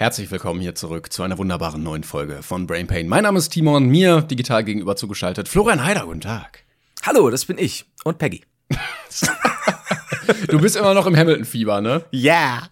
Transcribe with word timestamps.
Herzlich 0.00 0.30
willkommen 0.30 0.62
hier 0.62 0.74
zurück 0.74 1.12
zu 1.12 1.22
einer 1.22 1.36
wunderbaren 1.36 1.82
neuen 1.82 2.04
Folge 2.04 2.42
von 2.42 2.66
Brain 2.66 2.86
Pain. 2.86 3.06
Mein 3.06 3.24
Name 3.24 3.38
ist 3.38 3.50
Timon, 3.50 3.84
mir 3.84 4.22
digital 4.22 4.64
gegenüber 4.64 4.96
zugeschaltet 4.96 5.46
Florian 5.46 5.84
Heider, 5.84 6.06
guten 6.06 6.22
Tag. 6.22 6.64
Hallo, 7.02 7.28
das 7.28 7.44
bin 7.44 7.58
ich 7.58 7.84
und 8.04 8.16
Peggy. 8.16 8.40
Du 10.48 10.58
bist 10.58 10.76
immer 10.76 10.94
noch 10.94 11.06
im 11.06 11.14
Hamilton-Fieber, 11.14 11.82
ne? 11.82 12.04
Ja. 12.12 12.70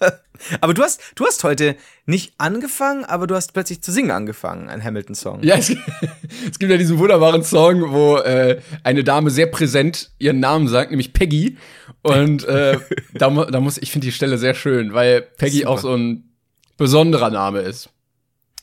aber 0.60 0.74
du 0.74 0.82
hast, 0.82 1.00
du 1.14 1.24
hast 1.24 1.44
heute 1.44 1.76
nicht 2.04 2.34
angefangen, 2.36 3.06
aber 3.06 3.26
du 3.26 3.34
hast 3.36 3.54
plötzlich 3.54 3.80
zu 3.80 3.90
singen 3.90 4.10
angefangen, 4.10 4.68
ein 4.68 4.84
Hamilton-Song. 4.84 5.44
Ja, 5.44 5.56
es, 5.56 5.70
es, 6.50 6.58
gibt 6.58 6.70
ja 6.70 6.76
diesen 6.76 6.98
wunderbaren 6.98 7.42
Song, 7.42 7.90
wo 7.90 8.18
äh, 8.18 8.60
eine 8.82 9.02
Dame 9.02 9.30
sehr 9.30 9.46
präsent 9.46 10.10
ihren 10.18 10.40
Namen 10.40 10.68
sagt, 10.68 10.90
nämlich 10.90 11.14
Peggy. 11.14 11.56
Und 12.02 12.44
äh, 12.44 12.78
da, 13.14 13.30
da 13.30 13.60
muss 13.60 13.78
ich 13.78 13.92
finde 13.92 14.08
die 14.08 14.12
Stelle 14.12 14.36
sehr 14.36 14.52
schön, 14.52 14.92
weil 14.92 15.22
Peggy 15.22 15.60
Super. 15.60 15.70
auch 15.70 15.78
so 15.78 15.94
ein 15.94 16.35
besonderer 16.76 17.30
Name 17.30 17.60
ist. 17.60 17.90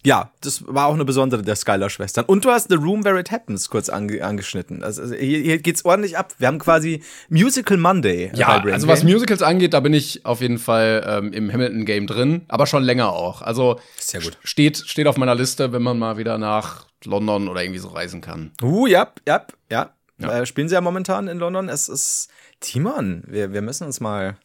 Ja, 0.06 0.32
das 0.42 0.66
war 0.68 0.88
auch 0.88 0.96
eine 0.96 1.06
besondere 1.06 1.44
der 1.44 1.56
Skylar-Schwestern. 1.56 2.26
Und 2.26 2.44
du 2.44 2.50
hast 2.50 2.68
The 2.68 2.76
Room 2.76 3.06
Where 3.06 3.18
It 3.18 3.32
Happens 3.32 3.70
kurz 3.70 3.88
ange 3.88 4.24
angeschnitten. 4.24 4.84
Also, 4.84 5.02
also 5.02 5.16
hier, 5.16 5.40
hier, 5.40 5.60
geht's 5.60 5.86
ordentlich 5.86 6.18
ab. 6.18 6.34
Wir 6.40 6.48
haben 6.48 6.60
quasi 6.60 7.02
Musical 7.30 7.78
Monday. 7.78 8.30
Ja, 8.36 8.62
also 8.62 8.90
was 8.90 9.04
Musicals 9.04 9.42
angeht, 9.42 9.74
da 9.74 9.80
bin 9.80 9.94
ich 9.94 10.26
auf 10.26 10.42
jeden 10.42 10.58
Fall 10.58 11.06
ähm, 11.08 11.32
im 11.32 11.52
Hamilton-Game 11.52 12.08
drin, 12.08 12.42
aber 12.50 12.68
schon 12.68 12.84
länger 12.84 13.14
auch. 13.14 13.42
Also 13.42 13.80
Sehr 13.98 14.20
gut. 14.20 14.38
Steht, 14.44 14.78
steht 14.78 15.08
auf 15.08 15.16
meiner 15.16 15.36
Liste, 15.36 15.72
wenn 15.72 15.82
man 15.82 15.98
mal 15.98 16.18
wieder 16.18 16.38
nach 16.38 16.86
London 17.06 17.48
oder 17.48 17.64
irgendwie 17.64 17.80
so 17.80 17.88
reisen 17.88 18.20
kann. 18.20 18.52
Uh, 18.62 18.88
ja, 18.88 19.14
ja, 19.26 19.46
ja. 19.72 19.92
ja. 20.18 20.42
Äh, 20.42 20.46
spielen 20.46 20.68
sie 20.68 20.76
ja 20.76 20.82
momentan 20.82 21.30
in 21.30 21.40
London. 21.40 21.70
Es 21.70 21.88
ist 21.88 22.28
Timon, 22.60 23.24
wir, 23.28 23.54
wir 23.54 23.62
müssen 23.62 23.86
uns 23.86 24.02
mal 24.02 24.36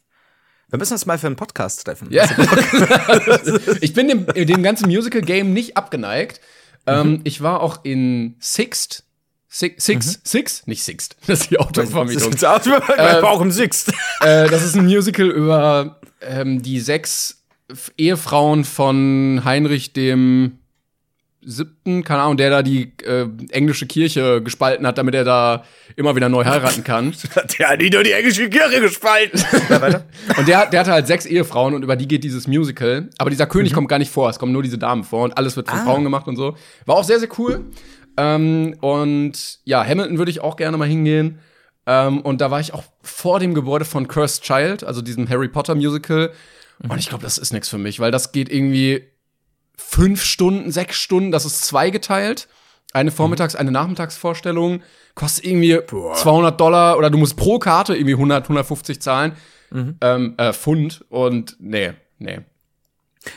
wir 0.68 0.78
müssen 0.78 0.92
uns 0.92 1.06
mal 1.06 1.18
für 1.18 1.26
einen 1.26 1.36
Podcast 1.36 1.84
treffen. 1.84 2.08
Ja. 2.10 2.24
ich 3.80 3.94
bin 3.94 4.08
dem, 4.08 4.26
dem 4.26 4.62
ganzen 4.62 4.88
Musical-Game 4.88 5.52
nicht 5.52 5.76
abgeneigt. 5.76 6.40
Ähm, 6.86 7.10
mhm. 7.10 7.20
ich 7.24 7.40
war 7.42 7.60
auch 7.60 7.84
in 7.84 8.36
Sixt. 8.38 9.04
Six, 9.50 9.82
Six, 9.82 10.06
mhm. 10.06 10.20
Six, 10.24 10.66
nicht 10.66 10.82
Sixt. 10.82 11.16
Das 11.26 11.40
ist 11.40 11.50
die 11.50 11.58
Autovermietung. 11.58 12.32
Das 12.32 12.66
ist, 12.66 12.72
äh, 12.98 13.20
auch 13.22 13.40
im 13.40 13.50
Sixt. 13.50 13.90
Äh, 14.20 14.48
das 14.48 14.62
ist 14.62 14.76
ein 14.76 14.84
Musical 14.84 15.28
über 15.28 16.00
ähm, 16.20 16.60
die 16.60 16.80
sechs 16.80 17.42
Ehefrauen 17.96 18.64
von 18.64 19.42
Heinrich 19.44 19.94
dem 19.94 20.58
siebten, 21.48 22.04
keine 22.04 22.22
Ahnung, 22.22 22.36
der 22.36 22.50
da 22.50 22.62
die 22.62 22.92
äh, 23.04 23.26
englische 23.50 23.86
Kirche 23.86 24.42
gespalten 24.42 24.86
hat, 24.86 24.98
damit 24.98 25.14
er 25.14 25.24
da 25.24 25.64
immer 25.96 26.14
wieder 26.14 26.28
neu 26.28 26.44
heiraten 26.44 26.84
kann. 26.84 27.14
der 27.58 27.70
hat 27.70 27.80
nicht 27.80 27.94
nur 27.94 28.02
die 28.02 28.12
englische 28.12 28.50
Kirche 28.50 28.82
gespalten. 28.82 29.42
und 30.36 30.46
der, 30.46 30.66
der 30.66 30.80
hatte 30.80 30.92
halt 30.92 31.06
sechs 31.06 31.24
Ehefrauen 31.24 31.74
und 31.74 31.82
über 31.82 31.96
die 31.96 32.06
geht 32.06 32.22
dieses 32.22 32.46
Musical. 32.46 33.08
Aber 33.16 33.30
dieser 33.30 33.46
König 33.46 33.72
mhm. 33.72 33.76
kommt 33.76 33.88
gar 33.88 33.98
nicht 33.98 34.12
vor, 34.12 34.28
es 34.28 34.38
kommen 34.38 34.52
nur 34.52 34.62
diese 34.62 34.76
Damen 34.76 35.04
vor 35.04 35.24
und 35.24 35.38
alles 35.38 35.56
wird 35.56 35.70
von 35.70 35.78
ah. 35.78 35.84
Frauen 35.84 36.04
gemacht 36.04 36.28
und 36.28 36.36
so. 36.36 36.54
War 36.84 36.96
auch 36.96 37.04
sehr, 37.04 37.18
sehr 37.18 37.30
cool. 37.38 37.64
Ähm, 38.18 38.76
und 38.80 39.60
ja, 39.64 39.82
Hamilton 39.82 40.18
würde 40.18 40.30
ich 40.30 40.40
auch 40.40 40.56
gerne 40.56 40.76
mal 40.76 40.88
hingehen. 40.88 41.38
Ähm, 41.86 42.20
und 42.20 42.42
da 42.42 42.50
war 42.50 42.60
ich 42.60 42.74
auch 42.74 42.84
vor 43.00 43.40
dem 43.40 43.54
Gebäude 43.54 43.86
von 43.86 44.06
Cursed 44.06 44.42
Child, 44.42 44.84
also 44.84 45.00
diesem 45.00 45.26
Harry 45.30 45.48
Potter 45.48 45.74
Musical. 45.74 46.30
Mhm. 46.82 46.90
Und 46.90 46.98
ich 46.98 47.08
glaube, 47.08 47.24
das 47.24 47.38
ist 47.38 47.54
nichts 47.54 47.70
für 47.70 47.78
mich, 47.78 48.00
weil 48.00 48.10
das 48.10 48.32
geht 48.32 48.52
irgendwie 48.52 49.02
fünf 49.78 50.22
Stunden, 50.22 50.70
sechs 50.70 50.96
Stunden, 50.96 51.30
das 51.30 51.44
ist 51.44 51.64
zweigeteilt. 51.64 52.48
Eine 52.92 53.10
Vormittags-, 53.10 53.54
eine 53.54 53.70
Nachmittagsvorstellung 53.70 54.82
kostet 55.14 55.44
irgendwie 55.44 55.78
Boah. 55.86 56.14
200 56.14 56.60
Dollar 56.60 56.98
oder 56.98 57.10
du 57.10 57.18
musst 57.18 57.36
pro 57.36 57.58
Karte 57.58 57.94
irgendwie 57.94 58.14
100, 58.14 58.44
150 58.44 59.00
zahlen. 59.00 59.32
Mhm. 59.70 59.96
Ähm, 60.00 60.34
äh, 60.38 60.52
Pfund 60.52 61.04
und 61.10 61.56
nee, 61.60 61.92
nee. 62.18 62.40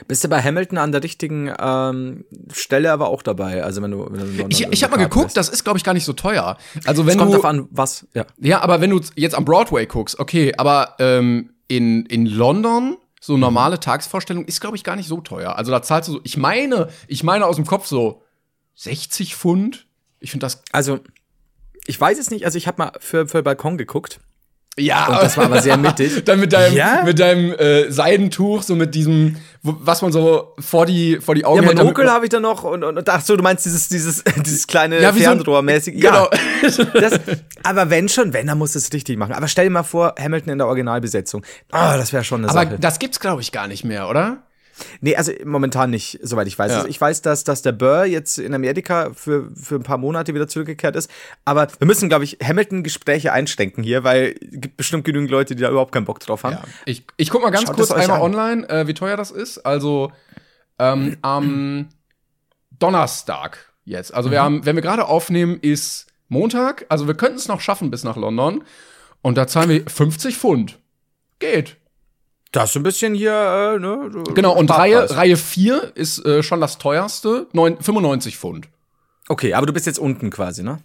Bist 0.07 0.23
du 0.23 0.29
bei 0.29 0.41
Hamilton 0.41 0.77
an 0.77 0.91
der 0.91 1.03
richtigen 1.03 1.51
ähm, 1.59 2.23
Stelle 2.53 2.91
aber 2.91 3.09
auch 3.09 3.23
dabei? 3.23 3.63
Also 3.63 3.81
wenn 3.81 3.91
du, 3.91 4.07
wenn 4.09 4.37
du 4.37 4.45
ich, 4.49 4.65
ich 4.71 4.83
habe 4.83 4.95
mal 4.95 5.03
geguckt, 5.03 5.27
hast. 5.27 5.37
das 5.37 5.49
ist 5.49 5.63
glaube 5.63 5.77
ich 5.77 5.83
gar 5.83 5.93
nicht 5.93 6.05
so 6.05 6.13
teuer. 6.13 6.57
Also 6.85 7.05
wenn 7.05 7.13
es 7.13 7.17
kommt 7.17 7.33
du, 7.33 7.41
an, 7.41 7.67
was. 7.71 8.07
Ja. 8.13 8.25
ja, 8.37 8.61
aber 8.61 8.79
wenn 8.79 8.91
du 8.91 9.01
jetzt 9.15 9.35
am 9.35 9.43
Broadway 9.43 9.85
guckst, 9.85 10.19
okay, 10.19 10.53
aber 10.55 10.95
ähm, 10.99 11.51
in 11.67 12.05
in 12.05 12.25
London 12.25 12.97
so 13.21 13.35
mhm. 13.35 13.39
normale 13.39 13.79
Tagesvorstellung 13.79 14.45
ist, 14.45 14.59
glaube 14.59 14.75
ich, 14.75 14.83
gar 14.83 14.97
nicht 14.97 15.07
so 15.07 15.21
teuer. 15.21 15.55
Also 15.55 15.71
da 15.71 15.81
zahlst 15.81 16.09
du 16.09 16.13
so, 16.13 16.19
ich 16.23 16.35
meine, 16.35 16.89
ich 17.07 17.23
meine 17.23 17.45
aus 17.45 17.55
dem 17.55 17.65
Kopf 17.65 17.85
so 17.85 18.23
60 18.75 19.35
Pfund. 19.35 19.85
Ich 20.19 20.31
finde 20.31 20.45
das. 20.45 20.63
Also, 20.71 20.99
ich 21.85 22.01
weiß 22.01 22.19
es 22.19 22.31
nicht, 22.31 22.45
also 22.45 22.57
ich 22.57 22.67
habe 22.67 22.81
mal 22.81 22.91
für, 22.99 23.27
für 23.27 23.43
Balkon 23.43 23.77
geguckt. 23.77 24.19
Ja, 24.77 25.07
und 25.07 25.21
das 25.21 25.37
war 25.37 25.45
aber 25.45 25.61
sehr 25.61 25.77
mittig. 25.77 26.23
Dann 26.25 26.39
mit 26.39 26.53
deinem, 26.53 26.75
ja? 26.75 27.03
mit 27.03 27.19
deinem 27.19 27.53
äh, 27.53 27.91
Seidentuch, 27.91 28.63
so 28.63 28.75
mit 28.75 28.95
diesem, 28.95 29.37
was 29.63 30.01
man 30.01 30.11
so 30.11 30.55
vor 30.59 30.87
die, 30.87 31.19
vor 31.21 31.35
die 31.35 31.45
Augen 31.45 31.63
Ja, 31.63 31.73
Monokel 31.73 32.09
habe 32.09 32.25
ich 32.25 32.29
da 32.29 32.39
noch 32.39 32.63
und, 32.63 32.83
und, 32.83 32.97
und 32.97 33.09
ach 33.09 33.21
so, 33.21 33.37
du 33.37 33.43
meinst 33.43 33.65
dieses, 33.65 33.89
dieses, 33.89 34.23
dieses 34.45 34.65
kleine 34.65 34.99
ja, 34.99 35.13
Fernrohrmäßig. 35.13 35.95
So 35.95 36.01
ja, 36.01 36.11
genau. 36.11 36.91
Das, 36.93 37.19
aber 37.63 37.89
wenn 37.89 38.09
schon, 38.09 38.33
wenn, 38.33 38.47
dann 38.47 38.57
musst 38.57 38.75
du 38.75 38.79
es 38.79 38.91
richtig 38.91 39.17
machen. 39.17 39.33
Aber 39.33 39.47
stell 39.47 39.65
dir 39.65 39.71
mal 39.71 39.83
vor, 39.83 40.15
Hamilton 40.19 40.53
in 40.53 40.57
der 40.57 40.67
Originalbesetzung. 40.67 41.45
Ah, 41.71 41.93
oh, 41.93 41.97
das 41.97 42.11
wäre 42.11 42.23
schon 42.23 42.41
eine 42.41 42.49
aber 42.49 42.59
Sache. 42.59 42.67
Aber 42.67 42.77
das 42.77 42.99
gibt's, 42.99 43.19
glaube 43.19 43.41
ich, 43.41 43.51
gar 43.51 43.67
nicht 43.67 43.83
mehr, 43.83 44.09
oder? 44.09 44.43
Nee, 45.01 45.15
also 45.15 45.31
momentan 45.45 45.89
nicht, 45.89 46.19
soweit 46.21 46.47
ich 46.47 46.57
weiß. 46.57 46.71
Ja. 46.71 46.77
Also 46.77 46.89
ich 46.89 46.99
weiß, 46.99 47.21
dass, 47.21 47.43
dass 47.43 47.61
der 47.61 47.71
Burr 47.71 48.05
jetzt 48.05 48.37
in 48.37 48.53
Amerika 48.53 49.11
für, 49.13 49.51
für 49.55 49.75
ein 49.75 49.83
paar 49.83 49.97
Monate 49.97 50.33
wieder 50.33 50.47
zurückgekehrt 50.47 50.95
ist. 50.95 51.09
Aber 51.45 51.67
wir 51.79 51.87
müssen, 51.87 52.09
glaube 52.09 52.23
ich, 52.23 52.37
Hamilton-Gespräche 52.43 53.31
einstecken 53.31 53.83
hier, 53.83 54.03
weil 54.03 54.35
es 54.41 54.61
gibt 54.61 54.77
bestimmt 54.77 55.05
genügend 55.05 55.31
Leute, 55.31 55.55
die 55.55 55.61
da 55.61 55.69
überhaupt 55.69 55.91
keinen 55.91 56.05
Bock 56.05 56.19
drauf 56.19 56.43
haben. 56.43 56.53
Ja. 56.53 56.63
Ich, 56.85 57.05
ich 57.17 57.29
guck 57.29 57.41
mal 57.41 57.51
ganz 57.51 57.67
Schaut 57.67 57.75
kurz 57.75 57.91
einmal 57.91 58.17
an. 58.17 58.21
online, 58.21 58.69
äh, 58.69 58.87
wie 58.87 58.93
teuer 58.93 59.17
das 59.17 59.31
ist. 59.31 59.59
Also 59.59 60.11
ähm, 60.79 61.17
am 61.21 61.89
Donnerstag 62.79 63.71
jetzt. 63.85 64.13
Also 64.13 64.29
mhm. 64.29 64.33
wir 64.33 64.41
haben, 64.41 64.65
wenn 64.65 64.75
wir 64.75 64.81
gerade 64.81 65.05
aufnehmen, 65.05 65.59
ist 65.61 66.07
Montag. 66.27 66.85
Also 66.89 67.07
wir 67.07 67.13
könnten 67.13 67.37
es 67.37 67.47
noch 67.47 67.61
schaffen 67.61 67.91
bis 67.91 68.03
nach 68.03 68.15
London. 68.15 68.63
Und 69.21 69.37
da 69.37 69.47
zahlen 69.47 69.69
wir 69.69 69.83
50 69.87 70.37
Pfund. 70.37 70.79
Geht. 71.39 71.77
Das 72.51 72.71
ist 72.71 72.75
ein 72.75 72.83
bisschen 72.83 73.13
hier, 73.13 73.75
äh, 73.75 73.79
ne? 73.79 74.11
Genau, 74.33 74.53
und 74.57 74.69
Reihe, 74.69 75.09
Reihe 75.09 75.37
4 75.37 75.93
ist 75.95 76.25
äh, 76.25 76.43
schon 76.43 76.59
das 76.59 76.77
teuerste, 76.77 77.47
9, 77.53 77.77
95 77.81 78.37
Pfund. 78.37 78.67
Okay, 79.29 79.53
aber 79.53 79.65
du 79.65 79.73
bist 79.73 79.85
jetzt 79.85 79.99
unten 79.99 80.29
quasi, 80.29 80.61
ne? 80.61 80.79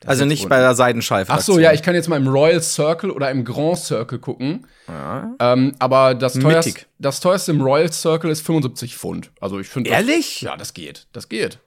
Das 0.00 0.10
also 0.10 0.24
nicht 0.24 0.40
unten. 0.40 0.50
bei 0.50 0.58
der 0.58 0.74
Seidenscheife. 0.74 1.32
Ach 1.32 1.40
so, 1.40 1.58
ja, 1.58 1.72
ich 1.72 1.82
kann 1.82 1.94
jetzt 1.94 2.08
mal 2.08 2.16
im 2.16 2.28
Royal 2.28 2.60
Circle 2.60 3.10
oder 3.10 3.30
im 3.30 3.44
Grand 3.44 3.78
Circle 3.78 4.18
gucken. 4.18 4.66
Ja. 4.88 5.34
Ähm, 5.38 5.74
aber 5.78 6.14
das 6.14 6.34
teuerste, 6.34 6.74
das 6.98 7.20
teuerste 7.20 7.52
im 7.52 7.60
Royal 7.60 7.90
Circle 7.92 8.30
ist 8.30 8.42
75 8.42 8.96
Pfund. 8.96 9.30
Also 9.40 9.58
ich 9.58 9.68
finde. 9.68 9.90
Ehrlich? 9.90 10.42
ja, 10.42 10.56
das 10.56 10.74
geht. 10.74 11.06
Das 11.12 11.28
geht. 11.28 11.58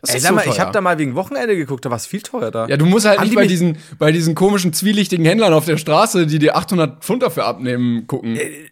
Das 0.00 0.14
Ey, 0.14 0.20
sag 0.20 0.34
mal, 0.34 0.44
so 0.44 0.50
ich 0.50 0.60
habe 0.60 0.72
da 0.72 0.80
mal 0.80 0.98
wegen 0.98 1.14
Wochenende 1.14 1.56
geguckt, 1.56 1.84
da 1.84 1.90
war 1.90 1.96
es 1.96 2.06
viel 2.06 2.22
teurer 2.22 2.50
da. 2.50 2.66
Ja, 2.66 2.76
du 2.76 2.86
musst 2.86 3.06
halt 3.06 3.18
Haben 3.18 3.26
nicht 3.26 3.36
bei 3.36 3.46
diesen, 3.46 3.76
bei 3.98 4.12
diesen 4.12 4.34
komischen, 4.34 4.72
zwielichtigen 4.72 5.26
Händlern 5.26 5.52
auf 5.52 5.66
der 5.66 5.76
Straße, 5.76 6.26
die 6.26 6.38
dir 6.38 6.56
800 6.56 7.04
Pfund 7.04 7.22
dafür 7.22 7.44
abnehmen, 7.44 8.06
gucken. 8.06 8.36
Äh, 8.36 8.40
äh, 8.40 8.68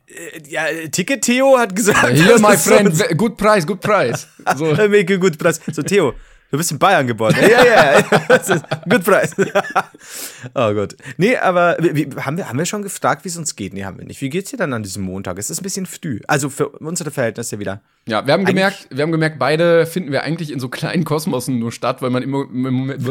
ja, 0.49 0.63
Ticket 0.91 1.23
Theo 1.23 1.59
hat 1.59 1.77
gesagt. 1.77 2.17
Ja, 2.17 2.25
hier, 2.25 2.39
my 2.41 2.57
friend, 2.57 2.97
so 2.97 3.05
good 3.17 3.37
price, 3.37 3.67
good 3.67 3.81
price. 3.81 4.27
So. 4.57 4.65
Make 4.89 5.13
a 5.13 5.17
good 5.17 5.39
price. 5.39 5.61
So, 5.73 5.83
Theo, 5.83 6.15
Du 6.51 6.57
bist 6.57 6.73
in 6.73 6.79
Bayern 6.79 7.07
geboren. 7.07 7.35
Ja, 7.43 7.63
ja, 7.63 8.01
ja. 8.01 8.03
Good 8.89 9.05
price. 9.05 9.37
oh 10.55 10.73
Gott. 10.73 10.97
Nee, 11.19 11.37
aber 11.37 11.77
wie, 11.79 12.09
haben, 12.17 12.39
wir, 12.39 12.49
haben 12.49 12.59
wir 12.59 12.65
schon 12.65 12.83
gefragt, 12.83 13.25
wie 13.25 13.29
es 13.29 13.37
uns 13.37 13.55
geht? 13.55 13.75
Nee, 13.75 13.85
haben 13.85 13.99
wir 13.99 14.07
nicht. 14.07 14.23
Wie 14.23 14.31
geht's 14.31 14.51
dir 14.51 14.57
dann 14.57 14.73
an 14.73 14.83
diesem 14.83 15.03
Montag? 15.03 15.39
Es 15.39 15.51
ist 15.51 15.61
ein 15.61 15.63
bisschen 15.63 15.85
früh. 15.85 16.21
Also 16.27 16.49
für 16.49 16.71
unsere 16.71 17.11
Verhältnisse 17.11 17.59
wieder. 17.59 17.83
Ja, 18.07 18.27
wir 18.27 18.33
haben 18.33 18.47
gemerkt, 18.47 18.89
wir 18.91 19.03
haben 19.03 19.13
gemerkt, 19.13 19.39
beide 19.39 19.85
finden 19.85 20.11
wir 20.11 20.23
eigentlich 20.23 20.51
in 20.51 20.59
so 20.59 20.71
kleinen 20.71 21.05
Kosmosen 21.05 21.59
nur 21.59 21.71
statt, 21.71 22.01
weil 22.01 22.11
man 22.11 22.23
immer, 22.23 22.45
im 22.45 22.63
Moment, 22.63 23.07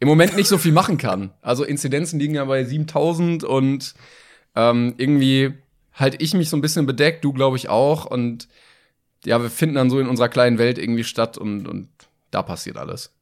im 0.00 0.08
Moment 0.08 0.34
nicht 0.34 0.48
so 0.48 0.56
viel 0.56 0.72
machen 0.72 0.96
kann. 0.96 1.30
Also 1.42 1.62
Inzidenzen 1.62 2.18
liegen 2.18 2.34
ja 2.34 2.46
bei 2.46 2.64
7000 2.64 3.44
und 3.44 3.94
ähm, 4.56 4.94
irgendwie 4.96 5.54
halte 5.92 6.16
ich 6.20 6.32
mich 6.32 6.48
so 6.48 6.56
ein 6.56 6.62
bisschen 6.62 6.86
bedeckt, 6.86 7.22
du 7.22 7.34
glaube 7.34 7.58
ich 7.58 7.68
auch 7.68 8.06
und 8.06 8.48
ja, 9.24 9.40
wir 9.40 9.50
finden 9.50 9.76
dann 9.76 9.90
so 9.90 10.00
in 10.00 10.08
unserer 10.08 10.28
kleinen 10.28 10.58
Welt 10.58 10.78
irgendwie 10.78 11.04
statt 11.04 11.38
und, 11.38 11.68
und 11.68 11.88
da 12.30 12.42
passiert 12.42 12.76
alles. 12.76 13.12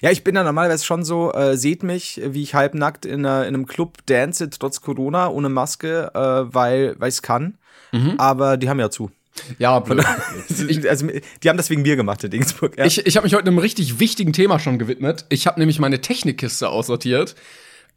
Ja, 0.00 0.10
ich 0.10 0.24
bin 0.24 0.34
da 0.34 0.42
normalerweise 0.42 0.84
schon 0.84 1.04
so, 1.04 1.32
äh, 1.32 1.56
seht 1.56 1.82
mich, 1.82 2.20
wie 2.24 2.42
ich 2.42 2.54
halbnackt 2.54 3.06
in, 3.06 3.24
einer, 3.24 3.46
in 3.46 3.54
einem 3.54 3.66
Club 3.66 3.98
dance, 4.06 4.50
trotz 4.50 4.80
Corona, 4.80 5.28
ohne 5.28 5.48
Maske, 5.48 6.10
äh, 6.12 6.54
weil 6.54 6.96
ich 7.00 7.06
es 7.06 7.22
kann. 7.22 7.58
Mhm. 7.92 8.14
Aber 8.18 8.56
die 8.56 8.68
haben 8.68 8.80
ja 8.80 8.90
zu. 8.90 9.10
Ja, 9.58 9.78
blöd. 9.78 10.04
Ich, 10.68 10.88
also, 10.88 11.06
die 11.42 11.48
haben 11.48 11.56
das 11.56 11.70
wegen 11.70 11.82
mir 11.82 11.96
gemacht 11.96 12.24
in 12.24 12.30
Dingsburg. 12.30 12.76
Ja. 12.78 12.84
Ich, 12.84 13.06
ich 13.06 13.16
habe 13.16 13.26
mich 13.26 13.34
heute 13.34 13.46
einem 13.46 13.58
richtig 13.58 14.00
wichtigen 14.00 14.32
Thema 14.32 14.58
schon 14.58 14.78
gewidmet. 14.78 15.26
Ich 15.28 15.46
habe 15.46 15.60
nämlich 15.60 15.78
meine 15.78 16.00
Technikkiste 16.00 16.68
aussortiert. 16.68 17.36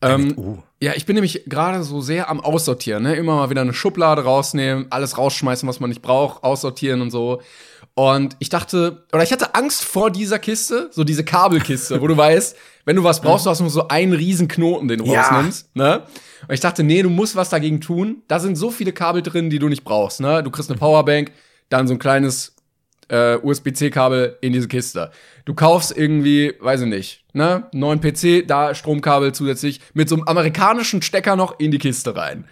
Ähm, 0.01 0.33
uh. 0.37 0.57
Ja, 0.81 0.93
ich 0.95 1.05
bin 1.05 1.15
nämlich 1.15 1.43
gerade 1.47 1.83
so 1.83 1.99
sehr 1.99 2.29
am 2.29 2.39
Aussortieren. 2.39 3.03
Ne? 3.03 3.15
Immer 3.15 3.35
mal 3.35 3.49
wieder 3.49 3.61
eine 3.61 3.73
Schublade 3.73 4.23
rausnehmen, 4.23 4.87
alles 4.91 5.17
rausschmeißen, 5.17 5.67
was 5.67 5.79
man 5.81 5.89
nicht 5.89 6.01
braucht, 6.01 6.43
aussortieren 6.43 7.01
und 7.01 7.11
so. 7.11 7.41
Und 7.95 8.37
ich 8.39 8.47
dachte, 8.47 9.05
oder 9.11 9.23
ich 9.23 9.31
hatte 9.33 9.55
Angst 9.55 9.83
vor 9.83 10.09
dieser 10.09 10.39
Kiste, 10.39 10.89
so 10.93 11.03
diese 11.03 11.25
Kabelkiste, 11.25 11.99
wo 11.99 12.07
du 12.07 12.15
weißt, 12.17 12.55
wenn 12.85 12.95
du 12.95 13.03
was 13.03 13.19
brauchst, 13.19 13.45
du 13.45 13.49
hast 13.49 13.59
nur 13.59 13.69
so 13.69 13.89
einen 13.89 14.13
riesen 14.13 14.47
Knoten, 14.47 14.87
den 14.87 14.99
du 14.99 15.05
Ja. 15.11 15.23
rausnimmst. 15.23 15.75
Ne? 15.75 16.03
Und 16.47 16.53
ich 16.53 16.61
dachte, 16.61 16.83
nee, 16.83 17.01
du 17.01 17.09
musst 17.09 17.35
was 17.35 17.49
dagegen 17.49 17.81
tun. 17.81 18.23
Da 18.29 18.39
sind 18.39 18.55
so 18.55 18.71
viele 18.71 18.93
Kabel 18.93 19.21
drin, 19.21 19.49
die 19.49 19.59
du 19.59 19.67
nicht 19.67 19.83
brauchst. 19.83 20.21
Ne? 20.21 20.41
Du 20.43 20.49
kriegst 20.49 20.69
eine 20.69 20.79
Powerbank, 20.79 21.33
dann 21.67 21.87
so 21.89 21.93
ein 21.95 21.99
kleines 21.99 22.55
äh, 23.09 23.35
USB-C-Kabel 23.35 24.37
in 24.41 24.53
diese 24.53 24.67
Kiste. 24.67 25.11
Du 25.45 25.53
kaufst 25.53 25.95
irgendwie, 25.95 26.53
weiß 26.59 26.81
ich 26.81 26.87
nicht, 26.87 27.25
ne, 27.33 27.67
neuen 27.73 27.99
PC, 28.01 28.47
da 28.47 28.73
Stromkabel 28.73 29.33
zusätzlich 29.33 29.81
mit 29.93 30.09
so 30.09 30.15
einem 30.15 30.23
amerikanischen 30.25 31.01
Stecker 31.01 31.35
noch 31.35 31.59
in 31.59 31.71
die 31.71 31.79
Kiste 31.79 32.15
rein. 32.15 32.45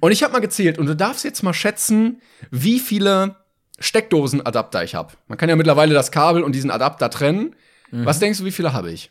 Und 0.00 0.12
ich 0.12 0.22
habe 0.22 0.32
mal 0.32 0.40
gezählt 0.40 0.78
und 0.78 0.86
du 0.86 0.96
darfst 0.96 1.24
jetzt 1.24 1.42
mal 1.42 1.54
schätzen, 1.54 2.20
wie 2.50 2.78
viele 2.78 3.36
Steckdosenadapter 3.78 4.82
ich 4.84 4.94
habe. 4.94 5.14
Man 5.28 5.38
kann 5.38 5.48
ja 5.48 5.56
mittlerweile 5.56 5.94
das 5.94 6.10
Kabel 6.10 6.42
und 6.42 6.54
diesen 6.54 6.70
Adapter 6.70 7.10
trennen. 7.10 7.54
Was 7.90 8.18
denkst 8.18 8.38
du, 8.38 8.44
wie 8.44 8.52
viele 8.52 8.72
habe 8.72 8.90
ich? 8.90 9.10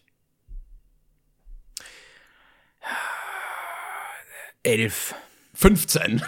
Elf. 4.63 5.13
15. 5.53 6.21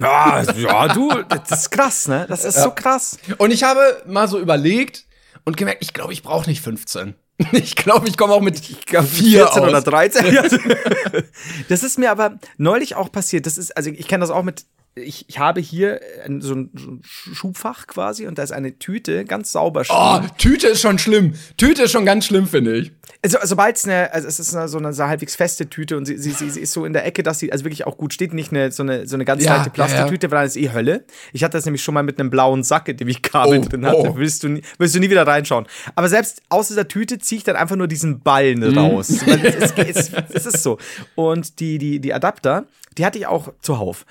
Ja, 0.00 0.42
ja, 0.42 0.88
du, 0.88 1.10
das 1.28 1.60
ist 1.62 1.70
krass, 1.70 2.08
ne? 2.08 2.26
Das 2.28 2.44
ist 2.44 2.62
so 2.62 2.70
krass. 2.70 3.18
Und 3.38 3.50
ich 3.50 3.64
habe 3.64 4.02
mal 4.06 4.28
so 4.28 4.38
überlegt 4.38 5.06
und 5.44 5.56
gemerkt, 5.56 5.82
ich 5.82 5.92
glaube, 5.92 6.12
ich 6.12 6.22
brauche 6.22 6.48
nicht 6.48 6.62
15. 6.62 7.14
Ich 7.52 7.76
glaube, 7.76 8.08
ich 8.08 8.16
komme 8.16 8.32
auch 8.32 8.40
mit 8.40 8.58
vier 8.58 9.04
14 9.04 9.40
aus. 9.44 9.56
oder 9.58 9.80
13. 9.80 10.34
Ja. 10.34 10.42
das 11.68 11.84
ist 11.84 11.96
mir 11.96 12.10
aber 12.10 12.38
neulich 12.56 12.96
auch 12.96 13.12
passiert. 13.12 13.46
Das 13.46 13.56
ist, 13.58 13.76
also 13.76 13.90
ich 13.90 14.08
kenne 14.08 14.22
das 14.22 14.30
auch 14.30 14.42
mit. 14.42 14.64
Ich, 15.02 15.24
ich 15.28 15.38
habe 15.38 15.60
hier 15.60 16.00
ein, 16.24 16.40
so 16.40 16.54
ein 16.54 16.70
so 16.74 16.90
ein 16.90 17.02
Schubfach 17.04 17.86
quasi 17.86 18.26
und 18.26 18.38
da 18.38 18.42
ist 18.42 18.52
eine 18.52 18.78
Tüte 18.78 19.24
ganz 19.24 19.52
sauber 19.52 19.84
stehen. 19.84 19.96
Oh, 19.98 20.20
Tüte 20.38 20.68
ist 20.68 20.80
schon 20.80 20.98
schlimm. 20.98 21.34
Tüte 21.56 21.82
ist 21.84 21.92
schon 21.92 22.04
ganz 22.04 22.26
schlimm, 22.26 22.46
finde 22.46 22.76
ich. 22.76 22.92
Also, 23.22 23.38
sobald 23.42 23.76
es 23.76 23.84
eine, 23.84 24.12
also 24.12 24.28
es 24.28 24.38
ist 24.38 24.54
eine, 24.54 24.68
so 24.68 24.78
eine 24.78 24.92
so 24.92 25.04
halbwegs 25.04 25.34
feste 25.34 25.68
Tüte 25.68 25.96
und 25.96 26.04
sie, 26.04 26.16
sie, 26.18 26.30
sie, 26.30 26.50
sie 26.50 26.60
ist 26.60 26.72
so 26.72 26.84
in 26.84 26.92
der 26.92 27.04
Ecke, 27.04 27.22
dass 27.24 27.40
sie 27.40 27.50
also 27.50 27.64
wirklich 27.64 27.84
auch 27.86 27.96
gut 27.98 28.14
steht, 28.14 28.32
nicht 28.32 28.52
eine, 28.52 28.70
so 28.70 28.84
eine, 28.84 29.08
so 29.08 29.16
eine 29.16 29.24
ganz 29.24 29.42
Ja, 29.42 29.56
leichte 29.56 29.70
Plastiktüte, 29.70 30.30
weil 30.30 30.38
dann 30.38 30.46
ist 30.46 30.56
eh 30.56 30.70
Hölle. 30.70 31.04
Ich 31.32 31.42
hatte 31.42 31.56
das 31.58 31.64
nämlich 31.64 31.82
schon 31.82 31.94
mal 31.94 32.02
mit 32.04 32.20
einem 32.20 32.30
blauen 32.30 32.62
Sack, 32.62 32.86
in 32.88 32.96
dem 32.96 33.08
ich 33.08 33.22
Kabel 33.22 33.58
Oh, 33.58 33.62
drin 33.68 33.84
hatte. 33.84 34.10
oh. 34.12 34.16
Willst, 34.16 34.44
du 34.44 34.48
nie, 34.48 34.62
willst 34.78 34.94
du 34.94 35.00
nie 35.00 35.10
wieder 35.10 35.26
reinschauen. 35.26 35.66
Aber 35.96 36.08
selbst 36.08 36.42
aus 36.48 36.68
dieser 36.68 36.86
Tüte 36.86 37.18
ziehe 37.18 37.38
ich 37.38 37.44
dann 37.44 37.56
einfach 37.56 37.74
nur 37.76 37.88
diesen 37.88 38.20
Ballen 38.20 38.60
Mhm. 38.60 38.78
raus. 38.78 39.08
Weil 39.26 39.44
es, 39.46 39.72
es, 39.76 40.12
es 40.32 40.46
ist 40.46 40.62
so. 40.62 40.78
Und 41.16 41.58
die, 41.58 41.78
die, 41.78 41.98
die 42.00 42.14
Adapter, 42.14 42.66
die 42.96 43.04
hatte 43.04 43.18
ich 43.18 43.26
auch 43.26 43.52
zuhauf. 43.62 44.06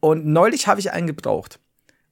Und 0.00 0.26
neulich 0.26 0.66
habe 0.66 0.80
ich 0.80 0.92
einen 0.92 1.06
gebraucht. 1.06 1.60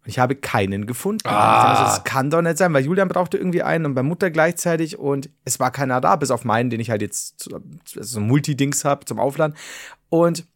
Und 0.05 0.11
ich 0.11 0.19
habe 0.19 0.35
keinen 0.35 0.87
gefunden. 0.87 1.26
Also, 1.26 1.82
das 1.82 2.05
kann 2.05 2.31
doch 2.31 2.43
nicht 2.43 2.58
sein, 2.58 2.73
weil 2.73 2.85
Julian 2.85 3.08
brauchte 3.08 3.37
irgendwie 3.37 3.62
einen 3.62 3.87
und 3.87 3.94
bei 3.94 4.02
Mutter 4.02 4.31
gleichzeitig 4.31 4.99
und 4.99 5.31
es 5.44 5.58
war 5.58 5.70
keiner 5.70 6.00
da, 6.00 6.17
bis 6.17 6.31
auf 6.31 6.44
meinen, 6.44 6.70
den 6.70 6.81
ich 6.81 6.90
halt 6.90 7.02
jetzt 7.02 7.49
also 7.52 8.02
so 8.02 8.20
ein 8.20 8.26
Multidings 8.26 8.85
habe 8.85 9.05
zum 9.05 9.19
Aufladen. 9.19 9.56
Und 10.08 10.46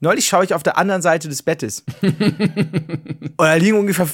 neulich 0.00 0.26
schaue 0.26 0.44
ich 0.44 0.54
auf 0.54 0.62
der 0.62 0.76
anderen 0.76 1.02
Seite 1.02 1.28
des 1.28 1.42
Bettes. 1.42 1.84
und 2.02 3.34
da 3.38 3.54
liegen 3.54 3.78
ungefähr 3.78 4.08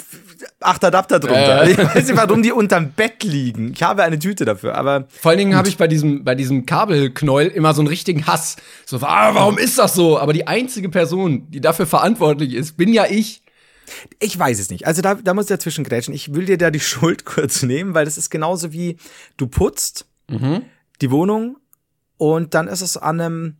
acht 0.60 0.84
Adapter 0.84 1.20
drunter. 1.20 1.64
Äh. 1.64 1.72
Ich 1.72 1.78
weiß 1.78 2.08
nicht, 2.08 2.16
warum 2.16 2.42
die 2.42 2.52
unterm 2.52 2.90
Bett 2.92 3.22
liegen. 3.24 3.72
Ich 3.72 3.82
habe 3.82 4.02
eine 4.02 4.18
Tüte 4.18 4.44
dafür, 4.44 4.74
aber 4.74 5.06
Vor 5.08 5.30
allen 5.30 5.38
Dingen 5.38 5.56
habe 5.56 5.68
ich 5.68 5.76
bei 5.76 5.88
diesem, 5.88 6.24
bei 6.24 6.34
diesem 6.34 6.66
Kabelknäuel 6.66 7.48
immer 7.48 7.74
so 7.74 7.80
einen 7.80 7.88
richtigen 7.88 8.26
Hass. 8.26 8.56
So, 8.84 8.98
ah, 8.98 9.34
warum 9.34 9.58
ist 9.58 9.78
das 9.78 9.94
so? 9.94 10.18
Aber 10.18 10.32
die 10.32 10.46
einzige 10.46 10.88
Person, 10.88 11.50
die 11.50 11.60
dafür 11.60 11.86
verantwortlich 11.86 12.54
ist, 12.54 12.76
bin 12.76 12.92
ja 12.92 13.06
ich. 13.08 13.42
Ich 14.18 14.36
weiß 14.36 14.58
es 14.58 14.70
nicht. 14.70 14.86
Also 14.86 15.00
da, 15.00 15.14
da 15.14 15.32
muss 15.32 15.44
ich 15.44 15.50
dazwischen 15.50 15.84
grätschen. 15.84 16.12
Ich 16.12 16.34
will 16.34 16.46
dir 16.46 16.58
da 16.58 16.70
die 16.70 16.80
Schuld 16.80 17.24
kurz 17.24 17.62
nehmen, 17.62 17.94
weil 17.94 18.04
das 18.04 18.18
ist 18.18 18.30
genauso 18.30 18.72
wie 18.72 18.96
du 19.36 19.46
putzt 19.46 20.06
die 21.00 21.10
Wohnung 21.10 21.56
und 22.16 22.54
dann 22.54 22.66
ist 22.66 22.80
es 22.80 22.96
an 22.96 23.20
einem 23.20 23.56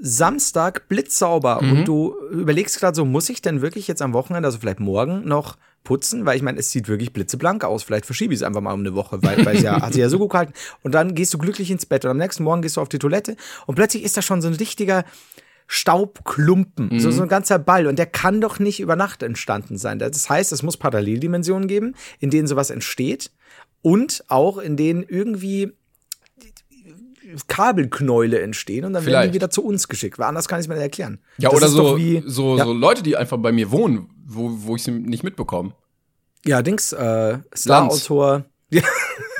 Samstag 0.00 0.88
blitzsauber 0.88 1.60
und 1.60 1.84
du 1.84 2.14
überlegst 2.30 2.78
gerade 2.78 2.94
so, 2.94 3.04
muss 3.04 3.28
ich 3.28 3.42
denn 3.42 3.62
wirklich 3.62 3.88
jetzt 3.88 4.02
am 4.02 4.12
Wochenende, 4.12 4.46
also 4.46 4.58
vielleicht 4.58 4.80
morgen 4.80 5.26
noch 5.26 5.56
putzen, 5.84 6.26
weil 6.26 6.36
ich 6.36 6.42
meine, 6.42 6.58
es 6.58 6.70
sieht 6.70 6.88
wirklich 6.88 7.12
blitzeblank 7.12 7.62
aus. 7.62 7.82
Vielleicht 7.82 8.06
verschiebe 8.06 8.34
ich 8.34 8.40
es 8.40 8.42
einfach 8.42 8.60
mal 8.60 8.72
um 8.72 8.80
eine 8.80 8.94
Woche, 8.94 9.22
weil, 9.22 9.46
es 9.54 9.62
ja, 9.62 9.80
hat 9.80 9.92
sich 9.92 10.00
ja 10.00 10.08
so 10.08 10.18
gut 10.18 10.30
gehalten. 10.30 10.54
Und 10.82 10.92
dann 10.94 11.14
gehst 11.14 11.32
du 11.32 11.38
glücklich 11.38 11.70
ins 11.70 11.86
Bett 11.86 12.04
und 12.04 12.10
am 12.10 12.16
nächsten 12.16 12.42
Morgen 12.42 12.62
gehst 12.62 12.76
du 12.76 12.80
auf 12.80 12.88
die 12.88 12.98
Toilette 12.98 13.36
und 13.66 13.76
plötzlich 13.76 14.02
ist 14.02 14.16
da 14.16 14.22
schon 14.22 14.42
so 14.42 14.48
ein 14.48 14.54
richtiger 14.54 15.04
Staubklumpen, 15.66 17.00
so, 17.00 17.10
so 17.10 17.22
ein 17.22 17.28
ganzer 17.28 17.58
Ball. 17.58 17.86
Und 17.86 17.98
der 17.98 18.06
kann 18.06 18.40
doch 18.40 18.58
nicht 18.58 18.80
über 18.80 18.96
Nacht 18.96 19.22
entstanden 19.22 19.78
sein. 19.78 19.98
Das 19.98 20.28
heißt, 20.28 20.52
es 20.52 20.62
muss 20.62 20.76
Paralleldimensionen 20.76 21.68
geben, 21.68 21.94
in 22.18 22.30
denen 22.30 22.46
sowas 22.46 22.70
entsteht 22.70 23.30
und 23.82 24.24
auch 24.28 24.58
in 24.58 24.76
denen 24.76 25.02
irgendwie 25.02 25.72
Kabelknäule 27.48 28.40
entstehen 28.40 28.84
und 28.84 28.92
dann 28.92 29.04
werden 29.04 29.14
Vielleicht. 29.14 29.30
die 29.30 29.34
wieder 29.34 29.50
zu 29.50 29.64
uns 29.64 29.88
geschickt. 29.88 30.18
Weil 30.18 30.28
anders 30.28 30.48
kann 30.48 30.60
ich 30.60 30.64
es 30.64 30.68
mir 30.68 30.74
nicht 30.74 30.82
erklären. 30.82 31.18
Ja, 31.38 31.50
Das 31.50 31.58
oder 31.58 31.68
so, 31.68 31.96
wie, 31.96 32.22
so, 32.26 32.56
ja, 32.56 32.64
so 32.64 32.72
Leute, 32.72 33.02
die 33.02 33.16
einfach 33.16 33.38
bei 33.38 33.52
mir 33.52 33.70
wohnen, 33.70 34.08
wo, 34.26 34.50
wo 34.52 34.76
ich 34.76 34.82
sie 34.82 34.90
nicht 34.90 35.22
mitbekomme. 35.24 35.72
ja, 36.44 36.62
Dings, 36.62 36.92
äh, 36.92 37.38
Star-Autor. 37.54 38.44
Ja, 38.70 38.82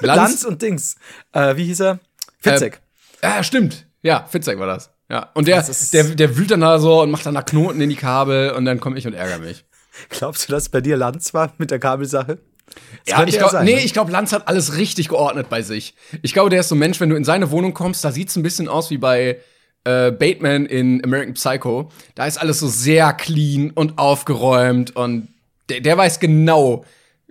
Lanz? 0.00 0.18
Lanz 0.18 0.44
und 0.44 0.62
Dings. 0.62 0.96
Äh, 1.32 1.56
wie 1.56 1.64
hieß 1.64 1.80
er? 1.80 1.98
Fitzek. 2.38 2.80
Ja, 3.22 3.42
stimmt. 3.42 3.86
Ja, 4.02 4.26
Fitzek 4.30 4.58
war 4.60 4.66
das. 4.66 4.90
Ja. 5.08 5.30
Und 5.34 5.48
der, 5.48 5.64
der, 5.92 6.04
der 6.04 6.36
wühlt 6.36 6.50
dann 6.52 6.60
da 6.60 6.78
so 6.78 7.00
und 7.02 7.10
macht 7.10 7.26
dann 7.26 7.34
da 7.34 7.42
Knoten 7.42 7.80
in 7.80 7.88
die 7.88 7.96
Kabel 7.96 8.50
und 8.52 8.64
dann 8.64 8.78
komme 8.78 8.96
ich 8.98 9.06
und 9.08 9.14
ärgere 9.14 9.38
mich. 9.38 9.64
Glaubst 10.10 10.46
du, 10.48 10.52
dass 10.52 10.68
bei 10.68 10.80
dir 10.80 10.96
Lanz 10.96 11.34
war 11.34 11.52
mit 11.58 11.70
der 11.72 11.80
Kabelsache? 11.80 12.38
Das 12.66 12.74
Ja, 13.06 13.24
ich 13.24 13.34
ja 13.34 13.38
glaube, 13.40 13.52
sein, 13.52 13.64
nee, 13.64 13.74
ne? 13.76 13.80
ich 13.80 13.92
glaube, 13.92 14.12
Lanz 14.12 14.32
hat 14.32 14.46
alles 14.46 14.76
richtig 14.76 15.08
geordnet 15.08 15.48
bei 15.48 15.62
sich. 15.62 15.94
Ich 16.22 16.32
glaube, 16.32 16.50
der 16.50 16.60
ist 16.60 16.68
so 16.68 16.74
ein 16.76 16.78
Mensch, 16.78 17.00
wenn 17.00 17.10
du 17.10 17.16
in 17.16 17.24
seine 17.24 17.50
Wohnung 17.50 17.74
kommst, 17.74 18.04
da 18.04 18.12
sieht's 18.12 18.36
ein 18.36 18.42
bisschen 18.44 18.68
aus 18.68 18.90
wie 18.90 18.98
bei 18.98 19.40
äh, 19.84 20.10
Bateman 20.10 20.66
in 20.66 21.04
American 21.04 21.34
Psycho. 21.34 21.90
Da 22.14 22.26
ist 22.26 22.38
alles 22.38 22.58
so 22.58 22.68
sehr 22.68 23.12
clean 23.12 23.70
und 23.70 23.98
aufgeräumt 23.98 24.96
und 24.96 25.28
der, 25.68 25.80
der 25.80 25.96
weiß 25.96 26.20
genau, 26.20 26.84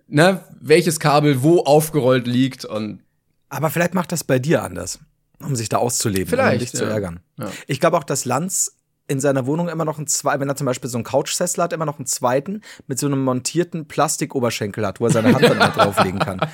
ne, 0.08 0.42
welches 0.60 1.00
Kabel 1.00 1.44
wo 1.44 1.64
aufgerollt 1.64 2.28
liegt 2.28 2.66
und 2.66 3.02
Aber 3.50 3.70
vielleicht 3.70 3.94
macht 3.94 4.12
das 4.12 4.24
bei 4.24 4.40
dir 4.40 4.64
anders, 4.64 5.00
um 5.40 5.56
sich 5.56 5.70
da 5.70 5.78
auszuleben, 5.78 6.28
Vielleicht, 6.28 6.54
um 6.54 6.60
dich 6.60 6.72
zu 6.72 6.84
ja. 6.84 6.92
ärgern. 6.92 7.20
Ja. 7.38 7.52
Ich 7.68 7.80
glaube 7.80 7.98
auch, 7.98 8.04
dass 8.04 8.26
Lanz 8.26 8.78
in 9.08 9.20
seiner 9.20 9.46
Wohnung 9.46 9.68
immer 9.68 9.86
noch 9.86 9.98
einen 9.98 10.08
zweiten, 10.08 10.40
wenn 10.40 10.50
er 10.50 10.56
zum 10.56 10.66
Beispiel 10.66 10.90
so 10.90 10.98
einen 10.98 11.04
Couchsessel 11.04 11.64
hat, 11.64 11.74
immer 11.74 11.86
noch 11.86 11.98
einen 11.98 12.06
zweiten 12.06 12.62
mit 12.88 13.00
so 13.00 13.08
einem 13.08 13.24
montierten 13.24 13.88
Plastikoberschenkel 13.88 14.86
hat, 14.86 15.02
wo 15.02 15.06
er 15.08 15.12
seine 15.12 15.34
Hand 15.34 15.44
dann 15.44 15.58
mal 15.58 15.70
drauflegen 15.70 16.20
kann. 16.20 16.40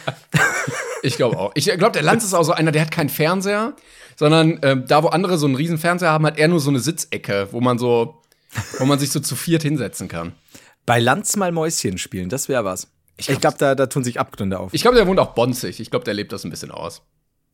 ich 1.03 1.15
glaube 1.17 1.37
auch. 1.37 1.51
Ich 1.55 1.65
glaube, 1.65 1.91
der 1.91 2.01
Lanz 2.03 2.23
ist 2.23 2.33
auch 2.33 2.43
so 2.43 2.51
einer, 2.51 2.71
der 2.71 2.81
hat 2.83 2.91
keinen 2.91 3.09
Fernseher, 3.09 3.73
sondern 4.15 4.59
ähm, 4.63 4.85
da, 4.87 5.03
wo 5.03 5.07
andere 5.07 5.37
so 5.37 5.45
einen 5.45 5.55
riesen 5.55 5.77
Fernseher 5.77 6.09
haben, 6.11 6.25
hat 6.25 6.37
er 6.37 6.47
nur 6.47 6.59
so 6.59 6.69
eine 6.69 6.79
Sitzecke, 6.79 7.47
wo 7.51 7.61
man 7.61 7.77
so, 7.77 8.21
wo 8.79 8.85
man 8.85 8.99
sich 8.99 9.11
so 9.11 9.19
zu 9.19 9.35
viert 9.35 9.63
hinsetzen 9.63 10.07
kann. 10.07 10.33
Bei 10.85 10.99
Lanz 10.99 11.35
mal 11.35 11.51
Mäuschen 11.51 11.97
spielen, 11.97 12.29
das 12.29 12.49
wäre 12.49 12.65
was. 12.65 12.87
Ich 13.17 13.27
glaub- 13.27 13.41
glaube, 13.41 13.57
da, 13.59 13.75
da 13.75 13.85
tun 13.87 14.03
sich 14.03 14.19
Abgründe 14.19 14.59
auf. 14.59 14.73
Ich 14.73 14.81
glaube, 14.81 14.97
der 14.97 15.05
wohnt 15.07 15.19
auch 15.19 15.33
bonzig. 15.33 15.79
Ich 15.79 15.89
glaube, 15.89 16.05
der 16.05 16.13
lebt 16.13 16.31
das 16.31 16.43
ein 16.45 16.49
bisschen 16.49 16.71
aus. 16.71 17.01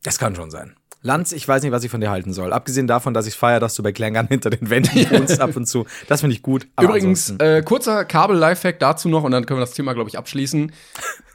Das 0.02 0.18
kann 0.18 0.36
schon 0.36 0.50
sein. 0.50 0.76
Lanz, 1.02 1.32
ich 1.32 1.46
weiß 1.46 1.62
nicht, 1.62 1.72
was 1.72 1.84
ich 1.84 1.90
von 1.90 2.00
dir 2.00 2.10
halten 2.10 2.32
soll. 2.32 2.52
Abgesehen 2.52 2.86
davon, 2.86 3.14
dass 3.14 3.26
ich 3.26 3.34
feiere, 3.34 3.60
dass 3.60 3.74
du 3.74 3.82
bei 3.82 3.92
Klängern 3.92 4.26
hinter 4.28 4.50
den 4.50 4.70
Wänden 4.70 5.08
wohnst 5.10 5.40
ab 5.40 5.54
und 5.56 5.66
zu. 5.66 5.86
Das 6.08 6.20
finde 6.20 6.34
ich 6.34 6.42
gut. 6.42 6.66
Übrigens, 6.80 7.30
äh, 7.38 7.62
kurzer 7.62 8.04
Kabel-Lifehack 8.04 8.80
dazu 8.80 9.08
noch 9.08 9.22
und 9.22 9.30
dann 9.30 9.46
können 9.46 9.58
wir 9.60 9.64
das 9.64 9.74
Thema, 9.74 9.92
glaube 9.94 10.10
ich, 10.10 10.18
abschließen. 10.18 10.72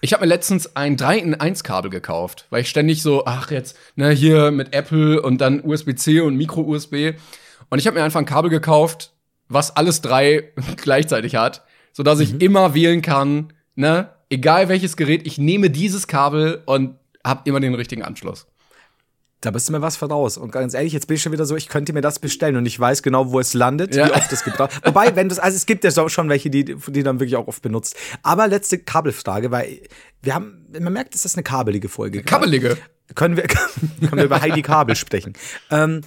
Ich 0.01 0.13
habe 0.13 0.21
mir 0.23 0.27
letztens 0.27 0.75
ein 0.75 0.97
3 0.97 1.17
in 1.19 1.35
1 1.35 1.63
Kabel 1.63 1.89
gekauft, 1.89 2.47
weil 2.49 2.61
ich 2.61 2.69
ständig 2.69 3.01
so, 3.01 3.25
ach 3.25 3.51
jetzt, 3.51 3.77
ne, 3.95 4.09
hier 4.11 4.51
mit 4.51 4.73
Apple 4.73 5.21
und 5.21 5.39
dann 5.39 5.61
USB-C 5.63 6.19
und 6.21 6.35
Micro-USB. 6.35 7.13
Und 7.69 7.79
ich 7.79 7.87
habe 7.87 7.97
mir 7.97 8.03
einfach 8.03 8.19
ein 8.19 8.25
Kabel 8.25 8.49
gekauft, 8.49 9.13
was 9.47 9.75
alles 9.75 10.01
drei 10.01 10.51
gleichzeitig 10.77 11.35
hat, 11.35 11.63
sodass 11.93 12.17
Mhm. 12.19 12.23
ich 12.23 12.41
immer 12.41 12.73
wählen 12.73 13.01
kann, 13.01 13.53
ne, 13.75 14.09
egal 14.29 14.67
welches 14.69 14.97
Gerät, 14.97 15.25
ich 15.25 15.37
nehme 15.37 15.69
dieses 15.69 16.07
Kabel 16.07 16.61
und 16.65 16.95
habe 17.25 17.41
immer 17.45 17.59
den 17.59 17.75
richtigen 17.75 18.03
Anschluss. 18.03 18.47
Da 19.41 19.49
bist 19.49 19.67
du 19.67 19.71
mir 19.73 19.81
was 19.81 19.97
voraus. 19.97 20.37
Und 20.37 20.51
ganz 20.51 20.75
ehrlich, 20.75 20.93
jetzt 20.93 21.07
bin 21.07 21.15
ich 21.15 21.23
schon 21.23 21.31
wieder 21.31 21.45
so, 21.45 21.55
ich 21.55 21.67
könnte 21.67 21.93
mir 21.93 22.01
das 22.01 22.19
bestellen 22.19 22.57
und 22.57 22.65
ich 22.67 22.79
weiß 22.79 23.01
genau, 23.01 23.31
wo 23.31 23.39
es 23.39 23.55
landet, 23.55 23.95
Ja. 23.95 24.07
wie 24.07 24.11
oft 24.11 24.31
es 24.31 24.43
gebraucht 24.43 24.79
Wobei, 24.85 25.15
wenn 25.15 25.29
das, 25.29 25.39
also 25.39 25.55
es 25.55 25.65
gibt 25.65 25.83
ja 25.83 26.09
schon 26.09 26.29
welche, 26.29 26.51
die, 26.51 26.63
die 26.63 27.03
dann 27.03 27.19
wirklich 27.19 27.35
auch 27.35 27.47
oft 27.47 27.63
benutzt. 27.63 27.95
Aber 28.21 28.47
letzte 28.47 28.77
Kabelfrage, 28.77 29.49
weil 29.49 29.81
wir 30.21 30.35
haben, 30.35 30.67
man 30.79 30.93
merkt, 30.93 31.15
es 31.15 31.25
ist 31.25 31.35
eine 31.35 31.43
kabelige 31.43 31.89
Folge. 31.89 32.21
gerade. 32.21 32.29
Kabelige. 32.43 32.77
können 33.15 33.35
wir, 33.35 33.43
können 33.47 34.11
wir 34.13 34.23
über 34.25 34.41
Heidi 34.41 34.61
Kabel 34.61 34.95
sprechen. 34.95 35.33
Ähm, 35.71 36.01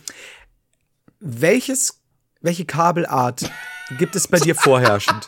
welches, 1.18 2.00
welche 2.40 2.64
Kabelart 2.66 3.50
gibt 3.98 4.14
es 4.14 4.28
bei 4.28 4.38
dir 4.38 4.54
vorherrschend? 4.54 5.26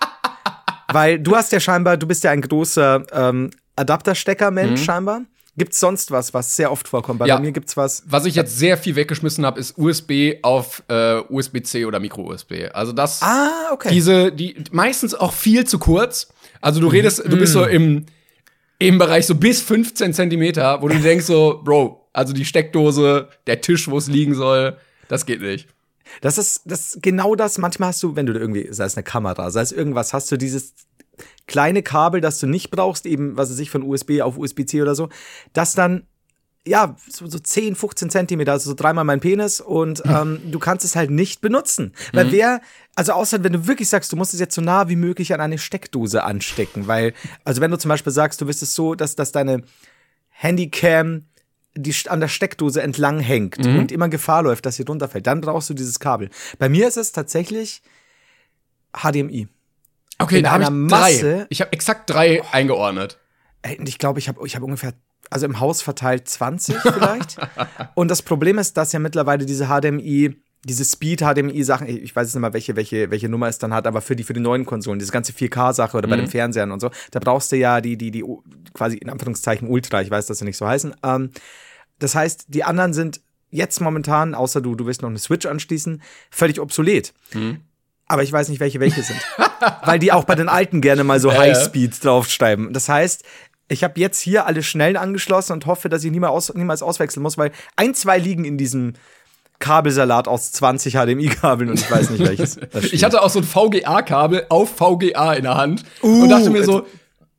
Weil 0.92 1.18
du 1.18 1.34
hast 1.34 1.50
ja 1.50 1.58
scheinbar, 1.58 1.96
du 1.96 2.06
bist 2.06 2.22
ja 2.22 2.30
ein 2.30 2.40
großer 2.42 3.04
ähm, 3.12 3.50
Adapterstecker-Mensch 3.75 4.84
scheinbar. 4.84 5.22
Gibt's 5.58 5.80
sonst 5.80 6.10
was, 6.10 6.34
was 6.34 6.54
sehr 6.54 6.70
oft 6.70 6.86
vorkommt? 6.86 7.18
Bei 7.18 7.26
Ja. 7.26 7.38
mir 7.38 7.50
gibt's 7.52 7.76
was. 7.76 8.02
Was 8.06 8.26
ich 8.26 8.34
jetzt 8.34 8.58
sehr 8.58 8.76
viel 8.76 8.94
weggeschmissen 8.94 9.46
habe, 9.46 9.58
ist 9.58 9.78
USB 9.78 10.34
auf 10.42 10.82
äh, 10.88 11.20
USB-C 11.30 11.86
oder 11.86 11.98
Micro-USB. 11.98 12.68
Also 12.75 12.92
das, 12.92 13.22
Ah, 13.22 13.70
okay. 13.72 13.88
diese, 13.90 14.32
die 14.32 14.56
meistens 14.72 15.14
auch 15.14 15.32
viel 15.32 15.64
zu 15.66 15.78
kurz. 15.78 16.28
Also 16.60 16.80
du 16.80 16.88
redest, 16.88 17.22
du 17.25 17.36
bist 17.38 17.54
so 17.54 17.64
im, 17.64 18.04
im 18.78 18.98
Bereich 18.98 19.26
so 19.26 19.34
bis 19.34 19.62
15 19.62 20.12
Zentimeter, 20.12 20.82
wo 20.82 20.88
du 20.88 20.98
denkst 20.98 21.25
so, 21.25 21.60
Bro, 21.64 22.06
also 22.12 22.32
die 22.34 22.44
Steckdose, 22.44 23.28
der 23.46 23.60
Tisch, 23.62 23.88
wo 23.88 23.96
es 23.96 24.08
liegen 24.08 24.34
soll, 24.34 24.76
das 25.08 25.25
geht 25.25 25.40
nicht. 25.40 25.68
Das 26.20 26.38
ist 26.38 26.62
das 26.66 26.98
genau 27.00 27.34
das. 27.34 27.58
Manchmal 27.58 27.88
hast 27.88 28.02
du, 28.02 28.14
wenn 28.14 28.26
du 28.26 28.32
da 28.32 28.40
irgendwie, 28.40 28.68
sei 28.70 28.84
es 28.84 28.96
eine 28.96 29.04
Kamera, 29.04 29.50
sei 29.50 29.62
es 29.62 29.72
irgendwas, 29.72 30.12
hast 30.12 30.30
du 30.30 30.36
dieses 30.36 30.75
kleine 31.46 31.82
Kabel, 31.82 32.20
das 32.20 32.38
du 32.38 32.46
nicht 32.46 32.70
brauchst, 32.70 33.06
eben, 33.06 33.36
was 33.36 33.50
weiß 33.50 33.58
ich, 33.58 33.70
von 33.70 33.82
USB 33.82 34.20
auf 34.20 34.36
USB-C 34.38 34.82
oder 34.82 34.94
so, 34.94 35.08
das 35.52 35.74
dann, 35.74 36.06
ja, 36.66 36.96
so, 37.08 37.26
so 37.28 37.38
10, 37.38 37.76
15 37.76 38.10
Zentimeter, 38.10 38.52
also 38.52 38.70
so 38.70 38.74
dreimal 38.74 39.04
mein 39.04 39.20
Penis 39.20 39.60
und 39.60 40.02
ähm, 40.04 40.40
du 40.50 40.58
kannst 40.58 40.84
es 40.84 40.96
halt 40.96 41.10
nicht 41.10 41.40
benutzen. 41.40 41.92
Weil 42.12 42.32
wer, 42.32 42.60
also 42.96 43.12
außer 43.12 43.44
wenn 43.44 43.52
du 43.52 43.66
wirklich 43.68 43.88
sagst, 43.88 44.12
du 44.12 44.16
musst 44.16 44.34
es 44.34 44.40
jetzt 44.40 44.54
so 44.54 44.60
nah 44.60 44.88
wie 44.88 44.96
möglich 44.96 45.32
an 45.32 45.40
eine 45.40 45.58
Steckdose 45.58 46.24
anstecken, 46.24 46.88
weil, 46.88 47.14
also 47.44 47.60
wenn 47.60 47.70
du 47.70 47.78
zum 47.78 47.88
Beispiel 47.90 48.12
sagst, 48.12 48.40
du 48.40 48.48
willst 48.48 48.62
es 48.62 48.74
so, 48.74 48.96
dass, 48.96 49.14
dass 49.14 49.30
deine 49.30 49.62
Handycam 50.30 51.26
die 51.78 51.94
an 52.08 52.20
der 52.20 52.28
Steckdose 52.28 52.82
entlang 52.82 53.20
hängt 53.20 53.58
und 53.58 53.92
immer 53.92 54.08
Gefahr 54.08 54.42
läuft, 54.42 54.64
dass 54.64 54.76
sie 54.76 54.82
runterfällt, 54.82 55.26
dann 55.26 55.42
brauchst 55.42 55.68
du 55.68 55.74
dieses 55.74 56.00
Kabel. 56.00 56.30
Bei 56.58 56.70
mir 56.70 56.88
ist 56.88 56.96
es 56.96 57.12
tatsächlich 57.12 57.82
HDMI. 58.94 59.48
Okay, 60.18 60.38
In 60.38 60.44
da 60.44 60.52
habe 60.52 60.62
ich 60.62 60.68
einer 60.68 60.88
drei. 60.88 61.12
Masse- 61.12 61.46
Ich 61.50 61.61
habe 61.61 61.73
exakt 61.73 62.08
drei 62.11 62.42
eingeordnet. 62.52 63.18
Ey, 63.62 63.78
Und 63.78 63.88
ich 63.88 63.99
glaube, 63.99 64.18
ich 64.18 64.28
habe 64.28 64.46
ich 64.46 64.56
hab 64.56 64.62
ungefähr, 64.62 64.92
also 65.30 65.44
im 65.46 65.61
Haus 65.61 65.82
verteilt 65.82 66.28
20 66.28 66.76
vielleicht. 66.76 67.37
und 67.94 68.08
das 68.11 68.23
Problem 68.23 68.58
ist, 68.58 68.76
dass 68.76 68.92
ja 68.92 68.99
mittlerweile 68.99 69.44
diese 69.44 69.66
HDMI, 69.66 70.37
diese 70.64 70.85
Speed-HDMI-Sachen, 70.85 71.87
ich 71.88 72.14
weiß 72.16 72.28
jetzt 72.28 72.35
nicht 72.35 72.40
mal, 72.40 72.52
welche, 72.52 72.76
welche, 72.76 73.11
welche 73.11 73.28
Nummer 73.28 73.49
es 73.49 73.58
dann 73.58 73.73
hat, 73.75 73.87
aber 73.87 74.00
für 74.00 74.16
die, 74.16 74.25
für 74.25 74.32
die 74.32 74.40
neuen 74.40 74.64
Konsolen, 74.64 74.99
diese 74.99 75.12
ganze 75.12 75.32
4K-Sache 75.32 75.96
oder 75.96 76.08
bei 76.08 76.16
den 76.16 76.26
Fernsehern 76.30 76.73
und 76.73 76.80
so, 76.80 76.90
da 77.11 77.20
brauchst 77.20 77.52
du 77.52 77.56
ja 77.56 77.80
die, 77.80 77.96
die, 77.96 78.11
die, 78.11 78.25
quasi 78.73 78.96
in 78.96 79.11
Anführungszeichen 79.11 79.68
Ultra, 79.68 80.00
ich 80.02 80.11
weiß, 80.11 80.26
dass 80.26 80.38
sie 80.38 80.44
nicht 80.44 80.56
so 80.56 80.66
heißen. 80.66 80.94
Ähm, 81.04 81.30
das 81.99 82.14
heißt, 82.14 82.46
die 82.49 82.64
anderen 82.64 82.92
sind 82.94 83.20
jetzt 83.50 83.80
momentan, 83.80 84.35
außer 84.35 84.61
du, 84.61 84.75
du 84.75 84.87
willst 84.87 85.02
noch 85.02 85.08
eine 85.08 85.18
Switch 85.18 85.46
anschließen, 85.46 86.02
völlig 86.30 86.61
obsolet. 86.61 87.14
Aber 88.06 88.22
ich 88.22 88.32
weiß 88.32 88.48
nicht, 88.48 88.60
welche 88.60 88.80
welche 88.80 89.02
sind. 89.02 89.20
Weil 89.84 89.98
die 89.98 90.12
auch 90.12 90.25
bei 90.25 90.34
den 90.34 90.48
alten 90.48 90.80
gerne 90.80 91.04
mal 91.04 91.18
so. 91.20 91.32
Highspeed 91.32 92.04
draufschreiben. 92.04 92.72
Das 92.72 92.88
heißt, 92.88 93.25
ich 93.68 93.82
habe 93.82 93.98
jetzt 93.98 94.20
hier 94.20 94.46
alle 94.46 94.62
schnell 94.62 94.96
angeschlossen 94.96 95.52
und 95.52 95.66
hoffe, 95.66 95.88
dass 95.88 96.04
ich 96.04 96.12
niemals, 96.12 96.32
aus, 96.32 96.54
niemals 96.54 96.82
auswechseln 96.82 97.22
muss, 97.22 97.36
weil 97.36 97.50
ein, 97.75 97.94
zwei 97.94 98.18
liegen 98.18 98.44
in 98.44 98.58
diesem 98.58 98.92
Kabelsalat 99.58 100.28
aus 100.28 100.52
20 100.52 100.94
HDMI-Kabeln 100.94 101.70
und 101.70 101.80
ich 101.80 101.90
weiß 101.90 102.10
nicht 102.10 102.25
welches. 102.25 102.58
Ich 102.92 103.02
hatte 103.02 103.22
auch 103.22 103.30
so 103.30 103.40
ein 103.40 103.44
VGA-Kabel 103.44 104.46
auf 104.50 104.76
VGA 104.76 105.34
in 105.34 105.44
der 105.44 105.56
Hand 105.56 105.82
und 106.02 106.10
Uh, 106.10 106.28
dachte 106.28 106.50
mir 106.50 106.62
so, 106.62 106.86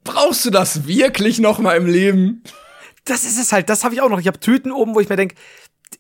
brauchst 0.03 0.43
du 0.43 0.49
das 0.49 0.87
wirklich 0.87 1.39
noch 1.39 1.59
mal 1.59 1.77
im 1.77 1.85
Leben? 1.85 2.43
das 3.09 3.23
ist 3.23 3.39
es 3.39 3.51
halt, 3.51 3.69
das 3.69 3.83
habe 3.83 3.93
ich 3.95 4.01
auch 4.01 4.09
noch. 4.09 4.19
Ich 4.19 4.27
habe 4.27 4.39
Tüten 4.39 4.71
oben, 4.71 4.95
wo 4.95 4.99
ich 4.99 5.09
mir 5.09 5.15
denke, 5.15 5.35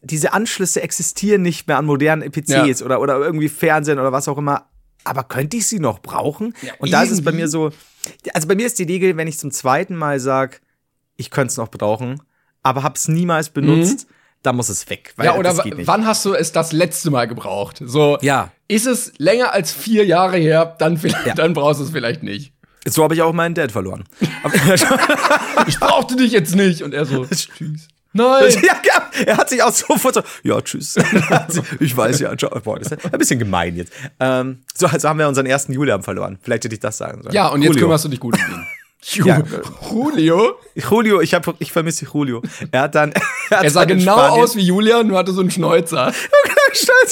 diese 0.01 0.33
Anschlüsse 0.33 0.81
existieren 0.81 1.41
nicht 1.41 1.67
mehr 1.67 1.77
an 1.77 1.85
modernen 1.85 2.29
PCs 2.31 2.79
Ja. 2.79 2.85
oder, 2.85 3.01
oder 3.01 3.17
irgendwie 3.19 3.49
Fernsehen 3.49 3.99
oder 3.99 4.11
was 4.11 4.27
auch 4.27 4.37
immer. 4.37 4.67
Aber 5.03 5.23
könnte 5.23 5.55
ich 5.57 5.67
sie 5.67 5.79
noch 5.79 5.99
brauchen? 5.99 6.53
Und 6.79 6.91
da 6.91 7.01
ist 7.03 7.11
es 7.11 7.23
bei 7.23 7.31
mir 7.31 7.47
so, 7.47 7.71
also 8.33 8.47
bei 8.47 8.55
mir 8.55 8.65
ist 8.67 8.77
die 8.79 8.83
Regel, 8.83 9.15
wenn 9.15 9.27
ich 9.27 9.39
zum 9.39 9.51
zweiten 9.51 9.95
Mal 9.95 10.19
sage, 10.19 10.57
ich 11.15 11.29
könnte 11.31 11.51
es 11.51 11.57
noch 11.57 11.69
brauchen, 11.69 12.21
aber 12.63 12.83
hab's 12.83 13.07
niemals 13.07 13.49
benutzt, 13.49 14.07
dann 14.43 14.55
muss 14.57 14.69
es 14.69 14.89
weg. 14.89 15.13
Weil 15.15 15.27
Ja, 15.27 15.35
oder 15.35 15.49
das 15.49 15.59
w- 15.59 15.63
geht 15.63 15.77
nicht. 15.77 15.87
wann 15.87 16.05
hast 16.05 16.25
du 16.25 16.33
es 16.33 16.51
das 16.51 16.71
letzte 16.73 17.09
Mal 17.09 17.27
gebraucht? 17.27 17.81
So, 17.85 18.17
Ja. 18.21 18.51
ist 18.67 18.85
es 18.85 19.13
länger 19.17 19.53
als 19.53 19.71
vier 19.71 20.05
Jahre 20.05 20.37
her, 20.37 20.75
dann, 20.77 20.97
vielleicht, 20.97 21.37
dann 21.39 21.53
brauchst 21.53 21.79
du 21.79 21.85
es 21.85 21.91
vielleicht 21.91 22.21
nicht. 22.23 22.53
So 22.85 23.03
habe 23.03 23.13
ich 23.15 23.21
auch 23.21 23.33
meinen 23.33 23.55
Dad 23.55 23.71
verloren. 23.71 24.03
Ich 25.67 25.79
brauchte 25.79 26.15
dich 26.15 26.31
jetzt 26.31 26.55
nicht. 26.55 26.81
Und 26.83 26.93
er 26.93 27.05
so, 27.05 27.25
tschüss. 27.25 27.87
Nein. 28.17 28.53
er 29.25 29.37
hat 29.37 29.49
sich 29.49 29.61
auch 29.63 29.71
sofort 29.73 30.15
so, 30.15 30.21
ja, 30.43 30.61
tschüss. 30.61 30.95
ich 31.79 31.95
weiß 31.95 32.19
ja, 32.19 32.35
ciao. 32.37 32.59
Boah, 32.59 32.79
das 32.79 32.91
ist 32.91 33.05
ein 33.05 33.19
bisschen 33.19 33.39
gemein 33.39 33.75
jetzt. 33.75 33.93
Ähm, 34.19 34.59
so, 34.75 34.87
also 34.87 35.07
haben 35.09 35.19
wir 35.19 35.27
unseren 35.27 35.45
ersten 35.45 35.73
Julian 35.73 36.03
verloren. 36.03 36.37
Vielleicht 36.41 36.65
hätte 36.65 36.75
ich 36.75 36.81
das 36.81 36.97
sagen 36.97 37.21
sollen. 37.23 37.33
Ja, 37.33 37.49
und 37.49 37.61
jetzt 37.61 37.73
Julio. 37.73 37.85
kümmerst 37.87 38.05
du 38.05 38.09
dich 38.09 38.19
gut 38.19 38.35
um 38.35 38.53
ihn. 38.53 38.67
Ja. 39.13 39.41
Julio? 39.89 40.57
Julio, 40.75 41.21
ich, 41.21 41.33
hab, 41.33 41.55
ich 41.59 41.71
vermisse 41.71 42.05
Julio. 42.11 42.41
Er 42.71 42.81
hat 42.81 42.95
dann. 42.95 43.13
Er, 43.49 43.57
hat 43.59 43.63
Er 43.63 43.69
sah 43.69 43.85
dann 43.85 43.99
genau 43.99 44.17
Spanien- 44.17 44.43
aus 44.43 44.55
wie 44.57 44.63
Julian, 44.63 45.07
nur 45.07 45.17
hatte 45.17 45.31
so 45.31 45.39
einen 45.39 45.51
Schnäuzer. 45.51 46.11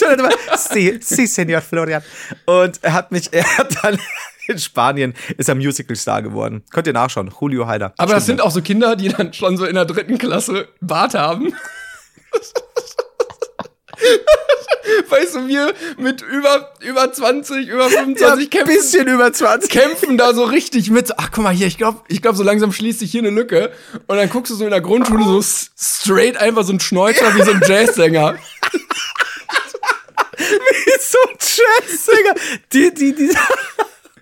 Er 0.01 0.19
immer, 0.19 0.29
sí, 0.57 0.97
sí, 1.01 1.25
Senor 1.25 1.61
Florian. 1.61 2.03
Und 2.45 2.79
er 2.83 2.91
hat 2.93 3.11
mich, 3.11 3.31
er 3.31 3.45
hat 3.57 3.77
dann 3.81 3.97
in 4.47 4.59
Spanien 4.59 5.13
ist 5.37 5.49
er 5.49 5.55
Musical-Star 5.55 6.21
geworden. 6.21 6.63
Könnt 6.71 6.87
ihr 6.87 6.93
nachschauen. 6.93 7.31
Julio 7.39 7.67
Heider. 7.67 7.93
Aber 7.97 8.13
das 8.13 8.23
Stimmt. 8.23 8.39
sind 8.39 8.45
auch 8.45 8.51
so 8.51 8.61
Kinder, 8.61 8.95
die 8.95 9.09
dann 9.09 9.33
schon 9.33 9.57
so 9.57 9.65
in 9.65 9.75
der 9.75 9.85
dritten 9.85 10.17
Klasse 10.17 10.67
Bart 10.81 11.13
haben. 11.13 11.53
weißt 15.09 15.35
du, 15.35 15.47
wir 15.47 15.73
mit 15.97 16.21
über, 16.21 16.73
über 16.81 17.11
20, 17.11 17.67
über 17.67 17.83
ja, 17.91 18.03
25 18.03 18.45
ein 18.45 18.49
kämpfen, 18.49 18.75
bisschen 18.75 19.07
über 19.07 19.31
20. 19.31 19.69
kämpfen 19.69 20.17
da 20.17 20.33
so 20.33 20.43
richtig 20.43 20.89
mit. 20.89 21.17
Ach, 21.17 21.29
guck 21.31 21.43
mal 21.43 21.53
hier, 21.53 21.67
ich 21.67 21.77
glaube, 21.77 22.01
ich 22.07 22.21
glaub, 22.21 22.35
so 22.35 22.43
langsam 22.43 22.71
schließt 22.71 22.99
sich 22.99 23.11
hier 23.11 23.21
eine 23.21 23.29
Lücke. 23.29 23.71
Und 24.07 24.17
dann 24.17 24.29
guckst 24.29 24.51
du 24.51 24.55
so 24.55 24.63
in 24.65 24.71
der 24.71 24.81
Grundschule 24.81 25.23
so 25.23 25.41
straight 25.77 26.37
einfach 26.37 26.63
so 26.63 26.73
ein 26.73 26.79
Schnäuzer 26.79 27.35
wie 27.35 27.43
so 27.43 27.51
ein 27.51 27.61
Jazzsänger. 27.65 28.35
so 30.99 31.17
ein 31.29 31.37
Jazzsänger. 31.39 32.35
Die, 32.73 32.93
die, 32.93 33.15
die, 33.15 33.35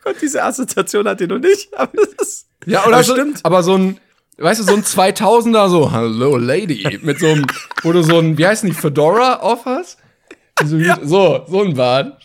Gott, 0.03 0.15
diese 0.21 0.43
Assoziation 0.43 1.07
hat 1.07 1.21
ihr 1.21 1.27
noch 1.27 1.39
nicht. 1.39 1.73
Aber 1.77 1.91
das 1.93 2.27
ist, 2.27 2.47
Ja, 2.65 2.85
oder 2.85 3.03
so, 3.03 3.13
stimmt. 3.13 3.39
aber 3.43 3.63
so 3.63 3.75
ein, 3.75 3.99
weißt 4.37 4.59
du, 4.61 4.63
so 4.65 4.73
ein 4.73 4.83
2000er, 4.83 5.69
so, 5.69 5.91
Hello 5.91 6.37
Lady, 6.37 6.99
mit 7.01 7.19
so 7.19 7.27
einem, 7.27 7.45
wo 7.83 7.91
du 7.91 8.03
so 8.03 8.17
ein, 8.19 8.37
wie 8.37 8.45
heißt 8.47 8.63
die, 8.63 8.73
Fedora 8.73 9.35
auf 9.37 9.65
hast? 9.65 9.97
So, 10.63 10.77
so, 11.03 11.45
so 11.47 11.61
ein 11.63 11.73
Bart. 11.73 12.21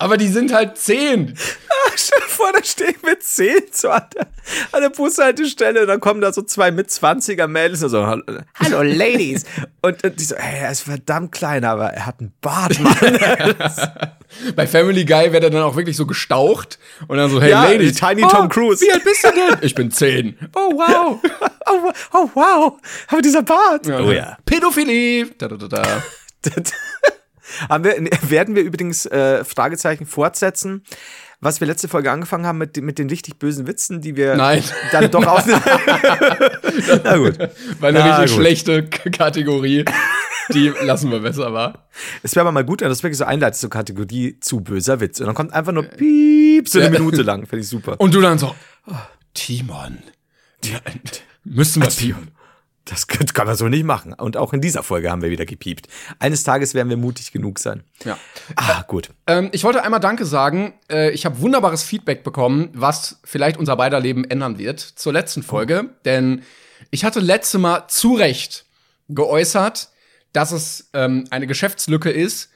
Aber 0.00 0.16
die 0.16 0.28
sind 0.28 0.52
halt 0.52 0.78
10. 0.78 1.34
Stell 1.96 2.20
dir 2.20 2.28
vor, 2.28 2.52
da 2.52 2.62
stehen 2.62 2.94
wir 3.02 3.18
10 3.18 3.54
so 3.72 3.90
an 3.90 4.04
der, 4.14 4.28
an 4.70 4.82
der 4.82 4.90
Bushaltestelle 4.90 5.80
und 5.80 5.88
dann 5.88 5.98
kommen 5.98 6.20
da 6.20 6.32
so 6.32 6.42
zwei 6.42 6.70
mit 6.70 6.88
20er 6.88 7.48
Mädels 7.48 7.82
und 7.82 7.88
so, 7.90 8.06
hallo 8.06 8.82
Ladies. 8.82 9.44
und, 9.82 10.04
und 10.04 10.20
die 10.20 10.24
so, 10.24 10.36
hey, 10.36 10.60
er 10.62 10.70
ist 10.70 10.82
verdammt 10.82 11.32
klein, 11.32 11.64
aber 11.64 11.88
er 11.88 12.06
hat 12.06 12.20
einen 12.20 12.32
Bart, 12.40 12.78
Mann. 12.78 12.94
Bei 14.54 14.66
Family 14.68 15.04
Guy 15.04 15.32
wird 15.32 15.42
er 15.42 15.50
dann 15.50 15.62
auch 15.62 15.74
wirklich 15.74 15.96
so 15.96 16.06
gestaucht 16.06 16.78
und 17.08 17.16
dann 17.16 17.30
so, 17.30 17.40
hey 17.40 17.50
Ja, 17.50 17.64
Lady, 17.64 17.90
Tiny 17.90 18.22
Tom 18.22 18.48
Cruise. 18.48 18.84
Wie 18.84 18.92
alt 18.92 19.02
bist 19.02 19.24
du 19.24 19.30
denn? 19.32 19.58
Ich 19.62 19.74
bin 19.74 19.90
10. 19.90 20.38
Oh 20.54 20.70
wow. 20.74 21.18
oh, 21.66 21.92
oh, 22.12 22.30
wow, 22.34 22.72
aber 23.08 23.22
dieser 23.22 23.42
Bart. 23.42 23.88
Oh 23.88 24.12
ja. 24.12 24.36
Pädophilie. 24.44 25.26
Da, 25.38 25.48
da, 25.48 25.56
da, 25.56 25.66
da. 25.66 26.02
Wir, 27.68 28.08
werden 28.28 28.54
wir 28.54 28.62
übrigens 28.62 29.06
äh, 29.06 29.44
Fragezeichen 29.44 30.06
fortsetzen, 30.06 30.82
was 31.40 31.60
wir 31.60 31.66
letzte 31.66 31.88
Folge 31.88 32.10
angefangen 32.10 32.46
haben 32.46 32.58
mit, 32.58 32.76
mit 32.82 32.98
den 32.98 33.08
richtig 33.08 33.38
bösen 33.38 33.66
Witzen, 33.66 34.00
die 34.00 34.16
wir 34.16 34.36
Nein. 34.36 34.62
dann 34.92 35.10
doch 35.10 35.26
aus. 35.26 35.44
Na 37.04 37.16
gut. 37.16 37.38
War 37.80 37.88
eine 37.88 37.98
Na 38.00 38.16
richtig 38.16 38.36
gut. 38.36 38.42
schlechte 38.42 38.84
Kategorie. 38.88 39.84
Die 40.52 40.72
lassen 40.82 41.10
wir 41.10 41.20
besser, 41.20 41.52
war. 41.52 41.88
Es 42.22 42.34
wäre 42.34 42.42
aber 42.44 42.52
mal 42.52 42.64
gut, 42.64 42.80
wenn 42.80 42.88
das 42.88 43.02
wirklich 43.02 43.18
so 43.18 43.24
einleitet, 43.24 43.60
so 43.60 43.68
Kategorie 43.68 44.38
zu 44.40 44.60
böser 44.60 44.98
Witz. 45.00 45.20
Und 45.20 45.26
dann 45.26 45.34
kommt 45.34 45.52
einfach 45.52 45.72
nur 45.72 45.82
Piep, 45.82 46.68
so 46.68 46.80
eine. 46.80 46.90
Minute 46.90 47.22
lang. 47.22 47.46
Finde 47.46 47.62
ich 47.62 47.68
super. 47.68 48.00
Und 48.00 48.14
du 48.14 48.20
dann 48.20 48.38
so, 48.38 48.54
oh, 48.86 48.94
Timon. 49.34 49.98
Müssen 51.44 51.82
wir 51.82 51.88
piepen. 51.90 52.28
Das 52.88 53.06
kann 53.06 53.46
man 53.46 53.56
so 53.56 53.68
nicht 53.68 53.84
machen. 53.84 54.14
Und 54.14 54.36
auch 54.36 54.52
in 54.52 54.60
dieser 54.60 54.82
Folge 54.82 55.10
haben 55.10 55.22
wir 55.22 55.30
wieder 55.30 55.46
gepiept. 55.46 55.88
Eines 56.18 56.42
Tages 56.42 56.74
werden 56.74 56.88
wir 56.88 56.96
mutig 56.96 57.32
genug 57.32 57.58
sein. 57.58 57.84
Ja. 58.04 58.18
Ah, 58.56 58.82
gut. 58.86 59.10
Ähm, 59.26 59.50
ich 59.52 59.64
wollte 59.64 59.82
einmal 59.82 60.00
Danke 60.00 60.24
sagen. 60.24 60.74
Äh, 60.90 61.10
ich 61.10 61.26
habe 61.26 61.40
wunderbares 61.40 61.82
Feedback 61.82 62.24
bekommen, 62.24 62.70
was 62.72 63.20
vielleicht 63.24 63.56
unser 63.56 63.76
beider 63.76 64.00
Leben 64.00 64.24
ändern 64.24 64.58
wird 64.58 64.80
zur 64.80 65.12
letzten 65.12 65.42
Folge. 65.42 65.90
Denn 66.04 66.42
ich 66.90 67.04
hatte 67.04 67.20
letzte 67.20 67.58
Mal 67.58 67.88
zu 67.88 68.14
Recht 68.14 68.64
geäußert, 69.08 69.88
dass 70.32 70.52
es 70.52 70.90
ähm, 70.94 71.24
eine 71.30 71.46
Geschäftslücke 71.46 72.10
ist. 72.10 72.50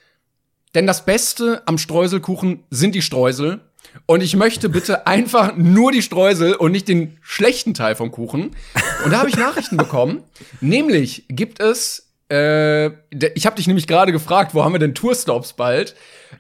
Denn 0.75 0.87
das 0.87 1.05
Beste 1.05 1.63
am 1.67 1.77
Streuselkuchen 1.77 2.65
sind 2.71 2.95
die 2.95 3.03
Streusel. 3.03 3.61
Und 4.07 4.23
ich 4.23 4.37
möchte 4.37 4.69
bitte 4.69 5.07
einfach 5.07 5.57
nur 5.57 5.93
die 5.93 6.03
Streusel 6.03 6.55
und 6.55 6.73
nicht 6.73 6.89
den 6.89 7.19
schlechten 7.23 7.75
Teil 7.75 7.95
vom 7.95 8.11
Kuchen. 8.11 8.57
Und 9.05 9.13
da 9.13 9.19
habe 9.19 9.29
ich 9.29 9.37
Nachrichten 9.37 9.77
bekommen. 9.77 10.23
Nämlich 10.61 11.27
gibt 11.29 11.61
es, 11.61 12.11
äh, 12.31 12.87
ich 13.35 13.47
habe 13.47 13.57
dich 13.57 13.67
nämlich 13.67 13.87
gerade 13.87 14.13
gefragt, 14.13 14.55
wo 14.55 14.65
haben 14.65 14.73
wir 14.73 14.79
denn 14.79 14.95
Tourstops 14.95 15.53
bald? 15.53 15.95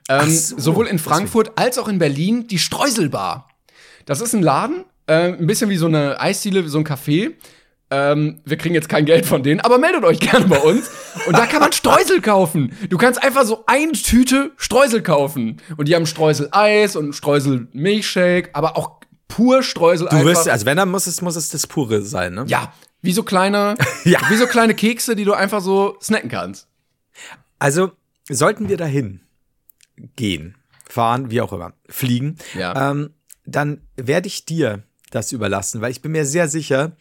Ähm, 0.08 0.30
so, 0.30 0.58
sowohl 0.58 0.86
in 0.86 0.98
Frankfurt 0.98 1.52
als 1.56 1.78
auch 1.78 1.88
in 1.88 1.98
Berlin 1.98 2.46
die 2.48 2.58
Streuselbar. 2.58 3.48
Das 4.06 4.20
ist 4.20 4.34
ein 4.34 4.42
Laden, 4.42 4.84
äh, 5.06 5.32
ein 5.32 5.46
bisschen 5.46 5.70
wie 5.70 5.76
so 5.76 5.86
eine 5.86 6.20
Eisdiele, 6.20 6.64
wie 6.64 6.68
so 6.68 6.78
ein 6.78 6.86
Café. 6.86 7.32
Ähm, 7.94 8.40
wir 8.46 8.56
kriegen 8.56 8.74
jetzt 8.74 8.88
kein 8.88 9.04
Geld 9.04 9.26
von 9.26 9.42
denen, 9.42 9.60
aber 9.60 9.76
meldet 9.76 10.02
euch 10.04 10.18
gerne 10.18 10.46
bei 10.46 10.58
uns. 10.58 10.90
Und 11.26 11.36
da 11.36 11.44
kann 11.44 11.60
man 11.60 11.72
Streusel 11.72 12.22
kaufen. 12.22 12.74
Du 12.88 12.96
kannst 12.96 13.22
einfach 13.22 13.44
so 13.44 13.64
eine 13.66 13.92
Tüte 13.92 14.52
Streusel 14.56 15.02
kaufen. 15.02 15.60
Und 15.76 15.88
die 15.88 15.94
haben 15.94 16.06
Streusel-Eis 16.06 16.96
und 16.96 17.12
Streusel-Milchshake, 17.12 18.48
aber 18.54 18.78
auch 18.78 19.00
pur 19.28 19.62
Streusel 19.62 20.08
Du 20.10 20.24
wirst, 20.24 20.48
also 20.48 20.64
wenn, 20.64 20.78
dann 20.78 20.90
muss 20.90 21.06
es, 21.06 21.20
muss 21.20 21.36
es 21.36 21.50
das 21.50 21.66
pure 21.66 22.00
sein, 22.00 22.32
ne? 22.32 22.44
Ja, 22.48 22.72
wie 23.02 23.12
so 23.12 23.24
kleine, 23.24 23.74
ja. 24.04 24.20
wie 24.30 24.36
so 24.36 24.46
kleine 24.46 24.74
Kekse, 24.74 25.14
die 25.14 25.24
du 25.24 25.34
einfach 25.34 25.60
so 25.60 25.98
snacken 26.00 26.30
kannst. 26.30 26.68
Also, 27.58 27.92
sollten 28.30 28.70
wir 28.70 28.78
dahin 28.78 29.20
gehen, 30.16 30.56
fahren, 30.88 31.30
wie 31.30 31.42
auch 31.42 31.52
immer, 31.52 31.74
fliegen, 31.90 32.38
Ja. 32.54 32.90
ähm, 32.90 33.10
dann 33.44 33.82
werde 33.96 34.28
ich 34.28 34.46
dir 34.46 34.82
das 35.10 35.32
überlassen, 35.32 35.82
weil 35.82 35.90
ich 35.90 36.00
bin 36.00 36.12
mir 36.12 36.24
sehr 36.24 36.48
sicher, 36.48 36.92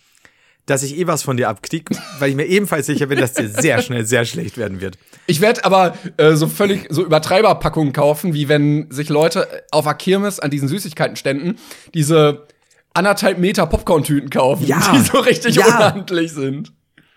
dass 0.66 0.84
ich 0.84 0.98
eh 0.98 1.08
was 1.08 1.24
von 1.24 1.38
dir 1.38 1.50
abkrieg, 1.50 1.90
weil 2.20 2.30
ich 2.30 2.36
mir 2.36 2.46
ebenfalls 2.46 2.86
sicher 2.86 3.08
bin, 3.08 3.20
dass 3.20 3.34
dir 3.34 3.50
sehr 3.50 3.82
schnell 3.82 4.06
sehr 4.06 4.26
schlecht 4.26 4.58
werden 4.58 4.80
wird. 4.82 4.98
Ich 5.28 5.42
werde 5.42 5.66
aber 5.66 5.98
äh, 6.18 6.36
so 6.36 6.48
völlig 6.48 6.86
so 6.90 7.04
Übertreiberpackungen 7.04 7.94
kaufen, 7.94 8.34
wie 8.34 8.48
wenn 8.48 8.90
sich 8.92 9.10
Leute 9.10 9.48
auf 9.72 9.86
der 9.86 9.96
Kirmes 9.96 10.40
an 10.40 10.52
diesen 10.52 10.68
Süßigkeitenständen 10.68 11.58
diese 11.94 12.48
anderthalb 12.94 13.38
Meter 13.40 13.66
Popcorn-Tüten 13.68 14.30
kaufen, 14.30 14.66
Ja. 14.68 14.92
die 14.94 15.00
so 15.00 15.20
richtig 15.20 15.56
Ja. 15.56 15.66
unhandlich 15.66 16.32
sind. 16.34 16.74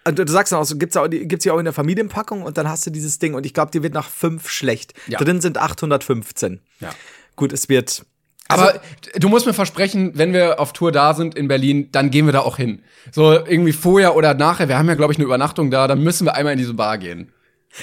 Und 0.07 0.19
du 0.19 0.27
sagst 0.29 0.53
dann 0.53 0.61
auch 0.61 0.65
so, 0.65 0.77
gibt's 0.77 0.97
auch, 0.97 1.09
die- 1.09 1.27
gibt's 1.27 1.45
ja 1.47 1.53
auch 1.55 1.59
in 1.59 1.65
der 1.65 1.73
Familienpackung 1.73 2.43
und 2.43 2.59
dann 2.59 2.69
hast 2.69 2.87
du 2.87 2.91
dieses 2.91 3.19
Ding 3.19 3.35
und 3.35 3.47
ich 3.47 3.55
glaube, 3.55 3.71
dir 3.71 3.83
wird 3.83 3.95
nach 3.95 4.09
fünf 4.09 4.51
schlecht. 4.51 4.93
Ja. 5.07 5.19
Drin 5.19 5.41
sind 5.41 5.57
815. 5.59 6.61
Ja. 6.81 6.91
Gut, 7.37 7.53
es 7.53 7.69
wird. 7.69 8.05
Aber 8.61 8.81
du 9.17 9.29
musst 9.29 9.47
mir 9.47 9.53
versprechen, 9.53 10.13
wenn 10.15 10.33
wir 10.33 10.61
auf 10.61 10.73
Tour 10.73 10.93
da 10.93 11.15
sind 11.15 11.35
in 11.35 11.49
Berlin, 11.49 11.89
dann 11.93 12.11
gehen 12.11 12.27
wir 12.27 12.33
da 12.33 12.41
auch 12.41 12.57
hin. 12.57 12.83
So 13.13 13.33
irgendwie 13.33 13.73
vorher 13.73 14.17
oder 14.17 14.35
nachher. 14.35 14.69
Wir 14.69 14.79
haben 14.79 14.89
ja, 14.89 14.95
glaube 14.95 15.13
ich, 15.13 15.19
eine 15.19 15.25
Übernachtung 15.25 15.71
da. 15.71 15.87
Dann 15.87 16.03
müssen 16.03 16.27
wir 16.27 16.35
einmal 16.35 16.53
in 16.53 16.59
diese 16.59 16.75
Bar 16.75 16.99
gehen. 16.99 17.33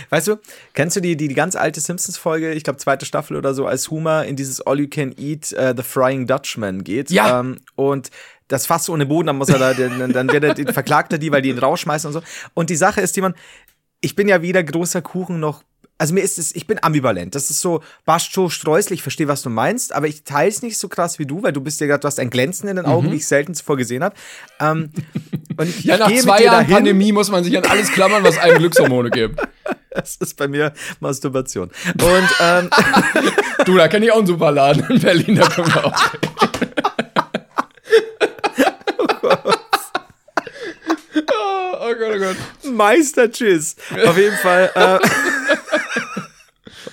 Weißt 0.09 0.27
du, 0.27 0.37
kennst 0.73 0.95
du 0.95 1.01
die, 1.01 1.17
die, 1.17 1.27
die 1.27 1.35
ganz 1.35 1.55
alte 1.55 1.81
Simpsons-Folge, 1.81 2.53
ich 2.53 2.63
glaube 2.63 2.79
zweite 2.79 3.05
Staffel 3.05 3.35
oder 3.35 3.53
so, 3.53 3.65
als 3.65 3.91
Homer 3.91 4.25
in 4.25 4.35
dieses 4.35 4.61
All 4.61 4.79
You 4.79 4.87
Can 4.87 5.13
Eat 5.17 5.53
uh, 5.53 5.73
The 5.75 5.83
Frying 5.83 6.27
Dutchman 6.27 6.83
geht? 6.83 7.11
Ja. 7.11 7.41
Ähm, 7.41 7.59
und 7.75 8.09
das 8.47 8.65
Fass 8.65 8.89
ohne 8.89 9.05
Boden, 9.05 9.27
dann 9.27 9.37
muss 9.37 9.49
er 9.49 9.59
da, 9.59 9.73
dann, 9.73 10.11
dann 10.11 10.31
wird 10.31 10.43
er, 10.43 10.73
verklagt 10.73 11.13
er 11.13 11.19
die, 11.19 11.31
weil 11.31 11.41
die 11.41 11.49
ihn 11.49 11.59
rausschmeißen 11.59 12.07
und 12.07 12.13
so. 12.13 12.21
Und 12.53 12.69
die 12.69 12.75
Sache 12.75 13.01
ist, 13.01 13.15
die 13.15 13.21
man, 13.21 13.33
ich 14.01 14.15
bin 14.15 14.27
ja 14.27 14.41
weder 14.41 14.63
großer 14.63 15.01
Kuchen 15.01 15.39
noch, 15.39 15.63
also 16.01 16.15
mir 16.15 16.21
ist 16.21 16.39
es, 16.39 16.55
ich 16.55 16.65
bin 16.65 16.79
ambivalent. 16.81 17.35
Das 17.35 17.51
ist 17.51 17.61
so 17.61 17.83
Bascho 18.05 18.49
Streusel, 18.49 18.93
ich 18.93 19.03
verstehe, 19.03 19.27
was 19.27 19.43
du 19.43 19.51
meinst, 19.51 19.93
aber 19.93 20.07
ich 20.07 20.23
teile 20.23 20.49
es 20.49 20.63
nicht 20.63 20.79
so 20.79 20.87
krass 20.87 21.19
wie 21.19 21.27
du, 21.27 21.43
weil 21.43 21.53
du 21.53 21.61
bist 21.61 21.79
ja 21.79 21.85
gerade, 21.85 21.99
du 21.99 22.07
hast 22.07 22.19
ein 22.19 22.31
Glänzen 22.31 22.67
in 22.67 22.77
den 22.77 22.87
Augen, 22.87 23.11
wie 23.11 23.17
ich 23.17 23.27
selten 23.27 23.53
zuvor 23.53 23.77
gesehen 23.77 24.03
habe. 24.03 24.15
Ähm, 24.59 24.89
und 25.57 25.67
ich, 25.69 25.85
Mhm. 25.85 25.89
Ja, 25.91 25.97
nach 25.97 26.07
gehe 26.07 26.21
zwei 26.21 26.41
Jahren 26.41 26.61
dahin. 26.61 26.73
Pandemie 26.73 27.11
muss 27.11 27.29
man 27.29 27.43
sich 27.43 27.55
an 27.55 27.65
alles 27.65 27.91
klammern, 27.91 28.23
was 28.23 28.39
einem 28.39 28.57
Glückshormone 28.57 29.11
gibt. 29.11 29.39
Das 29.93 30.15
ist 30.15 30.37
bei 30.37 30.47
mir 30.47 30.71
Masturbation. 31.01 31.69
Und 31.69 32.29
ähm, 32.39 32.69
Du, 33.65 33.75
da 33.75 33.89
kenne 33.89 34.05
ich 34.05 34.11
auch 34.13 34.19
einen 34.19 34.25
super 34.27 34.49
Laden 34.49 34.85
in 34.89 35.01
Berlin, 35.01 35.35
da 35.35 35.47
können 35.49 35.67
wir 35.67 35.85
auch. 35.85 36.03
oh, 41.15 41.75
oh 41.81 41.93
Gott, 41.99 42.11
oh 42.15 42.19
Gott. 42.19 42.37
Meister 42.73 43.29
Tschüss. 43.29 43.75
Auf 44.05 44.17
jeden 44.17 44.37
Fall. 44.37 44.71
Äh, 44.73 44.99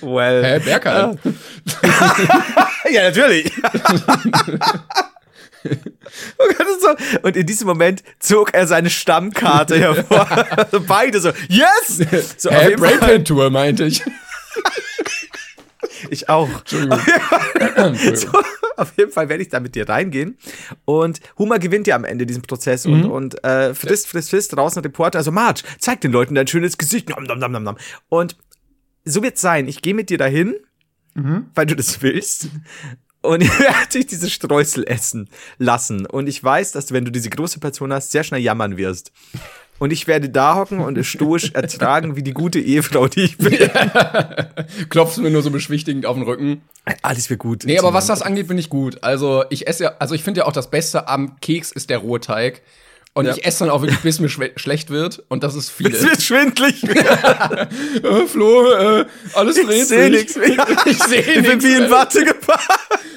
well. 0.01 0.43
Hä, 0.43 0.59
Berghahn? 0.59 1.19
Ja, 2.91 3.03
natürlich. 3.03 3.51
Oh. 6.39 6.95
Und 7.21 7.35
in 7.35 7.45
diesem 7.45 7.67
Moment 7.67 8.01
zog 8.19 8.53
er 8.53 8.65
seine 8.65 8.89
Stammkarte 8.89 9.77
hervor. 9.77 10.25
Also 10.57 10.79
beide 10.79 11.19
so, 11.19 11.31
yes! 11.49 12.01
So, 12.37 12.49
Fall, 12.49 12.75
Brainpan 12.77 13.25
Tour, 13.25 13.49
meinte 13.49 13.83
ich. 13.83 14.01
ich 16.09 16.29
auch. 16.29 16.47
Entschuldigung. 16.47 16.99
So, 18.15 18.29
auf 18.77 18.93
jeden 18.97 19.11
Fall 19.11 19.27
werde 19.27 19.43
ich 19.43 19.49
da 19.49 19.59
mit 19.59 19.75
dir 19.75 19.89
reingehen. 19.89 20.37
Und 20.85 21.19
Hummer 21.37 21.59
gewinnt 21.59 21.87
ja 21.87 21.95
am 21.97 22.05
Ende 22.05 22.25
diesen 22.25 22.41
Prozess 22.41 22.85
und, 22.85 23.03
und 23.03 23.43
äh, 23.43 23.73
frisst, 23.73 24.07
frisst, 24.07 24.29
frisst, 24.29 24.55
draußen 24.55 24.81
Reporter. 24.81 25.19
Also, 25.19 25.31
Marge, 25.31 25.63
zeig 25.79 25.99
den 26.01 26.13
Leuten 26.13 26.35
dein 26.35 26.47
schönes 26.47 26.77
Gesicht. 26.77 27.09
Nom, 27.09 27.23
nom, 27.23 27.51
nom, 27.51 27.63
nom. 27.63 27.77
Und 28.07 28.37
so 29.09 29.23
wird's 29.23 29.41
sein. 29.41 29.67
Ich 29.67 29.81
gehe 29.81 29.93
mit 29.93 30.09
dir 30.09 30.17
dahin, 30.17 30.55
weil 31.55 31.65
du 31.65 31.75
das 31.75 32.01
willst. 32.01 32.49
Und 33.21 33.41
ich 33.43 33.59
werde 33.59 33.89
dich 33.93 34.07
diese 34.07 34.29
Streusel 34.29 34.85
essen 34.87 35.29
lassen. 35.57 36.05
Und 36.05 36.27
ich 36.27 36.43
weiß, 36.43 36.71
dass 36.71 36.87
du, 36.87 36.93
wenn 36.93 37.05
du 37.05 37.11
diese 37.11 37.29
große 37.29 37.59
Portion 37.59 37.93
hast, 37.93 38.11
sehr 38.11 38.23
schnell 38.23 38.41
jammern 38.41 38.77
wirst. 38.77 39.11
Und 39.77 39.91
ich 39.91 40.07
werde 40.07 40.29
da 40.29 40.55
hocken 40.55 40.79
und 40.79 40.97
es 40.97 41.07
stoisch 41.07 41.51
ertragen, 41.53 42.15
wie 42.15 42.23
die 42.23 42.33
gute 42.33 42.59
Ehefrau, 42.59 43.07
die 43.07 43.21
ich 43.21 43.37
bin. 43.37 43.53
Klopfst 44.89 45.17
du 45.17 45.21
mir 45.21 45.31
nur 45.31 45.41
so 45.41 45.51
beschwichtigend 45.51 46.05
auf 46.05 46.17
den 46.17 46.23
Rücken. 46.23 46.61
Alles 47.01 47.29
wird 47.29 47.39
gut. 47.39 47.63
Nee, 47.65 47.79
aber 47.79 47.93
was 47.93 48.07
das 48.07 48.21
angeht, 48.21 48.47
bin 48.47 48.57
ich 48.57 48.69
gut. 48.69 49.03
Also, 49.03 49.45
ich 49.49 49.67
esse 49.67 49.85
ja, 49.85 49.93
also 49.99 50.15
ich 50.15 50.23
finde 50.23 50.41
ja 50.41 50.47
auch 50.47 50.51
das 50.51 50.69
Beste 50.69 51.07
am 51.07 51.39
Keks 51.39 51.71
ist 51.71 51.89
der 51.89 51.99
rohe 51.99 52.19
Teig. 52.19 52.61
Und 53.19 53.25
Ja. 53.25 53.33
ich 53.35 53.45
esse 53.45 53.59
dann 53.65 53.69
auch 53.69 53.81
wirklich, 53.81 53.99
bis 53.99 54.21
mir 54.21 54.29
schlecht 54.29 54.89
wird. 54.91 55.21
Und 55.27 55.43
das 55.43 55.53
ist 55.53 55.69
viel. 55.69 55.93
Es 55.93 56.03
wird 56.05 56.21
schwindlig. 56.21 56.81
Äh, 56.85 58.25
Flo, 58.27 58.71
äh, 58.71 59.05
alles 59.33 59.55
dreht 59.57 59.69
Ich 59.69 59.85
sehe 59.87 60.09
nichts 60.09 60.37
mehr. 60.37 60.49
Ich 60.85 61.03
sehe 61.03 61.19
Ich 61.19 61.33
bin 61.33 61.43
nichts 61.43 61.65
wie 61.65 61.73
in. 61.73 61.91
Watte 61.91 62.23
gepackt. 62.23 62.65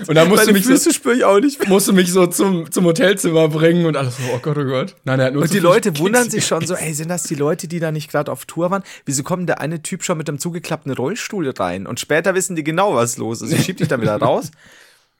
Und 0.08 0.16
dann 0.16 0.28
musst 0.28 0.42
du 0.42 0.46
Meine 0.46 0.58
mich 0.58 0.64
so, 0.66 0.72
Füße 0.72 0.92
spüre 0.92 1.14
ich 1.14 1.24
auch 1.24 1.38
nicht 1.38 1.68
musste 1.68 1.92
mich 1.92 2.10
so 2.10 2.26
zum, 2.26 2.68
zum 2.72 2.84
Hotelzimmer 2.86 3.46
bringen 3.46 3.86
und 3.86 3.96
alles 3.96 4.16
so, 4.16 4.24
oh 4.34 4.38
Gott, 4.42 4.58
oh 4.58 4.64
Gott. 4.64 4.96
Nein, 5.04 5.20
er 5.20 5.26
hat 5.26 5.34
nur 5.34 5.44
Und 5.44 5.52
die 5.54 5.60
Leute 5.60 5.96
wundern 5.98 6.28
sich 6.28 6.44
schon 6.44 6.66
so, 6.66 6.74
ey, 6.74 6.92
sind 6.92 7.08
das 7.08 7.22
die 7.22 7.36
Leute, 7.36 7.68
die 7.68 7.78
da 7.78 7.92
nicht 7.92 8.10
gerade 8.10 8.32
auf 8.32 8.44
Tour 8.44 8.72
waren? 8.72 8.82
Wieso 9.06 9.22
kommt 9.22 9.48
der 9.48 9.60
eine 9.60 9.82
Typ 9.82 10.02
schon 10.02 10.18
mit 10.18 10.28
einem 10.28 10.40
zugeklappten 10.40 10.92
Rollstuhl 10.92 11.48
rein? 11.56 11.86
Und 11.86 12.00
später 12.00 12.34
wissen 12.34 12.56
die 12.56 12.64
genau, 12.64 12.96
was 12.96 13.16
los 13.18 13.40
ist. 13.42 13.52
Ich 13.52 13.64
schieb 13.64 13.76
dich 13.76 13.86
dann 13.86 14.00
wieder 14.00 14.16
raus. 14.16 14.50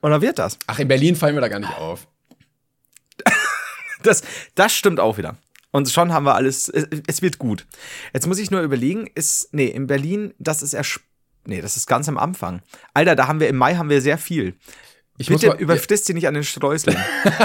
Und 0.00 0.10
dann 0.10 0.20
wird 0.20 0.40
das. 0.40 0.58
Ach, 0.66 0.80
in 0.80 0.88
Berlin 0.88 1.14
fallen 1.14 1.36
wir 1.36 1.40
da 1.40 1.46
gar 1.48 1.60
nicht 1.60 1.78
auf. 1.78 2.08
Das, 4.02 4.22
das 4.54 4.74
stimmt 4.74 5.00
auch 5.00 5.18
wieder. 5.18 5.36
Und 5.70 5.88
schon 5.88 6.12
haben 6.12 6.26
wir 6.26 6.34
alles, 6.34 6.68
es, 6.68 6.86
es 7.06 7.22
wird 7.22 7.38
gut. 7.38 7.66
Jetzt 8.12 8.26
muss 8.26 8.38
ich 8.38 8.50
nur 8.50 8.60
überlegen, 8.60 9.08
ist, 9.14 9.48
nee, 9.52 9.66
in 9.66 9.86
Berlin, 9.86 10.34
das 10.38 10.62
ist 10.62 10.74
erst, 10.74 11.00
nee, 11.46 11.60
das 11.60 11.76
ist 11.76 11.86
ganz 11.86 12.08
am 12.08 12.18
Anfang. 12.18 12.60
Alter, 12.94 13.16
da 13.16 13.26
haben 13.26 13.40
wir, 13.40 13.48
im 13.48 13.56
Mai 13.56 13.76
haben 13.76 13.88
wir 13.88 14.02
sehr 14.02 14.18
viel. 14.18 14.54
Ich 15.18 15.28
Bitte 15.28 15.48
mal, 15.48 15.60
überfrisst 15.60 16.06
sie 16.06 16.14
nicht 16.14 16.26
an 16.26 16.32
den 16.32 16.42
Streuseln. 16.42 16.96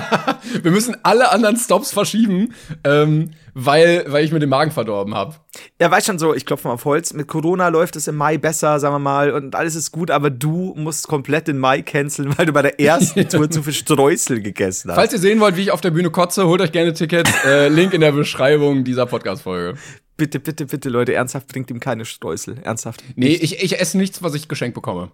wir 0.63 0.71
müssen 0.71 0.95
alle 1.03 1.32
anderen 1.32 1.58
Stops 1.58 1.91
verschieben, 1.91 2.53
ähm, 2.86 3.32
weil, 3.53 4.06
weil 4.08 4.23
ich 4.23 4.32
mir 4.32 4.39
den 4.39 4.47
Magen 4.49 4.71
verdorben 4.71 5.13
habe. 5.13 5.36
Ja, 5.80 5.91
weißt 5.91 6.08
schon 6.08 6.17
so, 6.17 6.34
ich 6.34 6.45
klopfe 6.45 6.69
mal 6.69 6.75
auf 6.75 6.86
Holz. 6.86 7.12
Mit 7.12 7.27
Corona 7.27 7.67
läuft 7.67 7.97
es 7.97 8.08
im 8.08 8.15
Mai 8.15 8.38
besser, 8.38 8.80
sagen 8.80 8.95
wir 8.95 8.99
mal, 8.99 9.32
und 9.32 9.53
alles 9.53 9.75
ist 9.75 9.91
gut, 9.91 10.12
aber 10.12 10.30
du 10.30 10.73
musst 10.77 11.10
komplett 11.10 11.49
den 11.49 11.58
Mai 11.58 11.82
canceln, 11.82 12.34
weil 12.38 12.45
du 12.45 12.53
bei 12.53 12.62
der 12.62 12.80
ersten 12.80 13.27
Tour 13.30 13.49
zu 13.49 13.62
viel 13.62 13.73
Streusel 13.73 14.41
gegessen 14.41 14.89
hast. 14.89 14.95
Falls 14.95 15.12
ihr 15.12 15.19
sehen 15.19 15.41
wollt, 15.41 15.58
wie 15.58 15.63
ich 15.63 15.71
auf 15.71 15.82
der 15.82 15.91
Bühne 15.91 16.10
kotze, 16.10 16.47
holt 16.47 16.62
euch 16.62 16.71
gerne 16.71 16.93
Tickets. 16.93 17.32
Äh, 17.43 17.67
Link 17.67 17.93
in 17.93 17.99
der 17.99 18.13
Beschreibung 18.13 18.86
dieser 18.86 19.06
Podcast-Folge. 19.06 19.77
bitte, 20.15 20.39
bitte, 20.39 20.67
bitte, 20.67 20.88
Leute, 20.88 21.13
ernsthaft 21.13 21.49
bringt 21.49 21.69
ihm 21.69 21.82
keine 21.82 22.06
Streusel. 22.06 22.60
Ernsthaft. 22.63 23.03
Nee, 23.17 23.34
ich, 23.34 23.62
ich 23.62 23.80
esse 23.80 23.97
nichts, 23.97 24.23
was 24.23 24.36
ich 24.36 24.47
geschenkt 24.47 24.73
bekomme. 24.73 25.12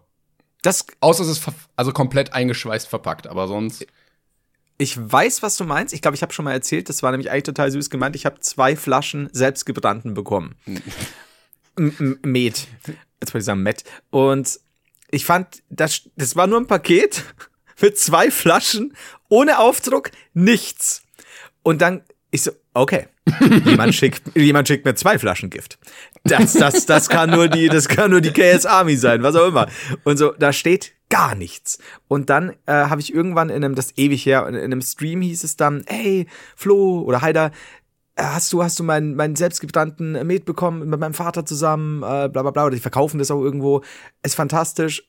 Das, 0.64 0.86
Außer 1.02 1.24
es 1.24 1.30
ist 1.30 1.46
also 1.76 1.92
komplett 1.92 2.34
eingeschweißt 2.34 2.88
verpackt, 2.88 3.28
aber 3.28 3.48
sonst. 3.48 3.86
ich 4.80 4.98
weiß, 4.98 5.44
was 5.44 5.56
du 5.58 5.66
meinst. 5.66 5.94
Ich 5.94 6.02
glaube, 6.02 6.16
ich 6.16 6.24
habe 6.24 6.34
schon 6.34 6.46
mal 6.46 6.54
erzählt, 6.54 6.90
das 6.90 7.04
war 7.04 7.12
nämlich 7.12 7.30
eigentlich 7.30 7.44
total 7.44 7.70
süß 7.70 7.90
gemeint. 7.92 8.16
Ich 8.16 8.26
habe 8.26 8.40
zwei 8.40 8.76
Flaschen 8.76 9.30
selbstgebrannten 9.32 10.14
bekommen. 10.16 10.56
M- 11.78 11.94
M- 12.00 12.20
Met. 12.24 12.68
Jetzt 13.22 13.34
wollte 13.34 13.38
ich 13.40 13.46
sagen 13.46 13.62
Met. 13.64 13.84
Und 14.10 14.60
ich 15.12 15.26
fand, 15.26 15.62
das, 15.70 16.10
das 16.16 16.36
war 16.36 16.48
nur 16.48 16.60
ein 16.60 16.68
Paket 16.68 17.24
mit 17.82 18.00
zwei 18.00 18.32
Flaschen, 18.32 18.96
ohne 19.30 19.60
Aufdruck, 19.60 20.12
nichts. 20.34 21.04
Und 21.62 21.82
dann, 21.82 22.02
ich 22.34 22.42
so, 22.42 22.52
okay. 22.74 23.06
jemand, 23.64 23.94
schickt, 23.96 24.36
jemand 24.36 24.68
schickt 24.68 24.86
mir 24.86 24.96
zwei 24.96 25.20
Flaschen 25.20 25.52
Gift. 25.52 25.78
Das, 26.24 26.54
das, 26.54 26.88
das 26.88 27.08
kann 27.08 27.30
nur 27.30 27.48
die, 27.48 27.70
das 27.70 27.88
kann 27.88 28.10
nur 28.10 28.22
die 28.22 28.32
KS 28.32 28.66
Army 28.66 28.98
sein, 28.98 29.22
was 29.22 29.36
auch 29.36 29.48
immer. 29.48 29.68
Und 30.04 30.18
so, 30.18 30.32
da 30.32 30.52
steht 30.52 30.94
gar 31.10 31.36
nichts. 31.36 31.78
Und 32.08 32.32
dann 32.32 32.54
äh, 32.66 32.74
habe 32.74 33.02
ich 33.02 33.14
irgendwann 33.14 33.50
in 33.50 33.64
einem, 33.64 33.76
das 33.76 33.96
ewig 33.98 34.26
her, 34.26 34.48
in 34.48 34.56
einem 34.56 34.82
Stream 34.82 35.22
hieß 35.22 35.44
es 35.44 35.58
dann, 35.58 35.84
hey, 35.86 36.26
Flo 36.56 37.02
oder 37.02 37.22
Heider, 37.22 37.52
äh, 38.16 38.24
hast 38.24 38.52
du, 38.52 38.64
hast 38.64 38.80
du 38.80 38.84
meinen, 38.84 39.16
meinen 39.16 39.36
selbstgebrannten 39.36 40.26
Met 40.26 40.46
bekommen 40.46 40.90
mit 40.90 41.00
meinem 41.00 41.14
Vater 41.14 41.46
zusammen, 41.46 42.00
äh, 42.00 42.30
bla 42.30 42.42
bla 42.42 42.50
bla, 42.50 42.66
oder 42.66 42.76
die 42.76 42.82
verkaufen 42.82 43.20
das 43.20 43.30
auch 43.30 43.44
irgendwo. 43.44 43.84
Ist 44.24 44.34
fantastisch. 44.34 45.08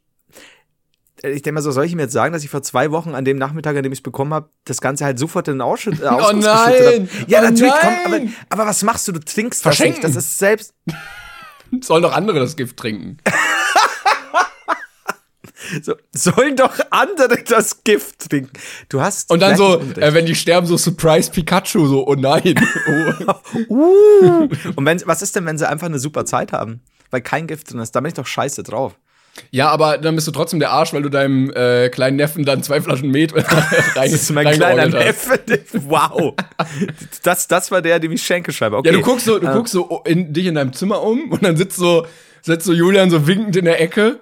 Ich 1.32 1.42
denke 1.42 1.52
mal 1.52 1.62
so, 1.62 1.70
soll 1.70 1.84
ich 1.84 1.92
ihm 1.92 1.98
jetzt 1.98 2.12
sagen, 2.12 2.32
dass 2.32 2.44
ich 2.44 2.50
vor 2.50 2.62
zwei 2.62 2.90
Wochen 2.90 3.14
an 3.14 3.24
dem 3.24 3.38
Nachmittag, 3.38 3.76
an 3.76 3.82
dem 3.82 3.92
ich 3.92 3.98
es 3.98 4.02
bekommen 4.02 4.34
habe, 4.34 4.50
das 4.64 4.80
Ganze 4.80 5.04
halt 5.04 5.18
sofort 5.18 5.48
in 5.48 5.54
den 5.54 5.60
Ausschütt, 5.62 6.00
äh, 6.00 6.06
Oh 6.06 6.32
nein! 6.32 7.08
Ja, 7.26 7.40
Oh 7.40 7.44
natürlich, 7.44 7.72
komm, 7.80 7.94
aber, 8.04 8.18
nein! 8.18 8.34
aber 8.50 8.66
was 8.66 8.82
machst 8.82 9.08
du? 9.08 9.12
Du 9.12 9.20
trinkst 9.20 9.62
Verschenken. 9.62 10.02
das 10.02 10.10
nicht. 10.10 10.16
Das 10.16 10.24
ist 10.24 10.38
selbst. 10.38 10.74
Sollen 11.82 12.02
doch 12.02 12.12
andere 12.12 12.40
das 12.40 12.56
Gift 12.56 12.76
trinken. 12.76 13.18
So, 15.82 15.94
sollen 16.12 16.56
doch 16.56 16.78
andere 16.90 17.42
das 17.42 17.82
Gift 17.84 18.28
trinken. 18.28 18.52
Du 18.90 19.00
hast. 19.00 19.30
Und 19.30 19.40
dann 19.40 19.56
so, 19.56 19.80
äh, 19.96 20.12
wenn 20.12 20.26
die 20.26 20.34
sterben, 20.34 20.66
so 20.66 20.76
Surprise 20.76 21.30
Pikachu, 21.30 21.86
so, 21.86 22.06
oh 22.06 22.14
nein. 22.14 22.54
Oh. 22.86 23.64
Uh. 23.70 24.48
Und 24.76 24.84
wenn, 24.84 25.00
was 25.06 25.22
ist 25.22 25.34
denn, 25.36 25.46
wenn 25.46 25.56
sie 25.56 25.66
einfach 25.66 25.86
eine 25.86 25.98
super 25.98 26.26
Zeit 26.26 26.52
haben? 26.52 26.82
Weil 27.10 27.22
kein 27.22 27.46
Gift 27.46 27.70
drin 27.72 27.80
ist. 27.80 27.92
Da 27.92 28.00
bin 28.00 28.08
ich 28.08 28.14
doch 28.14 28.26
scheiße 28.26 28.62
drauf. 28.62 28.94
Ja, 29.50 29.68
aber 29.68 29.98
dann 29.98 30.14
bist 30.14 30.26
du 30.26 30.32
trotzdem 30.32 30.60
der 30.60 30.70
Arsch, 30.70 30.92
weil 30.92 31.02
du 31.02 31.08
deinem 31.08 31.50
äh, 31.50 31.88
kleinen 31.88 32.16
Neffen 32.16 32.44
dann 32.44 32.62
zwei 32.62 32.80
Flaschen 32.80 33.10
Met 33.10 33.34
rein, 33.34 33.44
Das 33.94 34.12
ist 34.12 34.30
mein 34.30 34.50
kleiner. 34.52 34.86
Neffe. 34.88 35.40
Wow. 35.72 36.34
Das, 37.22 37.48
das 37.48 37.70
war 37.70 37.82
der, 37.82 37.98
dem 37.98 38.12
ich 38.12 38.22
Schenke 38.22 38.52
schreibe. 38.52 38.76
Okay. 38.76 38.90
Ja, 38.90 38.94
du 38.94 39.02
guckst 39.02 39.26
so, 39.26 39.38
du 39.38 39.46
guckst 39.48 39.72
so 39.72 40.02
in, 40.04 40.32
dich 40.32 40.46
in 40.46 40.54
deinem 40.54 40.72
Zimmer 40.72 41.02
um 41.02 41.30
und 41.32 41.42
dann 41.42 41.56
sitzt 41.56 41.76
so, 41.76 42.06
sitzt 42.42 42.66
so 42.66 42.72
Julian 42.72 43.10
so 43.10 43.26
winkend 43.26 43.56
in 43.56 43.64
der 43.64 43.80
Ecke 43.80 44.20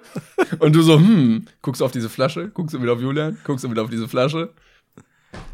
und 0.59 0.73
du 0.75 0.81
so, 0.81 0.95
hm, 0.95 1.45
guckst 1.61 1.81
auf 1.81 1.91
diese 1.91 2.09
Flasche, 2.09 2.49
guckst 2.49 2.73
du 2.73 2.81
wieder 2.81 2.93
auf 2.93 3.01
Julian, 3.01 3.37
guckst 3.43 3.63
du 3.63 3.71
wieder 3.71 3.83
auf 3.83 3.89
diese 3.89 4.07
Flasche. 4.07 4.49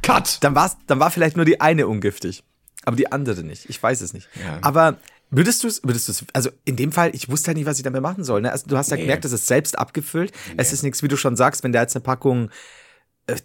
Cut! 0.02 0.38
dann, 0.42 0.56
war's, 0.56 0.78
dann 0.88 1.00
war 1.00 1.12
vielleicht 1.12 1.36
nur 1.36 1.46
die 1.46 1.62
eine 1.62 1.88
ungiftig. 1.88 2.44
Aber 2.86 2.96
die 2.96 3.12
andere 3.12 3.44
nicht. 3.44 3.70
Ich 3.70 3.82
weiß 3.82 4.02
es 4.02 4.14
nicht. 4.14 4.30
Ja. 4.36 4.58
Aber 4.62 4.98
würdest 5.32 5.64
du 5.64 5.68
es, 5.68 5.84
würdest 5.84 6.08
du 6.08 6.12
es, 6.12 6.26
also 6.34 6.50
in 6.66 6.76
dem 6.76 6.92
Fall, 6.92 7.14
ich 7.14 7.30
wusste 7.30 7.48
halt 7.50 7.58
nicht, 7.58 7.66
was 7.68 7.78
ich 7.78 7.84
damit 7.84 8.02
machen 8.02 8.24
soll. 8.24 8.42
Ne? 8.42 8.52
Also, 8.52 8.68
du 8.68 8.78
hast 8.78 8.90
ja 8.92 8.98
Nee. 8.98 9.04
gemerkt, 9.04 9.26
das 9.26 9.32
ist 9.32 9.48
selbst 9.48 9.78
abgefüllt. 9.78 10.32
Es 10.58 10.74
ist 10.74 10.84
nichts, 10.84 11.04
wie 11.04 11.08
du 11.08 11.18
schon 11.18 11.36
sagst, 11.36 11.64
wenn 11.64 11.72
da 11.72 11.82
jetzt 11.82 11.96
eine 11.96 12.04
Packung 12.04 12.50
äh, 13.28 13.36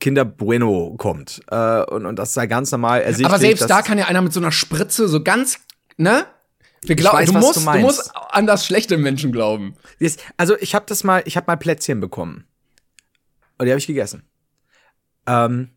Kinder 0.00 0.24
Bueno 0.24 0.94
kommt 0.96 1.40
äh, 1.50 1.82
und, 1.84 2.06
und 2.06 2.16
das 2.16 2.34
sei 2.34 2.46
ganz 2.46 2.70
normal 2.70 3.00
ersichtlich. 3.02 3.26
Aber 3.26 3.38
selbst 3.38 3.62
dass- 3.62 3.68
da 3.68 3.82
kann 3.82 3.98
ja 3.98 4.06
einer 4.06 4.22
mit 4.22 4.32
so 4.32 4.40
einer 4.40 4.52
Spritze 4.52 5.08
so 5.08 5.22
ganz, 5.22 5.58
ne? 5.96 6.26
Wir 6.82 6.94
glauben, 6.94 7.24
du, 7.26 7.32
musst, 7.32 7.56
du 7.56 7.60
du, 7.72 7.78
musst 7.80 8.12
an 8.30 8.46
das 8.46 8.64
schlechte 8.64 8.98
Menschen 8.98 9.32
glauben. 9.32 9.74
Also 10.36 10.56
ich 10.60 10.76
habe 10.76 10.86
das 10.86 11.02
mal, 11.02 11.22
ich 11.24 11.36
habe 11.36 11.46
mal 11.48 11.56
Plätzchen 11.56 11.98
bekommen. 11.98 12.44
Und 13.58 13.66
die 13.66 13.72
habe 13.72 13.80
ich 13.80 13.88
gegessen. 13.88 14.22
Ähm, 15.26 15.70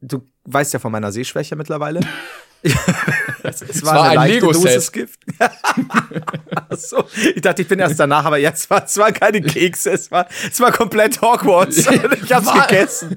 du 0.00 0.26
weißt 0.44 0.72
ja 0.72 0.78
von 0.78 0.90
meiner 0.92 1.12
Sehschwäche 1.12 1.54
mittlerweile. 1.56 2.00
es, 3.42 3.62
es 3.62 3.84
war 3.84 4.08
ein 4.10 4.14
leichte 4.16 4.34
Lego-Set. 4.34 4.64
Dosis 4.76 4.92
Gift. 4.92 5.20
So, 6.78 7.04
ich 7.34 7.40
dachte, 7.40 7.62
ich 7.62 7.68
bin 7.68 7.78
erst 7.78 7.98
danach, 7.98 8.24
aber 8.26 8.36
jetzt 8.38 8.68
war 8.68 8.84
es 8.84 8.98
war 8.98 9.10
keine 9.12 9.40
Kekse, 9.40 9.92
es 9.92 10.10
war, 10.10 10.26
es 10.50 10.60
war 10.60 10.72
komplett 10.72 11.22
Hogwarts. 11.22 11.78
ich 12.22 12.32
hab's 12.32 12.46
War- 12.46 12.66
gegessen. 12.66 13.16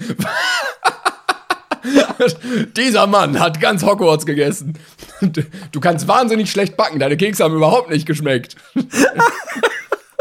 Dieser 2.78 3.08
Mann 3.08 3.40
hat 3.40 3.60
ganz 3.60 3.84
Hogwarts 3.84 4.26
gegessen. 4.26 4.78
Du 5.72 5.80
kannst 5.80 6.08
wahnsinnig 6.08 6.50
schlecht 6.52 6.78
backen, 6.78 7.00
deine 7.00 7.18
Kekse 7.18 7.44
haben 7.44 7.56
überhaupt 7.56 7.90
nicht 7.90 8.06
geschmeckt. 8.06 8.56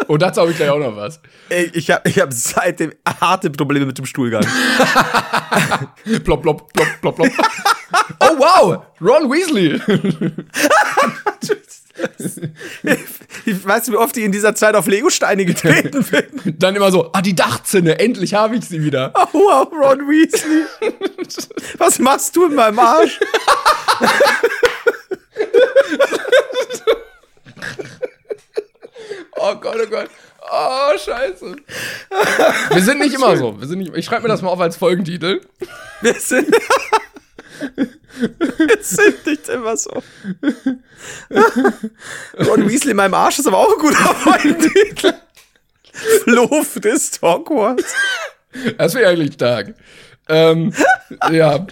Und 0.06 0.22
dazu 0.22 0.40
habe 0.40 0.50
ich 0.52 0.56
gleich 0.56 0.70
auch 0.70 0.78
noch 0.78 0.96
was. 0.96 1.20
Ey, 1.48 1.70
Ich 1.74 1.90
habe 1.90 2.08
ich 2.08 2.18
hab 2.18 2.32
seitdem 2.32 2.92
harte 3.20 3.50
Probleme 3.50 3.84
mit 3.86 3.98
dem 3.98 4.06
Stuhlgang. 4.06 4.42
Plop, 6.24 6.42
plop, 6.42 6.72
plop, 6.72 6.88
plop, 7.00 7.16
plop. 7.16 7.28
Oh 8.20 8.38
wow, 8.38 8.84
Ron 9.00 9.30
Weasley. 9.30 9.80
Ich 13.44 13.64
weiß, 13.66 13.90
wie 13.90 13.96
oft 13.96 14.16
ich 14.16 14.24
in 14.24 14.32
dieser 14.32 14.54
Zeit 14.54 14.74
auf 14.76 14.86
Legosteine 14.86 15.44
getreten 15.44 16.04
bin. 16.44 16.54
Dann 16.58 16.76
immer 16.76 16.90
so, 16.92 17.10
ah, 17.12 17.22
die 17.22 17.34
Dachzinne, 17.34 17.98
endlich 17.98 18.34
habe 18.34 18.56
ich 18.56 18.64
sie 18.66 18.82
wieder. 18.84 19.12
Oh, 19.14 19.26
wow, 19.32 19.68
Ron 19.72 20.00
Weasley. 20.08 20.64
Was 21.78 21.98
machst 21.98 22.36
du 22.36 22.46
in 22.46 22.54
meinem 22.54 22.78
Arsch? 22.78 23.18
Oh 29.40 29.54
Gott, 29.56 29.76
oh 29.82 29.90
Gott. 29.90 30.10
Oh, 30.50 30.98
scheiße. 30.98 31.56
Wir 32.70 32.82
sind 32.82 33.00
nicht 33.00 33.14
immer 33.14 33.36
so. 33.36 33.60
Wir 33.60 33.66
sind 33.66 33.78
nicht, 33.78 33.94
ich 33.94 34.04
schreibe 34.04 34.22
mir 34.22 34.28
das 34.28 34.42
mal 34.42 34.48
auf 34.48 34.60
als 34.60 34.76
Folgentitel. 34.76 35.40
Wir 36.00 36.14
sind. 36.14 36.48
Wir 38.18 38.78
sind 38.80 39.26
nicht 39.26 39.48
immer 39.48 39.76
so. 39.76 40.02
Ron 42.38 42.68
Weasley 42.68 42.92
in 42.92 42.96
meinem 42.96 43.14
Arsch 43.14 43.38
ist 43.38 43.46
aber 43.46 43.58
auch 43.58 43.72
ein 43.72 43.78
guter 43.78 44.14
Folgentitel. 44.14 45.14
Flo 46.24 46.62
frisst 46.62 47.20
Hogwarts. 47.22 47.94
Das 48.76 48.94
wäre 48.94 49.10
eigentlich 49.10 49.34
stark. 49.34 49.74
Ähm, 50.28 50.72
ja. 51.30 51.66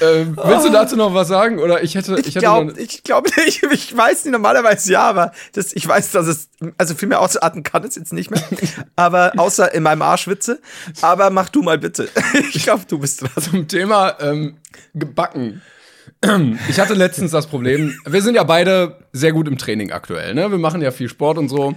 Ähm, 0.00 0.36
willst 0.42 0.66
du 0.66 0.70
dazu 0.70 0.96
noch 0.96 1.14
was 1.14 1.28
sagen? 1.28 1.58
Oder 1.58 1.82
ich 1.82 1.94
hätte. 1.94 2.16
Ich 2.20 2.34
hätte 2.34 2.40
glaube 2.40 2.74
ich 2.78 3.02
glaub 3.02 3.24
nicht, 3.36 3.62
ich 3.72 3.96
weiß 3.96 4.24
nicht, 4.24 4.32
normalerweise 4.32 4.92
ja, 4.92 5.02
aber 5.02 5.32
das, 5.52 5.72
ich 5.72 5.86
weiß, 5.86 6.12
dass 6.12 6.26
es, 6.26 6.50
also 6.78 6.94
viel 6.94 7.08
mehr 7.08 7.20
ausatmen 7.20 7.62
kann 7.62 7.84
es 7.84 7.96
jetzt 7.96 8.12
nicht 8.12 8.30
mehr. 8.30 8.42
Aber 8.96 9.32
außer 9.36 9.72
in 9.74 9.82
meinem 9.82 10.02
Arsch 10.02 10.28
Witze. 10.28 10.60
Aber 11.00 11.30
mach 11.30 11.48
du 11.48 11.62
mal 11.62 11.78
bitte. 11.78 12.08
Ich 12.52 12.62
glaube, 12.62 12.82
du 12.88 12.98
bist 12.98 13.22
dran. 13.22 13.30
zum 13.42 13.68
Thema 13.68 14.16
ähm, 14.20 14.56
gebacken. 14.94 15.62
Ich 16.68 16.80
hatte 16.80 16.94
letztens 16.94 17.30
das 17.30 17.46
Problem, 17.46 17.98
wir 18.06 18.22
sind 18.22 18.34
ja 18.34 18.42
beide 18.44 18.98
sehr 19.12 19.32
gut 19.32 19.48
im 19.48 19.58
Training 19.58 19.92
aktuell, 19.92 20.34
ne? 20.34 20.50
Wir 20.50 20.58
machen 20.58 20.80
ja 20.80 20.90
viel 20.90 21.08
Sport 21.08 21.38
und 21.38 21.48
so. 21.48 21.74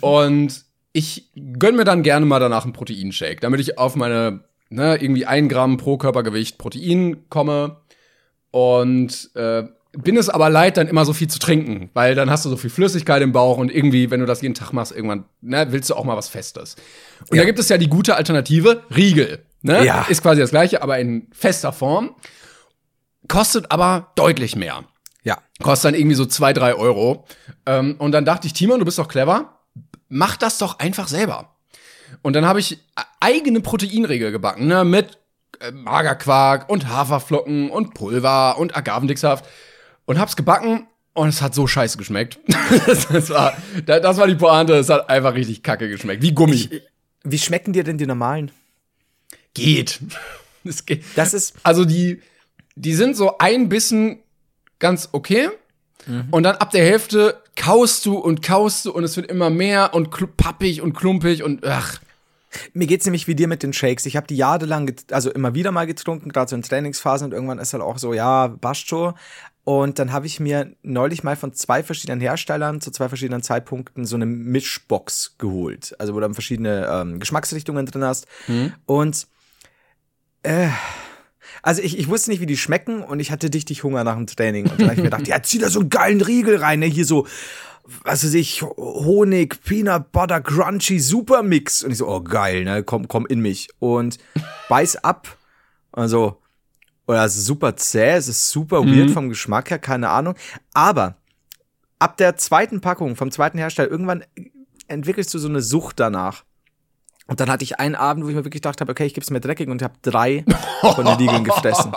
Und 0.00 0.64
ich 0.92 1.30
gönn 1.58 1.76
mir 1.76 1.84
dann 1.84 2.02
gerne 2.02 2.26
mal 2.26 2.40
danach 2.40 2.64
einen 2.64 2.72
Proteinshake, 2.72 3.40
damit 3.40 3.60
ich 3.60 3.78
auf 3.78 3.94
meine, 3.94 4.40
ne, 4.70 4.96
irgendwie 4.96 5.26
ein 5.26 5.48
Gramm 5.48 5.76
pro 5.76 5.96
Körpergewicht 5.98 6.58
Protein 6.58 7.28
komme. 7.28 7.76
Und 8.50 9.30
äh, 9.34 9.64
bin 9.92 10.16
es 10.16 10.28
aber 10.28 10.50
leid, 10.50 10.76
dann 10.76 10.88
immer 10.88 11.04
so 11.04 11.12
viel 11.12 11.28
zu 11.28 11.38
trinken, 11.38 11.90
weil 11.94 12.14
dann 12.14 12.30
hast 12.30 12.44
du 12.44 12.50
so 12.50 12.56
viel 12.56 12.70
Flüssigkeit 12.70 13.22
im 13.22 13.32
Bauch 13.32 13.58
und 13.58 13.74
irgendwie, 13.74 14.10
wenn 14.10 14.20
du 14.20 14.26
das 14.26 14.42
jeden 14.42 14.54
Tag 14.54 14.72
machst, 14.72 14.92
irgendwann, 14.92 15.24
ne, 15.40 15.66
willst 15.70 15.90
du 15.90 15.94
auch 15.94 16.04
mal 16.04 16.16
was 16.16 16.28
Festes. 16.28 16.76
Und 17.30 17.38
da 17.38 17.44
gibt 17.44 17.58
es 17.58 17.68
ja 17.68 17.78
die 17.78 17.88
gute 17.88 18.16
Alternative, 18.16 18.82
Riegel. 18.94 19.44
Ne? 19.62 19.84
Ja. 19.84 20.06
Ist 20.08 20.22
quasi 20.22 20.40
das 20.40 20.50
gleiche, 20.50 20.82
aber 20.82 20.98
in 20.98 21.26
fester 21.32 21.72
Form. 21.72 22.14
Kostet 23.26 23.70
aber 23.70 24.12
deutlich 24.14 24.56
mehr. 24.56 24.84
Ja. 25.24 25.38
Kostet 25.62 25.92
dann 25.92 26.00
irgendwie 26.00 26.14
so 26.14 26.26
zwei, 26.26 26.52
drei 26.52 26.74
Euro. 26.74 27.26
Ähm, 27.66 27.96
und 27.98 28.12
dann 28.12 28.24
dachte 28.24 28.46
ich, 28.46 28.52
Timon, 28.52 28.78
du 28.78 28.84
bist 28.84 28.98
doch 28.98 29.08
clever. 29.08 29.58
Mach 30.08 30.36
das 30.36 30.58
doch 30.58 30.78
einfach 30.78 31.08
selber. 31.08 31.56
Und 32.22 32.34
dann 32.34 32.46
habe 32.46 32.60
ich 32.60 32.78
eigene 33.20 33.60
Proteinriegel 33.60 34.32
gebacken, 34.32 34.66
ne, 34.66 34.84
mit 34.84 35.18
äh, 35.60 35.70
Magerquark 35.72 36.68
und 36.68 36.88
Haferflocken 36.88 37.70
und 37.70 37.94
Pulver 37.94 38.58
und 38.58 38.76
Agavendicksaft 38.76 39.44
und 40.06 40.18
hab's 40.18 40.36
gebacken 40.36 40.86
und 41.14 41.28
es 41.28 41.42
hat 41.42 41.54
so 41.54 41.66
scheiße 41.66 41.98
geschmeckt. 41.98 42.38
das, 42.86 43.08
das 43.12 43.30
war 43.30 43.56
da- 43.86 44.00
das 44.00 44.16
war 44.18 44.26
die 44.26 44.34
Pointe, 44.36 44.74
es 44.74 44.88
hat 44.88 45.08
einfach 45.10 45.34
richtig 45.34 45.62
kacke 45.62 45.88
geschmeckt, 45.88 46.22
wie 46.22 46.32
Gummi. 46.32 46.68
Wie 47.24 47.38
schmecken 47.38 47.72
dir 47.72 47.84
denn 47.84 47.98
die 47.98 48.06
normalen? 48.06 48.50
geht. 49.54 50.00
Es 50.64 50.84
geht. 50.84 51.04
Das 51.16 51.34
ist, 51.34 51.54
Also 51.62 51.84
die 51.84 52.20
die 52.74 52.94
sind 52.94 53.16
so 53.16 53.38
ein 53.38 53.68
Bissen 53.68 54.18
ganz 54.78 55.08
okay 55.12 55.48
und 56.30 56.42
dann 56.42 56.56
ab 56.56 56.70
der 56.70 56.84
Hälfte 56.84 57.42
kaust 57.56 58.06
du 58.06 58.16
und 58.16 58.42
kaust 58.42 58.84
du 58.84 58.92
und 58.92 59.04
es 59.04 59.16
wird 59.16 59.30
immer 59.30 59.50
mehr 59.50 59.94
und 59.94 60.10
pappig 60.36 60.82
und 60.82 60.94
klumpig 60.94 61.42
und 61.42 61.66
ach. 61.66 61.98
Mir 62.72 62.86
geht's 62.86 63.04
nämlich 63.04 63.28
wie 63.28 63.34
dir 63.34 63.46
mit 63.46 63.62
den 63.62 63.74
Shakes. 63.74 64.06
Ich 64.06 64.16
habe 64.16 64.26
die 64.26 64.36
jahrelang, 64.36 64.90
also 65.10 65.30
immer 65.30 65.54
wieder 65.54 65.70
mal 65.70 65.86
getrunken, 65.86 66.30
gerade 66.30 66.48
so 66.48 66.56
in 66.56 66.62
Trainingsphasen 66.62 67.26
und 67.26 67.32
irgendwann 67.32 67.58
ist 67.58 67.74
halt 67.74 67.82
auch 67.82 67.98
so, 67.98 68.14
ja, 68.14 68.48
passt 68.48 68.88
schon. 68.88 69.12
Und 69.64 69.98
dann 69.98 70.12
habe 70.12 70.24
ich 70.24 70.40
mir 70.40 70.72
neulich 70.82 71.22
mal 71.22 71.36
von 71.36 71.52
zwei 71.52 71.82
verschiedenen 71.82 72.20
Herstellern 72.20 72.80
zu 72.80 72.90
zwei 72.90 73.10
verschiedenen 73.10 73.42
Zeitpunkten 73.42 74.06
so 74.06 74.16
eine 74.16 74.24
Mischbox 74.24 75.34
geholt. 75.36 75.94
Also 75.98 76.14
wo 76.14 76.16
du 76.16 76.22
dann 76.22 76.32
verschiedene 76.32 76.88
ähm, 76.90 77.20
Geschmacksrichtungen 77.20 77.84
drin 77.84 78.02
hast. 78.02 78.26
Und 78.86 79.26
äh, 80.42 80.68
also 81.62 81.82
ich, 81.82 81.98
ich 81.98 82.08
wusste 82.08 82.30
nicht, 82.30 82.40
wie 82.40 82.46
die 82.46 82.56
schmecken 82.56 83.02
und 83.02 83.20
ich 83.20 83.30
hatte 83.30 83.52
richtig 83.52 83.82
Hunger 83.82 84.04
nach 84.04 84.16
dem 84.16 84.26
Training. 84.26 84.66
Und 84.66 84.80
dann 84.80 84.86
habe 84.88 84.94
ich 84.94 84.98
mir 84.98 85.10
gedacht, 85.10 85.28
ja, 85.28 85.42
zieh 85.42 85.58
da 85.58 85.70
so 85.70 85.80
einen 85.80 85.90
geilen 85.90 86.20
Riegel 86.20 86.56
rein, 86.56 86.80
ne? 86.80 86.86
Hier 86.86 87.04
so, 87.04 87.26
was 88.04 88.24
weiß 88.24 88.34
ich, 88.34 88.62
Honig, 88.62 89.62
Peanut 89.62 90.12
Butter, 90.12 90.40
Crunchy, 90.40 91.00
Supermix. 91.00 91.82
Und 91.82 91.92
ich 91.92 91.98
so, 91.98 92.08
oh 92.08 92.20
geil, 92.20 92.64
ne? 92.64 92.82
Komm, 92.82 93.08
komm 93.08 93.26
in 93.26 93.40
mich. 93.40 93.68
Und 93.78 94.18
beiß 94.68 95.04
ab. 95.04 95.36
Also, 95.92 96.40
oder 97.06 97.24
es 97.24 97.36
ist 97.36 97.46
super 97.46 97.76
zäh, 97.76 98.12
es 98.12 98.28
ist 98.28 98.50
super 98.50 98.84
weird 98.84 99.10
vom 99.10 99.30
Geschmack 99.30 99.70
her, 99.70 99.78
keine 99.78 100.10
Ahnung. 100.10 100.34
Aber 100.74 101.16
ab 101.98 102.18
der 102.18 102.36
zweiten 102.36 102.80
Packung, 102.80 103.16
vom 103.16 103.30
zweiten 103.30 103.58
Hersteller, 103.58 103.90
irgendwann 103.90 104.24
entwickelst 104.88 105.32
du 105.32 105.38
so 105.38 105.48
eine 105.48 105.62
Sucht 105.62 105.98
danach. 106.00 106.44
Und 107.28 107.38
dann 107.40 107.48
hatte 107.50 107.62
ich 107.62 107.78
einen 107.78 107.94
Abend, 107.94 108.24
wo 108.24 108.28
ich 108.28 108.34
mir 108.34 108.44
wirklich 108.44 108.62
gedacht 108.62 108.80
habe, 108.80 108.90
okay, 108.90 109.04
ich 109.06 109.14
gib's 109.14 109.30
mir 109.30 109.40
dreckig 109.40 109.68
und 109.68 109.80
habe 109.82 109.94
drei 110.02 110.44
von 110.94 111.04
den 111.06 111.14
Riegeln 111.16 111.44
gefressen. 111.44 111.92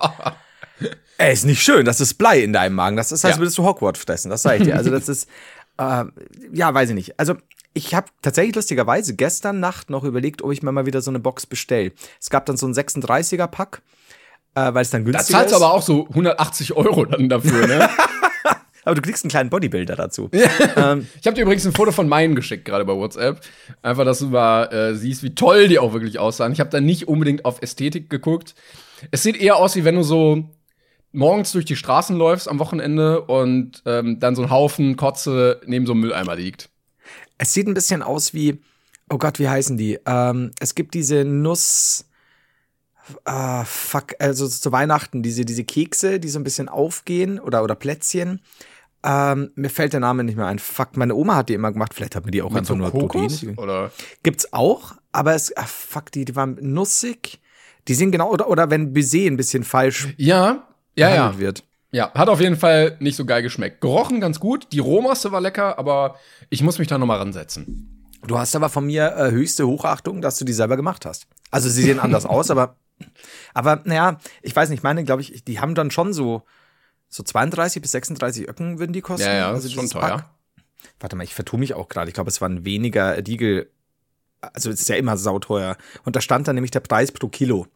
Ey, 1.17 1.33
ist 1.33 1.45
nicht 1.45 1.63
schön, 1.63 1.85
das 1.85 1.99
ist 2.01 2.15
Blei 2.15 2.39
in 2.41 2.53
deinem 2.53 2.75
Magen. 2.75 2.97
Das 2.97 3.11
ist, 3.11 3.23
als 3.25 3.35
Ja. 3.35 3.41
würdest 3.41 3.57
du 3.57 3.63
Hogwarts 3.63 3.99
fressen, 4.01 4.29
das 4.29 4.41
sag 4.43 4.57
ich 4.59 4.63
dir. 4.63 4.75
Also 4.75 4.89
das 4.91 5.07
ist, 5.09 5.27
äh, 5.77 6.03
ja, 6.53 6.73
weiß 6.73 6.89
ich 6.89 6.95
nicht. 6.95 7.19
Also 7.19 7.35
Ich 7.73 7.95
habe 7.95 8.07
tatsächlich 8.21 8.55
lustigerweise 8.55 9.15
gestern 9.15 9.59
Nacht 9.61 9.89
noch 9.89 10.03
überlegt, 10.03 10.41
ob 10.41 10.51
ich 10.51 10.61
mir 10.61 10.71
mal 10.73 10.85
wieder 10.85 11.01
so 11.01 11.09
eine 11.11 11.19
Box 11.19 11.45
bestelle. 11.45 11.93
Es 12.19 12.29
gab 12.29 12.45
dann 12.45 12.57
so 12.57 12.67
ein 12.67 12.73
36er-Pack, 12.73 13.81
äh, 14.55 14.73
weil 14.73 14.81
es 14.81 14.89
dann 14.89 15.05
Da 15.05 15.11
günstiger 15.11 15.37
zahlst 15.39 15.53
ist. 15.53 15.59
du 15.61 15.63
aber 15.63 15.73
auch 15.75 15.81
so 15.81 16.07
180 16.09 16.73
Euro 16.75 17.05
dann 17.05 17.29
dafür, 17.29 17.67
ne? 17.67 17.89
aber 18.83 18.95
du 18.95 19.01
kriegst 19.01 19.23
einen 19.23 19.29
kleinen 19.29 19.49
Bodybuilder 19.49 19.95
dazu. 19.95 20.29
Ähm, 20.31 21.07
ich 21.21 21.27
habe 21.27 21.35
dir 21.35 21.43
übrigens 21.43 21.65
ein 21.65 21.73
Foto 21.73 21.91
von 21.91 22.07
meinen 22.07 22.35
geschickt, 22.35 22.65
gerade 22.65 22.85
bei 22.85 22.93
WhatsApp. 22.93 23.41
Einfach, 23.81 24.05
dass 24.05 24.19
du 24.19 24.27
mal 24.27 24.65
äh, 24.65 24.95
siehst, 24.95 25.23
wie 25.23 25.35
toll 25.35 25.67
die 25.67 25.79
auch 25.79 25.93
wirklich 25.93 26.19
aussahen. 26.19 26.51
Ich 26.53 26.59
habe 26.59 26.69
da 26.69 26.81
nicht 26.81 27.07
unbedingt 27.07 27.45
auf 27.45 27.61
Ästhetik 27.61 28.09
geguckt. 28.09 28.55
Es 29.11 29.23
sieht 29.23 29.39
eher 29.39 29.57
aus, 29.57 29.75
wie 29.75 29.85
wenn 29.85 29.95
du 29.95 30.03
so 30.03 30.49
morgens 31.11 31.51
durch 31.51 31.65
die 31.65 31.75
Straßen 31.75 32.15
läufst 32.15 32.47
am 32.47 32.59
Wochenende 32.59 33.21
und 33.21 33.81
ähm, 33.85 34.19
dann 34.19 34.35
so 34.35 34.43
ein 34.43 34.49
Haufen 34.49 34.95
Kotze 34.95 35.61
neben 35.65 35.85
so 35.85 35.93
einem 35.93 36.01
Mülleimer 36.01 36.35
liegt. 36.35 36.69
Es 37.37 37.53
sieht 37.53 37.67
ein 37.67 37.73
bisschen 37.73 38.01
aus 38.03 38.33
wie, 38.33 38.61
oh 39.09 39.17
Gott, 39.17 39.39
wie 39.39 39.49
heißen 39.49 39.77
die? 39.77 39.99
Ähm, 40.05 40.51
es 40.59 40.75
gibt 40.75 40.93
diese 40.93 41.25
Nuss, 41.25 42.05
ah, 43.25 43.65
fuck, 43.65 44.13
also 44.19 44.47
zu 44.47 44.71
Weihnachten, 44.71 45.23
diese, 45.23 45.43
diese 45.43 45.63
Kekse, 45.63 46.19
die 46.19 46.29
so 46.29 46.39
ein 46.39 46.43
bisschen 46.43 46.69
aufgehen 46.69 47.39
oder, 47.39 47.63
oder 47.63 47.75
Plätzchen. 47.75 48.41
Ähm, 49.03 49.51
mir 49.55 49.69
fällt 49.69 49.93
der 49.93 49.99
Name 49.99 50.23
nicht 50.23 50.35
mehr 50.37 50.45
ein. 50.45 50.59
Fuck, 50.59 50.95
meine 50.95 51.15
Oma 51.15 51.35
hat 51.35 51.49
die 51.49 51.53
immer 51.55 51.71
gemacht. 51.71 51.93
Vielleicht 51.93 52.15
hat 52.15 52.25
mir 52.25 52.31
die 52.31 52.41
auch 52.41 52.53
einfach 52.53 52.75
nur 52.75 52.91
Kokos? 52.91 53.43
Oder? 53.57 53.91
Gibt's 54.23 54.53
auch, 54.53 54.93
aber 55.11 55.33
es, 55.33 55.55
ah, 55.57 55.65
fuck, 55.65 56.11
die, 56.11 56.25
die 56.25 56.35
waren 56.35 56.57
nussig. 56.61 57.39
Die 57.87 57.95
sehen 57.95 58.11
genau, 58.11 58.29
oder, 58.29 58.47
oder 58.47 58.69
wenn 58.69 58.93
Baiser 58.93 59.25
ein 59.25 59.37
bisschen 59.37 59.63
falsch 59.63 60.13
Ja, 60.17 60.67
ja, 60.95 61.15
ja. 61.15 61.39
wird. 61.39 61.63
Ja, 61.91 62.13
hat 62.13 62.29
auf 62.29 62.39
jeden 62.39 62.55
Fall 62.55 62.95
nicht 62.99 63.15
so 63.15 63.25
geil 63.25 63.41
geschmeckt. 63.41 63.81
Gerochen 63.81 64.21
ganz 64.21 64.39
gut. 64.39 64.67
Die 64.71 64.79
Rohmasse 64.79 65.31
war 65.31 65.41
lecker, 65.41 65.77
aber 65.77 66.15
ich 66.49 66.61
muss 66.63 66.79
mich 66.79 66.87
da 66.87 66.97
noch 66.97 67.07
mal 67.07 67.17
ransetzen. 67.17 68.07
Du 68.25 68.37
hast 68.37 68.55
aber 68.55 68.69
von 68.69 68.85
mir 68.85 69.15
äh, 69.17 69.31
höchste 69.31 69.67
Hochachtung, 69.67 70.21
dass 70.21 70.37
du 70.37 70.45
die 70.45 70.53
selber 70.53 70.77
gemacht 70.77 71.05
hast. 71.05 71.27
Also 71.49 71.69
sie 71.69 71.81
sehen 71.81 71.99
anders 71.99 72.25
aus, 72.27 72.51
aber 72.51 72.75
aber 73.53 73.81
naja, 73.83 74.19
ich 74.43 74.55
weiß 74.55 74.69
nicht, 74.69 74.83
meine, 74.83 75.03
glaube 75.03 75.23
ich, 75.23 75.43
die 75.43 75.59
haben 75.59 75.73
dann 75.75 75.89
schon 75.89 76.13
so 76.13 76.43
so 77.11 77.23
32 77.23 77.81
bis 77.81 77.91
36 77.91 78.47
Öcken 78.47 78.79
würden 78.79 78.93
die 78.93 79.01
kosten. 79.01 79.27
Ja, 79.27 79.33
ja, 79.35 79.51
also 79.51 79.67
ist 79.67 79.73
schon 79.73 79.89
teuer. 79.89 80.01
Pack. 80.17 80.29
Warte 80.99 81.15
mal, 81.15 81.23
ich 81.23 81.35
vertue 81.35 81.59
mich 81.59 81.73
auch 81.73 81.89
gerade. 81.89 82.07
Ich 82.09 82.13
glaube, 82.15 82.29
es 82.29 82.41
waren 82.41 82.63
weniger 82.65 83.17
Riegel. 83.17 83.69
Also 84.39 84.71
es 84.71 84.79
ist 84.81 84.89
ja 84.89 84.95
immer 84.95 85.17
sauteuer. 85.17 85.77
Und 86.05 86.15
da 86.15 86.21
stand 86.21 86.47
dann 86.47 86.55
nämlich 86.55 86.71
der 86.71 86.79
Preis 86.79 87.11
pro 87.11 87.27
Kilo. 87.27 87.67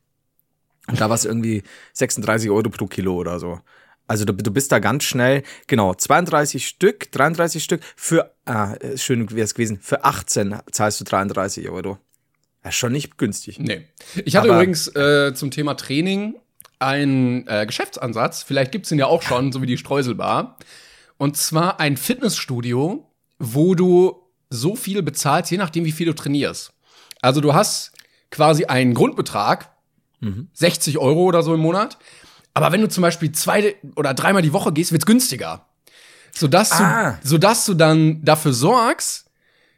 Und 0.87 1.01
da 1.01 1.09
war 1.09 1.15
es 1.15 1.25
irgendwie 1.25 1.63
36 1.93 2.49
Euro 2.49 2.69
pro 2.69 2.87
Kilo 2.87 3.15
oder 3.15 3.39
so. 3.39 3.59
Also 4.07 4.23
du, 4.23 4.33
du 4.33 4.51
bist 4.51 4.71
da 4.71 4.79
ganz 4.79 5.03
schnell, 5.03 5.43
genau, 5.67 5.93
32 5.95 6.65
Stück, 6.67 7.11
33 7.11 7.63
Stück 7.63 7.81
für, 7.95 8.31
ah, 8.45 8.75
schön 8.95 9.29
wäre 9.31 9.41
es 9.45 9.55
gewesen, 9.55 9.79
für 9.81 10.03
18 10.03 10.59
zahlst 10.71 10.99
du 11.01 11.03
33 11.05 11.69
Euro. 11.69 11.97
Das 12.61 12.73
ist 12.73 12.77
schon 12.79 12.91
nicht 12.91 13.17
günstig. 13.17 13.59
Nee. 13.59 13.87
Ich 14.23 14.35
hatte 14.35 14.47
Aber- 14.49 14.57
übrigens 14.59 14.87
äh, 14.95 15.33
zum 15.33 15.49
Thema 15.51 15.73
Training 15.75 16.35
einen 16.79 17.47
äh, 17.47 17.65
Geschäftsansatz. 17.65 18.43
Vielleicht 18.43 18.71
gibt's 18.71 18.89
den 18.89 18.99
ja 18.99 19.07
auch 19.07 19.21
schon, 19.21 19.51
so 19.51 19.61
wie 19.61 19.65
die 19.67 19.77
Streuselbar. 19.77 20.57
Und 21.17 21.37
zwar 21.37 21.79
ein 21.79 21.97
Fitnessstudio, 21.97 23.09
wo 23.39 23.75
du 23.75 24.21
so 24.49 24.75
viel 24.75 25.01
bezahlst, 25.01 25.51
je 25.51 25.57
nachdem, 25.57 25.85
wie 25.85 25.91
viel 25.91 26.05
du 26.07 26.13
trainierst. 26.13 26.73
Also 27.21 27.41
du 27.41 27.53
hast 27.53 27.91
quasi 28.31 28.65
einen 28.65 28.93
Grundbetrag, 28.93 29.71
60 30.53 30.97
Euro 30.97 31.23
oder 31.25 31.43
so 31.43 31.53
im 31.53 31.59
Monat. 31.59 31.97
Aber 32.55 32.71
wenn 32.71 32.81
du 32.81 32.89
zum 32.89 33.01
Beispiel 33.03 33.31
zwei 33.31 33.75
oder 33.95 34.13
dreimal 34.15 34.41
die 34.41 34.53
Woche 34.53 34.73
gehst, 34.73 34.91
wird's 34.91 35.05
günstiger. 35.05 35.67
Sodass, 36.33 36.71
Ah. 36.71 37.19
du, 37.21 37.27
sodass 37.27 37.65
du 37.65 37.75
dann 37.75 38.23
dafür 38.23 38.51
sorgst, 38.53 39.24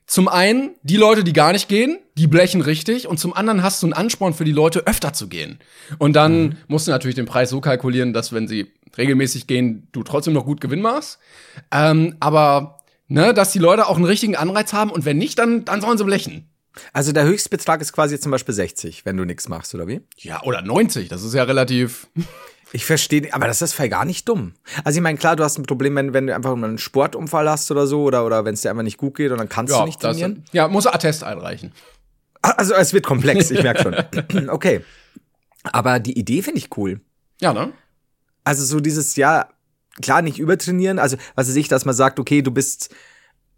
zum 0.07 0.29
einen, 0.29 0.71
die 0.83 0.95
Leute, 0.95 1.25
die 1.25 1.33
gar 1.33 1.51
nicht 1.51 1.67
gehen, 1.67 1.99
die 2.17 2.27
blechen 2.27 2.61
richtig. 2.61 3.07
Und 3.07 3.19
zum 3.19 3.33
anderen 3.33 3.61
hast 3.61 3.83
du 3.83 3.87
einen 3.87 3.93
Ansporn 3.93 4.33
für 4.33 4.45
die 4.45 4.53
Leute, 4.53 4.87
öfter 4.87 5.11
zu 5.11 5.27
gehen. 5.27 5.59
Und 5.97 6.13
dann 6.13 6.57
musst 6.69 6.87
du 6.87 6.91
natürlich 6.91 7.15
den 7.15 7.25
Preis 7.25 7.49
so 7.49 7.59
kalkulieren, 7.59 8.13
dass 8.13 8.31
wenn 8.31 8.47
sie 8.47 8.71
regelmäßig 8.97 9.47
gehen, 9.47 9.89
du 9.91 10.03
trotzdem 10.03 10.33
noch 10.33 10.45
gut 10.45 10.61
Gewinn 10.61 10.81
machst. 10.81 11.19
Ähm, 11.71 12.15
aber, 12.21 12.79
ne, 13.09 13.33
dass 13.33 13.51
die 13.51 13.59
Leute 13.59 13.87
auch 13.87 13.97
einen 13.97 14.05
richtigen 14.05 14.37
Anreiz 14.37 14.71
haben. 14.71 14.91
Und 14.91 15.03
wenn 15.03 15.17
nicht, 15.17 15.37
dann, 15.39 15.65
dann 15.65 15.81
sollen 15.81 15.97
sie 15.97 16.05
blechen. 16.05 16.49
Also 16.93 17.11
der 17.11 17.25
Höchstbetrag 17.25 17.81
ist 17.81 17.91
quasi 17.91 18.17
zum 18.17 18.31
Beispiel 18.31 18.55
60, 18.55 19.05
wenn 19.05 19.17
du 19.17 19.25
nichts 19.25 19.49
machst, 19.49 19.75
oder 19.75 19.87
wie? 19.87 20.01
Ja, 20.17 20.41
oder 20.43 20.61
90. 20.61 21.09
Das 21.09 21.23
ist 21.23 21.33
ja 21.33 21.43
relativ. 21.43 22.07
Ich 22.73 22.85
verstehe, 22.85 23.33
aber 23.33 23.47
das 23.47 23.61
ist 23.61 23.73
voll 23.73 23.89
gar 23.89 24.05
nicht 24.05 24.27
dumm. 24.27 24.53
Also 24.83 24.97
ich 24.97 25.03
meine, 25.03 25.17
klar, 25.17 25.35
du 25.35 25.43
hast 25.43 25.57
ein 25.57 25.63
Problem, 25.63 25.95
wenn, 25.95 26.13
wenn 26.13 26.27
du 26.27 26.35
einfach 26.35 26.51
einen 26.51 26.77
Sportunfall 26.77 27.49
hast 27.49 27.71
oder 27.71 27.87
so, 27.87 28.03
oder, 28.03 28.25
oder 28.25 28.45
wenn 28.45 28.55
es 28.55 28.61
dir 28.61 28.69
einfach 28.69 28.83
nicht 28.83 28.97
gut 28.97 29.15
geht 29.15 29.31
und 29.31 29.37
dann 29.37 29.49
kannst 29.49 29.73
du 29.73 29.85
nicht 29.85 30.03
das, 30.03 30.17
trainieren. 30.17 30.43
ja, 30.51 30.67
muss 30.67 30.85
Attest 30.85 31.23
einreichen. 31.23 31.71
Also 32.41 32.73
es 32.73 32.93
wird 32.93 33.05
komplex, 33.05 33.51
ich 33.51 33.63
merke 33.63 33.81
schon. 33.81 34.49
okay. 34.49 34.81
Aber 35.63 35.99
die 35.99 36.17
Idee 36.17 36.41
finde 36.41 36.59
ich 36.59 36.75
cool. 36.77 37.01
Ja, 37.41 37.53
ne? 37.53 37.71
Also 38.43 38.63
so 38.63 38.79
dieses, 38.79 39.15
ja, 39.15 39.49
klar, 40.01 40.21
nicht 40.21 40.39
übertrainieren. 40.39 40.99
Also, 40.99 41.17
was 41.35 41.47
weiß 41.47 41.55
ich, 41.55 41.67
dass 41.67 41.85
man 41.85 41.95
sagt, 41.95 42.19
okay, 42.19 42.41
du 42.41 42.51
bist, 42.51 42.93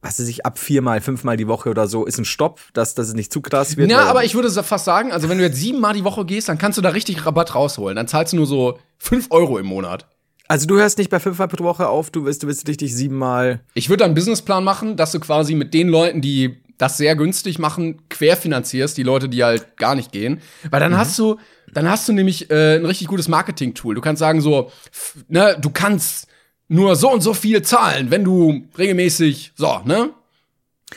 was 0.01 0.19
weiß 0.19 0.27
ich, 0.27 0.45
ab 0.45 0.57
viermal, 0.57 1.01
fünfmal 1.01 1.35
die 1.35 1.47
Woche 1.47 1.69
oder 1.69 1.88
so, 1.88 2.05
ist 2.05 2.17
ein 2.17 2.25
Stopp, 2.25 2.62
dass, 2.73 2.95
dass 2.95 3.09
es 3.09 3.13
nicht 3.13 3.33
zu 3.33 3.41
krass 3.41 3.75
wird. 3.75 3.91
Ja, 3.91 4.05
aber 4.05 4.23
ich 4.23 4.33
würde 4.33 4.49
fast 4.63 4.85
sagen, 4.85 5.12
also 5.12 5.27
wenn 5.27 5.38
du 5.38 5.43
jetzt 5.43 5.57
siebenmal 5.57 5.93
die 5.93 6.03
Woche 6.03 6.25
gehst, 6.25 6.47
dann 6.47 6.57
kannst 6.57 6.77
du 6.77 6.81
da 6.81 6.89
richtig 6.89 7.25
Rabatt 7.25 7.53
rausholen. 7.53 7.95
Dann 7.95 8.07
zahlst 8.07 8.33
du 8.33 8.38
nur 8.38 8.45
so 8.45 8.79
fünf 8.97 9.27
Euro 9.29 9.57
im 9.57 9.65
Monat. 9.65 10.07
Also 10.47 10.65
du 10.65 10.77
hörst 10.77 10.97
nicht 10.97 11.09
bei 11.09 11.19
fünfmal 11.19 11.47
pro 11.47 11.63
Woche 11.63 11.88
auf, 11.88 12.09
du 12.09 12.25
willst, 12.25 12.43
du 12.43 12.47
willst 12.47 12.67
richtig 12.67 12.95
siebenmal. 12.95 13.62
Ich 13.73 13.89
würde 13.89 13.99
da 13.99 14.05
einen 14.05 14.15
Businessplan 14.15 14.63
machen, 14.63 14.95
dass 14.95 15.12
du 15.12 15.19
quasi 15.19 15.53
mit 15.53 15.73
den 15.73 15.89
Leuten, 15.89 16.21
die 16.21 16.62
das 16.79 16.97
sehr 16.97 17.15
günstig 17.15 17.59
machen, 17.59 18.01
querfinanzierst, 18.09 18.97
die 18.97 19.03
Leute, 19.03 19.29
die 19.29 19.43
halt 19.43 19.77
gar 19.77 19.95
nicht 19.95 20.12
gehen. 20.12 20.41
Weil 20.71 20.79
dann 20.79 20.97
hast 20.97 21.19
du, 21.19 21.38
dann 21.73 21.89
hast 21.89 22.07
du 22.07 22.13
nämlich 22.13 22.49
äh, 22.49 22.77
ein 22.77 22.85
richtig 22.85 23.07
gutes 23.07 23.27
Marketing-Tool. 23.27 23.93
Du 23.93 24.01
kannst 24.01 24.21
sagen 24.21 24.39
so, 24.39 24.71
ne, 25.27 25.57
du 25.59 25.69
kannst 25.69 26.27
nur 26.69 26.95
so 26.95 27.12
und 27.12 27.21
so 27.21 27.34
viel 27.34 27.62
zahlen, 27.63 28.12
wenn 28.12 28.23
du 28.23 28.63
regelmäßig, 28.77 29.51
so, 29.55 29.82
ne? 29.86 30.12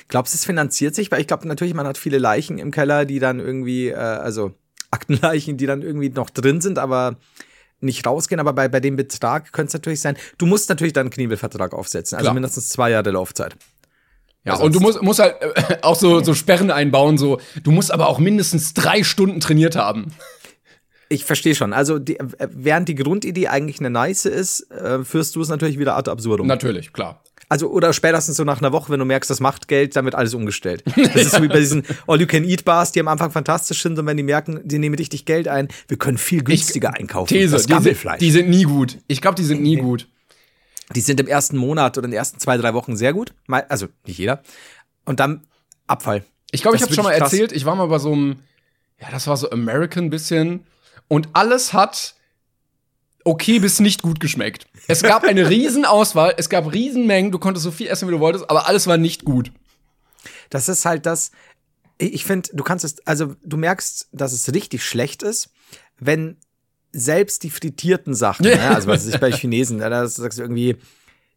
Glaubst 0.09 0.33
du, 0.33 0.37
es 0.37 0.45
finanziert 0.45 0.95
sich? 0.95 1.11
Weil 1.11 1.21
ich 1.21 1.27
glaube 1.27 1.49
natürlich, 1.49 1.75
man 1.75 1.87
hat 1.87 1.99
viele 1.99 2.19
Leichen 2.19 2.59
im 2.59 2.71
Keller, 2.71 3.05
die 3.05 3.19
dann 3.19 3.41
irgendwie, 3.41 3.89
äh, 3.89 3.97
also 3.97 4.53
Aktenleichen, 4.91 5.57
die 5.57 5.67
dann 5.67 5.83
irgendwie 5.83 6.11
noch 6.11 6.31
drin 6.31 6.61
sind, 6.61 6.79
aber 6.79 7.17
nicht 7.81 8.07
rausgehen. 8.07 8.41
Aber 8.41 8.53
bei, 8.53 8.69
bei 8.69 8.81
dem 8.81 8.97
Betrag 8.97 9.53
könnte 9.53 9.69
es 9.69 9.75
natürlich 9.75 10.01
sein, 10.01 10.17
du 10.39 10.47
musst 10.47 10.69
natürlich 10.69 10.93
dann 10.93 11.03
einen 11.07 11.11
Knebelvertrag 11.11 11.75
aufsetzen. 11.75 12.17
Also 12.17 12.27
Klar. 12.27 12.35
mindestens 12.35 12.69
zwei 12.69 12.91
Jahre 12.91 13.11
Laufzeit. 13.11 13.57
Ja, 14.45 14.53
Also 14.53 14.65
und 14.65 14.75
du 14.75 14.81
musst, 14.81 15.03
musst 15.03 15.21
halt 15.21 15.37
äh, 15.41 15.79
auch 15.83 15.97
so, 15.97 16.23
so 16.23 16.35
Sperren 16.35 16.71
einbauen, 16.71 17.17
so, 17.17 17.41
du 17.63 17.71
musst 17.71 17.91
aber 17.91 18.09
auch 18.09 18.19
mindestens 18.19 18.75
drei 18.75 19.03
Stunden 19.03 19.41
trainiert 19.41 19.77
haben. 19.77 20.13
Ich 21.13 21.25
verstehe 21.25 21.55
schon. 21.55 21.73
Also 21.73 21.99
die, 21.99 22.19
äh, 22.19 22.27
während 22.51 22.89
die 22.89 22.95
Grundidee 22.95 23.49
eigentlich 23.49 23.81
eine 23.81 23.91
nice 23.91 24.25
ist, 24.25 24.71
äh, 24.71 25.05
führst 25.05 25.37
du 25.37 25.43
es 25.43 25.49
natürlich 25.49 25.79
wieder 25.79 25.97
ad 25.97 26.11
absurdum. 26.11 26.47
Natürlich, 26.47 26.93
klar. 26.93 27.23
Also, 27.51 27.69
oder 27.69 27.93
spätestens 27.93 28.39
so 28.39 28.45
nach 28.45 28.61
einer 28.61 28.73
Woche, 28.73 28.91
wenn 28.91 28.99
du 28.99 29.05
merkst, 29.05 29.29
das 29.29 29.41
macht 29.41 29.69
Geld, 29.69 29.95
dann 29.95 30.07
wird 30.07 30.15
alles 30.15 30.33
umgestellt. 30.33 30.83
Das 30.97 31.17
ist 31.17 31.33
so 31.33 31.43
wie 31.43 31.49
bei 31.49 31.59
diesen 31.59 31.83
All-You-Can-Eat-Bars, 32.07 32.93
die 32.93 33.01
am 33.01 33.09
Anfang 33.09 33.31
fantastisch 33.31 33.83
sind 33.83 33.99
und 33.99 34.07
wenn 34.07 34.17
die 34.17 34.23
merken, 34.23 34.61
die 34.65 34.79
nehmen 34.79 34.95
richtig 34.95 35.27
Geld 35.27 35.49
ein, 35.49 35.69
wir 35.87 35.99
können 35.99 36.17
viel 36.17 36.43
günstiger 36.43 36.95
einkaufen. 36.95 37.29
These, 37.29 37.53
das 37.53 37.67
die 37.67 37.75
sind, 37.75 38.21
die 38.21 38.31
sind 38.31 38.49
nie 38.49 38.63
gut. 38.63 38.99
Ich 39.07 39.21
glaube, 39.21 39.35
die 39.35 39.45
sind 39.45 39.61
nie 39.61 39.77
gut. 39.77 40.09
Die 40.95 41.03
sind 41.03 41.21
im 41.21 41.27
ersten 41.27 41.59
Monat 41.59 41.99
oder 41.99 42.07
in 42.07 42.13
den 42.13 42.19
ersten 42.19 42.39
zwei, 42.39 42.57
drei 42.57 42.73
Wochen 42.73 42.97
sehr 42.97 43.13
gut. 43.13 43.35
Also, 43.49 43.89
nicht 44.07 44.19
jeder. 44.19 44.43
Und 45.05 45.21
dann 45.21 45.43
Abfall. 45.87 46.25
Ich 46.53 46.63
glaube, 46.63 46.79
ich 46.79 46.83
habe 46.83 46.95
schon 46.95 47.05
mal 47.05 47.17
krass. 47.17 47.33
erzählt, 47.33 47.53
ich 47.53 47.67
war 47.67 47.77
mal 47.77 47.87
bei 47.87 47.99
so 47.99 48.13
einem, 48.13 48.37
ja, 48.99 49.09
das 49.11 49.27
war 49.27 49.37
so 49.37 49.51
American 49.51 50.09
bisschen 50.09 50.65
und 51.09 51.29
alles 51.33 51.73
hat 51.73 52.15
okay 53.25 53.59
bis 53.59 53.81
nicht 53.81 54.03
gut 54.03 54.21
geschmeckt. 54.21 54.67
Es 54.89 55.03
gab 55.03 55.25
eine 55.25 55.49
Riesenauswahl, 55.49 56.35
es 56.37 56.49
gab 56.49 56.73
Riesenmengen, 56.73 57.31
du 57.31 57.39
konntest 57.39 57.65
so 57.65 57.71
viel 57.71 57.87
essen, 57.87 58.09
wie 58.09 58.13
du 58.13 58.21
wolltest, 58.21 58.51
aber 58.51 58.67
alles 58.67 58.87
war 58.87 58.97
nicht 58.97 59.25
gut. 59.25 59.53
Das 60.51 60.69
ist 60.69 60.85
halt 60.85 61.07
das, 61.07 61.31
ich 61.99 62.25
finde, 62.25 62.51
du 62.53 62.65
kannst 62.65 62.85
es, 62.85 63.07
also 63.07 63.35
du 63.43 63.57
merkst, 63.57 64.09
dass 64.13 64.33
es 64.33 64.53
richtig 64.53 64.85
schlecht 64.85 65.23
ist, 65.23 65.51
wenn 65.99 66.37
selbst 66.93 67.43
die 67.43 67.51
frittierten 67.51 68.15
Sachen, 68.15 68.43
ne, 68.47 68.61
also 68.75 68.89
was 68.89 69.07
ich 69.07 69.19
bei 69.19 69.33
Chinesen, 69.33 69.79
ne, 69.79 69.89
da 69.89 70.07
sagst 70.07 70.39
du 70.39 70.43
irgendwie, 70.43 70.77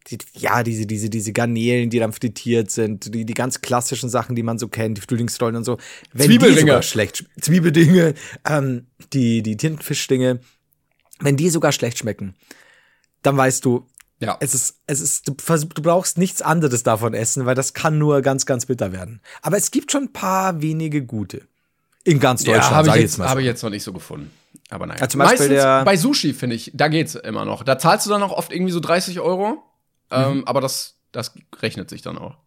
die, 0.07 0.17
ja, 0.33 0.61
diese, 0.63 0.85
diese, 0.85 1.09
diese 1.09 1.33
Garnelen, 1.33 1.89
die 1.89 1.97
dann 1.99 2.13
frittiert 2.13 2.69
sind, 2.69 3.13
die, 3.13 3.25
die 3.25 3.33
ganz 3.33 3.61
klassischen 3.61 4.09
Sachen, 4.09 4.35
die 4.35 4.43
man 4.43 4.59
so 4.59 4.67
kennt, 4.67 4.97
die 4.97 5.01
Frühlingsrollen 5.01 5.55
und 5.55 5.63
so. 5.63 5.77
Wenn 6.13 6.29
die 6.29 6.37
Zwiebelringe. 6.37 6.59
sogar 6.61 6.81
schlecht, 6.83 7.15
sch- 7.17 7.41
Zwiebeldinge, 7.41 8.13
ähm, 8.47 8.85
die, 9.13 9.41
die 9.41 9.57
Tintenfischdinge, 9.57 10.39
wenn 11.19 11.37
die 11.37 11.49
sogar 11.49 11.71
schlecht 11.71 11.97
schmecken, 11.97 12.35
dann 13.23 13.35
weißt 13.35 13.65
du, 13.65 13.87
Ja. 14.19 14.37
es 14.41 14.53
ist, 14.53 14.75
es 14.85 14.99
ist, 15.01 15.27
du, 15.27 15.33
du 15.33 15.81
brauchst 15.81 16.17
nichts 16.19 16.41
anderes 16.43 16.83
davon 16.83 17.13
essen, 17.15 17.45
weil 17.47 17.55
das 17.55 17.73
kann 17.73 17.97
nur 17.97 18.21
ganz, 18.21 18.45
ganz 18.45 18.67
bitter 18.67 18.91
werden. 18.91 19.21
Aber 19.41 19.57
es 19.57 19.71
gibt 19.71 19.91
schon 19.91 20.03
ein 20.03 20.13
paar 20.13 20.61
wenige 20.61 21.03
gute. 21.03 21.41
In 22.03 22.19
ganz 22.19 22.43
Ja, 22.45 22.53
Deutschland, 22.53 22.75
habe 22.75 22.85
sag 22.89 22.95
ich, 22.97 23.01
jetzt, 23.01 23.17
mal. 23.17 23.27
hab 23.27 23.33
so. 23.33 23.39
ich 23.39 23.45
jetzt 23.47 23.63
noch 23.63 23.71
nicht 23.71 23.83
so 23.83 23.91
gefunden. 23.91 24.29
Aber 24.69 24.85
naja. 24.85 25.01
Ja, 25.01 25.09
zum 25.09 25.19
Beispiel 25.19 25.49
Meistens 25.49 25.85
bei 25.85 25.97
Sushi, 25.97 26.33
finde 26.33 26.55
ich, 26.55 26.69
da 26.75 26.87
geht's 26.87 27.15
immer 27.15 27.45
noch. 27.45 27.63
Da 27.63 27.79
zahlst 27.79 28.05
du 28.05 28.11
dann 28.11 28.21
auch 28.21 28.31
oft 28.31 28.51
irgendwie 28.51 28.71
so 28.71 28.79
30 28.79 29.19
Euro. 29.19 29.63
Mhm. 30.11 30.17
Ähm, 30.17 30.47
aber 30.47 30.61
das, 30.61 30.97
das 31.11 31.33
rechnet 31.61 31.89
sich 31.89 32.01
dann 32.01 32.17
auch. 32.17 32.37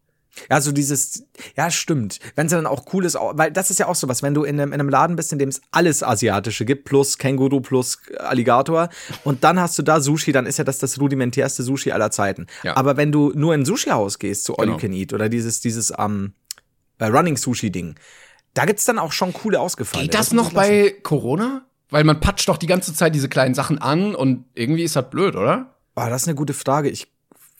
Ja, 0.50 0.60
so 0.60 0.72
dieses, 0.72 1.24
ja, 1.56 1.70
stimmt. 1.70 2.20
Wenn 2.36 2.48
sie 2.48 2.56
dann 2.56 2.66
auch 2.66 2.84
cool 2.92 3.04
ist, 3.04 3.16
weil 3.16 3.50
das 3.50 3.70
ist 3.70 3.78
ja 3.78 3.86
auch 3.86 3.94
sowas, 3.94 4.22
wenn 4.22 4.34
du 4.34 4.44
in 4.44 4.60
einem, 4.60 4.72
in 4.72 4.80
einem 4.80 4.88
Laden 4.88 5.16
bist, 5.16 5.32
in 5.32 5.38
dem 5.38 5.48
es 5.48 5.60
alles 5.70 6.02
Asiatische 6.02 6.64
gibt, 6.64 6.84
plus 6.84 7.18
Känguru, 7.18 7.60
plus 7.60 7.98
Alligator, 8.18 8.88
und 9.24 9.44
dann 9.44 9.58
hast 9.58 9.78
du 9.78 9.82
da 9.82 10.00
Sushi, 10.00 10.32
dann 10.32 10.46
ist 10.46 10.58
ja 10.58 10.64
das 10.64 10.78
das 10.78 11.00
rudimentärste 11.00 11.62
Sushi 11.62 11.92
aller 11.92 12.10
Zeiten. 12.10 12.46
Ja. 12.62 12.76
Aber 12.76 12.96
wenn 12.96 13.12
du 13.12 13.32
nur 13.34 13.54
in 13.54 13.62
ein 13.62 13.64
Sushi-Haus 13.64 14.18
gehst, 14.18 14.44
zu 14.44 14.56
All 14.56 14.66
Genau. 14.66 14.76
You 14.76 14.80
Can 14.80 14.92
Eat, 14.92 15.12
oder 15.12 15.28
dieses, 15.28 15.60
dieses 15.60 15.92
ähm, 15.98 16.34
äh, 16.98 17.06
Running 17.06 17.36
Sushi-Ding, 17.36 17.96
da 18.54 18.64
gibt's 18.64 18.84
dann 18.84 18.98
auch 18.98 19.12
schon 19.12 19.32
coole 19.32 19.60
ausgefallen. 19.60 20.06
Geht 20.06 20.14
das 20.14 20.32
noch 20.32 20.52
bei 20.52 20.94
Corona? 21.02 21.64
Weil 21.90 22.04
man 22.04 22.20
patscht 22.20 22.48
doch 22.48 22.58
die 22.58 22.66
ganze 22.66 22.92
Zeit 22.92 23.14
diese 23.14 23.28
kleinen 23.28 23.54
Sachen 23.54 23.78
an 23.78 24.14
und 24.14 24.44
irgendwie 24.54 24.82
ist 24.82 24.94
das 24.94 25.08
blöd, 25.08 25.36
oder? 25.36 25.74
Oh, 25.96 26.04
das 26.08 26.22
ist 26.22 26.28
eine 26.28 26.34
gute 26.34 26.52
Frage. 26.52 26.90
Ich 26.90 27.08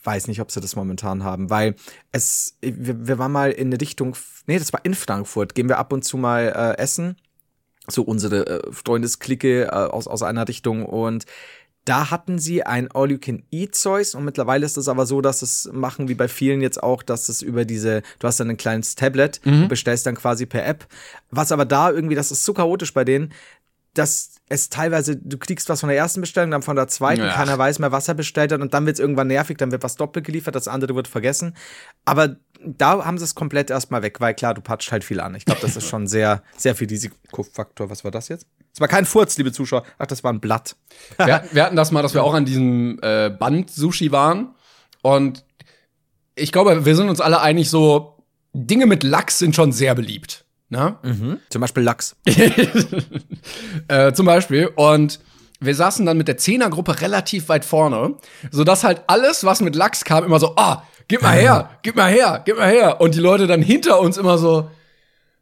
weiß 0.03 0.27
nicht, 0.27 0.41
ob 0.41 0.51
sie 0.51 0.61
das 0.61 0.75
momentan 0.75 1.23
haben, 1.23 1.49
weil 1.49 1.75
es, 2.11 2.57
wir, 2.61 3.07
wir 3.07 3.17
waren 3.19 3.31
mal 3.31 3.51
in 3.51 3.67
eine 3.67 3.81
Richtung, 3.81 4.15
nee, 4.47 4.57
das 4.59 4.71
war 4.73 4.83
in 4.85 4.93
Frankfurt, 4.93 5.55
gehen 5.55 5.67
wir 5.69 5.77
ab 5.77 5.91
und 5.93 6.03
zu 6.03 6.17
mal 6.17 6.53
äh, 6.77 6.81
essen, 6.81 7.17
so 7.87 8.03
unsere 8.03 8.45
äh, 8.47 8.71
Freundesklicke 8.71 9.65
äh, 9.65 9.69
aus, 9.69 10.07
aus 10.07 10.23
einer 10.23 10.47
Richtung 10.47 10.85
und 10.85 11.25
da 11.85 12.11
hatten 12.11 12.37
sie 12.37 12.61
ein 12.63 12.91
All-You-Can-Eat-Zeugs 12.91 14.13
und 14.13 14.23
mittlerweile 14.23 14.65
ist 14.65 14.77
es 14.77 14.87
aber 14.87 15.05
so, 15.07 15.21
dass 15.21 15.41
es 15.41 15.69
machen 15.73 16.07
wie 16.07 16.13
bei 16.13 16.27
vielen 16.27 16.61
jetzt 16.61 16.83
auch, 16.83 17.01
dass 17.01 17.29
es 17.29 17.41
über 17.41 17.65
diese, 17.65 18.03
du 18.19 18.27
hast 18.27 18.39
dann 18.39 18.49
ein 18.49 18.57
kleines 18.57 18.93
Tablet, 18.95 19.41
Mhm. 19.43 19.69
bestellst 19.69 20.05
dann 20.05 20.15
quasi 20.15 20.45
per 20.45 20.65
App. 20.67 20.85
Was 21.31 21.51
aber 21.51 21.65
da 21.65 21.89
irgendwie, 21.89 22.15
das 22.15 22.31
ist 22.31 22.43
so 22.45 22.53
chaotisch 22.53 22.93
bei 22.93 23.05
denen, 23.05 23.31
dass 23.93 24.31
es 24.49 24.69
teilweise, 24.69 25.15
du 25.15 25.37
kriegst 25.37 25.69
was 25.69 25.79
von 25.81 25.89
der 25.89 25.97
ersten 25.97 26.21
Bestellung, 26.21 26.51
dann 26.51 26.61
von 26.61 26.75
der 26.75 26.87
zweiten, 26.87 27.21
Ja. 27.21 27.33
keiner 27.33 27.57
weiß 27.57 27.79
mehr, 27.79 27.91
was 27.91 28.07
er 28.07 28.13
bestellt 28.15 28.51
hat 28.51 28.61
und 28.61 28.73
dann 28.73 28.85
wird 28.85 28.95
es 28.95 28.99
irgendwann 28.99 29.27
nervig, 29.27 29.57
dann 29.57 29.71
wird 29.71 29.83
was 29.83 29.95
doppelt 29.95 30.25
geliefert, 30.25 30.55
das 30.55 30.67
andere 30.67 30.95
wird 30.95 31.07
vergessen. 31.07 31.55
Aber 32.05 32.35
da 32.65 33.05
haben 33.05 33.17
sie 33.17 33.23
es 33.23 33.35
komplett 33.35 33.69
erstmal 33.69 34.01
weg, 34.01 34.19
weil 34.19 34.33
klar, 34.33 34.53
du 34.53 34.61
patscht 34.61 34.91
halt 34.91 35.03
viel 35.03 35.19
an. 35.19 35.35
Ich 35.35 35.45
glaube, 35.45 35.61
das 35.61 35.75
ist 35.75 35.87
schon 35.87 36.07
sehr, 36.07 36.43
sehr 36.57 36.75
viel 36.75 36.87
Risikofaktor. 36.87 37.89
Was 37.89 38.03
war 38.03 38.11
das 38.11 38.27
jetzt? 38.27 38.47
Das 38.73 38.81
war 38.81 38.87
kein 38.87 39.05
Furz, 39.05 39.37
liebe 39.37 39.51
Zuschauer. 39.51 39.83
Ach, 39.97 40.07
das 40.07 40.23
war 40.23 40.33
ein 40.33 40.39
Blatt. 40.39 40.75
wir, 41.17 41.43
wir 41.51 41.63
hatten 41.63 41.75
das 41.75 41.91
mal, 41.91 42.01
dass 42.01 42.13
wir 42.13 42.23
auch 42.23 42.33
an 42.33 42.45
diesem 42.45 42.99
äh, 43.01 43.29
Band-Sushi 43.29 44.11
waren. 44.11 44.55
Und 45.01 45.45
ich 46.35 46.51
glaube, 46.51 46.85
wir 46.85 46.95
sind 46.95 47.09
uns 47.09 47.21
alle 47.21 47.39
einig, 47.41 47.69
so 47.69 48.17
Dinge 48.53 48.85
mit 48.87 49.03
Lachs 49.03 49.39
sind 49.39 49.55
schon 49.55 49.71
sehr 49.71 49.95
beliebt. 49.95 50.45
Ne? 50.69 51.39
Zum 51.49 51.61
Beispiel 51.61 51.83
Lachs. 51.83 52.15
äh, 53.87 54.13
zum 54.13 54.25
Beispiel. 54.25 54.67
Und 54.75 55.19
wir 55.59 55.75
saßen 55.75 56.05
dann 56.05 56.17
mit 56.17 56.27
der 56.27 56.37
Zehnergruppe 56.37 57.01
relativ 57.01 57.49
weit 57.49 57.65
vorne, 57.65 58.15
sodass 58.51 58.83
halt 58.83 59.01
alles, 59.07 59.43
was 59.43 59.61
mit 59.61 59.75
Lachs 59.75 60.05
kam, 60.05 60.23
immer 60.23 60.39
so, 60.39 60.55
ah, 60.55 60.83
gib 61.07 61.21
mal 61.21 61.35
her, 61.35 61.69
gib 61.81 61.95
mal 61.95 62.09
her, 62.11 62.41
gib 62.45 62.57
mal 62.57 62.69
her. 62.69 63.01
Und 63.01 63.15
die 63.15 63.19
Leute 63.19 63.47
dann 63.47 63.61
hinter 63.61 63.99
uns 63.99 64.17
immer 64.17 64.37
so, 64.37 64.69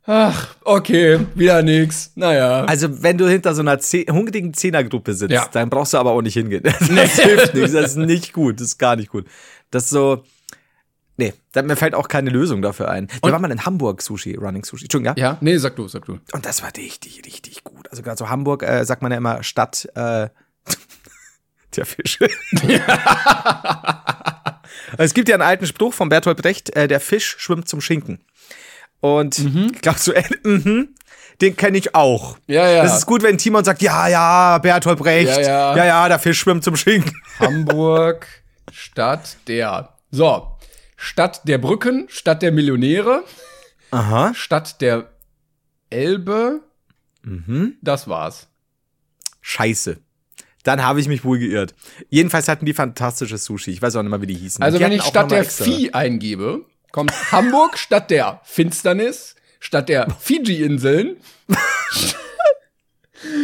ach, 0.06 0.56
okay, 0.64 1.20
wieder 1.36 1.62
nix, 1.62 2.12
naja. 2.16 2.64
Also, 2.64 3.04
wenn 3.04 3.18
du 3.18 3.28
hinter 3.30 3.54
so 3.54 3.62
einer 3.62 3.78
Zeh 3.80 4.06
hungrigen 4.10 4.54
Zehnergruppe 4.54 5.14
sitzt, 5.14 5.34
Ja. 5.34 5.48
dann 5.52 5.70
brauchst 5.70 5.94
du 5.94 5.98
aber 5.98 6.12
auch 6.12 6.22
nicht 6.22 6.34
hingehen. 6.36 6.64
Das 6.96 7.20
hilft 7.20 7.54
nichts. 7.54 7.74
Das 7.74 7.92
ist 7.92 7.98
nicht 7.98 8.34
gut. 8.34 8.60
Das 8.60 8.68
ist 8.68 8.78
gar 8.80 8.96
nicht 8.96 9.10
gut. 9.12 9.26
Das 9.70 9.84
ist 9.84 9.90
so. 9.92 10.24
Nee, 11.20 11.34
da, 11.52 11.64
mir 11.64 11.76
fällt 11.76 11.96
auch 11.96 12.08
keine 12.08 12.30
Lösung 12.30 12.62
dafür 12.62 12.90
ein. 12.90 13.08
Wir 13.24 13.32
waren 13.32 13.42
mal 13.42 13.52
in 13.52 13.66
Hamburg 13.66 14.04
Sushi, 14.04 14.36
Running 14.36 14.64
Sushi. 14.64 14.86
Entschuldigung, 14.86 15.18
ja? 15.18 15.32
ja, 15.32 15.38
nee, 15.42 15.58
sag 15.58 15.76
du, 15.76 15.88
sag 15.88 16.06
du. 16.06 16.20
Und 16.32 16.46
das 16.46 16.62
war 16.62 16.70
richtig, 16.78 17.24
richtig 17.26 17.64
gut. 17.64 17.90
Also 17.90 18.04
gerade 18.04 18.18
so 18.18 18.30
Hamburg, 18.30 18.62
äh, 18.62 18.86
sagt 18.86 19.02
man 19.02 19.12
ja 19.12 19.18
immer 19.18 19.42
Stadt 19.42 19.90
äh, 19.96 20.30
der 21.76 21.86
Fische. 21.88 22.30
es 25.00 25.16
gibt 25.16 25.28
ja 25.28 25.36
einen 25.36 25.42
alten 25.42 25.66
Spruch 25.66 25.96
von 25.96 26.10
Bertolt 26.10 26.38
Brecht, 26.38 26.76
äh, 26.76 26.88
der 26.88 27.00
Fisch 27.00 27.36
schwimmt 27.40 27.68
zum 27.68 27.82
Schinken. 27.82 28.24
Und 29.00 29.40
ich 29.40 29.82
glaube 29.82 29.98
so, 29.98 30.14
äh, 30.14 30.24
mhm, 30.44 30.90
den 31.42 31.56
kenne 31.56 31.80
ich 31.80 31.96
auch. 31.96 32.38
Ja, 32.46 32.70
ja. 32.70 32.84
Das 32.84 32.98
ist 32.98 33.08
gut, 33.08 33.24
wenn 33.24 33.40
Timon 33.40 33.64
sagt, 33.64 33.82
ja, 33.82 34.08
ja, 34.08 34.60
Bertolt 34.60 35.00
Brecht. 35.00 35.38
Ja, 35.38 35.42
ja. 35.42 35.78
ja, 35.78 35.86
ja 35.86 36.08
der 36.08 36.20
Fisch 36.20 36.40
schwimmt 36.40 36.64
zum 36.64 36.76
Schinken. 36.76 37.20
Hamburg, 37.40 38.28
Stadt 38.72 39.38
der. 39.48 39.90
So, 40.12 40.57
Stadt 40.98 41.48
der 41.48 41.60
Brücken, 41.60 42.08
Stadt 42.10 42.42
der 42.42 42.52
Millionäre, 42.52 43.24
Aha. 43.92 44.34
Stadt 44.34 44.82
der 44.82 45.10
Elbe. 45.90 46.62
Mhm. 47.22 47.78
Das 47.82 48.08
war's. 48.08 48.48
Scheiße. 49.42 49.98
Dann 50.64 50.84
habe 50.84 51.00
ich 51.00 51.08
mich 51.08 51.24
wohl 51.24 51.40
geirrt. 51.40 51.74
Jedenfalls 52.10 52.50
hatten 52.50 52.66
die 52.66 52.74
fantastisches 52.74 53.46
Sushi. 53.46 53.72
Ich 53.72 53.82
weiß 53.82 53.96
auch 53.96 54.02
nicht 54.02 54.10
mehr, 54.10 54.22
wie 54.22 54.28
die 54.28 54.36
hießen. 54.36 54.62
Also 54.62 54.78
die 54.78 54.84
wenn 54.84 54.92
ich 54.92 55.04
Stadt 55.04 55.30
mal 55.30 55.36
der 55.36 55.44
extra. 55.44 55.64
Vieh 55.64 55.94
eingebe, 55.94 56.66
kommt 56.92 57.32
Hamburg 57.32 57.78
Stadt 57.78 58.12
der 58.12 58.42
Finsternis, 58.44 59.36
Stadt 59.62 59.88
der 59.88 60.10
Fiji-Inseln. 60.20 61.18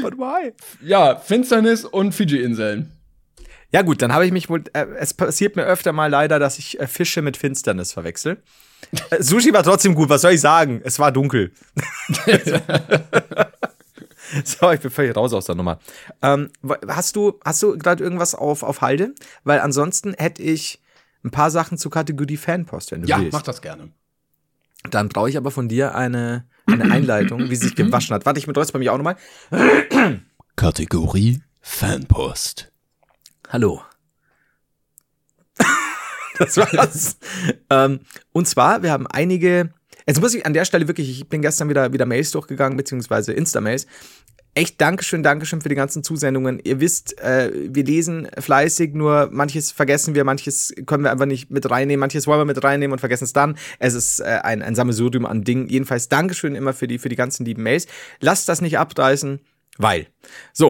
But 0.01 0.17
why? 0.17 0.51
Ja, 0.81 1.15
Finsternis 1.15 1.85
und 1.85 2.13
Fiji-Inseln. 2.13 2.91
Ja 3.73 3.81
gut, 3.81 4.01
dann 4.01 4.13
habe 4.13 4.25
ich 4.25 4.31
mich 4.31 4.49
wohl. 4.49 4.63
Äh, 4.73 4.85
es 4.99 5.13
passiert 5.13 5.55
mir 5.55 5.63
öfter 5.65 5.91
mal 5.93 6.07
leider, 6.09 6.37
dass 6.39 6.59
ich 6.59 6.79
äh, 6.79 6.87
Fische 6.87 7.21
mit 7.21 7.37
Finsternis 7.37 7.91
verwechsel. 7.91 8.41
Äh, 9.09 9.21
Sushi 9.23 9.51
war 9.53 9.63
trotzdem 9.63 9.95
gut. 9.95 10.09
Was 10.09 10.21
soll 10.21 10.33
ich 10.33 10.41
sagen? 10.41 10.81
Es 10.83 10.99
war 10.99 11.11
dunkel. 11.11 11.51
so, 14.43 14.71
ich 14.71 14.79
bin 14.79 14.91
völlig 14.91 15.15
raus 15.15 15.33
aus 15.33 15.45
der 15.45 15.55
Nummer. 15.55 15.79
Ähm, 16.21 16.49
hast 16.87 17.15
du 17.15 17.39
hast 17.43 17.63
du 17.63 17.77
gerade 17.77 18.03
irgendwas 18.03 18.35
auf 18.35 18.63
auf 18.63 18.81
Halde? 18.81 19.13
Weil 19.43 19.59
ansonsten 19.59 20.13
hätte 20.13 20.43
ich 20.43 20.81
ein 21.23 21.31
paar 21.31 21.49
Sachen 21.51 21.77
zur 21.77 21.91
Kategorie 21.91 22.37
Fanpost, 22.37 22.91
wenn 22.91 23.01
du 23.01 23.07
Ja, 23.07 23.19
willst. 23.19 23.33
mach 23.33 23.41
das 23.41 23.61
gerne. 23.61 23.89
Dann 24.89 25.09
brauche 25.09 25.29
ich 25.29 25.37
aber 25.37 25.51
von 25.51 25.69
dir 25.69 25.95
eine 25.95 26.45
eine 26.67 26.91
Einleitung, 26.91 27.49
wie 27.49 27.55
sie 27.55 27.67
sich 27.67 27.75
gewaschen 27.75 28.13
hat. 28.13 28.25
Warte, 28.25 28.39
ich 28.39 28.47
mit 28.47 28.55
bei 28.55 28.79
mich 28.79 28.89
auch 28.89 28.97
nochmal. 28.97 29.15
Kategorie 30.55 31.41
Fanpost. 31.61 32.72
Hallo. 33.53 33.83
das 36.39 36.57
war's. 36.57 37.17
ähm, 37.69 37.99
und 38.31 38.47
zwar, 38.47 38.81
wir 38.81 38.91
haben 38.91 39.05
einige. 39.05 39.71
Jetzt 40.07 40.19
muss 40.19 40.33
ich 40.33 40.43
an 40.47 40.53
der 40.53 40.65
Stelle 40.65 40.87
wirklich, 40.87 41.07
ich 41.07 41.29
bin 41.29 41.43
gestern 41.43 41.69
wieder, 41.69 41.93
wieder 41.93 42.07
Mails 42.07 42.31
durchgegangen, 42.31 42.77
beziehungsweise 42.77 43.31
Insta-Mails. 43.31 43.85
Echt 44.55 44.81
Dankeschön, 44.81 45.21
Dankeschön 45.21 45.61
für 45.61 45.69
die 45.69 45.75
ganzen 45.75 46.03
Zusendungen. 46.03 46.59
Ihr 46.63 46.79
wisst, 46.79 47.19
äh, 47.21 47.51
wir 47.53 47.83
lesen 47.83 48.27
fleißig, 48.39 48.95
nur 48.95 49.29
manches 49.31 49.71
vergessen 49.71 50.15
wir, 50.15 50.23
manches 50.23 50.73
können 50.87 51.03
wir 51.03 51.11
einfach 51.11 51.27
nicht 51.27 51.51
mit 51.51 51.69
reinnehmen, 51.69 51.99
manches 51.99 52.25
wollen 52.25 52.39
wir 52.39 52.45
mit 52.45 52.63
reinnehmen 52.63 52.93
und 52.93 52.99
vergessen 52.99 53.25
es 53.25 53.33
dann. 53.33 53.55
Es 53.77 53.93
ist 53.93 54.19
äh, 54.19 54.39
ein, 54.41 54.63
ein 54.63 54.73
Sammelsurium 54.73 55.27
an 55.27 55.43
Dingen. 55.43 55.69
Jedenfalls 55.69 56.09
Dankeschön 56.09 56.55
immer 56.55 56.73
für 56.73 56.87
die, 56.87 56.97
für 56.97 57.09
die 57.09 57.15
ganzen 57.15 57.45
lieben 57.45 57.61
Mails. 57.61 57.85
Lasst 58.19 58.49
das 58.49 58.61
nicht 58.61 58.79
abreißen, 58.79 59.41
weil. 59.77 60.07
So, 60.53 60.69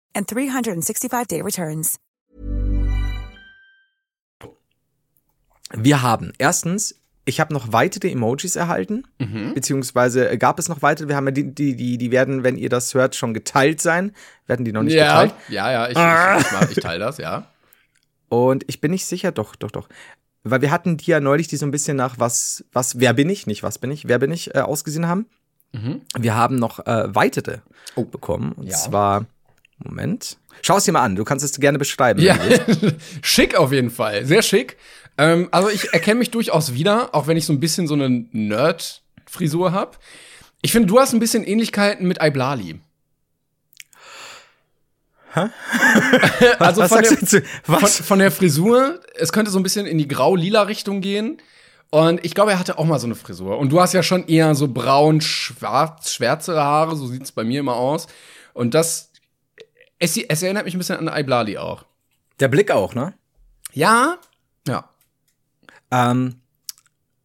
and 0.15 0.27
365-day 0.27 1.41
returns. 1.41 1.97
Wir 5.73 6.01
haben 6.01 6.33
erstens, 6.37 6.95
ich 7.23 7.39
habe 7.39 7.53
noch 7.53 7.71
weitere 7.71 8.09
Emojis 8.11 8.55
erhalten, 8.57 9.03
beziehungsweise 9.53 10.29
äh, 10.29 10.37
gab 10.37 10.59
es 10.59 10.67
noch 10.67 10.81
weitere. 10.81 11.07
Wir 11.07 11.15
haben 11.15 11.27
ja 11.27 11.31
die, 11.31 11.53
die, 11.55 11.75
die, 11.75 11.97
die 11.97 12.11
werden, 12.11 12.43
wenn 12.43 12.57
ihr 12.57 12.69
das 12.69 12.93
hört, 12.93 13.15
schon 13.15 13.33
geteilt 13.33 13.79
sein. 13.81 14.13
Werden 14.47 14.65
die 14.65 14.73
noch 14.73 14.83
nicht 14.83 14.95
Ja, 14.95 15.23
geteilt? 15.23 15.41
ja, 15.49 15.71
ja, 15.71 15.85
ich, 15.85 15.91
ich, 15.91 16.45
ich, 16.45 16.51
mach- 16.51 16.69
ich 16.71 16.77
teile 16.77 16.99
das, 17.05 17.17
ja. 17.17 17.47
Und 18.27 18.65
ich 18.67 18.81
bin 18.81 18.91
nicht 18.91 19.05
sicher, 19.05 19.31
doch, 19.31 19.55
doch, 19.55 19.71
doch. 19.71 19.87
Weil 20.43 20.61
wir 20.61 20.71
hatten 20.71 20.97
die 20.97 21.11
ja 21.11 21.19
neulich, 21.19 21.47
die 21.47 21.57
so 21.57 21.65
ein 21.65 21.71
bisschen 21.71 21.95
nach 21.95 22.17
was, 22.19 22.65
was, 22.73 22.99
wer 22.99 23.13
bin 23.13 23.29
ich, 23.29 23.45
nicht 23.47 23.63
was 23.63 23.77
bin 23.77 23.91
ich, 23.91 24.07
wer 24.07 24.19
bin 24.19 24.31
ich, 24.31 24.55
äh, 24.55 24.59
ausgesehen 24.59 25.07
haben. 25.07 25.27
Wir 26.17 26.35
haben 26.35 26.57
noch 26.57 26.79
äh, 26.85 27.15
weitere 27.15 27.59
Oh. 27.95 28.03
bekommen. 28.03 28.51
Und 28.53 28.67
Ja. 28.67 28.75
zwar, 28.75 29.25
Moment. 29.83 30.37
Schau 30.61 30.77
es 30.77 30.83
dir 30.83 30.91
mal 30.91 31.01
an, 31.01 31.15
du 31.15 31.23
kannst 31.23 31.43
es 31.43 31.59
gerne 31.59 31.77
beschreiben. 31.79 32.21
Ja, 32.21 32.37
schick 33.21 33.55
auf 33.55 33.71
jeden 33.71 33.89
Fall, 33.89 34.25
sehr 34.25 34.41
schick. 34.41 34.77
Ähm, 35.17 35.49
also 35.51 35.69
ich 35.69 35.93
erkenne 35.93 36.19
mich 36.19 36.31
durchaus 36.31 36.73
wieder, 36.73 37.13
auch 37.13 37.27
wenn 37.27 37.37
ich 37.37 37.45
so 37.45 37.53
ein 37.53 37.59
bisschen 37.59 37.87
so 37.87 37.93
eine 37.93 38.09
Nerd-Frisur 38.31 39.71
habe. 39.71 39.97
Ich 40.61 40.71
finde, 40.71 40.87
du 40.87 40.99
hast 40.99 41.13
ein 41.13 41.19
bisschen 41.19 41.43
Ähnlichkeiten 41.43 42.07
mit 42.07 42.21
Iblali. 42.21 42.79
Hä? 45.33 45.47
also 46.59 46.81
Was 46.81 46.89
von 46.89 47.03
sagst 47.03 47.33
der, 47.33 47.43
von, 47.63 47.87
von 47.87 48.19
der 48.19 48.31
Frisur, 48.31 48.99
es 49.15 49.31
könnte 49.31 49.49
so 49.49 49.59
ein 49.59 49.63
bisschen 49.63 49.85
in 49.85 49.97
die 49.97 50.07
grau-lila 50.07 50.63
Richtung 50.63 51.01
gehen. 51.01 51.41
Und 51.89 52.23
ich 52.23 52.33
glaube, 52.33 52.51
er 52.51 52.59
hatte 52.59 52.77
auch 52.77 52.85
mal 52.85 52.99
so 52.99 53.07
eine 53.07 53.15
Frisur. 53.15 53.57
Und 53.57 53.69
du 53.71 53.81
hast 53.81 53.93
ja 53.93 54.03
schon 54.03 54.25
eher 54.27 54.55
so 54.55 54.67
braun, 54.67 55.19
schwarz, 55.19 56.13
schwärzere 56.13 56.61
Haare, 56.61 56.95
so 56.95 57.07
sieht 57.07 57.23
es 57.23 57.31
bei 57.31 57.43
mir 57.43 57.59
immer 57.59 57.75
aus. 57.75 58.07
Und 58.53 58.73
das, 58.73 59.10
es, 60.01 60.17
es 60.17 60.43
erinnert 60.43 60.65
mich 60.65 60.73
ein 60.75 60.79
bisschen 60.79 61.07
an 61.07 61.19
Iblali 61.19 61.57
auch. 61.57 61.85
Der 62.39 62.47
Blick 62.49 62.71
auch, 62.71 62.93
ne? 62.95 63.13
Ja, 63.73 64.17
ja. 64.67 64.89
Ähm, 65.91 66.35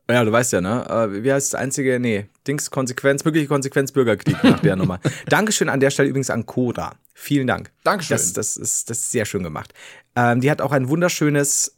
ja, 0.09 0.23
du 0.25 0.31
weißt 0.31 0.53
ja, 0.53 0.61
ne? 0.61 0.87
Äh, 0.89 1.25
wie 1.25 1.33
heißt 1.33 1.53
das 1.53 1.61
einzige? 1.61 1.99
Nee, 1.99 2.29
Dings, 2.47 2.71
Konsequenz, 2.71 3.25
mögliche 3.25 3.49
Konsequenz, 3.49 3.91
Bürgerkrieg 3.93 4.43
nach 4.45 4.61
der 4.61 4.77
Nummer. 4.77 5.01
Dankeschön 5.27 5.69
an 5.69 5.81
der 5.81 5.91
Stelle 5.91 6.09
übrigens 6.11 6.31
an 6.31 6.47
Koda. 6.47 6.95
Vielen 7.15 7.47
Dank. 7.47 7.73
Dankeschön. 7.83 8.17
Das, 8.17 8.33
das, 8.35 8.57
ist, 8.57 8.91
das 8.91 8.99
ist 8.99 9.11
sehr 9.11 9.25
schön 9.25 9.43
gemacht. 9.43 9.73
Ähm, 10.15 10.41
die 10.41 10.51
hat 10.51 10.61
auch 10.61 10.71
ein 10.73 10.89
wunderschönes 10.89 11.77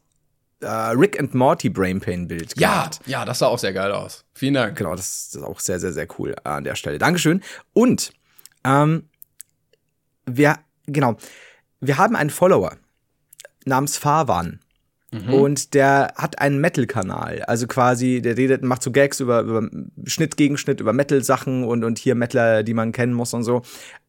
äh, 0.60 0.66
Rick 0.66 1.18
and 1.18 1.34
Morty 1.34 1.70
Brain 1.70 2.00
Pain 2.00 2.26
Bild 2.28 2.58
Ja, 2.58 2.82
gemacht. 2.82 3.00
ja, 3.06 3.24
das 3.24 3.38
sah 3.38 3.46
auch 3.46 3.58
sehr 3.58 3.72
geil 3.72 3.92
aus. 3.92 4.24
Vielen 4.34 4.54
Dank. 4.54 4.76
Genau, 4.76 4.94
das, 4.96 5.30
das 5.30 5.40
ist 5.42 5.48
auch 5.48 5.60
sehr, 5.60 5.78
sehr, 5.80 5.92
sehr 5.92 6.08
cool 6.18 6.34
an 6.44 6.64
der 6.64 6.74
Stelle. 6.74 6.98
Dankeschön. 6.98 7.42
Und 7.72 8.12
ähm, 8.64 9.08
wir, 10.26 10.56
genau, 10.88 11.16
wir 11.80 11.98
haben 11.98 12.16
einen 12.16 12.30
Follower 12.30 12.76
namens 13.64 13.96
Farwan. 13.96 14.60
Und 15.32 15.72
der 15.72 16.12
hat 16.16 16.38
einen 16.38 16.60
Metal-Kanal. 16.60 17.42
Also 17.44 17.66
quasi, 17.66 18.20
der 18.20 18.36
redet, 18.36 18.62
macht 18.62 18.82
so 18.82 18.90
Gags 18.90 19.20
über, 19.20 19.40
über 19.40 19.70
Schnitt 20.04 20.36
gegen 20.36 20.58
Schnitt, 20.58 20.80
über 20.80 20.92
Metal-Sachen 20.92 21.64
und, 21.64 21.82
und 21.82 21.98
hier 21.98 22.14
Metaler, 22.14 22.62
die 22.62 22.74
man 22.74 22.92
kennen 22.92 23.14
muss 23.14 23.32
und 23.32 23.42
so. 23.42 23.62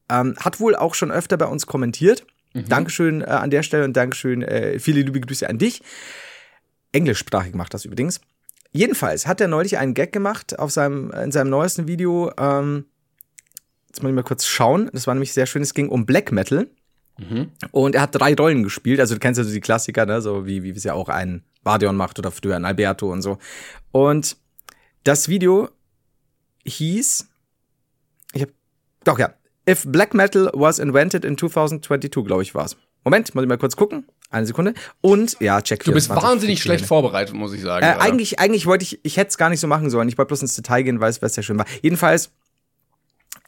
Ähm, 0.09 0.35
hat 0.37 0.59
wohl 0.59 0.75
auch 0.75 0.95
schon 0.95 1.11
öfter 1.11 1.37
bei 1.37 1.45
uns 1.45 1.67
kommentiert. 1.67 2.25
Dankeschön 2.53 3.21
äh, 3.21 3.25
an 3.25 3.49
der 3.49 3.63
Stelle 3.63 3.85
und 3.85 3.95
Dankeschön, 3.95 4.41
äh, 4.41 4.79
viele 4.79 5.01
liebe 5.01 5.21
Grüße 5.21 5.47
an 5.47 5.57
dich. 5.57 5.81
Englischsprachig 6.91 7.53
macht 7.53 7.73
das 7.73 7.85
übrigens. 7.85 8.19
Jedenfalls 8.71 9.25
hat 9.25 9.39
er 9.39 9.47
neulich 9.47 9.77
einen 9.77 9.93
Gag 9.93 10.11
gemacht 10.11 10.59
auf 10.59 10.71
seinem, 10.71 11.11
in 11.11 11.31
seinem 11.31 11.49
neuesten 11.49 11.87
Video. 11.87 12.31
Ähm, 12.37 12.85
jetzt 13.89 14.01
muss 14.01 14.09
ich 14.09 14.15
mal 14.15 14.23
kurz 14.23 14.45
schauen. 14.45 14.89
Das 14.93 15.07
war 15.07 15.13
nämlich 15.13 15.33
sehr 15.33 15.45
schön. 15.45 15.61
Es 15.61 15.73
ging 15.73 15.89
um 15.89 16.05
Black 16.05 16.31
Metal. 16.31 16.67
Und 17.71 17.95
er 17.95 18.01
hat 18.01 18.15
drei 18.15 18.33
Rollen 18.33 18.63
gespielt. 18.63 18.99
Also 18.99 19.15
du 19.15 19.19
kennst 19.19 19.37
ja 19.37 19.43
so 19.43 19.51
die 19.51 19.59
Klassiker, 19.59 20.05
ne? 20.05 20.21
so 20.21 20.45
wie, 20.45 20.63
wie 20.63 20.69
es 20.69 20.83
ja 20.85 20.93
auch 20.93 21.09
ein 21.09 21.43
Bardion 21.63 21.97
macht 21.97 22.17
oder 22.17 22.31
früher 22.31 22.55
ein 22.55 22.65
Alberto 22.65 23.11
und 23.11 23.21
so. 23.21 23.37
Und 23.91 24.37
das 25.03 25.27
Video 25.27 25.69
hieß, 26.65 27.27
ich 28.33 28.41
hab, 28.41 28.49
doch 29.03 29.19
ja, 29.19 29.33
If 29.69 29.83
Black 29.85 30.13
Metal 30.13 30.49
was 30.53 30.79
invented 30.79 31.25
in 31.25 31.37
2022, 31.37 32.25
glaube 32.25 32.41
ich, 32.41 32.55
war's. 32.55 32.77
Moment, 33.03 33.33
muss 33.33 33.43
ich 33.43 33.49
mal 33.49 33.57
kurz 33.57 33.75
gucken. 33.75 34.05
Eine 34.29 34.45
Sekunde. 34.45 34.73
Und, 35.01 35.37
ja, 35.39 35.61
check 35.61 35.83
Du 35.83 35.91
bist 35.91 36.07
24, 36.07 36.29
wahnsinnig 36.31 36.61
schlecht 36.61 36.85
vorbereitet, 36.85 37.33
muss 37.33 37.53
ich 37.53 37.61
sagen. 37.61 37.85
äh, 37.85 37.95
eigentlich, 37.99 38.39
eigentlich 38.39 38.65
wollte 38.65 38.83
ich, 38.83 38.99
ich 39.03 39.17
hätte 39.17 39.29
es 39.29 39.37
gar 39.37 39.49
nicht 39.49 39.59
so 39.59 39.67
machen 39.67 39.89
sollen. 39.89 40.07
Ich 40.07 40.17
wollte 40.17 40.27
bloß 40.29 40.41
ins 40.41 40.55
Detail 40.55 40.83
gehen, 40.83 40.99
weil 40.99 41.09
es 41.09 41.19
sehr 41.33 41.43
schön 41.43 41.57
war. 41.57 41.65
Jedenfalls 41.81 42.31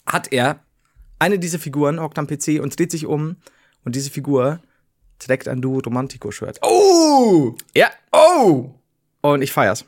hat 0.06 0.32
er 0.32 0.60
eine 1.20 1.40
dieser 1.40 1.60
Figuren, 1.60 2.00
hockt 2.02 2.18
am 2.20 2.28
PC 2.28 2.60
und 2.62 2.78
dreht 2.78 2.92
sich 2.92 3.06
um 3.06 3.36
und 3.86 3.96
diese 3.96 4.10
Figur 4.10 4.60
trägt 5.20 5.48
ein 5.48 5.62
Duo 5.62 5.80
Romantico-Shirt. 5.80 6.60
Oh! 6.64 7.56
Ja. 7.76 7.90
Oh! 8.12 8.72
Und 9.22 9.42
ich 9.44 9.52
feier's. 9.52 9.86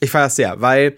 Ich 0.00 0.10
feier's 0.10 0.36
sehr, 0.36 0.60
weil 0.60 0.96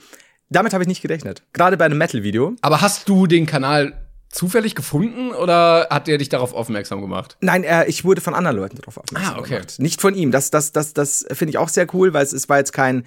damit 0.50 0.72
habe 0.72 0.82
ich 0.82 0.88
nicht 0.88 1.02
gerechnet. 1.02 1.42
Gerade 1.52 1.76
bei 1.76 1.84
einem 1.84 1.98
Metal-Video. 1.98 2.56
Aber 2.62 2.80
hast 2.80 3.08
du 3.08 3.26
den 3.26 3.46
Kanal 3.46 4.06
zufällig 4.28 4.74
gefunden 4.74 5.30
oder 5.30 5.86
hat 5.90 6.08
der 6.08 6.18
dich 6.18 6.28
darauf 6.28 6.52
aufmerksam 6.52 7.00
gemacht? 7.00 7.36
Nein, 7.40 7.64
äh, 7.64 7.86
ich 7.86 8.04
wurde 8.04 8.20
von 8.20 8.34
anderen 8.34 8.56
Leuten 8.56 8.76
darauf 8.76 8.98
aufmerksam 8.98 9.34
Ah, 9.36 9.38
okay. 9.38 9.54
gemacht. 9.54 9.78
Nicht 9.78 10.00
von 10.00 10.14
ihm. 10.14 10.30
Das, 10.32 10.50
das, 10.50 10.72
das, 10.72 10.92
das 10.94 11.24
finde 11.32 11.50
ich 11.50 11.58
auch 11.58 11.68
sehr 11.68 11.86
cool, 11.94 12.12
weil 12.12 12.24
es, 12.24 12.32
es 12.32 12.48
war 12.48 12.58
jetzt 12.58 12.72
kein, 12.72 13.04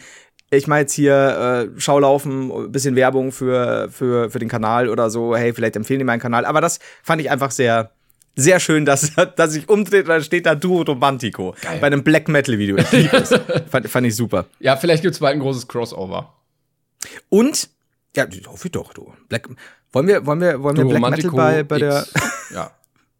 ich 0.51 0.67
mache 0.67 0.79
jetzt 0.79 0.93
hier 0.93 1.69
äh, 1.75 1.79
Schaulaufen, 1.79 2.71
bisschen 2.71 2.95
Werbung 2.95 3.31
für, 3.31 3.89
für, 3.91 4.29
für 4.29 4.39
den 4.39 4.49
Kanal 4.49 4.89
oder 4.89 5.09
so. 5.09 5.35
Hey, 5.35 5.53
vielleicht 5.53 5.75
empfehlen 5.75 5.99
die 5.99 6.05
meinen 6.05 6.19
Kanal. 6.19 6.45
Aber 6.45 6.61
das 6.61 6.79
fand 7.03 7.21
ich 7.21 7.29
einfach 7.29 7.51
sehr, 7.51 7.91
sehr 8.35 8.59
schön, 8.59 8.85
dass, 8.85 9.11
dass 9.35 9.55
ich 9.55 9.69
umdreht 9.69 10.05
und 10.05 10.09
dann 10.09 10.23
steht 10.23 10.45
da 10.45 10.55
Duo 10.55 10.81
Romantico. 10.81 11.55
Bei 11.79 11.87
einem 11.87 12.03
Black 12.03 12.27
Metal 12.27 12.57
Video. 12.57 12.77
Ich 12.77 12.91
liebe 12.91 13.17
es. 13.17 13.33
fand, 13.69 13.87
fand 13.87 14.07
ich 14.07 14.15
super. 14.15 14.45
Ja, 14.59 14.75
vielleicht 14.75 15.03
gibt's 15.03 15.19
bald 15.19 15.35
ein 15.35 15.39
großes 15.39 15.67
Crossover. 15.67 16.33
Und, 17.29 17.69
ja, 18.15 18.25
hoffe 18.47 18.67
ich 18.67 18.71
doch, 18.71 18.93
du. 18.93 19.13
Black, 19.27 19.47
wollen 19.91 20.07
wir, 20.07 20.25
wollen 20.25 20.41
wir, 20.41 20.63
wollen 20.63 20.77
wir 20.77 20.85
Black 20.85 20.95
Romantico 20.95 21.35
Metal 21.37 21.63
bei, 21.63 21.63
bei 21.63 21.79
der. 21.79 22.05
Ja. 22.51 22.71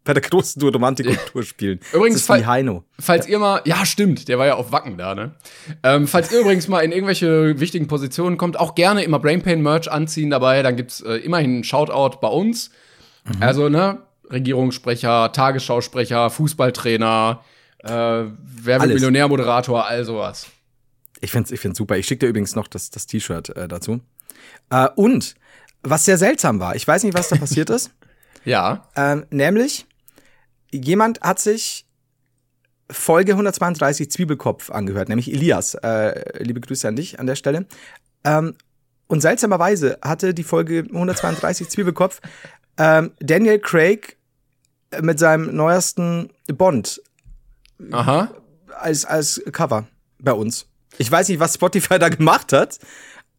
Bei 0.04 0.14
der 0.14 0.22
großen 0.24 0.60
Tour 0.60 0.72
spielen? 1.43 1.80
Übrigens, 1.93 2.26
fall- 2.26 2.45
Heino. 2.47 2.84
Falls 3.00 3.28
ihr 3.28 3.38
mal, 3.39 3.62
ja, 3.66 3.86
stimmt, 3.86 4.28
der 4.28 4.39
war 4.39 4.45
ja 4.47 4.56
auf 4.56 4.72
Wacken 4.72 4.97
da, 4.97 5.14
ne? 5.16 5.36
Ähm, 5.84 6.08
falls 6.08 6.32
ihr 6.32 6.39
übrigens 6.39 6.68
mal 6.68 6.80
in 6.82 6.91
irgendwelche 6.91 7.60
wichtigen 7.60 7.88
Positionen 7.88 8.38
kommt, 8.38 8.60
auch 8.60 8.76
gerne 8.76 9.04
immer 9.04 9.20
Brainpain 9.20 9.62
Merch 9.62 9.91
anziehen 9.91 10.30
dabei, 10.30 10.64
dann 10.64 10.76
gibt's 10.76 11.02
äh, 11.02 11.16
immerhin 11.18 11.52
einen 11.56 11.64
Shoutout 11.64 12.20
bei 12.22 12.28
uns. 12.30 12.72
Also, 13.39 13.70
ne, 13.70 14.00
Regierungssprecher, 14.32 15.32
Tagesschausprecher, 15.32 16.30
Fußballtrainer, 16.30 17.43
äh, 17.84 17.89
wer 17.89 18.32
wird. 18.82 18.88
Millionärmoderator, 18.88 19.86
all 19.86 20.04
sowas. 20.06 20.47
Ich 21.22 21.32
find's, 21.32 21.52
ich 21.52 21.60
find's 21.60 21.78
super. 21.78 21.97
Ich 21.97 22.08
schicke 22.08 22.20
dir 22.26 22.28
übrigens 22.30 22.56
noch 22.56 22.68
das, 22.68 22.89
das 22.89 23.06
T-Shirt 23.06 23.50
äh, 23.56 23.68
dazu. 23.68 24.00
Äh, 24.70 24.88
und 24.95 25.36
was 25.84 26.06
sehr 26.06 26.18
seltsam 26.18 26.60
war, 26.60 26.76
ich 26.76 26.88
weiß 26.88 27.04
nicht, 27.04 27.14
was 27.14 27.30
da 27.30 27.36
passiert 27.36 27.70
ist, 27.70 27.91
Ja. 28.45 28.88
ähm, 28.95 29.26
nämlich 29.30 29.86
jemand 30.72 31.22
hat 31.22 31.39
sich 31.39 31.86
Folge 32.91 33.34
132 33.34 34.11
Zwiebelkopf 34.11 34.72
angehört, 34.72 35.09
nämlich 35.09 35.32
Elias. 35.32 35.76
Äh, 35.76 36.43
liebe 36.43 36.59
Grüße 36.59 36.88
an 36.88 36.95
dich 36.95 37.20
an 37.20 37.28
der 37.28 37.36
Stelle. 37.36 37.65
Ähm, 38.24 38.55
und 39.07 39.22
seltsamerweise 39.22 39.97
hatte 40.01 40.34
die 40.34 40.43
Folge 40.43 40.86
132 40.88 41.70
Zwiebelkopf 41.70 42.22
ähm, 42.78 43.11
Daniel 43.20 43.59
Craig 43.59 44.17
mit 45.01 45.20
seinem 45.20 45.55
neuesten 45.55 46.30
Bond 46.47 47.01
Aha. 47.91 48.32
als, 48.80 49.05
als 49.05 49.41
Cover 49.51 49.88
bei 50.20 50.34
uns. 50.34 50.67
Ich 50.97 51.11
weiß 51.11 51.30
nicht, 51.30 51.39
was 51.39 51.55
Spotify 51.55 51.99
da 51.99 52.09
gemacht 52.09 52.53
hat, 52.53 52.80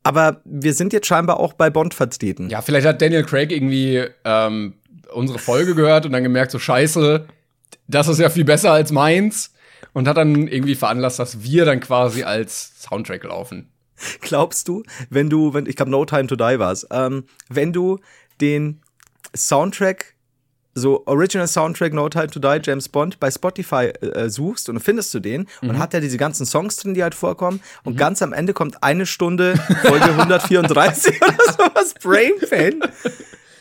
aber 0.03 0.41
wir 0.45 0.75
sind 0.75 0.93
jetzt 0.93 1.07
scheinbar 1.07 1.41
auch 1.41 1.53
bei 1.53 1.71
Bond 1.71 1.95
vertreten. 1.95 2.49
Ja, 2.51 2.63
vielleicht 2.63 2.87
hat 2.87 3.03
Daniel 3.03 3.25
Craig 3.25 3.51
irgendwie 3.51 4.05
ähm, 4.25 4.75
unsere 5.13 5.39
Folge 5.39 5.75
gehört 5.75 6.07
und 6.07 6.13
dann 6.13 6.23
gemerkt, 6.23 6.51
so 6.51 6.59
scheiße, 6.59 7.27
das 7.89 8.09
ist 8.09 8.19
ja 8.19 8.31
viel 8.31 8.45
besser 8.45 8.73
als 8.73 8.93
meins. 8.93 9.53
Und 9.93 10.07
hat 10.07 10.19
dann 10.19 10.47
irgendwie 10.47 10.77
veranlasst, 10.77 11.19
dass 11.19 11.43
wir 11.43 11.65
dann 11.65 11.81
quasi 11.81 12.23
als 12.23 12.81
Soundtrack 12.83 13.25
laufen. 13.25 13.71
Glaubst 14.21 14.69
du, 14.69 14.85
wenn 15.09 15.29
du, 15.29 15.53
wenn 15.53 15.67
ich 15.67 15.75
glaube 15.75 15.91
No 15.91 16.05
Time 16.05 16.27
to 16.27 16.37
Die 16.37 16.59
war's, 16.59 16.87
ähm, 16.91 17.25
wenn 17.49 17.73
du 17.73 17.99
den 18.41 18.81
Soundtrack 19.35 20.15
so 20.75 21.05
Original 21.07 21.49
Soundtrack 21.49 21.93
No 21.93 22.09
Time 22.09 22.29
to 22.29 22.39
Die 22.39 22.61
James 22.63 22.89
Bond 22.89 23.19
bei 23.19 23.31
Spotify 23.31 23.87
äh, 23.87 24.29
suchst 24.31 24.69
und 24.69 24.77
dann 24.77 24.83
findest 24.83 25.13
du 25.13 25.21
den 25.21 25.47
und 25.63 25.79
hat 25.79 25.93
er 25.95 26.01
diese 26.01 26.17
ganzen 26.17 26.47
Songs 26.47 26.77
drin, 26.77 26.95
die 26.95 27.03
halt 27.03 27.15
vorkommen 27.15 27.61
und 27.83 27.97
ganz 27.97 28.23
am 28.23 28.33
Ende 28.33 28.53
kommt 28.53 28.83
eine 28.83 29.07
Stunde 29.07 29.57
Folge 29.83 30.05
134 30.17 31.21
oder 31.21 31.53
sowas 31.53 31.95
Brain 32.01 32.33
Pain. 32.49 32.81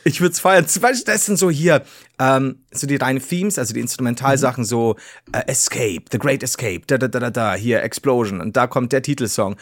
Ich 0.10 0.22
würde 0.22 0.34
es 0.34 0.40
feiern. 0.40 0.68
Zum 0.68 0.82
Beispiel, 0.82 1.06
das 1.06 1.26
sind 1.26 1.38
so 1.38 1.50
hier, 1.50 1.84
ähm, 2.20 2.64
so 2.72 2.88
die 2.88 2.96
reinen 2.96 3.22
Themes, 3.22 3.60
also 3.60 3.74
die 3.74 3.80
Instrumentalsachen, 3.80 4.66
so 4.66 4.96
äh, 5.32 5.44
Escape, 5.48 6.02
The 6.12 6.18
Great 6.18 6.42
Escape, 6.42 6.82
da, 6.88 6.98
da, 6.98 7.08
da, 7.08 7.20
da, 7.20 7.30
da, 7.30 7.54
hier 7.54 7.84
Explosion 7.84 8.42
und 8.42 8.58
da 8.58 8.68
kommt 8.68 8.92
der 8.92 9.04
Titelsong. 9.04 9.56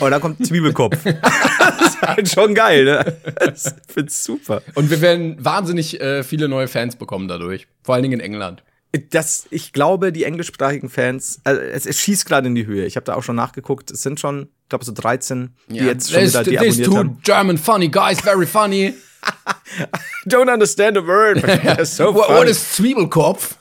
Und 0.00 0.10
da 0.10 0.18
kommt 0.18 0.44
Zwiebelkopf. 0.44 0.96
das 1.04 1.80
ist 1.86 2.02
halt 2.02 2.28
schon 2.28 2.54
geil, 2.54 2.84
ne? 2.84 3.16
Das 3.38 3.74
find's 3.86 4.24
super. 4.24 4.62
Und 4.74 4.90
wir 4.90 5.00
werden 5.00 5.36
wahnsinnig 5.44 6.00
äh, 6.00 6.24
viele 6.24 6.48
neue 6.48 6.68
Fans 6.68 6.96
bekommen 6.96 7.28
dadurch. 7.28 7.68
Vor 7.82 7.94
allen 7.94 8.02
Dingen 8.02 8.20
in 8.20 8.24
England. 8.24 8.64
Das, 9.10 9.46
ich 9.50 9.72
glaube, 9.72 10.12
die 10.12 10.24
englischsprachigen 10.24 10.88
Fans, 10.88 11.40
also 11.44 11.60
es, 11.60 11.84
es 11.84 12.00
schießt 12.00 12.26
gerade 12.26 12.46
in 12.46 12.54
die 12.54 12.66
Höhe. 12.66 12.86
Ich 12.86 12.96
habe 12.96 13.04
da 13.04 13.14
auch 13.14 13.22
schon 13.22 13.36
nachgeguckt. 13.36 13.90
Es 13.90 14.02
sind 14.02 14.20
schon, 14.20 14.48
ich 14.62 14.68
glaube, 14.68 14.84
so 14.84 14.92
13, 14.92 15.54
die 15.68 15.76
jetzt 15.76 16.12
schon 16.12 16.22
wieder 16.22 16.44
these 16.44 16.50
deabonniert 16.50 16.86
two 16.86 16.96
haben. 16.96 17.18
German 17.22 17.58
funny 17.58 17.88
guys, 17.88 18.20
very 18.20 18.46
funny. 18.46 18.94
Don't 20.26 20.48
understand 20.52 20.96
a 20.96 21.02
word. 21.06 21.38
so 21.86 22.12
what, 22.14 22.26
funny. 22.26 22.38
what 22.38 22.48
is 22.48 22.58
Zwiebelkopf? 22.76 23.56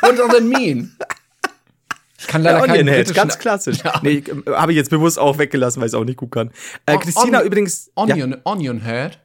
what 0.00 0.16
does 0.16 0.28
that 0.30 0.42
mean? 0.42 0.96
Ich 2.18 2.26
kann 2.28 2.42
leider 2.42 2.66
Der 2.66 2.76
keinen 2.84 3.12
ganz 3.14 3.38
klassisch. 3.38 3.78
Nee, 4.02 4.18
äh, 4.46 4.50
habe 4.52 4.72
ich 4.72 4.76
jetzt 4.76 4.88
bewusst 4.90 5.18
auch 5.18 5.36
weggelassen, 5.38 5.80
weil 5.80 5.88
ich 5.88 5.92
es 5.92 5.98
auch 5.98 6.04
nicht 6.04 6.16
gut 6.16 6.30
kann. 6.32 6.50
Äh, 6.86 6.96
Christina 6.98 7.40
on- 7.40 7.46
übrigens. 7.46 7.90
Onion, 7.96 8.36
Onion 8.44 8.80
Head. 8.82 9.18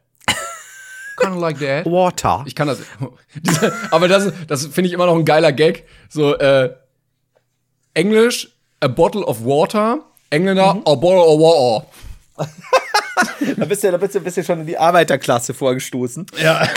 Kind 1.18 1.34
of 1.34 1.42
like 1.42 1.60
that. 1.60 1.86
Ja, 1.86 1.92
Water. 1.92 2.44
Ich 2.46 2.56
kann 2.56 2.68
das. 2.68 2.80
Diese, 3.36 3.74
aber 3.92 4.08
das, 4.08 4.32
das 4.48 4.66
finde 4.68 4.88
ich 4.88 4.94
immer 4.94 5.06
noch 5.06 5.16
ein 5.16 5.26
geiler 5.26 5.52
Gag. 5.52 5.86
So, 6.10 6.36
äh, 6.38 6.74
Englisch, 7.94 8.50
a 8.82 8.88
bottle 8.88 9.24
of 9.26 9.44
water. 9.44 10.00
Engländer, 10.30 10.76
Mhm. 10.76 10.82
a 10.86 10.96
bottle 10.96 11.22
of 11.24 11.40
water. 11.40 11.88
Da 13.58 13.66
bist 13.66 13.84
du, 13.84 13.92
da 13.92 13.98
bist 13.98 14.16
du, 14.16 14.20
bist 14.20 14.38
du 14.38 14.44
schon 14.44 14.62
in 14.62 14.68
die 14.68 14.78
Arbeiterklasse 14.78 15.54
vorgestoßen. 15.54 16.26
Ja. 16.42 16.68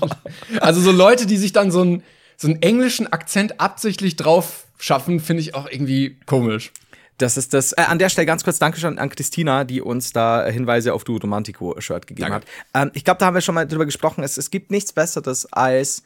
also 0.60 0.80
so 0.80 0.90
Leute, 0.90 1.26
die 1.26 1.36
sich 1.36 1.52
dann 1.52 1.70
so 1.70 1.82
einen, 1.82 2.02
so 2.36 2.48
einen 2.48 2.62
englischen 2.62 3.12
Akzent 3.12 3.60
absichtlich 3.60 4.16
drauf 4.16 4.66
schaffen, 4.78 5.20
finde 5.20 5.42
ich 5.42 5.54
auch 5.54 5.68
irgendwie 5.70 6.18
komisch. 6.26 6.72
Das 7.18 7.36
ist 7.36 7.54
das. 7.54 7.72
Äh, 7.72 7.82
an 7.82 7.98
der 7.98 8.08
Stelle 8.08 8.26
ganz 8.26 8.42
kurz 8.42 8.58
Dankeschön 8.58 8.98
an 8.98 9.08
Christina, 9.08 9.64
die 9.64 9.80
uns 9.80 10.12
da 10.12 10.46
Hinweise 10.46 10.94
auf 10.94 11.04
Du 11.04 11.16
Romantico-Shirt 11.16 12.06
gegeben 12.06 12.30
Danke. 12.30 12.46
hat. 12.72 12.82
Ähm, 12.82 12.90
ich 12.94 13.04
glaube, 13.04 13.18
da 13.18 13.26
haben 13.26 13.34
wir 13.34 13.40
schon 13.40 13.54
mal 13.54 13.66
drüber 13.66 13.86
gesprochen. 13.86 14.24
Es, 14.24 14.36
es 14.36 14.50
gibt 14.50 14.70
nichts 14.70 14.92
Besseres 14.92 15.46
als 15.52 16.02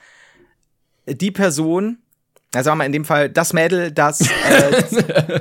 die 1.06 1.30
Person, 1.30 1.98
also 2.54 2.64
sagen 2.64 2.74
wir 2.74 2.76
mal 2.76 2.86
in 2.86 2.92
dem 2.92 3.04
Fall 3.04 3.30
das 3.30 3.52
Mädel, 3.52 3.90
das 3.90 4.20
äh, 4.20 5.40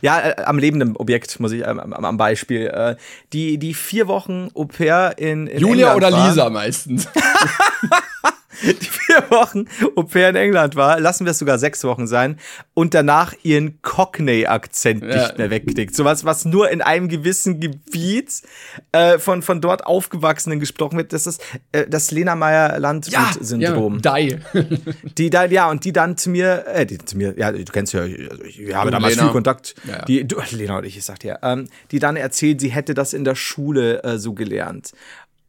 ja 0.00 0.20
äh, 0.20 0.42
am 0.42 0.58
lebenden 0.58 0.96
Objekt 0.96 1.38
muss 1.40 1.52
ich 1.52 1.66
ähm, 1.66 1.80
am, 1.80 1.92
am 1.92 2.16
Beispiel 2.16 2.66
äh, 2.68 2.96
die 3.32 3.58
die 3.58 3.74
vier 3.74 4.08
Wochen 4.08 4.48
Au 4.54 4.64
pair 4.64 5.14
in, 5.18 5.46
in 5.46 5.60
Julia 5.60 5.92
England 5.92 5.96
oder 5.96 6.12
war. 6.16 6.28
Lisa 6.28 6.50
meistens. 6.50 7.08
die 8.62 8.74
vier 8.86 9.24
Wochen 9.30 9.66
Au 9.96 10.02
pair 10.02 10.28
in 10.30 10.36
England 10.36 10.76
war, 10.76 10.98
lassen 11.00 11.24
wir 11.26 11.30
es 11.32 11.38
sogar 11.38 11.58
sechs 11.58 11.84
Wochen 11.84 12.06
sein, 12.06 12.38
und 12.74 12.94
danach 12.94 13.34
ihren 13.42 13.80
Cockney-Akzent 13.82 15.02
Ja. 15.04 15.22
nicht 15.22 15.38
mehr 15.38 15.50
wegkriegt. 15.50 15.94
Sowas, 15.94 16.24
was 16.24 16.44
nur 16.44 16.70
in 16.70 16.82
einem 16.82 17.08
gewissen 17.08 17.60
Gebiet 17.60 18.42
äh, 18.92 19.18
von, 19.18 19.42
von 19.42 19.60
dort 19.60 19.86
Aufgewachsenen 19.86 20.60
gesprochen 20.60 20.96
wird. 20.98 21.12
Das 21.12 21.26
ist 21.26 21.42
äh, 21.72 21.86
das 21.88 22.10
Lena 22.10 22.34
Meyer-Landrut-Syndrom. 22.34 24.00
Ja, 24.04 24.16
die. 24.16 24.38
Die 25.18 25.30
da, 25.30 25.44
ja, 25.44 25.70
und 25.70 25.84
die 25.84 25.92
dann 25.92 26.16
zu 26.16 26.30
mir, 26.30 26.64
äh, 26.66 26.86
die 26.86 26.98
zu 26.98 27.16
mir, 27.16 27.34
ja, 27.36 27.50
du 27.52 27.64
kennst 27.64 27.92
ja, 27.92 28.04
ich, 28.04 28.18
ich 28.60 28.74
habe 28.74 28.90
Du, 28.90 28.92
damals 28.92 29.14
Lena. 29.14 29.26
viel 29.26 29.32
Kontakt. 29.32 29.74
Ja. 29.86 30.04
Die, 30.04 30.26
du, 30.26 30.36
Lena 30.52 30.78
und 30.78 30.84
ich, 30.84 30.96
ich 30.96 31.04
sag 31.04 31.18
dir, 31.20 31.38
ähm, 31.42 31.68
die 31.90 31.98
dann 31.98 32.16
erzählt, 32.16 32.60
sie 32.60 32.68
hätte 32.70 32.94
das 32.94 33.12
in 33.12 33.24
der 33.24 33.34
Schule 33.34 34.02
äh, 34.04 34.18
so 34.18 34.32
gelernt. 34.34 34.92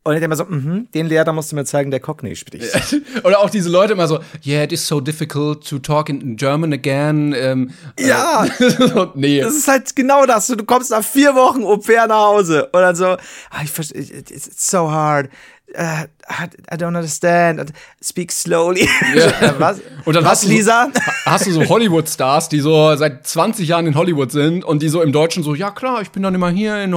Und 0.10 0.16
ich 0.16 0.22
denke 0.22 0.26
immer 0.26 0.36
so, 0.36 0.46
mhm, 0.46 0.88
den 0.94 1.08
Lehrer 1.08 1.32
musst 1.34 1.52
du 1.52 1.56
mir 1.56 1.66
zeigen, 1.66 1.92
der 1.92 2.00
Cockney 2.00 2.36
spricht. 2.36 2.72
Oder 3.24 3.40
auch 3.40 3.50
diese 3.50 3.70
Leute 3.70 3.94
immer 3.94 4.08
so, 4.08 4.20
yeah, 4.46 4.64
it 4.64 4.72
is 4.72 4.86
so 4.88 5.00
difficult 5.00 5.68
to 5.68 5.80
talk 5.80 6.10
in 6.10 6.36
German 6.36 6.74
again. 6.74 7.34
Ähm, 7.38 7.72
Ja. 8.00 8.46
Äh, 8.46 9.08
nee. 9.16 9.42
Das 9.42 9.56
ist 9.56 9.68
halt 9.68 9.96
genau 9.96 10.26
das. 10.26 10.48
Du 10.48 10.64
kommst 10.66 10.92
nach 10.92 11.04
vier 11.04 11.36
Wochen 11.36 11.64
Au 11.64 11.78
pair 11.78 12.08
nach 12.08 12.26
Hause 12.28 12.66
und 12.72 12.82
dann 12.82 12.96
so, 12.96 13.06
ah, 13.06 13.62
ich 13.64 13.70
verstehe, 13.70 14.02
it's 14.02 14.70
so 14.70 14.92
hard. 14.92 15.30
Uh, 15.78 16.08
I, 16.32 16.76
don't 16.78 16.96
understand. 16.96 17.72
Speak 18.02 18.32
slowly. 18.32 18.88
Ja. 19.16 19.54
Was? 19.60 19.82
Und 20.06 20.16
dann 20.16 20.24
Was, 20.24 20.32
hast 20.32 20.42
so- 20.44 20.50
Lisa? 20.50 20.90
Hast 21.26 21.46
du 21.46 21.52
so 21.52 21.68
Hollywood-Stars, 21.68 22.50
die 22.50 22.60
so 22.60 22.96
seit 22.96 23.28
20 23.28 23.68
Jahren 23.68 23.86
in 23.86 23.96
Hollywood 23.96 24.32
sind 24.32 24.64
und 24.64 24.82
die 24.82 24.90
so 24.90 25.02
im 25.02 25.12
Deutschen 25.12 25.44
so, 25.44 25.54
ja 25.54 25.70
klar, 25.72 26.02
ich 26.02 26.10
bin 26.10 26.24
dann 26.24 26.34
immer 26.34 26.50
hier 26.50 26.84
in, 26.84 26.92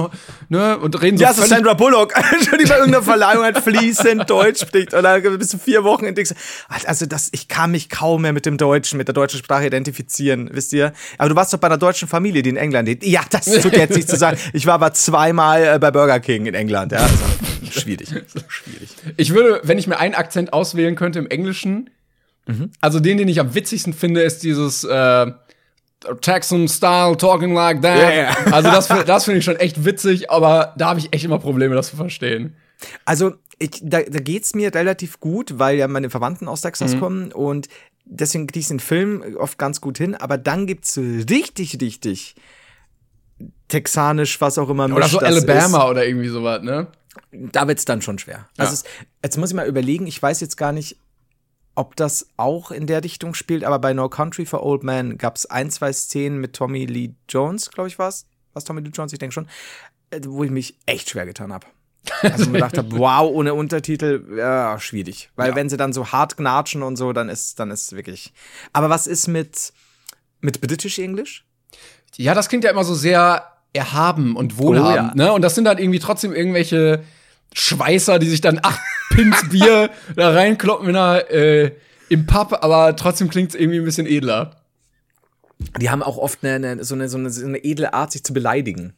ne, 0.49 0.77
und 0.77 1.01
reden 1.01 1.17
so 1.17 1.23
Ja, 1.23 1.33
so 1.33 1.43
Sandra 1.43 1.73
Bullock, 1.73 2.13
schon 2.49 2.57
die 2.59 2.65
bei 2.65 2.77
irgendeiner 2.77 3.03
Verleihung 3.03 3.43
halt 3.43 3.59
fließend 3.59 4.29
Deutsch 4.29 4.61
spricht. 4.61 4.93
Und 4.93 5.03
dann 5.03 5.21
bist 5.37 5.53
du 5.53 5.57
vier 5.59 5.83
Wochen 5.83 6.13
denkst, 6.13 6.33
also 6.85 7.05
das, 7.05 7.29
ich 7.31 7.47
kann 7.47 7.71
mich 7.71 7.89
kaum 7.89 8.23
mehr 8.23 8.33
mit 8.33 8.45
dem 8.45 8.57
Deutschen, 8.57 8.97
mit 8.97 9.07
der 9.07 9.13
deutschen 9.13 9.39
Sprache 9.39 9.67
identifizieren, 9.67 10.49
wisst 10.51 10.73
ihr? 10.73 10.93
Aber 11.17 11.29
du 11.29 11.35
warst 11.35 11.53
doch 11.53 11.59
bei 11.59 11.67
einer 11.67 11.77
deutschen 11.77 12.07
Familie, 12.07 12.41
die 12.41 12.49
in 12.49 12.57
England 12.57 12.87
lebt. 12.87 13.03
Ja, 13.03 13.21
das 13.29 13.45
tut 13.45 13.73
jetzt 13.73 13.95
nicht 13.95 14.09
zu 14.09 14.15
sagen. 14.15 14.37
Ich 14.53 14.65
war 14.65 14.75
aber 14.75 14.93
zweimal 14.93 15.63
äh, 15.75 15.79
bei 15.79 15.91
Burger 15.91 16.19
King 16.19 16.45
in 16.47 16.53
England. 16.55 16.91
Ja, 16.91 16.99
also, 16.99 17.13
schwierig. 17.81 18.09
schwierig. 18.47 18.89
Ich 19.17 19.33
würde, 19.33 19.61
wenn 19.63 19.77
ich 19.77 19.87
mir 19.87 19.99
einen 19.99 20.15
Akzent 20.15 20.53
auswählen 20.53 20.95
könnte 20.95 21.19
im 21.19 21.27
Englischen, 21.27 21.89
Mhm. 22.45 22.71
also 22.81 22.99
den, 22.99 23.17
den 23.17 23.29
ich 23.29 23.39
am 23.39 23.55
witzigsten 23.55 23.93
finde, 23.93 24.21
ist 24.21 24.43
dieses 24.43 24.83
äh, 24.83 25.31
Texan 26.19 26.67
Style 26.67 27.15
talking 27.15 27.53
like 27.53 27.81
that. 27.81 28.13
Ja. 28.13 28.35
Also 28.53 28.69
das, 28.69 28.87
das 29.05 29.23
finde 29.23 29.39
ich 29.39 29.45
schon 29.45 29.55
echt 29.55 29.85
witzig, 29.85 30.29
aber 30.29 30.73
da 30.77 30.87
habe 30.89 30.99
ich 30.99 31.13
echt 31.13 31.23
immer 31.23 31.39
Probleme, 31.39 31.73
das 31.73 31.87
zu 31.91 31.95
verstehen. 31.95 32.57
Also, 33.05 33.35
ich, 33.59 33.69
da, 33.81 34.01
da 34.01 34.19
geht's 34.19 34.55
mir 34.55 34.75
relativ 34.75 35.21
gut, 35.21 35.57
weil 35.57 35.77
ja 35.77 35.87
meine 35.87 36.09
Verwandten 36.09 36.49
aus 36.49 36.61
Mhm. 36.61 36.67
Texas 36.67 36.99
kommen 36.99 37.31
und 37.31 37.69
deswegen 38.03 38.45
krieg 38.47 38.59
ich 38.63 38.67
den 38.67 38.81
Film 38.81 39.23
oft 39.37 39.57
ganz 39.57 39.79
gut 39.79 39.97
hin. 39.97 40.13
Aber 40.13 40.37
dann 40.37 40.67
gibt's 40.67 40.93
so 40.95 41.01
richtig, 41.01 41.77
richtig 41.79 42.35
texanisch, 43.69 44.39
was 44.41 44.57
auch 44.57 44.69
immer. 44.69 44.93
Oder 44.93 45.07
so 45.07 45.19
das 45.19 45.29
Alabama 45.29 45.89
oder 45.89 46.05
irgendwie 46.05 46.27
sowas, 46.27 46.61
ne? 46.61 46.87
Da 47.31 47.67
wird's 47.67 47.85
dann 47.85 48.01
schon 48.01 48.17
schwer. 48.19 48.47
Also, 48.57 48.73
es, 48.73 48.83
jetzt 49.23 49.37
muss 49.37 49.49
ich 49.51 49.55
mal 49.55 49.67
überlegen, 49.67 50.07
ich 50.07 50.21
weiß 50.21 50.39
jetzt 50.41 50.57
gar 50.57 50.71
nicht, 50.71 50.97
ob 51.75 51.95
das 51.95 52.27
auch 52.37 52.71
in 52.71 52.85
der 52.87 53.03
Richtung 53.03 53.33
spielt, 53.33 53.63
aber 53.63 53.79
bei 53.79 53.93
No 53.93 54.07
Country 54.09 54.45
for 54.45 54.63
Old 54.63 54.83
Men 54.83 55.17
gab's 55.17 55.45
ein, 55.47 55.71
zwei 55.71 55.91
Szenen 55.91 56.39
mit 56.39 56.53
Tommy 56.53 56.85
Lee 56.85 57.13
Jones, 57.29 57.71
glaube 57.71 57.87
ich, 57.87 57.97
war's. 57.97 58.25
Was 58.53 58.63
Tommy 58.63 58.81
Lee 58.81 58.91
Jones, 58.93 59.11
ich 59.13 59.19
denke 59.19 59.33
schon, 59.33 59.47
äh, 60.11 60.19
wo 60.25 60.43
ich 60.43 60.51
mich 60.51 60.77
echt 60.85 61.09
schwer 61.09 61.25
getan 61.25 61.51
habe. 61.51 61.65
Also 62.21 62.45
mir 62.47 62.53
gedacht 62.53 62.77
habe, 62.77 62.91
wow, 62.97 63.31
ohne 63.33 63.53
Untertitel, 63.55 64.35
ja, 64.37 64.79
schwierig. 64.79 65.31
Weil 65.35 65.51
Ja. 65.51 65.55
wenn 65.55 65.69
sie 65.69 65.77
dann 65.77 65.93
so 65.93 66.11
hart 66.11 66.37
gnatschen 66.37 66.83
und 66.83 66.95
so, 66.97 67.13
dann 67.13 67.29
ist, 67.29 67.59
dann 67.59 67.71
ist 67.71 67.93
wirklich. 67.95 68.33
Aber 68.73 68.89
was 68.89 69.07
ist 69.07 69.27
mit, 69.27 69.73
mit 70.41 70.61
British 70.61 70.99
English? 70.99 71.45
Ja, 72.17 72.35
das 72.35 72.49
klingt 72.49 72.63
ja 72.65 72.69
immer 72.71 72.83
so 72.83 72.93
sehr 72.93 73.52
erhaben 73.73 74.35
und 74.35 74.57
wohlhabend, 74.57 75.13
Oh, 75.15 75.17
ja. 75.19 75.25
ne? 75.27 75.33
Und 75.33 75.41
das 75.41 75.55
sind 75.55 75.65
dann 75.65 75.77
irgendwie 75.77 75.99
trotzdem 75.99 76.33
irgendwelche 76.33 77.03
Schweißer, 77.53 78.19
die 78.19 78.29
sich 78.29 78.41
dann 78.41 78.59
acht 78.63 78.79
Pins 79.11 79.49
Bier 79.49 79.89
da 80.15 80.31
reinkloppen 80.31 80.89
in 80.89 80.95
einer, 80.95 81.29
äh, 81.31 81.71
im 82.09 82.25
Pub, 82.25 82.57
aber 82.61 82.95
trotzdem 82.95 83.29
klingt's 83.29 83.55
irgendwie 83.55 83.79
ein 83.79 83.85
bisschen 83.85 84.07
edler. 84.07 84.51
Die 85.79 85.89
haben 85.89 86.03
auch 86.03 86.17
oft 86.17 86.43
eine, 86.43 86.55
eine, 86.55 86.83
so, 86.83 86.95
eine, 86.95 87.09
so, 87.09 87.17
eine, 87.17 87.29
so 87.29 87.45
eine 87.45 87.63
edle 87.63 87.93
Art, 87.93 88.11
sich 88.11 88.23
zu 88.23 88.33
beleidigen. 88.33 88.93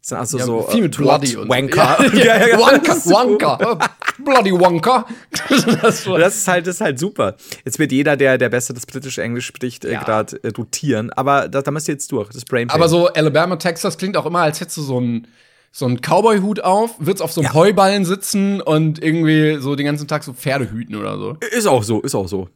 Sind 0.00 0.18
also 0.18 0.38
Ja, 0.38 0.44
so 0.44 0.62
viel 0.62 0.82
mit 0.82 0.96
Bloody 0.96 1.36
und 1.36 1.48
Wanker. 1.48 1.98
Ja, 2.14 2.58
Wonka, 2.58 2.94
so. 2.94 3.10
Wonka, 3.10 3.78
Bloody 4.24 4.52
Wonka. 4.52 5.06
das 5.50 6.06
ist 6.36 6.48
halt, 6.48 6.66
das 6.66 6.76
ist 6.76 6.80
halt 6.80 6.98
super. 6.98 7.36
Jetzt 7.64 7.78
wird 7.78 7.92
jeder, 7.92 8.16
der, 8.16 8.38
der 8.38 8.48
besser 8.48 8.74
das 8.74 8.86
britische 8.86 9.22
Englisch 9.22 9.46
spricht, 9.46 9.84
äh, 9.84 9.94
gerade 9.94 10.42
äh, 10.42 10.48
rotieren. 10.56 11.10
Aber 11.12 11.48
da, 11.48 11.62
da 11.62 11.70
müsst 11.70 11.88
ihr 11.88 11.94
jetzt 11.94 12.10
durch. 12.12 12.30
Das 12.30 12.44
Brain 12.44 12.68
Pain. 12.68 12.76
aber 12.76 12.88
so 12.88 13.08
Alabama, 13.08 13.56
Texas 13.56 13.98
klingt 13.98 14.16
auch 14.16 14.26
immer, 14.26 14.40
als 14.40 14.60
hättest 14.60 14.76
du 14.78 14.82
so 14.82 14.98
einen 14.98 15.26
so 15.70 15.86
einen 15.86 16.00
Cowboy-Hut 16.00 16.60
auf, 16.60 16.94
würdest 16.98 17.22
auf 17.22 17.32
so 17.32 17.40
einem. 17.40 17.52
Heuballen 17.52 18.04
sitzen 18.04 18.60
und 18.60 19.02
irgendwie 19.02 19.58
so 19.60 19.76
den 19.76 19.86
ganzen 19.86 20.08
Tag 20.08 20.24
so 20.24 20.32
Pferde 20.32 20.70
hüten 20.70 20.96
oder 20.96 21.18
so. 21.18 21.36
Ist 21.56 21.66
auch 21.66 21.82
so, 21.82 22.00
ist 22.00 22.14
auch 22.14 22.28
so. 22.28 22.48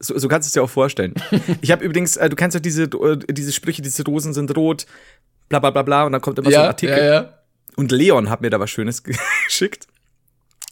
So, 0.00 0.18
so 0.18 0.28
kannst 0.28 0.46
du 0.46 0.48
es 0.48 0.52
dir 0.52 0.62
auch 0.62 0.70
vorstellen. 0.70 1.14
ich 1.60 1.70
habe 1.70 1.84
übrigens, 1.84 2.16
äh, 2.16 2.28
du 2.28 2.36
kennst 2.36 2.54
ja 2.54 2.60
diese, 2.60 2.84
äh, 2.84 3.18
diese 3.30 3.52
Sprüche, 3.52 3.80
diese 3.82 4.04
Rosen 4.04 4.34
sind 4.34 4.56
rot, 4.56 4.86
bla 5.60 5.70
bla 5.70 5.70
bla 5.70 5.82
bla, 5.82 6.04
und 6.04 6.12
dann 6.12 6.20
kommt 6.20 6.38
immer 6.38 6.50
so 6.50 6.56
ein 6.58 6.66
Artikel. 6.66 6.96
ja, 6.98 7.04
ja. 7.04 7.38
Und 7.76 7.90
Leon 7.90 8.30
hat 8.30 8.40
mir 8.40 8.50
da 8.50 8.60
was 8.60 8.70
Schönes 8.70 9.02
geschickt. 9.46 9.86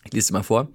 Ich 0.04 0.12
lese 0.12 0.26
es 0.26 0.30
mal 0.32 0.42
vor. 0.42 0.68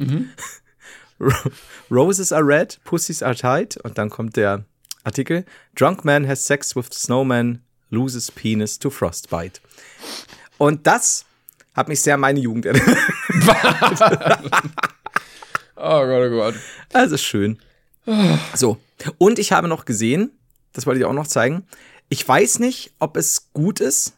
Ro- 1.20 1.32
Roses 1.92 2.32
are 2.32 2.46
red, 2.46 2.80
pussies 2.84 3.24
are 3.24 3.36
tight. 3.36 3.78
Und 3.78 3.98
dann 3.98 4.10
kommt 4.10 4.36
der 4.36 4.66
Artikel. 5.04 5.46
Drunk 5.76 6.04
man 6.06 6.28
has 6.28 6.46
sex 6.46 6.76
with 6.76 6.88
snowman, 6.94 7.62
loses 7.90 8.30
penis 8.32 8.78
to 8.80 8.90
frostbite. 8.90 9.62
Und 10.58 10.86
das 10.88 11.26
hat 11.76 11.88
mich 11.88 12.02
sehr 12.02 12.16
an 12.16 12.20
meine 12.22 12.40
Jugend 12.40 12.66
erinnert. 12.66 12.98
Oh 15.80 16.06
Gott, 16.06 16.24
oh 16.26 16.30
Gott. 16.32 16.56
Also 16.94 17.18
schön. 17.18 17.60
So. 18.56 18.78
Und 19.20 19.38
ich 19.38 19.52
habe 19.52 19.68
noch 19.68 19.86
gesehen, 19.86 20.32
das 20.74 20.88
wollte 20.88 21.00
ich 21.00 21.06
auch 21.06 21.14
noch 21.14 21.28
zeigen. 21.28 21.68
Ich 22.10 22.28
weiß 22.28 22.60
nicht, 22.60 22.94
ob 23.00 23.18
es 23.18 23.52
gut 23.54 23.80
ist 23.80 24.14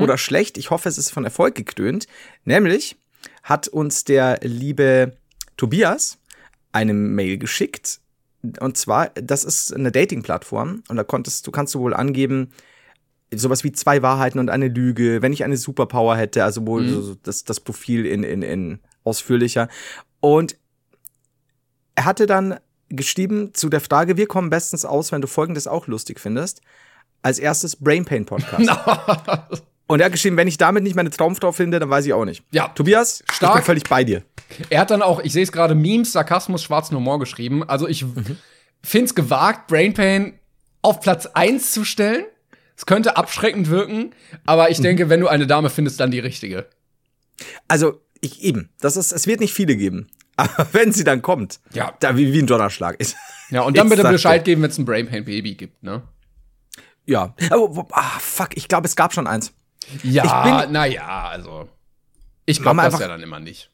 oder 0.00 0.16
schlecht. 0.16 0.58
Ich 0.58 0.70
hoffe, 0.70 0.88
es 0.88 0.96
ist 0.96 1.10
von 1.10 1.24
Erfolg 1.24 1.56
gekrönt. 1.56 2.06
Nämlich 2.44 2.96
hat 3.42 3.66
uns 3.68 4.04
der 4.04 4.38
liebe 4.42 5.16
Tobias 5.56 6.18
eine 6.70 6.94
Mail 6.94 7.38
geschickt. 7.38 8.00
Und 8.60 8.76
zwar, 8.76 9.10
das 9.10 9.44
ist 9.44 9.74
eine 9.74 9.90
Dating-Plattform. 9.90 10.82
Und 10.88 10.96
da 10.96 11.04
konntest, 11.04 11.46
du 11.46 11.50
kannst 11.50 11.74
du 11.74 11.80
wohl 11.80 11.94
angeben, 11.94 12.52
sowas 13.34 13.64
wie 13.64 13.72
zwei 13.72 14.02
Wahrheiten 14.02 14.38
und 14.38 14.50
eine 14.50 14.68
Lüge, 14.68 15.22
wenn 15.22 15.32
ich 15.32 15.44
eine 15.44 15.56
Superpower 15.56 16.16
hätte, 16.16 16.44
also 16.44 16.66
wohl 16.66 16.88
so, 16.88 17.00
so 17.00 17.16
das, 17.22 17.44
das 17.44 17.60
Profil 17.60 18.06
in, 18.06 18.22
in, 18.22 18.42
in 18.42 18.78
ausführlicher. 19.04 19.68
Und 20.20 20.56
er 21.94 22.04
hatte 22.04 22.26
dann 22.26 22.58
geschrieben 22.88 23.54
zu 23.54 23.68
der 23.68 23.80
Frage, 23.80 24.16
wir 24.16 24.26
kommen 24.26 24.50
bestens 24.50 24.84
aus, 24.84 25.12
wenn 25.12 25.22
du 25.22 25.28
folgendes 25.28 25.66
auch 25.66 25.86
lustig 25.86 26.20
findest. 26.20 26.60
Als 27.22 27.38
erstes 27.38 27.76
Brain 27.76 28.04
Pain 28.04 28.26
Podcast. 28.26 28.68
Und 29.86 30.00
er 30.00 30.06
hat 30.06 30.12
geschrieben, 30.12 30.36
wenn 30.36 30.48
ich 30.48 30.56
damit 30.58 30.82
nicht 30.82 30.96
meine 30.96 31.10
Traumfrau 31.10 31.52
finde, 31.52 31.78
dann 31.78 31.90
weiß 31.90 32.06
ich 32.06 32.12
auch 32.12 32.24
nicht. 32.24 32.42
Ja. 32.50 32.68
Tobias, 32.68 33.22
ich 33.28 33.36
Stark. 33.36 33.54
bin 33.56 33.62
völlig 33.64 33.84
bei 33.84 34.04
dir. 34.04 34.22
Er 34.70 34.80
hat 34.80 34.90
dann 34.90 35.02
auch, 35.02 35.20
ich 35.20 35.32
sehe 35.32 35.42
es 35.42 35.52
gerade, 35.52 35.74
Memes, 35.74 36.12
Sarkasmus, 36.12 36.62
schwarzen 36.62 36.96
Humor 36.96 37.18
geschrieben. 37.18 37.62
Also 37.68 37.86
ich 37.88 38.04
find's 38.82 39.14
gewagt, 39.14 39.66
Brain 39.68 39.92
Pain 39.94 40.38
auf 40.80 41.00
Platz 41.00 41.26
1 41.26 41.72
zu 41.72 41.84
stellen. 41.84 42.24
Es 42.76 42.86
könnte 42.86 43.16
abschreckend 43.16 43.68
wirken, 43.68 44.14
aber 44.44 44.70
ich 44.70 44.80
denke, 44.80 45.08
wenn 45.08 45.20
du 45.20 45.28
eine 45.28 45.46
Dame 45.46 45.68
findest, 45.70 46.00
dann 46.00 46.10
die 46.10 46.18
richtige. 46.18 46.66
Also, 47.68 48.00
ich 48.20 48.42
eben, 48.42 48.70
das 48.80 48.96
ist, 48.96 49.12
es 49.12 49.26
wird 49.26 49.40
nicht 49.40 49.52
viele 49.52 49.76
geben. 49.76 50.08
Aber 50.36 50.66
wenn 50.72 50.92
sie 50.92 51.04
dann 51.04 51.20
kommt, 51.20 51.60
Ja. 51.74 51.92
da 52.00 52.16
wie, 52.16 52.32
wie 52.32 52.38
ein 52.38 52.46
Donnerschlag 52.46 52.98
ist. 52.98 53.16
Ja, 53.50 53.60
und 53.62 53.76
dann 53.76 53.86
Ich 53.92 53.96
bitte 53.96 54.08
Bescheid 54.08 54.44
geben, 54.44 54.62
wenn 54.62 54.70
es 54.70 54.78
ein 54.78 54.86
Brain 54.86 55.06
Pain 55.06 55.24
Baby 55.26 55.54
gibt, 55.54 55.82
ne? 55.82 56.02
Ja. 57.06 57.34
Aber, 57.50 57.76
wo- 57.76 57.88
ah, 57.92 58.18
fuck, 58.20 58.50
ich 58.56 58.68
glaube, 58.68 58.86
es 58.86 58.96
gab 58.96 59.12
schon 59.12 59.26
eins. 59.26 59.52
Ja, 60.02 60.66
naja, 60.70 61.28
also. 61.28 61.68
Ich 62.46 62.60
glaube 62.62 62.82
das 62.82 62.98
ja 63.00 63.08
dann 63.08 63.22
immer 63.22 63.40
nicht. 63.40 63.70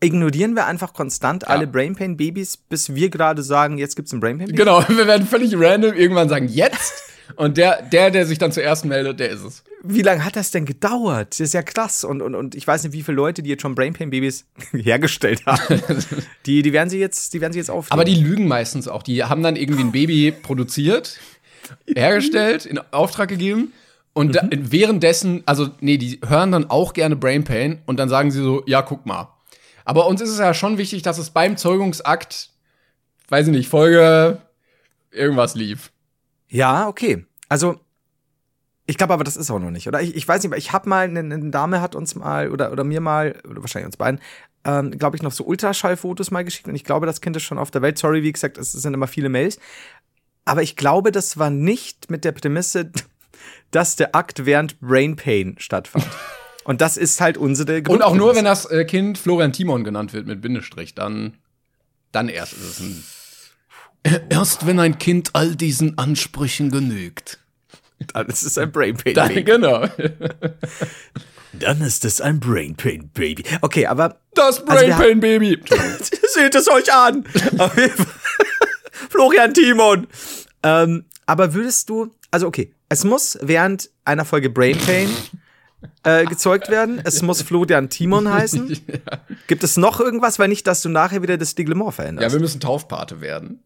Ignorieren 0.00 0.54
wir 0.54 0.66
einfach 0.66 0.94
konstant 0.94 1.46
alle 1.46 1.66
Brain 1.68 1.94
Pain 1.94 2.16
Babys, 2.16 2.56
bis 2.56 2.94
wir 2.94 3.08
gerade 3.08 3.42
sagen, 3.42 3.78
jetzt 3.78 3.94
gibt's 3.94 4.12
ein 4.12 4.18
Brain 4.20 4.38
Pain 4.38 4.46
Baby? 4.48 4.58
Genau, 4.58 4.80
wir 4.88 5.06
werden 5.06 5.26
völlig 5.26 5.54
random 5.56 5.94
irgendwann 5.94 6.28
sagen, 6.28 6.48
jetzt. 6.48 7.04
Und 7.36 7.56
der, 7.56 7.82
der, 7.82 8.10
der 8.10 8.26
sich 8.26 8.38
dann 8.38 8.52
zuerst 8.52 8.84
meldet, 8.84 9.20
der 9.20 9.30
ist 9.30 9.42
es. 9.42 9.62
Wie 9.84 10.02
lange 10.02 10.24
hat 10.24 10.36
das 10.36 10.50
denn 10.50 10.64
gedauert? 10.66 11.28
Das 11.30 11.40
ist 11.40 11.54
ja 11.54 11.62
krass. 11.62 12.04
Und, 12.04 12.20
und, 12.20 12.34
und 12.34 12.54
ich 12.54 12.66
weiß 12.66 12.82
nicht, 12.84 12.92
wie 12.92 13.02
viele 13.02 13.16
Leute, 13.16 13.42
die 13.42 13.50
jetzt 13.50 13.62
schon 13.62 13.74
Brain 13.74 13.94
Pain 13.94 14.10
Babys 14.10 14.44
hergestellt 14.72 15.46
haben, 15.46 15.82
die, 16.46 16.62
die 16.62 16.72
werden 16.72 16.90
sie 16.90 16.98
jetzt, 16.98 17.32
die 17.32 17.40
werden 17.40 17.52
sie 17.52 17.58
jetzt 17.60 17.70
aufnehmen. 17.70 17.92
Aber 17.92 18.04
die 18.04 18.16
lügen 18.16 18.48
meistens 18.48 18.86
auch. 18.88 19.02
Die 19.02 19.24
haben 19.24 19.42
dann 19.42 19.56
irgendwie 19.56 19.82
ein 19.82 19.92
Baby 19.92 20.32
produziert, 20.32 21.18
hergestellt, 21.86 22.66
in 22.66 22.80
Auftrag 22.92 23.28
gegeben. 23.28 23.72
Und 24.14 24.36
da, 24.36 24.46
währenddessen, 24.50 25.42
also 25.46 25.70
nee, 25.80 25.96
die 25.96 26.20
hören 26.26 26.52
dann 26.52 26.68
auch 26.68 26.92
gerne 26.92 27.16
Brain 27.16 27.44
Pain 27.44 27.80
und 27.86 27.98
dann 27.98 28.08
sagen 28.08 28.30
sie 28.30 28.42
so, 28.42 28.62
ja, 28.66 28.82
guck 28.82 29.06
mal. 29.06 29.28
Aber 29.84 30.06
uns 30.06 30.20
ist 30.20 30.30
es 30.30 30.38
ja 30.38 30.54
schon 30.54 30.78
wichtig, 30.78 31.02
dass 31.02 31.18
es 31.18 31.30
beim 31.30 31.56
Zeugungsakt, 31.56 32.50
weiß 33.28 33.46
ich 33.46 33.52
nicht, 33.52 33.68
Folge 33.68 34.42
irgendwas 35.10 35.54
lief. 35.54 35.92
Ja, 36.48 36.88
okay. 36.88 37.24
Also, 37.48 37.80
ich 38.86 38.98
glaube 38.98 39.14
aber, 39.14 39.24
das 39.24 39.36
ist 39.36 39.50
auch 39.50 39.58
noch 39.58 39.70
nicht, 39.70 39.88
oder? 39.88 40.02
Ich, 40.02 40.14
ich 40.14 40.28
weiß 40.28 40.42
nicht, 40.42 40.56
ich 40.56 40.72
habe 40.72 40.88
mal, 40.88 41.04
eine, 41.04 41.20
eine 41.20 41.50
Dame 41.50 41.80
hat 41.80 41.94
uns 41.94 42.14
mal, 42.14 42.50
oder, 42.50 42.72
oder 42.72 42.84
mir 42.84 43.00
mal, 43.00 43.40
oder 43.48 43.62
wahrscheinlich 43.62 43.86
uns 43.86 43.96
beiden, 43.96 44.20
ähm, 44.64 44.90
glaube 44.92 45.16
ich, 45.16 45.22
noch 45.22 45.32
so 45.32 45.44
Ultraschallfotos 45.44 46.30
mal 46.30 46.44
geschickt 46.44 46.68
und 46.68 46.74
ich 46.74 46.84
glaube, 46.84 47.06
das 47.06 47.20
Kind 47.20 47.36
ist 47.36 47.42
schon 47.42 47.58
auf 47.58 47.70
der 47.70 47.82
Welt. 47.82 47.98
Sorry, 47.98 48.22
wie 48.22 48.32
gesagt, 48.32 48.58
es 48.58 48.72
sind 48.72 48.94
immer 48.94 49.06
viele 49.06 49.28
Mails. 49.28 49.58
Aber 50.44 50.62
ich 50.62 50.76
glaube, 50.76 51.12
das 51.12 51.38
war 51.38 51.50
nicht 51.50 52.10
mit 52.10 52.24
der 52.24 52.32
Prämisse, 52.32 52.90
dass 53.70 53.96
der 53.96 54.14
Akt 54.14 54.44
während 54.44 54.80
Brain 54.80 55.16
Pain 55.16 55.56
stattfand. 55.58 56.06
Und 56.64 56.80
das 56.80 56.96
ist 56.96 57.20
halt 57.20 57.36
unsere 57.36 57.82
Und 57.88 58.02
auch 58.02 58.14
nur, 58.14 58.36
wenn 58.36 58.44
das 58.44 58.66
äh, 58.66 58.84
Kind 58.84 59.18
Florian 59.18 59.52
Timon 59.52 59.82
genannt 59.82 60.12
wird 60.12 60.28
mit 60.28 60.40
Bindestrich, 60.40 60.94
dann, 60.94 61.36
dann 62.12 62.28
erst 62.28 62.52
ist 62.52 62.62
es 62.62 62.80
ein. 62.80 63.04
Erst 64.30 64.66
wenn 64.66 64.78
ein 64.80 64.98
Kind 64.98 65.30
all 65.32 65.54
diesen 65.54 65.96
Ansprüchen 65.96 66.70
genügt. 66.70 67.38
Dann 68.12 68.26
ist 68.26 68.42
es 68.42 68.58
ein 68.58 68.72
Brain 68.72 68.96
Pain 68.96 69.14
Dann, 69.14 69.28
Baby. 69.28 69.44
genau. 69.44 69.86
Dann 71.52 71.80
ist 71.82 72.04
es 72.04 72.20
ein 72.20 72.40
Brain 72.40 72.74
Pain 72.74 73.10
Baby. 73.14 73.44
Okay, 73.60 73.86
aber 73.86 74.18
Das 74.34 74.60
Also 74.66 74.86
Brain 74.86 74.90
Pain 74.90 75.20
Baby. 75.20 75.60
seht 76.34 76.54
es 76.54 76.68
euch 76.68 76.92
an. 76.92 77.24
Auf 77.58 77.76
jeden 77.76 77.90
Fall. 77.96 78.06
Florian 79.22 79.54
Timon. 79.54 80.06
Ähm, 80.64 81.04
aber 81.26 81.54
würdest 81.54 81.88
du, 81.88 82.10
also 82.32 82.48
okay, 82.48 82.74
es 82.88 83.04
muss 83.04 83.38
während 83.40 83.88
einer 84.04 84.24
Folge 84.24 84.50
Brain 84.50 84.76
Pain 84.78 85.08
äh, 86.02 86.24
gezeugt 86.24 86.68
werden. 86.70 87.00
Es 87.04 87.22
muss 87.22 87.40
Florian 87.42 87.88
Timon 87.88 88.28
heißen. 88.32 88.80
Gibt 89.46 89.62
es 89.62 89.76
noch 89.76 90.00
irgendwas, 90.00 90.38
weil 90.40 90.48
nicht, 90.48 90.66
dass 90.66 90.82
du 90.82 90.88
nachher 90.88 91.22
wieder 91.22 91.38
das 91.38 91.56
Reglement 91.56 91.86
Ja, 91.86 91.92
veränderst? 91.92 92.34
wir 92.34 92.40
müssen 92.40 92.60
Taufpate 92.60 93.20
werden. 93.20 93.62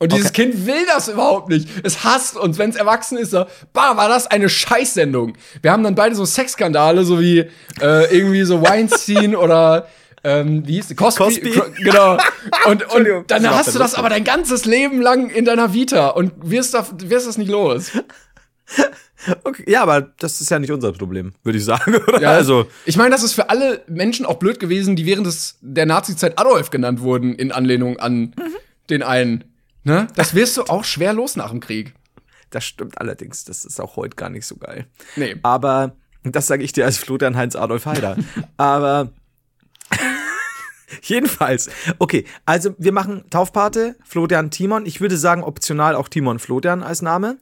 Und 0.00 0.12
dieses 0.12 0.32
Kind 0.32 0.64
will 0.64 0.86
das 0.86 1.08
überhaupt 1.08 1.48
nicht. 1.48 1.68
Es 1.82 2.04
hasst 2.04 2.36
uns, 2.36 2.56
wenn 2.56 2.70
es 2.70 2.76
erwachsen 2.76 3.18
ist. 3.18 3.32
So, 3.32 3.46
bah, 3.72 3.96
war 3.96 4.08
das 4.08 4.28
eine 4.28 4.48
Scheißsendung. 4.48 5.36
Wir 5.60 5.72
haben 5.72 5.82
dann 5.82 5.96
beide 5.96 6.14
so 6.14 6.24
Sexskandale, 6.24 7.02
so 7.04 7.18
wie 7.20 7.40
äh, 7.80 8.16
irgendwie 8.16 8.44
so 8.44 8.62
Weinstein 8.62 9.34
oder 9.36 9.88
ähm, 10.24 10.66
wie 10.66 10.74
hieß 10.74 10.90
es? 10.90 10.96
Cosby. 10.96 11.24
Cosby. 11.24 11.82
Genau. 11.82 12.18
Und, 12.66 12.92
und 12.92 13.06
dann 13.30 13.42
das 13.42 13.52
war 13.52 13.58
hast 13.58 13.74
du 13.74 13.78
das 13.78 13.94
aber 13.94 14.08
dein 14.08 14.24
ganzes 14.24 14.64
Leben 14.64 15.00
lang 15.00 15.30
in 15.30 15.44
deiner 15.44 15.72
Vita 15.74 16.08
und 16.08 16.32
wirst, 16.50 16.74
da, 16.74 16.86
wirst 17.04 17.26
das 17.26 17.38
nicht 17.38 17.50
los. 17.50 17.92
Okay, 19.42 19.64
ja, 19.66 19.82
aber 19.82 20.00
das 20.00 20.40
ist 20.40 20.48
ja 20.50 20.58
nicht 20.60 20.70
unser 20.70 20.92
Problem, 20.92 21.32
würde 21.42 21.58
ich 21.58 21.64
sagen. 21.64 21.94
Oder? 22.06 22.20
Ja, 22.20 22.30
Also, 22.32 22.66
ich 22.84 22.96
meine, 22.96 23.10
das 23.10 23.22
ist 23.24 23.32
für 23.32 23.50
alle 23.50 23.82
Menschen 23.88 24.24
auch 24.24 24.36
blöd 24.36 24.60
gewesen, 24.60 24.94
die 24.94 25.06
während 25.06 25.26
des, 25.26 25.58
der 25.60 25.86
Nazi-Zeit 25.86 26.38
Adolf 26.38 26.70
genannt 26.70 27.00
wurden, 27.00 27.34
in 27.34 27.50
Anlehnung 27.50 27.98
an 27.98 28.32
den 28.90 29.02
einen. 29.02 29.44
Ne? 29.82 30.06
Das 30.14 30.34
wirst 30.34 30.56
du 30.56 30.62
auch 30.64 30.84
schwer 30.84 31.12
los 31.14 31.34
nach 31.34 31.50
dem 31.50 31.58
Krieg. 31.60 31.94
das 32.50 32.64
stimmt 32.64 33.00
allerdings. 33.00 33.44
Das 33.44 33.64
ist 33.64 33.80
auch 33.80 33.96
heute 33.96 34.14
gar 34.14 34.30
nicht 34.30 34.46
so 34.46 34.56
geil. 34.56 34.86
Nee. 35.16 35.34
Aber 35.42 35.96
das 36.22 36.46
sage 36.46 36.62
ich 36.62 36.72
dir 36.72 36.84
als 36.84 36.96
Florian 36.98 37.36
Heinz 37.36 37.56
Adolf 37.56 37.86
Heider. 37.86 38.16
Aber 38.56 39.10
jedenfalls, 41.02 41.70
okay, 41.98 42.24
also 42.46 42.74
wir 42.78 42.92
machen 42.92 43.24
Taufpate, 43.30 43.96
Florian 44.04 44.50
Timon. 44.50 44.86
Ich 44.86 45.00
würde 45.00 45.16
sagen, 45.16 45.42
optional 45.42 45.94
auch 45.94 46.08
Timon 46.08 46.38
Florian 46.38 46.82
als 46.82 47.02
Name. 47.02 47.38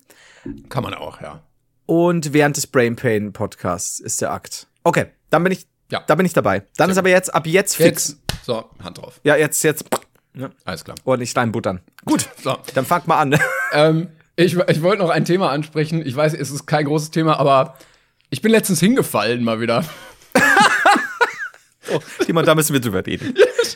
Kann 0.68 0.82
man 0.82 0.94
auch, 0.94 1.20
ja. 1.20 1.42
Und 1.86 2.32
während 2.32 2.56
des 2.56 2.66
Brain 2.66 2.96
Pain 2.96 3.32
Podcasts 3.32 4.00
ist 4.00 4.20
der 4.20 4.32
Akt. 4.32 4.66
Okay, 4.84 5.06
dann 5.30 5.42
bin 5.42 5.52
ich, 5.52 5.66
Ja. 5.90 6.02
da 6.06 6.14
bin 6.14 6.26
ich 6.26 6.32
dabei. 6.32 6.62
Dann 6.76 6.90
ist 6.90 6.98
aber 6.98 7.08
jetzt 7.08 7.32
ab 7.34 7.46
jetzt 7.46 7.76
fix. 7.76 8.08
Jetzt. 8.08 8.44
So, 8.44 8.64
Hand 8.82 8.98
drauf. 8.98 9.20
Ja, 9.24 9.36
jetzt, 9.36 9.62
jetzt. 9.64 9.84
Ne? 10.34 10.50
Alles 10.64 10.84
klar. 10.84 10.96
Ordentlich 11.04 11.36
reinbuttern. 11.36 11.80
Gut, 12.04 12.28
So. 12.42 12.56
dann 12.74 12.84
fangt 12.84 13.06
mal 13.06 13.18
an. 13.18 13.38
Ähm, 13.72 14.08
ich 14.36 14.56
ich 14.56 14.82
wollte 14.82 15.02
noch 15.02 15.10
ein 15.10 15.24
Thema 15.24 15.50
ansprechen. 15.50 16.06
Ich 16.06 16.14
weiß, 16.14 16.34
es 16.34 16.50
ist 16.50 16.66
kein 16.66 16.84
großes 16.84 17.10
Thema, 17.10 17.38
aber 17.40 17.76
ich 18.30 18.40
bin 18.42 18.52
letztens 18.52 18.78
hingefallen 18.80 19.42
mal 19.42 19.60
wieder. 19.60 19.84
Oh, 21.92 22.00
Timon, 22.24 22.44
da 22.44 22.54
müssen 22.54 22.72
wir 22.72 22.80
drüber 22.80 23.04
reden. 23.06 23.34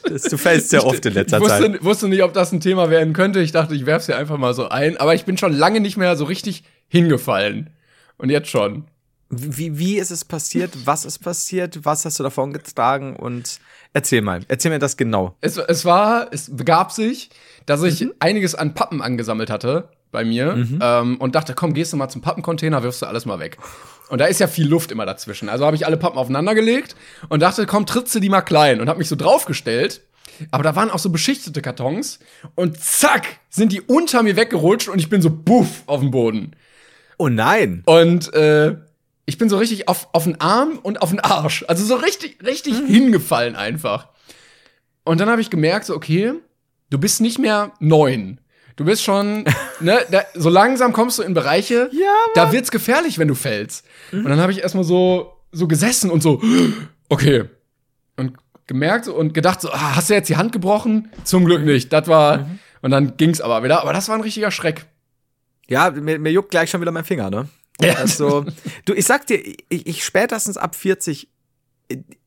Das, 0.09 0.23
du 0.23 0.37
fällst 0.37 0.71
sehr 0.71 0.85
oft 0.85 1.05
in 1.07 1.15
letzter 1.15 1.39
ich 1.41 1.47
Zeit. 1.47 1.63
wusste, 1.63 1.85
wusste 1.85 2.09
nicht, 2.09 2.23
ob 2.23 2.33
das 2.33 2.53
ein 2.53 2.61
Thema 2.61 2.91
werden 2.91 3.13
könnte. 3.13 3.41
Ich 3.41 3.53
dachte, 3.53 3.75
ich 3.75 3.87
werf's 3.87 4.07
hier 4.07 4.17
einfach 4.17 4.39
mal 4.39 4.55
so 4.55 4.69
ein. 4.69 4.97
Aber 4.97 5.15
ich 5.15 5.25
bin 5.25 5.39
schon 5.39 5.53
lange 5.53 5.81
nicht 5.81 5.97
mehr 5.97 6.17
so 6.17 6.25
richtig 6.25 6.65
hingefallen. 6.89 7.71
Und 8.19 8.31
jetzt 8.31 8.49
schon. 8.49 8.85
Wie, 9.31 9.79
wie 9.79 9.97
ist 9.99 10.11
es 10.11 10.25
passiert? 10.25 10.73
Was 10.85 11.05
ist 11.05 11.21
passiert? 11.21 11.85
Was 11.85 12.05
hast 12.05 12.19
du 12.19 12.25
davon 12.25 12.53
getragen? 12.53 13.15
Und 13.15 13.61
erzähl 13.93 14.23
mal, 14.23 14.41
erzähl 14.49 14.73
mir 14.73 14.81
das 14.81 14.97
genau. 14.97 15.37
Es, 15.41 15.57
es 15.57 15.85
war, 15.85 16.27
es 16.33 16.55
begab 16.55 16.91
sich, 16.91 17.31
dass 17.67 17.83
ich 17.85 18.01
Mhm. 18.01 18.15
einiges 18.19 18.57
an 18.57 18.75
Pappen 18.75 19.01
angesammelt 19.01 19.49
hatte 19.49 19.89
bei 20.11 20.25
mir 20.25 20.67
ähm, 20.83 21.17
und 21.19 21.37
dachte, 21.37 21.55
komm, 21.55 21.75
gehst 21.75 21.93
du 21.93 21.97
mal 21.97 22.09
zum 22.09 22.21
Pappencontainer, 22.23 22.83
wirfst 22.83 23.03
du 23.03 23.07
alles 23.07 23.25
mal 23.27 23.39
weg. 23.39 23.59
Und 24.11 24.19
da 24.19 24.27
ist 24.27 24.41
ja 24.41 24.49
viel 24.49 24.67
Luft 24.69 24.91
immer 24.93 25.07
dazwischen. 25.07 25.49
Also 25.49 25.65
habe 25.65 25.77
ich 25.77 25.87
alle 25.87 25.97
Pappen 25.97 26.19
aufeinander 26.19 26.55
gelegt 26.55 26.97
und 27.29 27.41
dachte, 27.41 27.65
komm, 27.67 27.87
trittst 27.87 28.15
du 28.15 28.21
die 28.21 28.29
mal 28.29 28.43
klein 28.43 28.81
und 28.81 28.89
habe 28.89 28.99
mich 28.99 29.09
so 29.09 29.17
draufgestellt. 29.17 30.03
Aber 30.51 30.63
da 30.63 30.75
waren 30.75 30.91
auch 30.91 30.99
so 30.99 31.11
beschichtete 31.11 31.63
Kartons 31.63 32.19
und 32.55 32.79
zack, 32.81 33.27
sind 33.51 33.73
die 33.73 33.81
unter 33.83 34.23
mir 34.23 34.37
weggerutscht 34.37 34.89
und 34.89 34.99
ich 34.99 35.09
bin 35.11 35.23
so 35.23 35.31
buff 35.31 35.83
auf 35.87 36.01
dem 36.01 36.11
Boden. 36.11 36.57
Oh 37.19 37.29
nein. 37.29 37.83
Und 37.87 38.33
äh, 38.35 38.77
ich 39.27 39.39
bin 39.39 39.49
so 39.49 39.59
richtig 39.59 39.89
auf, 39.89 40.09
auf 40.13 40.25
den 40.25 40.41
Arm 40.41 40.79
und 40.83 41.03
auf 41.03 41.11
den 41.11 41.21
Arsch. 41.21 41.65
Also 41.69 41.85
so 41.85 41.95
richtig, 41.97 42.39
richtig 42.45 42.75
Mhm. 42.81 42.87
hingefallen 42.87 43.55
einfach. 43.55 44.09
Und 45.05 45.21
dann 45.21 45.29
habe 45.29 45.41
ich 45.41 45.51
gemerkt, 45.51 45.87
so, 45.87 45.95
okay, 45.95 46.33
du 46.89 46.99
bist 46.99 47.21
nicht 47.21 47.39
mehr 47.39 47.73
neun. 47.79 48.41
Du 48.81 48.87
bist 48.87 49.03
schon, 49.05 49.45
ne, 49.81 50.07
da, 50.11 50.23
so 50.33 50.49
langsam 50.49 50.95
kommst 50.95 51.19
du 51.19 51.23
in 51.23 51.35
Bereiche, 51.35 51.91
Ja, 51.93 52.15
da 52.35 52.51
wird's 52.51 52.71
gefährlich, 52.71 53.19
wenn 53.19 53.29
du 53.29 53.35
fällst. 53.35 53.85
Mhm. 54.11 54.21
Und 54.25 54.31
dann 54.31 54.41
habe 54.41 54.53
ich 54.53 54.61
erstmal 54.63 54.85
so, 54.85 55.37
so 55.53 55.69
gesessen 55.69 56.11
und 56.11 56.23
so, 56.23 56.41
okay. 57.11 57.45
Und 58.17 58.39
gemerkt 58.67 59.07
und 59.07 59.35
gedacht, 59.35 59.61
so, 59.61 59.71
ah, 59.71 59.97
hast 59.97 60.09
du 60.09 60.15
jetzt 60.15 60.31
die 60.31 60.39
Hand 60.39 60.53
gebrochen? 60.53 61.11
Zum 61.25 61.45
Glück 61.45 61.63
nicht. 61.63 61.93
Das 61.93 62.09
war, 62.09 62.39
Mhm. 62.39 62.59
und 62.81 62.91
dann 62.91 63.17
ging's 63.19 63.43
aber 63.43 63.63
wieder. 63.63 63.83
Aber 63.83 63.93
das 63.93 64.09
war 64.09 64.15
ein 64.15 64.23
richtiger 64.23 64.51
Schreck. 64.51 64.87
Ja, 65.69 65.91
mir, 65.91 66.19
mir 66.19 66.33
juckt 66.33 66.51
gleich 66.51 66.71
schon 66.71 66.81
wieder 66.81 66.91
mein 66.91 67.05
Finger, 67.05 67.29
ne? 67.29 67.49
Ja. 67.83 67.97
Also, 67.97 68.47
du, 68.87 68.95
ich 68.95 69.05
sag 69.05 69.27
dir, 69.27 69.37
ich, 69.45 69.87
ich 69.87 70.05
spätestens 70.07 70.57
ab 70.57 70.75
40 70.75 71.25
äh, 71.25 71.29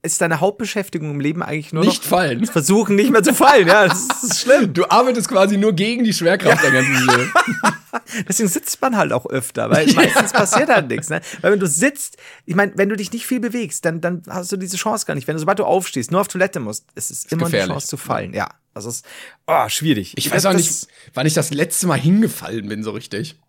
ist 0.01 0.20
deine 0.22 0.39
Hauptbeschäftigung 0.41 1.11
im 1.11 1.20
Leben 1.20 1.41
eigentlich 1.41 1.72
nur 1.72 1.86
Nicht 1.86 2.03
noch 2.03 2.09
fallen. 2.09 2.45
versuchen, 2.45 2.95
nicht 2.95 3.09
mehr 3.11 3.24
zu 3.24 3.34
fallen. 3.34 3.68
Ja, 3.68 3.88
das 3.88 4.07
ist 4.24 4.39
schlimm. 4.41 4.74
Du 4.74 4.89
arbeitest 4.89 5.30
quasi 5.30 5.57
nur 5.57 5.74
gegen 5.74 6.03
die 6.03 6.14
Schwerkraft 6.14 6.64
dein 6.64 6.74
ganzes 6.74 6.99
Leben. 7.05 7.34
Deswegen 8.28 8.49
sitzt 8.49 8.82
man 8.82 8.97
halt 8.97 9.14
auch 9.14 9.26
öfter, 9.28 9.70
weil 9.70 9.91
meistens 9.93 10.34
passiert 10.34 10.70
halt 10.70 10.89
nichts. 10.89 11.09
Ne? 11.09 11.22
Weil 11.41 11.53
wenn 11.53 11.59
du 11.59 11.68
sitzt, 11.68 12.18
ich 12.45 12.55
meine, 12.55 12.74
wenn 12.76 12.89
du 12.89 12.95
dich 12.97 13.11
nicht 13.14 13.26
viel 13.26 13.39
bewegst, 13.39 13.86
dann, 13.86 14.01
dann 14.01 14.24
hast 14.28 14.51
du 14.51 14.57
diese 14.57 14.78
Chance 14.78 15.05
gar 15.05 15.16
nicht. 15.16 15.28
Wenn 15.28 15.36
du, 15.36 15.39
sobald 15.39 15.59
du 15.59 15.64
aufstehst, 15.66 16.11
nur 16.11 16.20
auf 16.22 16.28
Toilette 16.28 16.59
musst, 16.59 16.86
es 16.95 17.09
ist 17.11 17.32
immer 17.32 17.45
gefährlich. 17.45 17.64
eine 17.66 17.74
Chance 17.76 17.88
zu 17.88 17.97
fallen. 17.97 18.34
Ja, 18.34 18.49
das 18.74 18.86
ist 18.86 19.05
oh, 19.47 19.70
schwierig. 19.70 20.14
Ich 20.18 20.30
weiß 20.30 20.43
Das- 20.43 20.45
auch 20.47 20.57
das- 20.57 20.61
nicht, 20.82 20.88
wann 21.14 21.26
ich 21.28 21.34
das 21.34 21.51
letzte 21.51 21.88
Mal 21.88 21.99
hingefallen 21.99 22.68
bin, 22.68 22.84
so 22.84 22.91
richtig. 22.91 23.39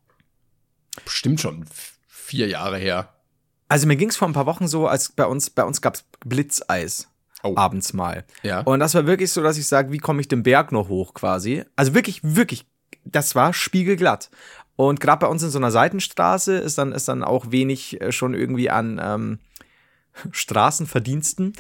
Bestimmt 1.05 1.41
schon 1.41 1.65
vier 2.07 2.47
Jahre 2.47 2.79
her. 2.79 3.14
Also 3.75 3.89
mir 3.89 3.97
ging 3.97 4.09
es 4.09 4.17
vor 4.17 4.29
ein 4.29 4.35
paar 4.35 4.47
Wochen 4.47 4.69
so, 4.69 4.87
als 4.87 5.11
bei 5.11 5.27
uns, 5.27 5.51
bei 5.51 5.65
uns 5.65 5.81
gab's 5.81 6.05
Blitzeis. 6.25 7.09
Oh. 7.43 7.55
Abends 7.57 7.93
mal. 7.93 8.23
Ja. 8.45 8.61
Und 8.61 8.79
das 8.79 8.95
war 8.95 9.09
wirklich 9.09 9.33
so, 9.33 9.43
dass 9.43 9.59
ich 9.59 9.67
sage, 9.67 9.91
wie 9.91 9.99
komme 9.99 10.21
ich 10.21 10.29
den 10.29 10.45
Berg 10.45 10.71
noch 10.71 10.89
hoch 10.89 11.13
quasi? 11.13 11.65
Also 11.75 11.93
wirklich, 11.93 12.21
wirklich, 12.23 12.67
das 13.05 13.35
war 13.35 13.53
spiegelglatt. 13.53 14.31
Und 14.77 15.01
gerade 15.01 15.19
bei 15.19 15.27
uns 15.27 15.43
in 15.43 15.51
so 15.51 15.59
einer 15.59 15.73
Seitenstraße 15.73 16.57
ist 16.57 16.79
dann, 16.79 16.93
ist 16.93 17.09
dann 17.09 17.25
auch 17.25 17.51
wenig 17.51 18.01
äh, 18.01 18.13
schon 18.13 18.33
irgendwie 18.35 18.71
an 18.71 19.01
ähm, 19.03 19.39
Straßenverdiensten 20.31 21.55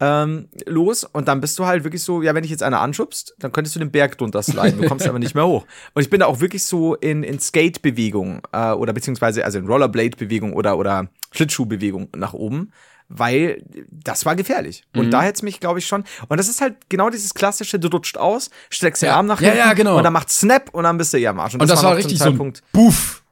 ähm, 0.00 0.48
los. 0.66 1.04
Und 1.04 1.28
dann 1.28 1.40
bist 1.40 1.56
du 1.56 1.66
halt 1.66 1.84
wirklich 1.84 2.02
so, 2.02 2.20
ja, 2.20 2.34
wenn 2.34 2.42
dich 2.42 2.50
jetzt 2.50 2.64
einer 2.64 2.80
anschubst, 2.80 3.36
dann 3.38 3.52
könntest 3.52 3.76
du 3.76 3.78
den 3.78 3.92
Berg 3.92 4.18
drunter 4.18 4.42
sliden. 4.42 4.82
Du 4.82 4.88
kommst 4.88 5.06
aber 5.06 5.20
nicht 5.20 5.36
mehr 5.36 5.46
hoch. 5.46 5.66
Und 5.94 6.02
ich 6.02 6.10
bin 6.10 6.18
da 6.18 6.26
auch 6.26 6.40
wirklich 6.40 6.64
so 6.64 6.96
in, 6.96 7.22
in 7.22 7.38
Skate-Bewegung 7.38 8.42
äh, 8.50 8.72
oder 8.72 8.92
beziehungsweise 8.92 9.44
also 9.44 9.60
in 9.60 9.68
Rollerblade-Bewegung 9.68 10.52
oder, 10.52 10.76
oder 10.76 11.08
Schlittschuh-Bewegung 11.32 12.08
nach 12.16 12.32
oben. 12.34 12.72
weil 13.12 13.64
das 13.90 14.24
war 14.24 14.36
gefährlich. 14.36 14.84
Und 14.94 15.06
Mhm. 15.06 15.10
da 15.10 15.22
hätte 15.22 15.34
es 15.38 15.42
mich, 15.42 15.58
glaube 15.58 15.80
ich, 15.80 15.86
schon. 15.88 16.04
Und 16.28 16.36
das 16.38 16.46
ist 16.46 16.60
halt 16.60 16.76
genau 16.88 17.10
dieses 17.10 17.34
klassische, 17.34 17.80
du 17.80 17.88
rutscht 17.88 18.16
aus, 18.16 18.50
streckst 18.70 19.02
den 19.02 19.08
Ja. 19.08 19.16
Arm 19.16 19.26
nach 19.26 19.40
Ja, 19.40 19.48
hinten 19.48 19.58
ja, 19.66 19.72
genau. 19.72 19.96
und 19.98 20.04
dann 20.04 20.12
macht 20.12 20.30
Snap 20.30 20.70
und 20.72 20.84
dann 20.84 20.96
bist 20.96 21.12
du 21.12 21.18
eher 21.18 21.30
am 21.30 21.40
Arsch. 21.40 21.54
Und 21.54 21.60
das, 21.68 21.82
war 21.82 21.90
noch 21.90 21.96
richtig 21.98 22.20
so 22.20 22.26
ein. 22.26 22.52
Buff. 22.70 23.24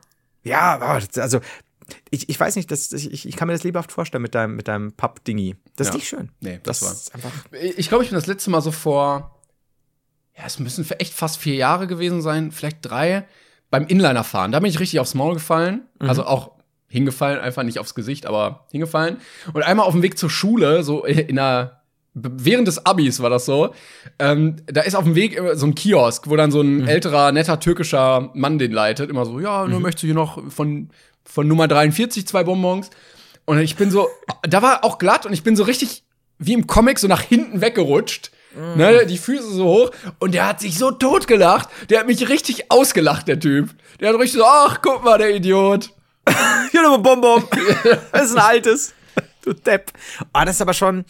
Ja, 0.42 0.98
das- 0.98 1.16
also 1.18 1.38
ich, 2.10 2.28
ich 2.28 2.40
weiß 2.40 2.56
nicht, 2.56 2.72
das, 2.72 2.92
ich, 2.92 3.28
ich 3.28 3.36
kann 3.36 3.46
mir 3.46 3.54
das 3.54 3.62
lebhaft 3.62 3.92
vorstellen 3.92 4.22
mit 4.22 4.34
deinem, 4.34 4.56
mit 4.56 4.66
deinem 4.66 4.90
Papp-Dingi. 4.94 5.54
Das 5.76 5.86
ist 5.86 5.92
Ja. 5.92 5.96
nicht 5.98 6.08
schön. 6.08 6.30
Nee, 6.40 6.58
das 6.64 6.82
war- 6.82 6.90
ist 6.90 7.14
einfach. 7.14 7.30
Ich 7.52 7.88
glaube, 7.88 8.02
ich 8.02 8.10
bin 8.10 8.18
das 8.18 8.26
letzte 8.26 8.50
Mal 8.50 8.62
so 8.62 8.72
vor, 8.72 9.38
ja, 10.36 10.42
es 10.44 10.58
müssen 10.58 10.84
für 10.84 10.98
echt 10.98 11.14
fast 11.14 11.36
vier 11.38 11.54
Jahre 11.54 11.86
gewesen 11.86 12.20
sein, 12.20 12.50
vielleicht 12.50 12.78
drei, 12.82 13.28
beim 13.70 13.86
Inliner-Fahren. 13.86 14.50
Da 14.50 14.58
bin 14.58 14.68
ich 14.70 14.80
richtig 14.80 14.98
aufs 14.98 15.14
Maul 15.14 15.34
gefallen. 15.34 15.82
Also 16.00 16.24
auch 16.26 16.57
hingefallen, 16.88 17.40
einfach 17.40 17.62
nicht 17.62 17.78
aufs 17.78 17.94
Gesicht, 17.94 18.26
aber 18.26 18.66
hingefallen. 18.70 19.18
Und 19.52 19.62
einmal 19.62 19.86
auf 19.86 19.92
dem 19.92 20.02
Weg 20.02 20.18
zur 20.18 20.30
Schule, 20.30 20.82
so 20.82 21.04
in 21.04 21.36
der, 21.36 21.82
während 22.14 22.66
des 22.66 22.84
Abis 22.84 23.20
war 23.20 23.30
das 23.30 23.44
so, 23.44 23.74
ähm, 24.18 24.56
da 24.66 24.80
ist 24.80 24.96
auf 24.96 25.04
dem 25.04 25.14
Weg 25.14 25.40
so 25.54 25.66
ein 25.66 25.74
Kiosk, 25.74 26.28
wo 26.28 26.36
dann 26.36 26.50
so 26.50 26.60
ein 26.60 26.88
älterer, 26.88 27.30
netter 27.32 27.60
türkischer 27.60 28.30
Mann 28.34 28.58
den 28.58 28.72
leitet. 28.72 29.10
Immer 29.10 29.26
so, 29.26 29.38
ja, 29.38 29.66
nur 29.66 29.80
möchtest 29.80 30.02
du 30.02 30.06
hier 30.06 30.14
noch 30.14 30.42
von, 30.50 30.90
von 31.24 31.46
Nummer 31.46 31.68
43 31.68 32.26
zwei 32.26 32.44
Bonbons. 32.44 32.90
Und 33.44 33.58
ich 33.60 33.76
bin 33.76 33.90
so, 33.90 34.08
da 34.42 34.62
war 34.62 34.84
auch 34.84 34.98
glatt 34.98 35.26
und 35.26 35.32
ich 35.32 35.42
bin 35.42 35.56
so 35.56 35.64
richtig 35.64 36.04
wie 36.38 36.54
im 36.54 36.66
Comic 36.66 36.98
so 36.98 37.08
nach 37.08 37.22
hinten 37.22 37.60
weggerutscht. 37.60 38.30
Ne, 38.76 39.04
die 39.06 39.18
Füße 39.18 39.52
so 39.52 39.66
hoch 39.66 39.90
und 40.18 40.32
der 40.32 40.48
hat 40.48 40.60
sich 40.60 40.78
so 40.78 40.90
totgelacht. 40.90 41.68
Der 41.90 42.00
hat 42.00 42.06
mich 42.06 42.28
richtig 42.28 42.72
ausgelacht, 42.72 43.28
der 43.28 43.38
Typ. 43.38 43.68
Der 44.00 44.08
hat 44.08 44.18
richtig 44.18 44.40
so, 44.40 44.46
ach, 44.46 44.80
guck 44.82 45.04
mal, 45.04 45.18
der 45.18 45.36
Idiot. 45.36 45.90
Hier 46.70 46.82
nochmal 46.82 47.00
Bonbon. 47.00 47.44
das 48.12 48.26
ist 48.26 48.36
ein 48.36 48.42
altes. 48.42 48.94
Du 49.42 49.52
Depp. 49.52 49.92
Ah, 50.32 50.44
das 50.44 50.56
ist 50.56 50.62
aber 50.62 50.74
schon, 50.74 51.04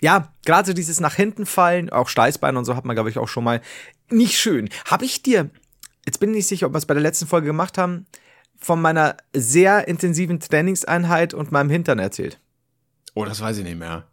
ja, 0.00 0.32
gerade 0.44 0.68
so 0.68 0.72
dieses 0.72 1.00
nach 1.00 1.14
hinten 1.14 1.46
fallen, 1.46 1.90
auch 1.90 2.08
Steißbein 2.08 2.56
und 2.56 2.64
so 2.64 2.76
hat 2.76 2.84
man, 2.84 2.96
glaube 2.96 3.10
ich, 3.10 3.18
auch 3.18 3.28
schon 3.28 3.44
mal 3.44 3.60
nicht 4.10 4.38
schön. 4.38 4.68
Habe 4.86 5.04
ich 5.04 5.22
dir, 5.22 5.50
jetzt 6.06 6.20
bin 6.20 6.30
ich 6.30 6.36
nicht 6.36 6.46
sicher, 6.48 6.66
ob 6.66 6.72
wir 6.72 6.78
es 6.78 6.86
bei 6.86 6.94
der 6.94 7.02
letzten 7.02 7.26
Folge 7.26 7.46
gemacht 7.46 7.78
haben, 7.78 8.06
von 8.58 8.80
meiner 8.80 9.16
sehr 9.32 9.86
intensiven 9.86 10.40
Trainingseinheit 10.40 11.34
und 11.34 11.52
meinem 11.52 11.70
Hintern 11.70 11.98
erzählt. 11.98 12.40
Oh, 13.14 13.24
das 13.24 13.40
weiß 13.40 13.58
ich 13.58 13.64
nicht 13.64 13.78
mehr. 13.78 14.04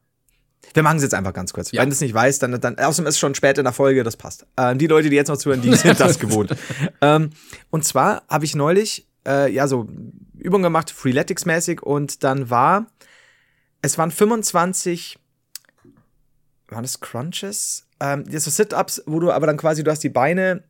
Wir 0.73 0.83
machen 0.83 0.97
es 0.97 1.03
jetzt 1.03 1.13
einfach 1.13 1.33
ganz 1.33 1.53
kurz. 1.53 1.71
Ja. 1.71 1.81
Wenn 1.81 1.89
du 1.89 1.93
es 1.93 2.01
nicht 2.01 2.13
weißt, 2.13 2.41
dann, 2.43 2.59
dann 2.59 2.77
außerdem 2.77 3.07
ist 3.07 3.15
es 3.15 3.19
schon 3.19 3.35
spät 3.35 3.57
in 3.57 3.63
der 3.63 3.73
Folge, 3.73 4.03
das 4.03 4.17
passt. 4.17 4.45
Ähm, 4.57 4.77
die 4.77 4.87
Leute, 4.87 5.09
die 5.09 5.15
jetzt 5.15 5.29
noch 5.29 5.37
zuhören, 5.37 5.61
die 5.61 5.73
sind 5.75 5.99
das 5.99 6.19
gewohnt. 6.19 6.55
ähm, 7.01 7.29
und 7.69 7.85
zwar 7.85 8.23
habe 8.27 8.45
ich 8.45 8.55
neulich 8.55 9.07
äh, 9.27 9.51
ja 9.51 9.67
so 9.67 9.87
Übungen 10.45 10.63
gemacht, 10.63 10.91
Freeletics-mäßig, 10.91 11.81
und 11.81 12.23
dann 12.23 12.49
war, 12.49 12.87
es 13.81 13.97
waren 13.97 14.11
25, 14.11 15.17
waren 16.69 16.83
das 16.83 16.99
Crunches? 16.99 17.87
Ähm, 17.99 18.23
das 18.29 18.45
so 18.45 18.51
Sit-Ups, 18.51 19.03
wo 19.05 19.19
du 19.19 19.31
aber 19.31 19.47
dann 19.47 19.57
quasi, 19.57 19.83
du 19.83 19.91
hast 19.91 20.03
die 20.03 20.09
Beine 20.09 20.63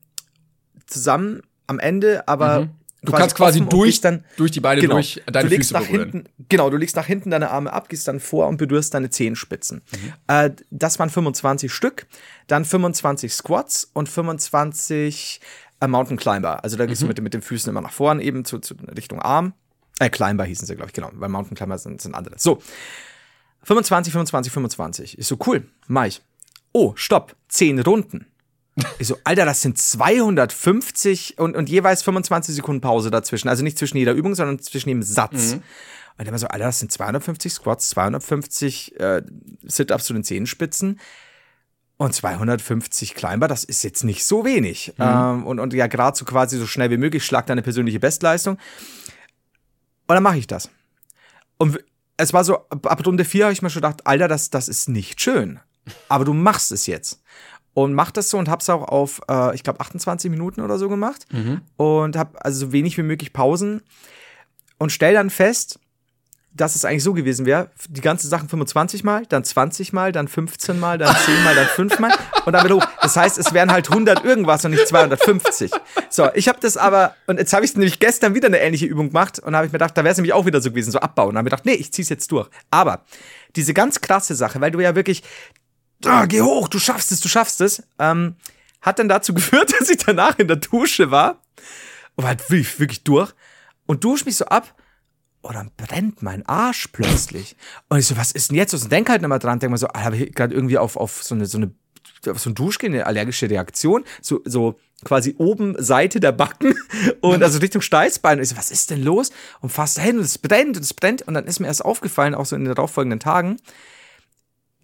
zusammen 0.88 1.42
am 1.68 1.80
Ende, 1.80 2.28
aber 2.28 2.62
Mhm. 2.62 2.70
Du 3.02 3.12
kannst 3.12 3.36
quasi 3.36 3.60
offen 3.60 3.68
und 3.68 3.74
durch, 3.74 4.02
dann 4.02 4.26
durch 4.36 4.50
die 4.50 4.60
Beine 4.62 4.82
Genau. 4.82 4.96
durch 4.96 5.22
deine 5.32 5.48
du 5.48 5.54
legst 5.56 5.70
Füße 5.70 5.80
nach 5.80 5.88
berühren. 5.88 6.10
hinten, 6.12 6.30
genau, 6.50 6.72
du 6.72 6.78
legst 6.78 6.96
nach 6.96 7.06
hinten 7.06 7.30
deine 7.30 7.52
Arme 7.52 7.72
ab, 7.72 7.88
gehst 7.88 8.08
dann 8.08 8.20
vor 8.20 8.48
und 8.48 8.58
berührst 8.58 8.96
deine 8.96 9.12
Zehenspitzen. 9.12 9.84
Mhm. 9.92 10.14
Äh, 10.26 10.50
das 10.72 10.98
waren 10.98 11.12
25 11.12 11.72
Stück, 11.72 12.08
dann 12.48 12.66
25 12.66 13.32
Squats 13.32 13.92
und 13.94 14.10
25 14.10 15.40
äh, 15.82 15.88
Mountain 15.88 16.18
Climber. 16.18 16.64
Also 16.64 16.78
da 16.78 16.88
gehst 16.88 17.02
Mhm. 17.04 17.06
du 17.06 17.10
mit, 17.10 17.22
mit 17.22 17.34
den 17.36 17.44
Füßen 17.44 17.70
immer 17.70 17.82
nach 17.82 17.92
vorn, 17.92 18.20
eben 18.20 18.44
zu, 18.44 18.58
zu 18.58 18.74
Richtung 18.98 19.22
Arm. 19.22 19.54
Äh, 20.00 20.10
Climber 20.10 20.46
hießen 20.46 20.68
sie, 20.68 20.76
glaube 20.76 20.90
ich, 20.90 20.94
genau, 20.94 21.10
weil 21.14 21.30
Mountain 21.30 21.56
Climber 21.56 21.78
sind, 21.78 22.02
sind 22.02 22.16
andere. 22.16 22.36
So. 22.38 22.62
25, 23.64 24.14
25, 24.14 24.54
25. 24.54 25.20
Ich 25.20 25.28
so, 25.28 25.38
cool, 25.48 25.68
mach 25.88 26.06
ich. 26.06 26.22
Oh, 26.72 26.94
stopp, 26.96 27.36
10 27.48 27.80
Runden. 27.80 28.28
Ich 29.00 29.08
so, 29.08 29.18
Alter, 29.24 29.46
das 29.46 29.62
sind 29.62 29.78
250 29.78 31.40
und, 31.40 31.56
und 31.56 31.70
jeweils 31.70 32.04
25 32.04 32.56
Sekunden 32.56 32.82
Pause 32.82 33.10
dazwischen. 33.10 33.48
Also 33.48 33.64
nicht 33.64 33.78
zwischen 33.78 33.98
jeder 33.98 34.12
Übung, 34.12 34.36
sondern 34.36 34.60
zwischen 34.60 34.90
jedem 34.90 35.04
Satz. 35.04 35.54
Und 36.18 36.28
immer 36.28 36.38
so, 36.38 36.48
Alter, 36.48 36.66
das 36.66 36.80
sind 36.80 36.92
250 36.92 37.54
Squats, 37.54 37.90
250 37.90 39.00
äh, 39.00 39.22
Sit-Ups 39.64 40.06
zu 40.06 40.14
den 40.14 40.24
Zehenspitzen 40.24 41.00
und 41.98 42.14
250 42.14 43.16
Climber. 43.16 43.48
Das 43.48 43.64
ist 43.64 43.84
jetzt 43.84 44.04
nicht 44.04 44.26
so 44.26 44.46
wenig. 44.46 44.94
Ähm, 45.00 45.46
und, 45.46 45.60
und 45.60 45.74
ja, 45.74 45.88
gerade 45.88 46.18
so 46.18 46.26
quasi 46.26 46.58
so 46.58 46.68
schnell 46.68 46.90
wie 46.90 46.98
möglich, 46.98 47.26
schlag 47.26 47.46
deine 47.48 47.62
persönliche 47.62 48.00
Bestleistung. 48.00 48.58
Und 50.08 50.16
dann 50.16 50.24
mache 50.24 50.38
ich 50.38 50.48
das. 50.48 50.70
Und 51.58 51.80
es 52.18 52.34
war 52.34 52.44
so, 52.44 52.58
ab 52.70 53.06
Runde 53.06 53.26
4 53.26 53.46
habe 53.46 53.54
ich 53.54 53.62
mir 53.62 53.70
schon 53.70 53.82
gedacht, 53.82 54.06
Alter, 54.06 54.28
das, 54.28 54.50
das 54.50 54.68
ist 54.68 54.88
nicht 54.90 55.22
schön. 55.22 55.60
Aber 56.10 56.26
du 56.26 56.34
machst 56.34 56.72
es 56.72 56.88
jetzt. 56.88 57.22
Und 57.74 57.94
mach 57.94 58.12
das 58.12 58.30
so 58.30 58.38
und 58.38 58.50
hab's 58.50 58.70
auch 58.70 58.88
auf, 58.88 59.22
äh, 59.30 59.54
ich 59.54 59.64
glaube, 59.64 59.82
28 59.82 60.32
Minuten 60.32 60.62
oder 60.62 60.78
so 60.78 60.88
gemacht. 60.88 61.26
Und 61.76 62.16
hab 62.16 62.44
also 62.46 62.68
so 62.68 62.72
wenig 62.72 62.98
wie 62.98 63.04
möglich 63.04 63.34
Pausen. 63.34 63.82
Und 64.78 64.92
stell 64.92 65.14
dann 65.14 65.30
fest, 65.30 65.80
dass 66.56 66.76
es 66.76 66.86
eigentlich 66.86 67.04
so 67.04 67.14
gewesen 67.14 67.46
wäre, 67.46 67.70
die 67.90 68.00
ganzen 68.00 68.30
Sachen 68.30 68.48
25 68.48 69.04
Mal, 69.04 69.26
dann 69.26 69.44
20 69.44 69.92
Mal, 69.92 70.14
dann 70.14 70.30
15 70.30 70.80
Mal, 70.80 70.98
dann 70.98 71.14
10 71.14 71.44
Mal, 71.44 71.54
dann 71.54 71.68
5 71.68 72.00
Mal 72.00 72.14
und 72.46 72.54
dann 72.54 72.64
wieder 72.64 72.76
hoch. 72.76 72.88
Das 73.02 73.18
heißt, 73.18 73.38
es 73.38 73.54
wären 73.54 73.72
halt 73.72 73.90
100 73.90 74.24
irgendwas 74.24 74.64
und 74.64 74.72
nicht 74.72 74.88
250. 74.88 75.72
So, 76.10 76.30
ich 76.34 76.48
habe 76.48 76.58
das 76.62 76.78
aber, 76.78 77.14
und 77.28 77.40
jetzt 77.40 77.52
habe 77.52 77.66
ich 77.66 77.76
nämlich 77.76 78.00
gestern 78.00 78.36
wieder 78.36 78.48
eine 78.48 78.60
ähnliche 78.60 78.86
Übung 78.86 79.08
gemacht 79.10 79.40
und 79.40 79.54
habe 79.54 79.66
ich 79.66 79.74
mir 79.74 79.80
gedacht, 79.80 79.98
da 79.98 80.04
wäre 80.06 80.14
es 80.14 80.18
nämlich 80.18 80.32
auch 80.32 80.46
wieder 80.46 80.62
so 80.62 80.70
gewesen, 80.70 80.92
so 80.92 81.00
abbauen. 81.00 81.30
Und 81.30 81.38
habe 81.38 81.44
mir 81.44 81.50
gedacht, 81.50 81.66
nee, 81.66 81.74
ich 81.74 81.92
zieh's 81.92 82.08
jetzt 82.08 82.32
durch. 82.32 82.48
Aber 82.72 83.04
diese 83.58 83.74
ganz 83.74 84.00
krasse 84.00 84.34
Sache, 84.34 84.62
weil 84.62 84.72
du 84.72 84.80
ja 84.80 84.96
wirklich, 84.96 85.24
ah, 86.06 86.26
geh 86.26 86.42
hoch, 86.42 86.70
du 86.70 86.80
schaffst 86.80 87.12
es, 87.12 87.20
du 87.20 87.28
schaffst 87.28 87.60
es, 87.60 87.84
ähm, 88.00 88.38
hat 88.82 89.00
dann 89.00 89.10
dazu 89.10 89.34
geführt, 89.36 89.74
dass 89.78 89.90
ich 89.90 89.98
danach 89.98 90.40
in 90.40 90.48
der 90.48 90.58
Dusche 90.58 91.12
war 91.12 91.42
und 92.16 92.24
war 92.24 92.30
halt 92.30 92.50
wirklich, 92.50 92.80
wirklich 92.80 93.04
durch 93.04 93.34
und 93.88 94.06
dusche 94.06 94.24
mich 94.24 94.38
so 94.38 94.46
ab 94.46 94.74
und 95.46 95.54
dann 95.54 95.72
brennt 95.78 96.24
mein 96.24 96.44
Arsch 96.48 96.88
plötzlich. 96.88 97.56
Und 97.88 98.00
ich 98.00 98.08
so, 98.08 98.18
was 98.18 98.32
ist 98.32 98.50
denn 98.50 98.58
jetzt? 98.58 98.74
Und 98.74 98.92
denk 98.92 99.10
halt 99.10 99.22
immer 99.22 99.38
dran, 99.38 99.60
denk 99.60 99.70
mal 99.70 99.78
so, 99.78 99.88
ah, 99.88 100.04
habe 100.04 100.18
ich 100.18 100.34
gerade 100.34 100.56
irgendwie 100.56 100.78
auf, 100.80 100.98
auf 100.98 101.22
so 101.22 101.36
eine, 101.36 101.46
so 101.46 101.60
eine, 101.60 101.72
auf 102.28 102.40
so 102.40 102.50
ein 102.50 102.56
Duschgel 102.56 102.90
eine 102.90 103.06
allergische 103.06 103.48
Reaktion, 103.48 104.04
so, 104.22 104.42
so 104.46 104.80
quasi 105.04 105.36
oben 105.38 105.76
Seite 105.78 106.20
der 106.20 106.32
Backen 106.32 106.74
und 107.22 107.44
also 107.44 107.60
Richtung 107.60 107.82
Steißbein. 107.82 108.40
Und 108.40 108.44
ich 108.44 108.50
so, 108.50 108.58
was 108.58 108.72
ist 108.72 108.90
denn 108.90 109.04
los? 109.04 109.32
Und 109.62 109.70
fast 109.70 110.00
dahin 110.00 110.18
und 110.18 110.24
es 110.24 110.40
brennt 110.40 110.78
und 110.78 110.84
es 110.84 110.96
brennt. 110.96 111.22
Und 111.22 111.36
dann 111.36 111.46
ist 111.46 111.60
mir 111.60 111.68
erst 111.68 111.86
aufgefallen, 111.86 112.34
auch 112.34 112.48
so 112.48 112.56
in 112.56 112.66
den 112.66 112.74
darauffolgenden 112.74 113.20
Tagen, 113.20 113.58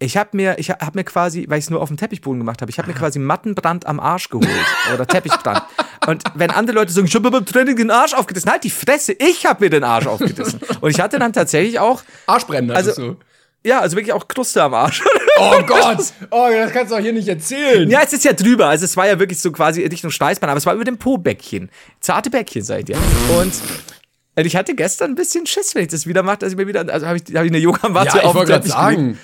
ich 0.02 0.16
habe 0.16 0.30
mir, 0.32 0.58
ich 0.58 0.70
habe 0.70 0.90
mir 0.94 1.04
quasi, 1.04 1.46
weil 1.48 1.58
ich 1.58 1.64
es 1.66 1.70
nur 1.70 1.80
auf 1.80 1.88
dem 1.88 1.96
Teppichboden 1.96 2.38
gemacht 2.40 2.60
habe, 2.60 2.70
ich 2.70 2.78
habe 2.78 2.88
mir 2.88 2.94
quasi 2.94 3.18
Mattenbrand 3.18 3.86
am 3.86 4.00
Arsch 4.00 4.28
geholt 4.28 4.48
oder 4.92 5.06
Teppichbrand. 5.06 5.62
Und 6.06 6.22
wenn 6.34 6.50
andere 6.50 6.76
Leute 6.76 6.92
sagen, 6.92 7.06
ich 7.06 7.14
habe 7.14 7.30
beim 7.30 7.46
Training 7.46 7.76
den 7.76 7.90
Arsch 7.90 8.14
aufgerissen, 8.14 8.50
halt 8.50 8.64
die 8.64 8.70
Fresse, 8.70 9.12
ich 9.12 9.46
habe 9.46 9.64
mir 9.64 9.70
den 9.70 9.84
Arsch 9.84 10.06
aufgerissen. 10.06 10.60
Und 10.80 10.90
ich 10.90 11.00
hatte 11.00 11.18
dann 11.18 11.32
tatsächlich 11.32 11.78
auch, 11.78 12.02
Arschbrennen, 12.26 12.70
Also- 12.72 12.92
du. 13.00 13.16
ja, 13.64 13.80
also 13.80 13.96
wirklich 13.96 14.12
auch 14.12 14.26
Kruste 14.28 14.62
am 14.62 14.74
Arsch. 14.74 15.02
Oh 15.38 15.62
Gott! 15.66 15.98
Oh, 16.30 16.48
das 16.52 16.72
kannst 16.72 16.92
du 16.92 16.96
doch 16.96 17.02
hier 17.02 17.12
nicht 17.12 17.26
erzählen. 17.28 17.88
ja, 17.88 18.00
es 18.02 18.12
ist 18.12 18.24
ja 18.24 18.32
drüber, 18.32 18.66
also 18.66 18.84
es 18.84 18.96
war 18.96 19.06
ja 19.06 19.18
wirklich 19.18 19.40
so 19.40 19.50
quasi 19.50 19.82
Richtung 19.84 20.10
Steißbein, 20.10 20.50
aber 20.50 20.58
es 20.58 20.66
war 20.66 20.74
über 20.74 20.84
dem 20.84 20.98
Po-Bäckchen. 20.98 21.70
Zarte 22.00 22.28
Bäckchen, 22.30 22.62
ich 22.78 22.84
dir. 22.84 22.98
Und 23.38 23.52
ich 24.46 24.56
hatte 24.56 24.74
gestern 24.74 25.12
ein 25.12 25.14
bisschen 25.14 25.46
Schiss, 25.46 25.74
wenn 25.74 25.82
ich 25.82 25.88
das 25.88 26.06
wieder 26.06 26.22
mache, 26.22 26.38
dass 26.38 26.52
ich 26.52 26.56
mir 26.56 26.66
wieder, 26.66 26.84
also 26.92 27.06
habe 27.06 27.18
ich, 27.18 27.34
hab 27.34 27.44
ich 27.44 27.50
eine 27.50 27.58
Yoga-Matte 27.58 28.08
ja, 28.08 28.16
ich 28.16 28.22
auf 28.24 28.34
wollte 28.34 28.52
den 28.52 28.60
gerade 28.60 28.68
sagen. 28.68 29.18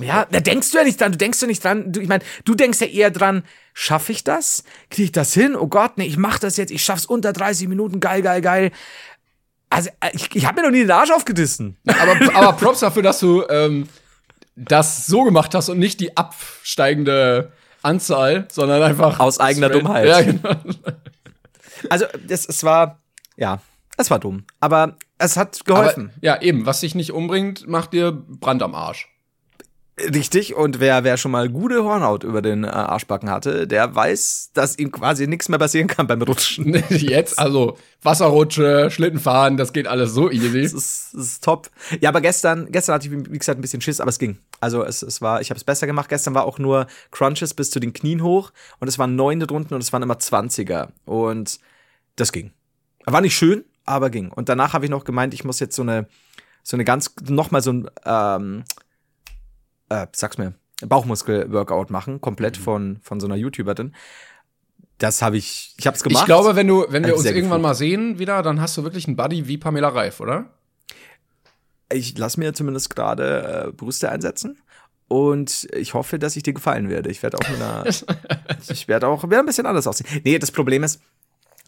Ja, 0.00 0.26
da 0.30 0.40
denkst 0.40 0.70
du 0.72 0.78
ja 0.78 0.84
nicht 0.84 1.00
dran, 1.00 1.12
du 1.12 1.18
denkst 1.18 1.40
ja 1.40 1.46
nicht 1.46 1.62
dran, 1.62 1.92
du, 1.92 2.00
ich 2.00 2.08
meine, 2.08 2.24
du 2.44 2.54
denkst 2.56 2.80
ja 2.80 2.86
eher 2.88 3.10
dran, 3.12 3.44
schaffe 3.74 4.10
ich 4.10 4.24
das? 4.24 4.64
Kriege 4.90 5.04
ich 5.04 5.12
das 5.12 5.32
hin? 5.34 5.54
Oh 5.54 5.68
Gott, 5.68 5.98
nee, 5.98 6.06
ich 6.06 6.16
mach 6.16 6.38
das 6.40 6.56
jetzt, 6.56 6.72
ich 6.72 6.82
schaff's 6.82 7.06
unter 7.06 7.32
30 7.32 7.68
Minuten, 7.68 8.00
geil, 8.00 8.20
geil, 8.22 8.40
geil. 8.40 8.72
Also, 9.70 9.90
äh, 10.00 10.10
ich, 10.12 10.34
ich 10.34 10.46
habe 10.46 10.60
mir 10.60 10.66
noch 10.66 10.72
nie 10.72 10.80
den 10.82 10.90
Arsch 10.90 11.10
aufgedissen. 11.12 11.76
Aber, 11.86 12.16
aber 12.36 12.52
Props 12.54 12.80
dafür, 12.80 13.02
dass 13.02 13.20
du 13.20 13.44
ähm, 13.48 13.88
das 14.56 15.06
so 15.06 15.22
gemacht 15.22 15.54
hast 15.54 15.68
und 15.68 15.78
nicht 15.78 16.00
die 16.00 16.16
absteigende 16.16 17.52
Anzahl, 17.82 18.46
sondern 18.50 18.82
einfach 18.82 19.20
Aus 19.20 19.38
eigener 19.38 19.68
straight- 19.68 19.82
Dummheit. 19.82 20.06
Ja, 20.08 20.22
genau. 20.22 20.56
Also, 21.90 22.06
das, 22.26 22.46
es 22.46 22.64
war, 22.64 22.98
ja, 23.36 23.60
es 23.96 24.10
war 24.10 24.18
dumm. 24.18 24.44
Aber 24.60 24.96
es 25.18 25.36
hat 25.36 25.60
Aber, 25.66 25.82
geholfen. 25.82 26.10
ja, 26.20 26.40
eben, 26.40 26.66
was 26.66 26.80
dich 26.80 26.94
nicht 26.94 27.12
umbringt, 27.12 27.68
macht 27.68 27.92
dir 27.92 28.10
Brand 28.12 28.62
am 28.62 28.74
Arsch. 28.74 29.08
Richtig, 29.96 30.56
und 30.56 30.80
wer, 30.80 31.04
wer 31.04 31.16
schon 31.16 31.30
mal 31.30 31.48
gute 31.48 31.84
Hornhaut 31.84 32.24
über 32.24 32.42
den 32.42 32.64
äh, 32.64 32.66
Arschbacken 32.66 33.30
hatte, 33.30 33.68
der 33.68 33.94
weiß, 33.94 34.50
dass 34.52 34.76
ihm 34.76 34.90
quasi 34.90 35.28
nichts 35.28 35.48
mehr 35.48 35.60
passieren 35.60 35.86
kann 35.86 36.08
beim 36.08 36.20
Rutschen. 36.20 36.74
Jetzt, 36.88 37.38
also 37.38 37.78
Wasserrutsche, 38.02 38.90
Schlittenfahren, 38.90 39.56
das 39.56 39.72
geht 39.72 39.86
alles 39.86 40.12
so 40.12 40.32
easy. 40.32 40.62
Das 40.62 40.72
ist, 40.72 41.14
das 41.14 41.22
ist 41.22 41.44
top. 41.44 41.70
Ja, 42.00 42.08
aber 42.08 42.20
gestern, 42.20 42.72
gestern 42.72 42.96
hatte 42.96 43.06
ich, 43.06 43.12
wie 43.12 43.38
gesagt, 43.38 43.56
ein 43.56 43.62
bisschen 43.62 43.80
Schiss, 43.80 44.00
aber 44.00 44.08
es 44.08 44.18
ging. 44.18 44.38
Also 44.58 44.82
es, 44.82 45.02
es 45.02 45.22
war, 45.22 45.40
ich 45.40 45.50
habe 45.50 45.58
es 45.58 45.64
besser 45.64 45.86
gemacht. 45.86 46.08
Gestern 46.08 46.34
war 46.34 46.44
auch 46.44 46.58
nur 46.58 46.88
Crunches 47.12 47.54
bis 47.54 47.70
zu 47.70 47.78
den 47.78 47.92
Knien 47.92 48.24
hoch 48.24 48.50
und 48.80 48.88
es 48.88 48.98
waren 48.98 49.14
neun 49.14 49.42
Runden 49.42 49.74
und 49.74 49.80
es 49.80 49.92
waren 49.92 50.02
immer 50.02 50.16
20er. 50.16 50.88
Und 51.04 51.60
das 52.16 52.32
ging. 52.32 52.50
War 53.04 53.20
nicht 53.20 53.36
schön, 53.36 53.64
aber 53.84 54.10
ging. 54.10 54.32
Und 54.32 54.48
danach 54.48 54.72
habe 54.72 54.86
ich 54.86 54.90
noch 54.90 55.04
gemeint, 55.04 55.34
ich 55.34 55.44
muss 55.44 55.60
jetzt 55.60 55.76
so 55.76 55.82
eine, 55.82 56.08
so 56.64 56.76
eine 56.76 56.84
ganz, 56.84 57.14
nochmal 57.28 57.62
so 57.62 57.72
ein, 57.72 57.90
ähm, 58.04 58.64
äh, 60.02 60.06
sag's 60.12 60.38
mir, 60.38 60.54
Bauchmuskel-Workout 60.86 61.90
machen, 61.90 62.20
komplett 62.20 62.56
von, 62.56 62.98
von 63.02 63.20
so 63.20 63.26
einer 63.26 63.36
YouTuberin. 63.36 63.94
Das 64.98 65.22
habe 65.22 65.36
ich, 65.36 65.74
ich 65.78 65.86
habe 65.86 65.96
es 65.96 66.02
gemacht. 66.02 66.22
Ich 66.22 66.26
glaube, 66.26 66.56
wenn 66.56 66.68
du, 66.68 66.86
wenn 66.88 67.04
wir 67.04 67.16
uns 67.16 67.24
irgendwann 67.24 67.44
gefühlt. 67.44 67.62
mal 67.62 67.74
sehen 67.74 68.18
wieder, 68.18 68.42
dann 68.42 68.60
hast 68.60 68.76
du 68.76 68.84
wirklich 68.84 69.06
einen 69.06 69.16
Buddy 69.16 69.48
wie 69.48 69.58
Pamela 69.58 69.88
Reif, 69.88 70.20
oder? 70.20 70.50
ich 71.94 72.16
lasse 72.18 72.40
mir 72.40 72.52
zumindest 72.54 72.94
gerade 72.94 73.68
äh, 73.68 73.72
Brüste 73.72 74.10
einsetzen. 74.10 74.58
Und 75.06 75.68
ich 75.74 75.94
hoffe, 75.94 76.18
dass 76.18 76.34
ich 76.34 76.42
dir 76.42 76.54
gefallen 76.54 76.88
werde. 76.88 77.10
Ich 77.10 77.22
werde 77.22 77.38
auch 77.38 77.48
mit 77.48 77.60
einer, 77.60 77.84
ich 78.68 78.88
werde 78.88 79.06
auch 79.06 79.22
werde 79.22 79.38
ein 79.38 79.46
bisschen 79.46 79.66
anders 79.66 79.86
aussehen. 79.86 80.22
Nee, 80.24 80.38
das 80.38 80.50
Problem 80.50 80.82
ist, 80.82 81.00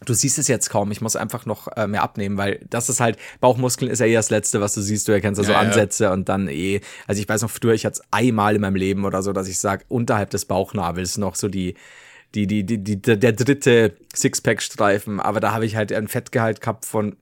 du 0.05 0.13
siehst 0.13 0.37
es 0.37 0.47
jetzt 0.47 0.69
kaum. 0.69 0.91
Ich 0.91 1.01
muss 1.01 1.15
einfach 1.15 1.45
noch 1.45 1.67
äh, 1.75 1.87
mehr 1.87 2.03
abnehmen, 2.03 2.37
weil 2.37 2.65
das 2.69 2.89
ist 2.89 2.99
halt, 2.99 3.17
Bauchmuskeln 3.39 3.89
ist 3.89 3.99
ja 3.99 4.05
eh 4.05 4.13
das 4.13 4.29
Letzte, 4.29 4.61
was 4.61 4.73
du 4.73 4.81
siehst. 4.81 5.07
Du 5.07 5.11
erkennst 5.11 5.39
da 5.39 5.43
so 5.43 5.51
Ja, 5.51 5.61
ja. 5.61 5.67
Ansätze 5.67 6.11
und 6.11 6.29
dann 6.29 6.47
eh, 6.47 6.81
also 7.07 7.21
ich 7.21 7.27
weiß 7.27 7.41
noch 7.41 7.49
früher, 7.49 7.73
ich 7.73 7.85
hatte 7.85 7.99
es 8.01 8.07
einmal 8.11 8.55
in 8.55 8.61
meinem 8.61 8.75
Leben 8.75 9.05
oder 9.05 9.23
so, 9.23 9.33
dass 9.33 9.47
ich 9.47 9.59
sage, 9.59 9.85
unterhalb 9.87 10.29
des 10.29 10.45
Bauchnabels 10.45 11.17
noch 11.17 11.35
so 11.35 11.47
die, 11.47 11.75
die, 12.35 12.45
die, 12.45 12.63
die, 12.63 12.83
die 12.83 13.01
der 13.01 13.33
dritte 13.33 13.95
Sixpack-Streifen. 14.15 15.19
Aber 15.19 15.39
da 15.39 15.53
habe 15.53 15.65
ich 15.65 15.75
halt 15.75 15.91
einen 15.91 16.07
Fettgehalt 16.07 16.61
gehabt 16.61 16.85
von 16.85 17.15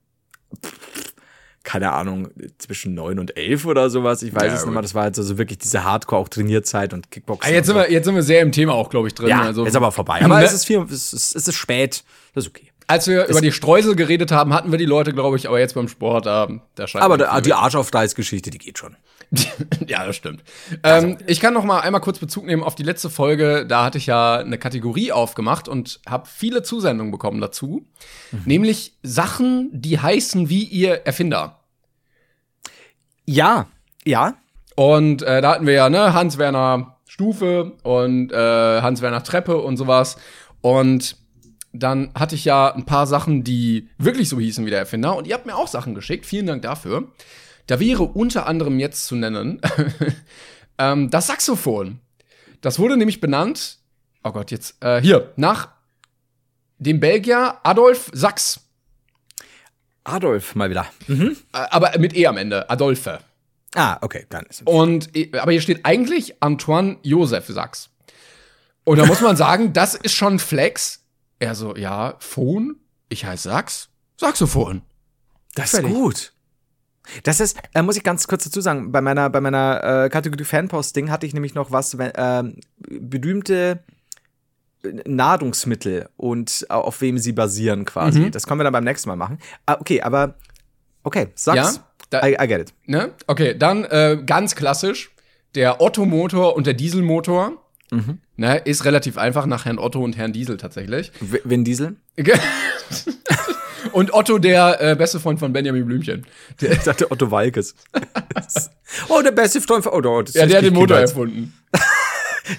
keine 1.66 1.92
Ahnung, 1.92 2.28
zwischen 2.58 2.94
neun 2.94 3.18
und 3.18 3.36
elf 3.36 3.66
oder 3.66 3.90
sowas. 3.90 4.22
Ich 4.22 4.32
weiß 4.34 4.44
Ja, 4.44 4.54
es 4.54 4.64
nicht 4.64 4.72
mehr. 4.72 4.80
Das 4.82 4.94
war 4.94 5.02
halt 5.02 5.16
so 5.16 5.36
wirklich 5.36 5.58
diese 5.58 5.82
Hardcore, 5.84 6.22
auch 6.22 6.28
Trainierzeit 6.28 6.94
und 6.94 7.10
Kickboxen. 7.10 7.50
Ah, 7.50 7.52
jetzt, 7.52 7.68
und 7.68 7.74
sind 7.74 7.82
so. 7.82 7.88
wir, 7.88 7.92
jetzt 7.92 8.04
sind 8.04 8.14
wir 8.14 8.22
sehr 8.22 8.40
im 8.40 8.52
Thema 8.52 8.72
auch, 8.74 8.88
glaube 8.88 9.08
ich, 9.08 9.14
drin. 9.14 9.28
ja, 9.28 9.42
also, 9.42 9.64
ist 9.64 9.74
aber 9.76 9.90
vorbei. 9.92 10.22
Aber 10.24 10.38
Ne? 10.38 10.44
es 10.44 10.52
ist 10.52 10.64
viel, 10.64 10.78
es 10.88 11.12
ist, 11.12 11.34
es 11.34 11.48
ist 11.48 11.54
spät. 11.54 12.04
Das 12.34 12.44
ist 12.44 12.50
okay. 12.50 12.70
Als 12.86 13.08
wir 13.08 13.26
über 13.26 13.40
die 13.40 13.50
Streusel 13.50 13.96
geredet 13.96 14.30
haben, 14.30 14.54
hatten 14.54 14.70
wir 14.70 14.78
die 14.78 14.84
Leute, 14.84 15.12
glaube 15.12 15.36
ich, 15.36 15.48
aber 15.48 15.58
jetzt 15.58 15.74
beim 15.74 15.88
Sport, 15.88 16.26
da, 16.26 16.48
da 16.76 16.86
scheint 16.86 17.04
Aber 17.04 17.18
man 17.18 17.26
da, 17.26 17.40
die 17.40 17.52
Arschaufreißgeschichte, 17.52 18.50
die 18.50 18.58
geht 18.58 18.78
schon. 18.78 18.96
ja, 19.86 20.06
das 20.06 20.16
stimmt. 20.16 20.42
Ähm, 20.82 21.18
ich 21.26 21.40
kann 21.40 21.54
noch 21.54 21.64
mal 21.64 21.80
einmal 21.80 22.00
kurz 22.00 22.18
Bezug 22.18 22.46
nehmen 22.46 22.62
auf 22.62 22.74
die 22.74 22.82
letzte 22.82 23.10
Folge. 23.10 23.66
Da 23.66 23.84
hatte 23.84 23.98
ich 23.98 24.06
ja 24.06 24.36
eine 24.36 24.58
Kategorie 24.58 25.12
aufgemacht 25.12 25.68
und 25.68 26.00
habe 26.08 26.28
viele 26.28 26.62
Zusendungen 26.62 27.10
bekommen 27.10 27.40
dazu. 27.40 27.86
Nämlich 28.44 28.96
Sachen, 29.02 29.70
die 29.72 29.98
heißen 29.98 30.48
wie 30.48 30.64
ihr 30.64 31.06
Erfinder. 31.06 31.60
Ja, 33.24 33.66
ja. 34.04 34.34
Und 34.76 35.22
äh, 35.22 35.40
da 35.40 35.54
hatten 35.54 35.66
wir 35.66 35.74
ja 35.74 35.88
ne 35.88 36.12
Hans-Werner 36.12 36.98
Stufe 37.06 37.72
und 37.82 38.30
äh, 38.32 38.80
Hans-Werner 38.82 39.22
Treppe 39.22 39.58
und 39.58 39.76
sowas. 39.76 40.16
Und 40.60 41.16
dann 41.72 42.10
hatte 42.14 42.34
ich 42.34 42.44
ja 42.44 42.72
ein 42.72 42.86
paar 42.86 43.06
Sachen, 43.06 43.44
die 43.44 43.88
wirklich 43.98 44.28
so 44.28 44.38
hießen 44.38 44.64
wie 44.66 44.70
der 44.70 44.80
Erfinder. 44.80 45.16
Und 45.16 45.26
ihr 45.26 45.34
habt 45.34 45.46
mir 45.46 45.56
auch 45.56 45.68
Sachen 45.68 45.94
geschickt. 45.94 46.26
Vielen 46.26 46.46
Dank 46.46 46.62
dafür. 46.62 47.08
Da 47.66 47.80
wäre 47.80 48.04
unter 48.04 48.46
anderem 48.46 48.78
jetzt 48.78 49.06
zu 49.06 49.16
nennen 49.16 49.60
ähm, 50.78 51.10
das 51.10 51.26
Saxophon. 51.26 52.00
Das 52.60 52.78
wurde 52.78 52.96
nämlich 52.96 53.20
benannt, 53.20 53.78
oh 54.22 54.32
Gott, 54.32 54.50
jetzt, 54.50 54.82
äh, 54.82 55.00
hier, 55.00 55.32
nach 55.36 55.68
dem 56.78 57.00
Belgier 57.00 57.58
Adolf 57.62 58.10
Sachs. 58.12 58.60
Adolf 60.04 60.54
mal 60.54 60.70
wieder. 60.70 60.86
Äh, 61.08 61.34
aber 61.52 61.98
mit 61.98 62.16
E 62.16 62.26
am 62.26 62.36
Ende, 62.36 62.70
Adolphe. 62.70 63.18
Ah, 63.74 63.98
okay, 64.00 64.26
dann 64.28 64.46
ist 64.46 64.66
Und, 64.66 65.14
äh, 65.16 65.30
aber 65.38 65.52
hier 65.52 65.60
steht 65.60 65.84
eigentlich 65.84 66.42
Antoine 66.42 66.98
Joseph 67.02 67.46
Sachs. 67.46 67.90
Und 68.84 68.98
da 68.98 69.06
muss 69.06 69.20
man 69.20 69.36
sagen, 69.36 69.72
das 69.74 69.94
ist 69.94 70.14
schon 70.14 70.38
Flex. 70.38 71.02
Er 71.38 71.54
so, 71.54 71.76
ja, 71.76 72.14
Phon, 72.20 72.76
ich 73.08 73.24
heiße 73.24 73.48
Sachs, 73.48 73.88
Saxophon. 74.16 74.82
Das 75.54 75.72
ist 75.74 75.80
Fertig. 75.80 75.92
gut. 75.92 76.32
Das 77.22 77.40
ist, 77.40 77.56
äh, 77.74 77.82
muss 77.82 77.96
ich 77.96 78.02
ganz 78.02 78.26
kurz 78.28 78.44
dazu 78.44 78.60
sagen, 78.60 78.92
bei 78.92 79.00
meiner, 79.00 79.30
bei 79.30 79.40
meiner 79.40 80.04
äh, 80.04 80.08
Kategorie 80.08 80.44
Fanpost-Ding 80.44 81.10
hatte 81.10 81.26
ich 81.26 81.34
nämlich 81.34 81.54
noch 81.54 81.70
was, 81.70 81.98
wenn, 81.98 82.12
ähm, 82.16 82.60
berühmte 82.78 83.80
Nahrungsmittel 85.04 86.08
und 86.16 86.66
auf 86.68 87.00
wem 87.00 87.18
sie 87.18 87.32
basieren 87.32 87.84
quasi. 87.84 88.20
Mhm. 88.20 88.30
Das 88.30 88.46
können 88.46 88.60
wir 88.60 88.64
dann 88.64 88.72
beim 88.72 88.84
nächsten 88.84 89.08
Mal 89.08 89.16
machen. 89.16 89.38
Ah, 89.66 89.76
okay, 89.80 90.02
aber 90.02 90.34
okay, 91.02 91.28
sag's. 91.34 91.76
Ja, 91.76 91.82
da- 92.10 92.26
I, 92.26 92.36
I 92.40 92.46
get 92.46 92.60
it. 92.60 92.74
Ne? 92.86 93.12
Okay, 93.26 93.56
dann 93.58 93.84
äh, 93.84 94.22
ganz 94.24 94.54
klassisch, 94.54 95.10
der 95.54 95.80
Otto-Motor 95.80 96.54
und 96.56 96.66
der 96.66 96.74
Dieselmotor. 96.74 97.62
Ne, 98.36 98.58
ist 98.58 98.84
relativ 98.84 99.16
einfach 99.16 99.46
nach 99.46 99.64
Herrn 99.64 99.78
Otto 99.78 100.02
und 100.02 100.16
Herrn 100.16 100.32
Diesel 100.32 100.56
tatsächlich. 100.56 101.12
W 101.20 101.56
Diesel? 101.58 101.96
und 103.92 104.12
Otto, 104.12 104.38
der 104.38 104.80
äh, 104.80 104.96
beste 104.96 105.20
Freund 105.20 105.38
von 105.38 105.52
Benjamin 105.52 105.86
Blümchen. 105.86 106.26
Der, 106.60 106.72
Ich 106.72 106.80
dachte 106.80 107.10
Otto 107.10 107.30
Walkes. 107.30 107.74
oh, 109.08 109.22
der 109.22 109.32
beste 109.32 109.60
Freund 109.60 109.84
von 109.84 109.92
Otto. 109.92 110.22
Das 110.22 110.34
ja, 110.34 110.42
ist 110.42 110.50
der 110.50 110.58
hat 110.58 110.64
den 110.64 110.74
Motor 110.74 110.98
Kindheit. 110.98 111.10
erfunden. 111.10 111.54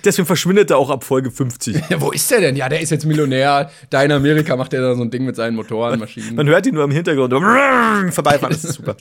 Deswegen 0.03 0.25
verschwindet 0.25 0.69
er 0.69 0.78
auch 0.78 0.89
ab 0.89 1.03
Folge 1.03 1.32
50. 1.32 1.89
Ja, 1.89 2.01
wo 2.01 2.11
ist 2.11 2.30
der 2.30 2.41
denn? 2.41 2.55
Ja, 2.55 2.67
der 2.67 2.82
ist 2.82 2.89
jetzt 2.89 3.05
Millionär. 3.05 3.71
Da 3.89 4.03
in 4.03 4.11
Amerika 4.11 4.55
macht 4.55 4.73
er 4.73 4.82
da 4.82 4.95
so 4.95 5.01
ein 5.01 5.11
Ding 5.11 5.23
mit 5.23 5.36
seinen 5.36 5.55
Motoren, 5.55 5.99
Maschinen. 5.99 6.36
Man 6.36 6.47
hört 6.47 6.65
ihn 6.65 6.73
nur 6.73 6.84
im 6.84 6.91
Hintergrund 6.91 7.32
vorbeifahren. 8.13 8.53
Das 8.53 8.65
ist 8.65 8.73
super. 8.73 8.97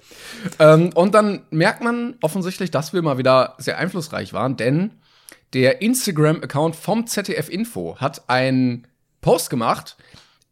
Ähm, 0.58 0.90
und 0.94 1.14
dann 1.14 1.42
merkt 1.50 1.82
man 1.82 2.14
offensichtlich, 2.20 2.70
dass 2.70 2.92
wir 2.92 3.02
mal 3.02 3.18
wieder 3.18 3.54
sehr 3.58 3.78
einflussreich 3.78 4.32
waren, 4.32 4.56
denn 4.56 4.92
der 5.52 5.82
Instagram-Account 5.82 6.76
vom 6.76 7.06
ZDF 7.06 7.48
Info 7.48 7.96
hat 7.98 8.28
einen 8.28 8.86
Post 9.20 9.50
gemacht. 9.50 9.96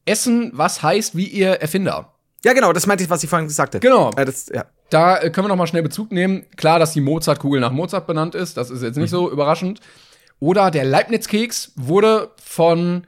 Essen, 0.04 0.50
was 0.54 0.82
heißt 0.82 1.16
wie 1.16 1.26
ihr 1.26 1.60
Erfinder. 1.60 2.14
Ja, 2.44 2.52
genau, 2.52 2.72
das 2.72 2.86
meinte 2.86 3.02
ich, 3.02 3.10
was 3.10 3.22
ich 3.22 3.30
vorhin 3.30 3.48
gesagt 3.48 3.74
habe. 3.74 3.80
Genau. 3.80 4.10
Äh, 4.16 4.24
das, 4.24 4.50
ja. 4.54 4.66
Da 4.90 5.18
äh, 5.18 5.30
können 5.30 5.46
wir 5.46 5.48
noch 5.48 5.56
mal 5.56 5.66
schnell 5.66 5.82
Bezug 5.82 6.12
nehmen. 6.12 6.44
Klar, 6.56 6.78
dass 6.78 6.92
die 6.92 7.00
Mozartkugel 7.00 7.60
nach 7.60 7.72
Mozart 7.72 8.06
benannt 8.06 8.34
ist, 8.34 8.56
das 8.56 8.70
ist 8.70 8.82
jetzt 8.82 8.96
nicht 8.96 9.10
so 9.10 9.30
überraschend. 9.30 9.80
Oder 10.40 10.70
der 10.70 10.84
Leibniz-Keks 10.84 11.72
wurde 11.76 12.32
von 12.42 13.06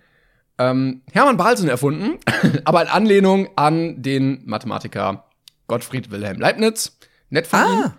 ähm, 0.58 1.02
Hermann 1.12 1.36
Balsen 1.36 1.68
erfunden, 1.68 2.18
aber 2.64 2.82
in 2.82 2.88
Anlehnung 2.88 3.48
an 3.56 4.02
den 4.02 4.42
Mathematiker 4.46 5.26
Gottfried 5.66 6.10
Wilhelm 6.10 6.40
Leibniz. 6.40 6.96
Nett 7.28 7.46
von 7.46 7.60
ihm. 7.60 7.92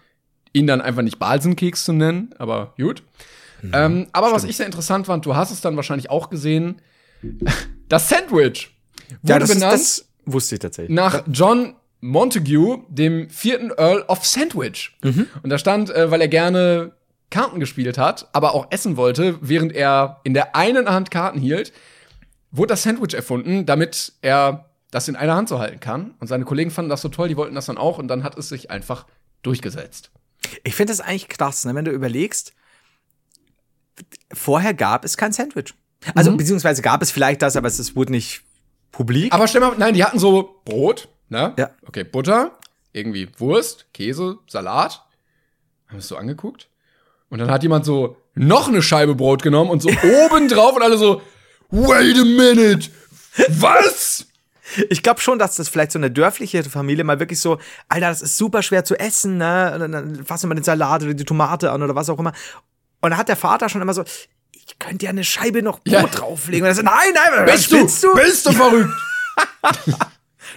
Ihn 0.54 0.68
dann 0.68 0.82
einfach 0.82 1.04
nicht 1.04 1.20
Balsenkeks 1.20 1.86
zu 1.86 1.94
nennen, 1.94 2.34
aber 2.40 2.74
gut. 2.78 3.04
Ähm, 3.74 4.08
aber 4.12 4.32
was 4.32 4.44
ich 4.44 4.58
sehr 4.58 4.66
interessant 4.66 5.08
fand, 5.08 5.26
du 5.26 5.36
hast 5.36 5.52
es 5.52 5.62
dann 5.62 5.76
wahrscheinlich 5.76 6.10
auch 6.10 6.30
gesehen, 6.30 6.82
das 7.90 8.10
Sandwich 8.10 8.76
wurde 9.22 9.34
Ja, 9.34 9.40
das, 9.40 9.50
ist, 9.50 9.56
benannt 9.56 9.74
das 9.74 10.06
wusste 10.26 10.56
ich 10.56 10.60
tatsächlich. 10.60 10.96
nach 10.96 11.24
John 11.28 11.76
Montague, 12.00 12.84
dem 12.90 13.30
vierten 13.30 13.72
Earl 13.72 14.04
of 14.08 14.26
Sandwich. 14.26 14.96
Und 15.42 15.50
da 15.50 15.58
stand, 15.58 15.90
äh, 15.90 16.12
weil 16.12 16.22
er 16.22 16.28
gerne 16.28 16.92
Karten 17.30 17.60
gespielt 17.60 17.98
hat, 17.98 18.30
aber 18.34 18.54
auch 18.54 18.68
essen 18.70 18.98
wollte, 18.98 19.38
während 19.42 19.74
er 19.74 20.22
in 20.24 20.34
der 20.34 20.56
einen 20.56 20.90
Hand 20.90 21.12
Karten 21.12 21.40
hielt, 21.40 21.74
wurde 22.52 22.70
das 22.70 22.84
Sandwich 22.84 23.14
erfunden, 23.14 23.66
damit 23.66 24.14
er 24.22 24.70
das 24.92 25.08
in 25.08 25.16
einer 25.16 25.36
Hand 25.36 25.50
so 25.50 25.60
halten 25.60 25.80
kann. 25.80 26.14
Und 26.20 26.28
seine 26.28 26.46
Kollegen 26.46 26.72
fanden 26.72 26.90
das 26.90 27.02
so 27.02 27.10
toll, 27.10 27.28
die 27.28 27.38
wollten 27.38 27.56
das 27.56 27.66
dann 27.66 27.78
auch 27.78 27.98
und 27.98 28.08
dann 28.08 28.24
hat 28.24 28.38
es 28.38 28.50
sich 28.50 28.72
einfach 28.72 29.06
durchgesetzt. 29.42 30.12
Ich 30.64 30.76
finde 30.76 30.94
das 30.94 31.02
eigentlich 31.02 31.28
krass, 31.28 31.66
ne, 31.66 31.76
wenn 31.76 31.86
du 31.86 31.92
überlegst, 31.92 32.54
vorher 34.34 34.74
gab 34.74 35.06
es 35.06 35.18
kein 35.18 35.32
Sandwich. 35.32 35.74
Also, 36.16 36.36
beziehungsweise 36.36 36.82
gab 36.82 37.02
es 37.02 37.12
vielleicht 37.12 37.42
das, 37.42 37.56
aber 37.56 37.68
es, 37.68 37.96
wurde 37.96 38.12
nicht 38.12 38.44
publik. 38.92 39.34
Aber 39.34 39.48
stell 39.48 39.62
mal, 39.62 39.76
nein, 39.78 39.94
die 39.94 40.04
hatten 40.04 40.20
so 40.20 40.62
Brot, 40.64 41.10
ne? 41.30 41.54
Ja. 41.58 41.72
Okay, 41.86 42.04
Butter, 42.04 42.52
irgendwie 42.94 43.30
Wurst, 43.38 43.88
Käse, 43.94 44.38
Salat. 44.48 45.04
Haben 45.88 45.96
wir 45.96 46.00
es 46.00 46.08
so 46.08 46.18
angeguckt. 46.18 46.70
Und 47.30 47.40
dann 47.40 47.52
hat 47.52 47.64
jemand 47.64 47.86
so 47.86 48.18
noch 48.36 48.68
eine 48.68 48.82
Scheibe 48.82 49.16
Brot 49.16 49.42
genommen 49.42 49.70
und 49.70 49.82
so 49.82 49.90
oben 50.26 50.48
drauf 50.48 50.76
und 50.76 50.82
alle 50.84 50.98
so, 50.98 51.22
wait 51.70 52.18
a 52.18 52.24
minute, 52.24 52.90
was? 53.50 54.28
Ich 54.90 55.02
glaube 55.02 55.22
schon, 55.22 55.40
dass 55.40 55.56
das 55.56 55.70
vielleicht 55.70 55.94
so 55.94 56.00
eine 56.00 56.12
dörfliche 56.12 56.64
Familie 56.64 57.04
mal 57.04 57.20
wirklich 57.20 57.40
so, 57.40 57.58
Alter, 57.88 58.10
das 58.10 58.22
ist 58.22 58.38
super 58.38 58.62
schwer 58.62 58.84
zu 58.84 59.00
essen, 59.00 59.38
ne? 59.38 59.80
Und 59.82 59.92
dann 59.92 60.26
fassen 60.26 60.50
wir 60.50 60.56
den 60.56 60.64
Salat 60.64 61.04
oder 61.04 61.14
die 61.14 61.24
Tomate 61.24 61.72
an 61.72 61.82
oder 61.82 61.96
was 61.96 62.10
auch 62.10 62.20
immer. 62.20 62.34
Und 63.02 63.12
dann 63.12 63.18
hat 63.18 63.30
der 63.30 63.36
Vater 63.36 63.70
schon 63.70 63.82
immer 63.82 63.94
so, 63.94 64.04
ich 64.52 64.80
könnte 64.80 65.06
ja 65.06 65.12
eine 65.12 65.24
Scheibe 65.24 65.62
noch 65.62 65.80
Brot 65.80 65.94
Ja. 65.94 66.08
drauflegen. 66.08 66.64
Und 66.64 66.70
er 66.72 66.76
so, 66.76 66.82
nein, 66.82 66.96
nein, 67.14 67.46
was 67.48 67.52
Bist 67.54 67.72
du, 67.72 67.78
willst 67.78 68.04
du? 68.04 68.14
bist 68.16 68.46
du 68.46 68.52
verrückt? 68.52 68.94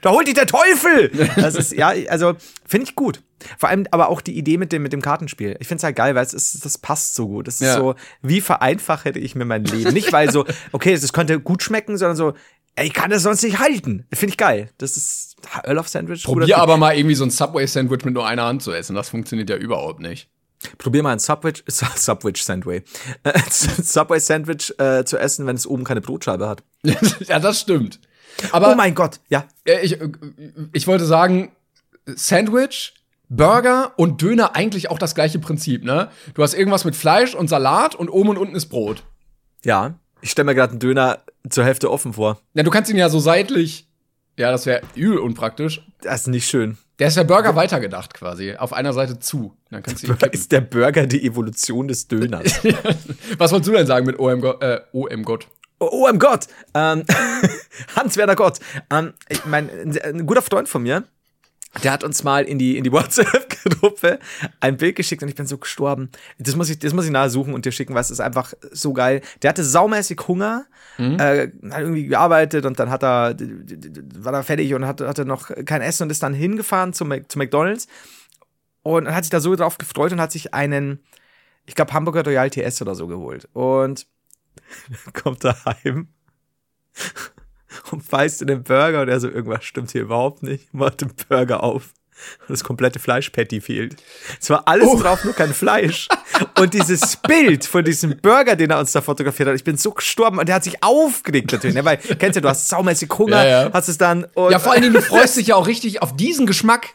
Da 0.03 0.11
holt 0.11 0.27
dich 0.29 0.35
der 0.35 0.47
Teufel! 0.47 1.11
Das 1.37 1.55
ist, 1.57 1.73
ja, 1.73 1.93
also, 2.09 2.35
finde 2.67 2.85
ich 2.89 2.95
gut. 2.95 3.23
Vor 3.59 3.69
allem 3.69 3.87
aber 3.91 4.09
auch 4.09 4.21
die 4.21 4.39
Idee 4.39 4.57
mit 4.57 4.73
dem, 4.73 4.83
mit 4.83 4.93
dem 4.93 5.03
Kartenspiel. 5.03 5.57
Ich 5.61 5.67
finde 5.69 5.79
es 5.81 5.85
halt 5.85 5.97
geil, 5.97 6.15
weil 6.15 6.25
es 6.25 6.33
ist, 6.33 6.65
das 6.65 6.79
passt 6.79 7.15
so 7.17 7.27
gut. 7.27 7.49
Es 7.49 7.57
ist 7.57 7.63
Ja. 7.69 7.75
so, 7.77 7.95
wie 8.23 8.41
vereinfache 8.41 9.11
ich 9.11 9.35
mir 9.35 9.45
mein 9.45 9.65
Leben? 9.65 9.93
Nicht, 9.93 10.13
weil 10.13 10.31
so, 10.31 10.47
okay, 10.73 10.97
das 10.99 11.13
könnte 11.13 11.41
gut 11.41 11.63
schmecken, 11.63 11.99
sondern 11.99 12.17
so, 12.17 12.35
ey, 12.77 12.87
ich 12.87 12.95
kann 12.95 13.11
das 13.11 13.23
sonst 13.25 13.43
nicht 13.43 13.59
halten. 13.59 14.07
Finde 14.13 14.31
ich 14.31 14.37
geil. 14.39 14.71
Das 14.79 14.97
ist 14.97 15.37
Earl 15.65 15.79
of 15.79 15.89
Sandwich. 15.89 16.23
Probier 16.25 16.59
aber 16.59 16.77
mal 16.77 16.97
irgendwie 16.97 17.17
so 17.17 17.25
ein 17.25 17.31
Subway-Sandwich 17.31 18.05
mit 18.05 18.15
nur 18.15 18.27
einer 18.27 18.45
Hand 18.45 18.63
zu 18.63 18.73
essen. 18.73 18.95
Das 18.95 19.09
funktioniert 19.11 19.51
ja 19.51 19.57
überhaupt 19.57 20.01
nicht. 20.01 20.31
Probier 20.79 21.03
mal 21.03 21.13
ein 21.13 21.19
Subway 21.19 21.53
Sandwich, 22.37 22.83
äh, 23.23 23.41
Subway 23.51 24.21
Sandwich 24.21 24.75
äh, 24.79 25.05
zu 25.05 25.19
essen, 25.19 25.47
wenn 25.47 25.57
es 25.57 25.67
oben 25.67 25.85
keine 25.85 26.01
Brotscheibe 26.01 26.49
hat. 26.49 26.63
ja, 26.83 27.39
das 27.39 27.61
stimmt. 27.61 28.01
Aber 28.53 28.73
oh 28.73 28.75
mein 28.75 28.95
Gott, 28.95 29.21
ja. 29.29 29.45
ich, 29.65 29.99
ich 30.73 30.87
wollte 30.87 31.05
sagen, 31.05 31.53
Sandwich 32.07 32.95
Burger 33.31 33.93
und 33.97 34.21
Döner 34.21 34.57
eigentlich 34.57 34.91
auch 34.91 34.99
das 34.99 35.15
gleiche 35.15 35.39
Prinzip, 35.39 35.85
ne? 35.85 36.11
Du 36.35 36.43
hast 36.43 36.53
irgendwas 36.53 36.85
mit 36.85 36.97
Fleisch 36.97 37.35
und 37.35 37.49
Salat 37.49 37.95
und 37.95 38.09
oben 38.09 38.31
und 38.31 38.39
unten 38.39 38.57
ist 38.57 38.67
Brot. 38.67 39.05
Ja. 39.65 39.95
Ich 40.21 40.33
stelle 40.33 40.47
mir 40.47 40.55
gerade 40.55 40.73
einen 40.73 40.81
Döner 40.81 41.21
zur 41.49 41.65
Hälfte 41.65 41.91
offen 41.91 42.13
vor. 42.13 42.41
Ja, 42.55 42.65
du 42.65 42.71
kannst 42.71 42.91
ihn 42.91 42.97
ja 42.97 43.09
so 43.09 43.21
seitlich. 43.21 43.87
Ja, 44.37 44.51
das 44.51 44.67
wäre 44.67 44.83
übel 44.97 45.19
unpraktisch. 45.19 45.87
Das 46.03 46.23
ist 46.23 46.27
nicht 46.27 46.49
schön. 46.49 46.77
Der 47.01 47.09
ist 47.09 47.17
der 47.17 47.25
Burger 47.25 47.57
weitergedacht 47.57 48.13
quasi. 48.13 48.55
Auf 48.57 48.75
einer 48.75 48.93
Seite 48.93 49.19
zu. 49.19 49.57
Dann 49.71 49.83
kannst 49.83 50.07
du. 50.07 50.13
Ist 50.31 50.53
der 50.53 50.61
Burger 50.61 51.07
die 51.07 51.25
Evolution 51.27 51.89
des 51.89 52.07
Döners? 52.07 52.63
Was 53.39 53.53
wolltest 53.53 53.69
du 53.69 53.73
denn 53.73 53.87
sagen 53.87 54.05
mit 54.05 54.19
OM, 54.19 54.43
Go 54.43 54.51
äh, 54.61 54.81
OM 54.93 55.25
Gott? 55.25 55.49
Oh, 55.79 56.03
mein 56.03 56.19
Gott! 56.19 56.47
Ähm, 56.75 57.05
Hans-Werner 57.97 58.37
Gott. 58.37 58.59
Ähm, 58.91 59.15
ich 59.31 59.47
mein, 59.47 59.71
ein, 59.71 59.99
ein 59.99 60.27
guter 60.27 60.43
Freund 60.43 60.69
von 60.69 60.83
mir, 60.83 61.05
der 61.85 61.93
hat 61.93 62.03
uns 62.05 62.25
mal 62.25 62.45
in 62.45 62.59
die, 62.59 62.77
in 62.77 62.85
die 62.85 62.91
WhatsApp-Gruppe 62.93 64.19
ein 64.61 64.77
Bild 64.77 64.97
geschickt 64.97 65.23
und 65.23 65.29
ich 65.29 65.35
bin 65.37 65.47
so 65.47 65.57
gestorben. 65.59 66.11
Das 66.39 66.57
muss 66.57 66.69
ich, 66.69 66.79
das 66.79 66.93
muss 66.93 67.05
ich 67.05 67.11
nahe 67.11 67.31
suchen 67.31 67.55
und 67.55 67.65
dir 67.65 67.73
schicken, 67.73 67.95
weil 67.95 68.01
es 68.01 68.11
ist 68.11 68.21
einfach 68.21 68.53
so 68.73 68.93
geil. 68.93 69.21
Der 69.43 69.51
hatte 69.51 69.65
saumäßig 69.65 70.21
Hunger, 70.27 70.67
äh, 70.99 71.49
hat 71.71 71.81
irgendwie 71.81 72.07
gearbeitet 72.07 72.67
und 72.67 72.79
dann 72.81 72.91
hat 72.91 73.03
er, 73.05 73.37
war 74.19 74.35
er 74.35 74.43
fertig 74.43 74.75
und 74.75 74.85
hatte, 74.85 75.09
hatte 75.09 75.25
noch 75.25 75.51
kein 75.65 75.81
Essen 75.81 76.05
und 76.05 76.11
ist 76.11 76.23
dann 76.23 76.35
hingefahren 76.35 76.93
Mac- 77.05 77.31
zu 77.31 77.39
McDonalds 77.39 77.87
und 78.83 79.09
hat 79.09 79.25
sich 79.25 79.31
da 79.31 79.41
so 79.41 79.55
drauf 79.55 79.79
gefreut 79.79 80.13
und 80.13 80.21
hat 80.21 80.33
sich 80.33 80.53
einen, 80.53 81.01
ich 81.67 81.75
glaube, 81.75 81.93
Hamburger 81.93 82.25
Royal 82.25 82.51
TS 82.51 82.83
oder 82.83 82.95
so 82.95 83.07
geholt. 83.07 83.49
Und 83.53 84.07
kommt 85.13 85.45
er 85.45 85.57
heim 85.65 86.09
und 87.91 88.09
beißt 88.09 88.43
in 88.43 88.49
den 88.49 88.63
Burger 88.63 89.03
und 89.03 89.09
er 89.09 89.21
so, 89.21 89.29
irgendwas 89.29 89.65
stimmt 89.65 89.91
hier 89.91 90.03
überhaupt 90.03 90.43
nicht, 90.43 90.73
macht 90.75 91.01
den 91.01 91.11
Burger 91.29 91.63
auf. 91.63 91.91
Und 92.41 92.51
das 92.51 92.65
komplette 92.65 92.99
Fleischpatty 92.99 93.61
fehlt. 93.63 93.97
Es 94.39 94.51
war 94.51 94.69
alles 94.69 94.91
drauf, 95.01 95.25
nur 95.25 95.33
kein 95.35 95.55
Fleisch. 95.55 96.07
Und 96.59 96.75
dieses 96.75 97.17
Bild 97.29 97.65
von 97.65 97.83
diesem 97.83 98.19
Burger, 98.21 98.57
den 98.57 98.71
er 98.71 98.79
uns 98.79 98.93
da 98.93 99.01
fotografiert 99.01 99.49
hat, 99.49 99.57
ich 99.57 99.65
bin 99.65 99.79
so 99.79 99.93
gestorben 99.93 100.39
und 100.39 100.47
der 100.47 100.57
hat 100.57 100.65
sich 100.65 100.83
aufgeregt 100.83 101.53
natürlich, 101.53 101.75
ne? 101.75 101.85
weil, 101.85 101.97
kennst 101.97 102.37
du, 102.37 102.43
du 102.43 102.49
hast 102.49 102.69
saumäßig 102.69 103.11
Hunger, 103.17 103.43
Ja, 103.45 103.65
ja. 103.65 103.73
hast 103.73 103.89
es 103.89 103.97
dann 103.97 104.25
und 104.35 104.53
Ja, 104.53 104.59
vor 104.59 104.73
allen 104.73 104.83
Dingen, 104.83 104.95
du 104.95 105.03
freust 105.03 105.37
dich 105.37 105.49
ja 105.49 105.57
auch 105.57 105.67
richtig 105.67 106.03
auf 106.03 106.15
diesen 106.15 106.47
Geschmack. 106.47 106.89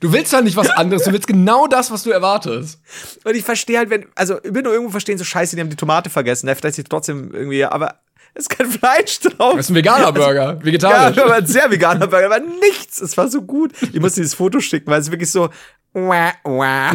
Du 0.00 0.12
willst 0.12 0.32
halt 0.32 0.44
nicht 0.44 0.56
was 0.56 0.68
anderes, 0.70 1.04
du 1.04 1.12
willst 1.12 1.28
genau 1.28 1.68
das, 1.68 1.92
was 1.92 2.02
du 2.02 2.10
erwartest. 2.10 2.80
Und 3.22 3.36
ich 3.36 3.44
verstehe 3.44 3.78
halt, 3.78 3.88
wenn, 3.88 4.06
also 4.16 4.38
ich 4.42 4.52
will 4.52 4.62
nur 4.62 4.72
irgendwo 4.72 4.90
verstehen, 4.90 5.16
so 5.16 5.22
scheiße, 5.22 5.54
die 5.54 5.62
haben 5.62 5.70
die 5.70 5.76
Tomate 5.76 6.10
vergessen, 6.10 6.46
ne? 6.46 6.56
vielleicht 6.56 6.78
ist 6.78 6.90
trotzdem 6.90 7.32
irgendwie, 7.32 7.64
aber 7.64 8.00
ist 8.34 8.50
kein 8.50 8.70
Fleisch 8.70 9.20
drauf. 9.20 9.56
Das 9.56 9.66
ist 9.66 9.70
ein 9.70 9.74
veganer 9.76 10.12
Burger, 10.12 10.54
Ja, 10.54 10.64
vegetarisch. 10.64 11.18
aber 11.18 11.34
ein 11.34 11.46
sehr 11.46 11.70
veganer 11.70 12.06
Burger, 12.06 12.26
aber 12.26 12.40
nichts. 12.40 13.00
Es 13.00 13.16
war 13.16 13.28
so 13.28 13.42
gut. 13.42 13.72
Ich 13.92 14.00
musste 14.00 14.20
dieses 14.20 14.34
Foto 14.34 14.60
schicken, 14.60 14.90
weil 14.90 15.00
es 15.00 15.10
wirklich 15.10 15.30
so, 15.30 15.50
wah, 15.92 16.32
wah. 16.44 16.92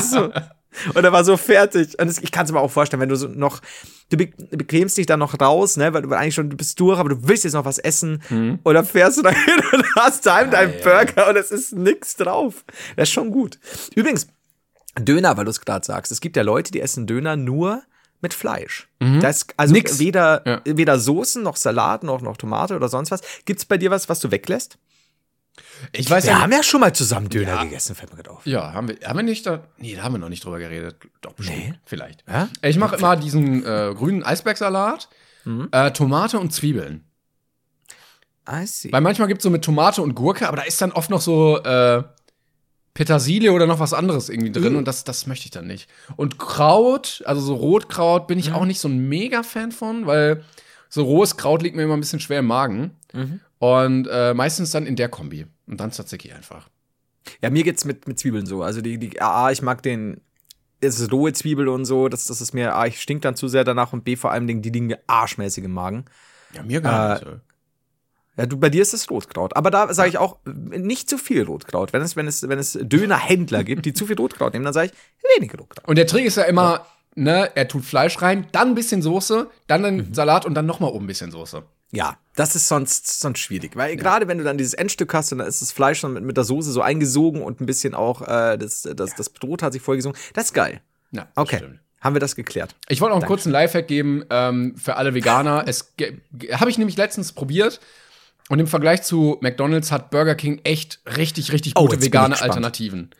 so. 0.00 0.30
Und 0.94 1.04
er 1.04 1.12
war 1.12 1.24
so 1.24 1.36
fertig. 1.36 1.98
Und 1.98 2.22
ich 2.22 2.30
kann 2.30 2.44
es 2.44 2.52
mir 2.52 2.60
auch 2.60 2.70
vorstellen, 2.70 3.00
wenn 3.00 3.08
du 3.08 3.16
so 3.16 3.26
noch, 3.26 3.60
du 4.10 4.16
be 4.16 4.28
bequemst 4.50 4.96
dich 4.98 5.06
dann 5.06 5.18
noch 5.18 5.40
raus, 5.40 5.76
ne, 5.76 5.92
weil 5.92 6.02
du 6.02 6.12
eigentlich 6.12 6.34
schon, 6.34 6.50
du 6.50 6.56
bist 6.56 6.78
durch, 6.78 6.98
aber 6.98 7.08
du 7.08 7.16
willst 7.26 7.44
jetzt 7.44 7.54
noch 7.54 7.64
was 7.64 7.78
essen. 7.78 8.22
Mhm. 8.28 8.58
Und 8.62 8.74
dann 8.74 8.84
fährst 8.84 9.18
du 9.18 9.22
da 9.22 9.30
hin 9.30 9.60
und 9.72 9.84
hast 9.96 10.26
daheim 10.26 10.50
deinen 10.50 10.74
Burger 10.82 11.28
und 11.28 11.36
es 11.36 11.50
ist 11.50 11.72
nix 11.74 12.16
drauf. 12.16 12.64
Das 12.96 13.08
ist 13.08 13.12
schon 13.14 13.30
gut. 13.30 13.58
Übrigens, 13.94 14.28
Döner, 14.98 15.36
weil 15.36 15.44
du 15.44 15.50
es 15.50 15.60
gerade 15.60 15.84
sagst. 15.84 16.12
Es 16.12 16.20
gibt 16.20 16.36
ja 16.36 16.42
Leute, 16.42 16.72
die 16.72 16.80
essen 16.80 17.06
Döner 17.06 17.36
nur 17.36 17.82
mit 18.20 18.34
Fleisch. 18.34 18.88
Da 19.00 19.28
ist 19.28 19.54
also 19.56 19.72
Mhm. 19.72 19.78
Nix. 19.78 19.98
weder, 19.98 20.42
Ja. 20.46 20.60
weder 20.64 20.98
Soßen 20.98 21.42
noch 21.42 21.56
Salat 21.56 22.02
noch, 22.02 22.20
noch 22.20 22.36
Tomate 22.36 22.74
oder 22.76 22.88
sonst 22.88 23.10
was. 23.10 23.20
Gibt's 23.44 23.64
bei 23.64 23.78
dir 23.78 23.90
was, 23.90 24.08
was 24.08 24.20
du 24.20 24.30
weglässt? 24.30 24.78
Ich 25.92 26.08
weiß 26.10 26.24
Wir 26.24 26.32
ja 26.32 26.40
haben 26.40 26.52
ja 26.52 26.62
schon 26.62 26.80
mal 26.80 26.92
zusammen 26.94 27.28
Döner 27.28 27.62
gegessen, 27.64 27.94
fällt 27.94 28.10
mir 28.10 28.16
gerade 28.16 28.30
auf. 28.30 28.46
Ja, 28.46 28.72
haben 28.72 28.88
wir, 28.88 28.96
haben 29.06 29.16
wir 29.18 29.22
nicht 29.24 29.44
da. 29.46 29.64
Nee, 29.76 29.94
da 29.96 30.02
haben 30.02 30.14
wir 30.14 30.18
noch 30.18 30.28
nicht 30.28 30.44
drüber 30.44 30.58
geredet. 30.58 30.96
Doch, 31.20 31.32
bestimmt. 31.32 31.58
Nee. 31.58 31.74
Vielleicht. 31.84 32.24
Ja? 32.28 32.48
Ich 32.62 32.76
mache 32.78 32.96
immer 32.96 33.16
diesen 33.16 33.64
äh, 33.64 33.92
grünen 33.96 34.22
Eisbergsalat, 34.24 35.08
Mhm. 35.44 35.68
äh, 35.72 35.90
Tomate 35.92 36.38
und 36.38 36.52
Zwiebeln. 36.52 37.04
I 38.50 38.66
see. 38.66 38.90
Weil 38.92 39.00
manchmal 39.02 39.28
gibt's 39.28 39.44
so 39.44 39.50
mit 39.50 39.64
Tomate 39.64 40.00
und 40.02 40.14
Gurke, 40.14 40.48
aber 40.48 40.56
da 40.58 40.62
ist 40.62 40.80
dann 40.80 40.92
oft 40.92 41.10
noch 41.10 41.20
so 41.20 41.58
äh, 41.62 42.02
Petersilie 42.98 43.52
oder 43.52 43.68
noch 43.68 43.78
was 43.78 43.92
anderes 43.94 44.28
irgendwie 44.28 44.50
drin 44.50 44.72
Mhm. 44.72 44.78
und 44.80 44.88
das, 44.88 45.04
das 45.04 45.28
möchte 45.28 45.44
ich 45.44 45.52
dann 45.52 45.68
nicht. 45.68 45.88
Und 46.16 46.40
Kraut, 46.40 47.22
also 47.26 47.40
so 47.40 47.54
Rotkraut, 47.54 48.26
bin 48.26 48.38
Mhm. 48.38 48.40
ich 48.40 48.52
auch 48.52 48.64
nicht 48.64 48.80
so 48.80 48.88
ein 48.88 49.08
Mega-Fan 49.08 49.70
von, 49.70 50.04
weil 50.08 50.42
so 50.88 51.04
rohes 51.04 51.36
Kraut 51.36 51.62
liegt 51.62 51.76
mir 51.76 51.84
immer 51.84 51.96
ein 51.96 52.00
bisschen 52.00 52.18
schwer 52.18 52.40
im 52.40 52.46
Magen. 52.46 52.96
Mhm. 53.12 53.38
Und 53.60 54.08
äh, 54.10 54.34
meistens 54.34 54.72
dann 54.72 54.84
in 54.84 54.96
der 54.96 55.08
Kombi. 55.08 55.46
Und 55.68 55.78
dann 55.78 55.92
Tzatziki 55.92 56.32
einfach. 56.32 56.68
Ja, 57.40 57.50
mir 57.50 57.62
geht's 57.62 57.84
mit, 57.84 58.08
mit 58.08 58.18
Zwiebeln 58.18 58.46
so. 58.46 58.64
Also 58.64 58.80
die, 58.80 58.98
die 58.98 59.20
A, 59.22 59.52
ich 59.52 59.62
mag 59.62 59.80
den, 59.84 60.20
es 60.80 60.98
ist 60.98 61.12
rohe 61.12 61.32
Zwiebel 61.32 61.68
und 61.68 61.84
so, 61.84 62.08
das, 62.08 62.26
das 62.26 62.40
ist 62.40 62.52
mir, 62.52 62.74
A, 62.74 62.86
ich 62.86 63.00
stink 63.00 63.22
dann 63.22 63.36
zu 63.36 63.46
sehr 63.46 63.62
danach 63.62 63.92
und 63.92 64.02
B, 64.02 64.16
vor 64.16 64.32
allem 64.32 64.48
Dingen, 64.48 64.62
die 64.62 64.70
liegen 64.70 64.86
mir 64.86 64.98
arschmäßig 65.06 65.62
im 65.62 65.72
Magen. 65.72 66.04
Ja, 66.52 66.64
mir 66.64 66.80
gar 66.80 67.10
Äh, 67.10 67.14
nicht. 67.14 67.24
so. 67.26 67.40
Ja, 68.38 68.46
du, 68.46 68.56
bei 68.56 68.70
dir 68.70 68.82
ist 68.82 68.94
es 68.94 69.10
Rotkraut. 69.10 69.56
Aber 69.56 69.70
da 69.70 69.92
sage 69.92 70.08
ich 70.10 70.16
auch, 70.18 70.38
nicht 70.46 71.10
zu 71.10 71.18
viel 71.18 71.42
Rotkraut. 71.42 71.92
Wenn 71.92 72.02
es, 72.02 72.14
wenn 72.16 72.28
es, 72.28 72.48
wenn 72.48 72.58
es 72.58 72.78
Dönerhändler 72.80 73.64
gibt, 73.64 73.84
die 73.84 73.92
zu 73.92 74.06
viel 74.06 74.16
Rotkraut 74.16 74.52
nehmen, 74.52 74.64
dann 74.64 74.72
sage 74.74 74.92
ich, 74.92 74.92
wenig 75.40 75.52
Rotkraut. 75.58 75.88
Und 75.88 75.96
der 75.98 76.06
Trick 76.06 76.24
ist 76.24 76.36
ja 76.36 76.44
immer, 76.44 76.86
ne, 77.16 77.50
er 77.56 77.66
tut 77.68 77.84
Fleisch 77.84 78.22
rein, 78.22 78.46
dann 78.52 78.68
ein 78.68 78.74
bisschen 78.76 79.02
Soße, 79.02 79.48
dann 79.66 79.82
den 79.82 79.96
Mhm. 79.96 80.14
Salat 80.14 80.46
und 80.46 80.54
dann 80.54 80.66
noch 80.66 80.78
mal 80.80 80.86
oben 80.88 81.04
ein 81.04 81.08
bisschen 81.08 81.30
Soße. 81.32 81.64
Ja, 81.90 82.18
das 82.36 82.54
ist 82.54 82.68
sonst, 82.68 83.18
sonst 83.18 83.38
schwierig. 83.40 83.74
Weil 83.74 83.96
gerade 83.96 84.28
wenn 84.28 84.38
du 84.38 84.44
dann 84.44 84.58
dieses 84.58 84.74
Endstück 84.74 85.12
hast 85.14 85.32
und 85.32 85.38
dann 85.38 85.48
ist 85.48 85.62
das 85.62 85.72
Fleisch 85.72 85.98
schon 86.00 86.12
mit, 86.12 86.22
mit 86.22 86.36
der 86.36 86.44
Soße 86.44 86.70
so 86.70 86.82
eingesogen 86.82 87.42
und 87.42 87.60
ein 87.60 87.66
bisschen 87.66 87.94
auch 87.94 88.22
äh, 88.22 88.56
das, 88.58 88.82
das, 88.94 89.14
das 89.14 89.30
Brot 89.30 89.62
hat 89.62 89.72
sich 89.72 89.82
vollgesogen. 89.82 90.16
Das 90.34 90.44
ist 90.44 90.52
geil. 90.54 90.80
Ja, 91.10 91.26
Okay. 91.34 91.56
stimmt. 91.56 91.80
Haben 92.00 92.14
wir 92.14 92.20
das 92.20 92.36
geklärt? 92.36 92.76
Ich 92.88 93.00
wollte 93.00 93.14
noch 93.16 93.22
einen 93.22 93.26
kurzen 93.26 93.50
Lifehack 93.50 93.88
geben 93.88 94.22
ähm, 94.30 94.76
für 94.76 94.94
alle 94.96 95.14
Veganer. 95.14 95.64
es 95.66 95.92
habe 96.52 96.70
ich 96.70 96.78
nämlich 96.78 96.96
letztens 96.96 97.32
probiert. 97.32 97.80
Und 98.48 98.58
im 98.60 98.66
Vergleich 98.66 99.02
zu 99.02 99.36
McDonald's 99.42 99.92
hat 99.92 100.10
Burger 100.10 100.34
King 100.34 100.60
echt 100.64 101.00
richtig, 101.16 101.52
richtig 101.52 101.74
Oh, 101.76 101.82
gute 101.82 101.96
ich 101.96 102.02
vegane. 102.04 102.40
Alternativen. 102.40 103.10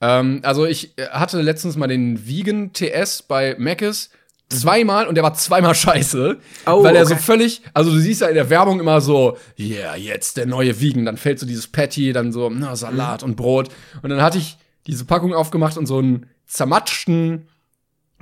Ähm, 0.00 0.40
also 0.42 0.66
ich 0.66 0.98
äh, 0.98 1.06
hatte 1.08 1.40
letztens 1.40 1.76
mal 1.76 1.86
den 1.86 2.26
Vegan 2.28 2.72
TS 2.74 3.22
bei 3.22 3.56
Mc's 3.58 4.10
zweimal 4.50 5.06
und 5.08 5.14
der 5.14 5.24
war 5.24 5.34
zweimal 5.34 5.74
scheiße, 5.74 6.38
Oh, 6.66 6.84
weil 6.84 6.94
er 6.94 7.06
so 7.06 7.14
okay. 7.14 7.22
völlig, 7.22 7.62
also 7.74 7.90
du 7.90 7.98
siehst 7.98 8.20
ja 8.20 8.28
in 8.28 8.34
der 8.34 8.48
Werbung 8.50 8.78
immer 8.78 9.00
so, 9.00 9.38
yeah, 9.58 9.96
jetzt 9.96 10.36
der 10.36 10.46
neue 10.46 10.80
Vegan, 10.80 11.04
dann 11.04 11.16
fällt 11.16 11.40
so 11.40 11.46
dieses 11.46 11.66
Patty, 11.66 12.12
dann 12.12 12.30
so 12.30 12.48
na, 12.50 12.76
Salat 12.76 13.22
und 13.22 13.34
Brot 13.36 13.70
und 14.02 14.10
dann 14.10 14.22
hatte 14.22 14.38
ich 14.38 14.56
diese 14.86 15.04
Packung 15.04 15.34
aufgemacht 15.34 15.76
und 15.78 15.86
so 15.86 15.98
einen 15.98 16.26
zermatschten 16.46 17.48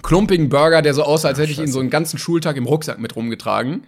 klumpigen 0.02 0.48
Burger, 0.48 0.82
der 0.82 0.94
so 0.94 1.02
aussah, 1.02 1.28
als 1.28 1.38
hätte 1.38 1.52
ich 1.52 1.58
ihn 1.58 1.70
so 1.70 1.80
einen 1.80 1.90
ganzen 1.90 2.18
Schultag 2.18 2.56
im 2.56 2.64
Rucksack 2.66 2.98
mit 2.98 3.16
rumgetragen. 3.16 3.84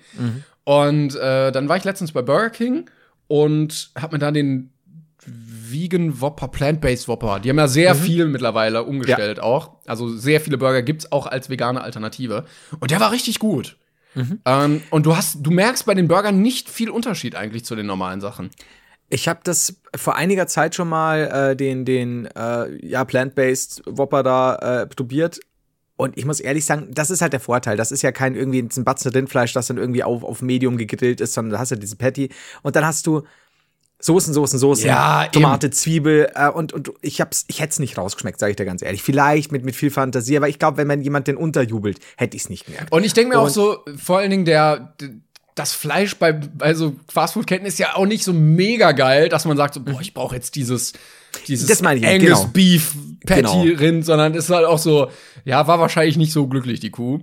Und 0.67 1.15
äh, 1.15 1.53
dann 1.53 1.69
war 1.69 1.77
ich 1.77 1.85
letztens 1.85 2.11
bei 2.11 2.23
Burger 2.23 2.51
King 2.51 2.91
und 3.29 3.93
hab 3.95 4.11
mir 4.11 4.19
dann 4.19 4.35
den 4.35 4.73
Vegan 5.25 6.21
Whopper, 6.21 6.49
Plant-Based 6.49 7.07
Whopper. 7.07 7.39
Die 7.39 7.51
haben 7.51 7.59
ja 7.59 7.69
sehr 7.69 7.95
viel 7.95 8.27
mittlerweile 8.27 8.83
umgestellt 8.83 9.39
auch. 9.39 9.77
Also 9.87 10.09
sehr 10.09 10.41
viele 10.41 10.59
Burger 10.59 10.83
gibt's 10.83 11.13
auch 11.13 11.27
als 11.29 11.49
vegane 11.51 11.81
Alternative. 11.81 12.47
Und 12.81 12.91
der 12.91 12.99
war 12.99 13.13
richtig 13.13 13.39
gut. 13.39 13.77
Ähm, 14.45 14.83
und 14.91 15.07
du 15.07 15.17
hast, 15.17 15.39
du 15.41 15.53
merkst 15.53 15.87
bei 15.87 15.95
den 15.95 16.09
Burgern 16.09 16.43
nicht 16.43 16.69
viel 16.69 16.91
Unterschied 16.91 17.37
eigentlich 17.37 17.65
zu 17.65 17.77
den 17.77 17.87
normalen 17.87 18.21
Sachen. 18.21 18.51
Ich 19.09 19.29
habe 19.29 19.41
das 19.45 19.81
vor 19.95 20.17
einiger 20.17 20.49
Zeit 20.49 20.75
schon 20.75 20.89
mal 20.89 21.51
äh, 21.53 21.57
den 21.57 21.85
den 21.85 22.27
äh, 22.35 22.85
ja 22.85 23.05
plant-based 23.05 23.83
Whopper 23.87 24.25
da 24.25 24.57
äh, 24.57 24.87
probiert 24.89 25.39
und 25.97 26.17
ich 26.19 26.25
muss 26.25 26.41
ehrlich 26.41 26.65
sagen, 26.65 26.89
das 26.93 27.11
ist 27.11 27.23
halt 27.23 27.33
der 27.33 27.41
Vorteil. 27.41 27.77
Das 27.77 27.91
ist 27.91 28.03
ja 28.03 28.13
kein 28.13 28.35
irgendwie 28.35 28.61
ein 28.63 28.85
Batzen 28.85 29.11
Rindfleisch, 29.13 29.53
das 29.53 29.67
dann 29.69 29.79
irgendwie 29.79 30.03
auf 30.05 30.23
auf 30.25 30.43
Medium 30.43 30.77
gegrillt 30.77 31.21
ist, 31.21 31.35
sondern 31.35 31.53
da 31.53 31.59
hast 31.59 31.71
du 31.73 31.77
diese 31.77 31.97
Patty 31.97 32.29
und 32.63 32.77
dann 32.77 32.85
hast 32.87 33.07
du 33.07 33.23
Soßen, 33.99 34.35
Soßen, 34.35 34.59
Soßen, 34.59 34.87
Ja, 34.87 35.27
Tomate, 35.33 35.71
Zwiebel 35.71 36.31
äh, 36.35 36.51
und 36.51 36.75
und 36.75 36.93
ich 37.01 37.23
hab's 37.23 37.47
ich 37.49 37.61
hätte 37.61 37.71
es 37.71 37.79
nicht 37.79 37.97
rausgeschmeckt, 37.97 38.39
sage 38.39 38.51
ich 38.51 38.57
dir 38.57 38.67
ganz 38.67 38.83
ehrlich. 38.83 39.03
Vielleicht 39.03 39.53
mit 39.53 39.65
mit 39.65 39.75
viel 39.75 39.91
Fantasie, 39.91 40.37
aber 40.37 40.51
ich 40.51 40.59
glaube, 40.59 40.77
wenn 40.77 40.87
man 40.87 41.01
jemand 41.01 41.29
den 41.29 41.39
unterjubelt, 41.39 41.99
hätte 42.19 42.37
ich 42.37 42.43
es 42.45 42.51
nicht 42.51 42.67
gemerkt. 42.67 42.93
Und 42.93 43.05
ich 43.05 43.15
denke 43.15 43.31
mir 43.35 43.41
auch 43.41 43.45
Und- 43.47 43.53
so, 43.53 43.79
vor 43.97 44.19
allen 44.19 44.31
Dingen 44.31 44.45
der, 44.45 44.95
das 45.55 45.73
Fleisch 45.73 46.17
bei, 46.17 46.33
bei 46.33 46.75
so 46.75 46.95
Fastfood-Ketten 47.11 47.65
ist 47.67 47.79
ja 47.79 47.95
auch 47.97 48.05
nicht 48.05 48.23
so 48.23 48.35
mega 48.35 48.93
geil, 48.93 49.31
dass 49.31 49.47
man 49.47 49.57
sagt 49.57 49.73
so, 49.73 49.81
boah, 49.83 50.03
ich 50.03 50.13
brauche 50.13 50.35
jetzt 50.35 50.57
dieses, 50.57 50.93
dieses 51.39 51.69
Das 51.69 51.83
meine 51.83 52.01
ich, 52.01 52.07
Angus 52.07 52.27
genau. 52.27 52.51
Beef 52.53 52.95
Patty 53.27 53.43
Genau. 53.43 53.63
Rind, 53.63 54.05
sondern 54.05 54.35
es 54.35 54.45
ist 54.45 54.51
halt 54.51 54.67
auch 54.67 54.79
so, 54.79 55.11
ja, 55.45 55.67
war 55.67 55.79
wahrscheinlich 55.81 56.17
nicht 56.17 56.33
so 56.33 56.47
glücklich, 56.47 56.81
die 56.81 56.91
Kuh. 56.91 57.21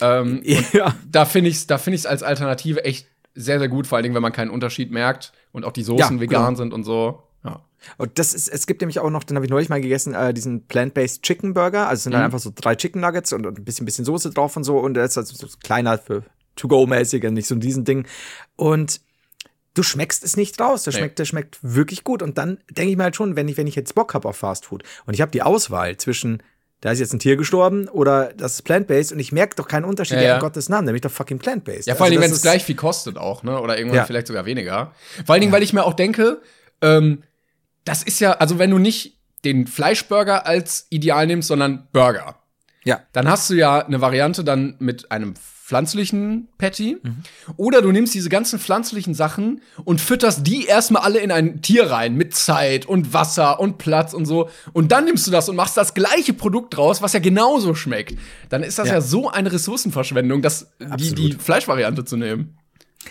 Ähm, 0.00 0.42
ja. 0.72 0.94
da 1.10 1.24
finde 1.24 1.50
ich's, 1.50 1.66
da 1.66 1.78
finde 1.78 1.96
ich's 1.96 2.06
als 2.06 2.22
Alternative 2.22 2.84
echt 2.84 3.06
sehr, 3.34 3.58
sehr 3.58 3.68
gut, 3.68 3.86
vor 3.86 3.96
allen 3.96 4.02
Dingen, 4.02 4.14
wenn 4.14 4.22
man 4.22 4.32
keinen 4.32 4.50
Unterschied 4.50 4.90
merkt 4.90 5.32
und 5.52 5.64
auch 5.64 5.72
die 5.72 5.82
Soßen 5.82 6.16
Ja, 6.16 6.20
vegan 6.20 6.44
genau. 6.46 6.56
sind 6.56 6.72
und 6.72 6.84
so. 6.84 7.22
Ja. 7.44 7.62
Und 7.98 8.18
das 8.18 8.34
ist, 8.34 8.48
es 8.48 8.66
gibt 8.66 8.80
nämlich 8.80 8.98
auch 8.98 9.10
noch, 9.10 9.24
den 9.24 9.36
habe 9.36 9.46
ich 9.46 9.50
neulich 9.50 9.68
mal 9.68 9.80
gegessen, 9.80 10.14
äh, 10.14 10.34
diesen 10.34 10.66
Plant-Based 10.66 11.22
Chicken 11.22 11.54
Burger. 11.54 11.88
Also 11.88 12.00
es 12.00 12.02
sind 12.04 12.12
dann 12.12 12.22
einfach 12.22 12.38
so 12.38 12.50
drei 12.54 12.74
Chicken 12.74 13.00
Nuggets 13.00 13.32
und, 13.32 13.46
und 13.46 13.58
ein 13.58 13.64
bisschen, 13.64 13.86
bisschen 13.86 14.04
Soße 14.04 14.30
drauf 14.30 14.56
und 14.56 14.64
so. 14.64 14.78
Und 14.78 14.94
der 14.94 15.04
ist 15.04 15.16
also 15.16 15.34
so 15.36 15.46
kleiner 15.62 15.98
für 15.98 16.24
To-Go-mäßig 16.56 17.24
und 17.26 17.34
nicht 17.34 17.46
so 17.46 17.54
ein 17.54 17.60
diesen 17.60 17.84
Ding. 17.84 18.06
Und 18.56 19.00
du 19.76 19.82
schmeckst 19.82 20.24
es 20.24 20.36
nicht 20.36 20.60
raus. 20.60 20.82
Der 20.84 20.92
Nee. 20.92 20.98
schmeckt, 21.00 21.18
der 21.18 21.24
schmeckt 21.24 21.58
wirklich 21.62 22.02
gut. 22.04 22.22
Und 22.22 22.38
dann 22.38 22.58
denke 22.70 22.90
ich 22.90 22.96
mir 22.96 23.04
halt 23.04 23.16
schon, 23.16 23.36
wenn 23.36 23.46
ich, 23.48 23.56
wenn 23.56 23.66
ich 23.66 23.74
jetzt 23.76 23.94
Bock 23.94 24.14
habe 24.14 24.28
auf 24.28 24.36
Fast 24.36 24.66
Food 24.66 24.82
und 25.06 25.14
ich 25.14 25.20
habe 25.20 25.30
die 25.30 25.42
Auswahl 25.42 25.96
zwischen, 25.96 26.42
da 26.80 26.90
ist 26.90 26.98
jetzt 26.98 27.12
ein 27.12 27.18
Tier 27.18 27.36
gestorben 27.36 27.88
oder 27.88 28.32
das 28.36 28.54
ist 28.54 28.62
plant-based 28.62 29.12
und 29.12 29.18
ich 29.18 29.32
merke 29.32 29.56
doch 29.56 29.68
keinen 29.68 29.84
Unterschied, 29.84 30.16
Ja, 30.18 30.22
ja, 30.22 30.34
in 30.34 30.40
Gottes 30.40 30.68
Namen, 30.68 30.86
nämlich 30.86 31.02
doch 31.02 31.10
fucking 31.10 31.38
plant-based. 31.38 31.86
Ja, 31.86 31.94
vor 31.94 32.04
allen 32.06 32.12
Also 32.12 32.20
Dingen, 32.20 32.22
wenn 32.22 32.30
das 32.30 32.38
es 32.38 32.42
gleich 32.42 32.64
viel 32.64 32.74
kostet 32.76 33.16
auch, 33.18 33.42
ne? 33.42 33.60
Oder 33.60 33.78
irgendwann 33.78 33.98
Ja. 33.98 34.04
vielleicht 34.04 34.26
sogar 34.26 34.44
weniger. 34.46 34.92
Vor 35.24 35.32
allen 35.34 35.40
Dingen, 35.40 35.52
weil 35.52 35.62
ich 35.62 35.72
mir 35.72 35.84
auch 35.84 35.94
denke, 35.94 36.40
ähm, 36.82 37.22
das 37.84 38.02
ist 38.02 38.20
ja, 38.20 38.32
also 38.32 38.58
wenn 38.58 38.70
du 38.70 38.78
nicht 38.78 39.16
den 39.44 39.66
Fleischburger 39.66 40.46
als 40.46 40.86
Ideal 40.90 41.26
nimmst, 41.26 41.48
sondern 41.48 41.86
Burger, 41.92 42.36
Ja. 42.84 43.00
dann 43.12 43.28
hast 43.28 43.48
du 43.50 43.54
ja 43.54 43.84
eine 43.84 44.00
Variante 44.00 44.42
dann 44.44 44.76
mit 44.78 45.10
einem 45.12 45.34
pflanzlichen 45.66 46.46
Patty. 46.58 46.96
Mhm. 47.02 47.16
Oder 47.56 47.82
du 47.82 47.90
nimmst 47.90 48.14
diese 48.14 48.28
ganzen 48.28 48.60
pflanzlichen 48.60 49.14
Sachen 49.14 49.62
und 49.84 50.00
fütterst 50.00 50.46
die 50.46 50.64
erstmal 50.66 51.02
alle 51.02 51.18
in 51.18 51.32
ein 51.32 51.60
Tier 51.60 51.90
rein 51.90 52.14
mit 52.14 52.36
Zeit 52.36 52.86
und 52.86 53.12
Wasser 53.12 53.58
und 53.58 53.76
Platz 53.76 54.14
und 54.14 54.26
so. 54.26 54.48
Und 54.72 54.92
dann 54.92 55.06
nimmst 55.06 55.26
du 55.26 55.32
das 55.32 55.48
und 55.48 55.56
machst 55.56 55.76
das 55.76 55.94
gleiche 55.94 56.34
Produkt 56.34 56.76
draus, 56.76 57.02
was 57.02 57.14
ja 57.14 57.18
genauso 57.18 57.74
schmeckt. 57.74 58.16
Dann 58.48 58.62
ist 58.62 58.78
das 58.78 58.86
ja, 58.86 58.94
Ja. 58.94 59.00
so 59.00 59.28
eine 59.28 59.50
Ressourcenverschwendung, 59.50 60.40
das, 60.40 60.68
die, 60.98 61.14
die 61.14 61.32
Fleischvariante 61.32 62.04
zu 62.04 62.16
nehmen. 62.16 62.56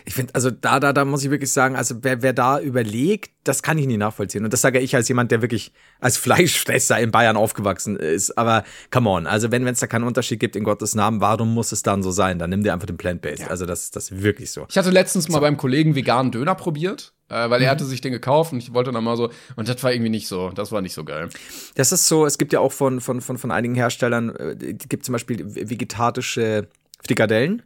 Ich 0.06 0.14
finde, 0.14 0.36
also 0.36 0.52
da, 0.52 0.80
da, 0.80 0.92
da 0.94 1.06
muss 1.06 1.24
ich 1.24 1.32
wirklich 1.32 1.52
sagen, 1.52 1.76
also 1.76 1.96
wer, 2.02 2.22
wer 2.22 2.34
da 2.34 2.60
überlegt, 2.60 3.32
das 3.46 3.64
kann 3.64 3.78
ich 3.78 3.88
nie 3.88 3.98
nachvollziehen. 3.98 4.44
Und 4.44 4.52
das 4.52 4.62
sage 4.62 4.80
ich 4.80 4.96
als 4.96 5.08
jemand, 5.08 5.32
der 5.32 5.42
wirklich 5.42 5.72
als 6.00 6.18
Fleischfresser 6.18 7.00
in 7.00 7.12
Bayern 7.12 7.38
aufgewachsen 7.38 7.96
ist. 7.96 8.38
Aber 8.38 8.64
come 8.92 9.10
on, 9.10 9.28
also 9.28 9.52
wenn 9.52 9.66
es 9.68 9.80
da 9.80 9.88
keinen 9.88 10.04
Unterschied 10.04 10.40
gibt 10.40 10.56
in 10.56 10.64
Gottes 10.64 10.96
Namen, 10.96 11.22
warum 11.22 11.54
muss 11.54 11.72
es 11.72 11.84
dann 11.84 12.04
so 12.04 12.12
sein? 12.12 12.40
Dann 12.40 12.50
nimm 12.50 12.64
dir 12.64 12.74
einfach 12.74 12.88
den 12.88 12.98
Plant-Based. 12.98 13.50
Also 13.50 13.66
das, 13.66 13.92
das 13.92 14.10
ist 14.12 14.24
wirklich 14.24 14.52
so. 14.52 14.66
Ich 14.70 14.78
hatte 14.78 14.90
letztens 14.90 15.30
mal 15.30 15.40
beim 15.40 15.58
Kollegen 15.58 15.96
veganen 15.96 16.32
Döner 16.32 16.56
probiert, 16.56 17.14
äh, 17.30 17.50
weil 17.50 17.62
er 17.62 17.68
Mhm. 17.68 17.72
hatte 17.72 17.86
sich 17.86 18.02
den 18.02 18.12
gekauft 18.12 18.52
und 18.54 18.60
ich 18.60 18.74
wollte 18.74 18.92
dann 18.92 19.04
mal 19.04 19.16
so, 19.18 19.32
und 19.56 19.70
das 19.70 19.82
war 19.84 19.94
irgendwie 19.94 20.10
nicht 20.10 20.28
so, 20.28 20.50
das 20.50 20.72
war 20.72 20.82
nicht 20.82 20.94
so 20.94 21.04
geil. 21.04 21.30
Das 21.76 21.92
ist 21.92 22.08
so, 22.08 22.26
es 22.26 22.38
gibt 22.38 22.52
ja 22.54 22.60
auch 22.60 22.72
von, 22.72 23.00
von, 23.02 23.22
von, 23.22 23.38
von 23.38 23.52
einigen 23.52 23.76
Herstellern, 23.76 24.36
äh, 24.36 24.56
gibt 24.74 25.06
zum 25.06 25.14
Beispiel 25.14 25.46
vegetarische 25.46 26.68
Frikadellen. 27.06 27.62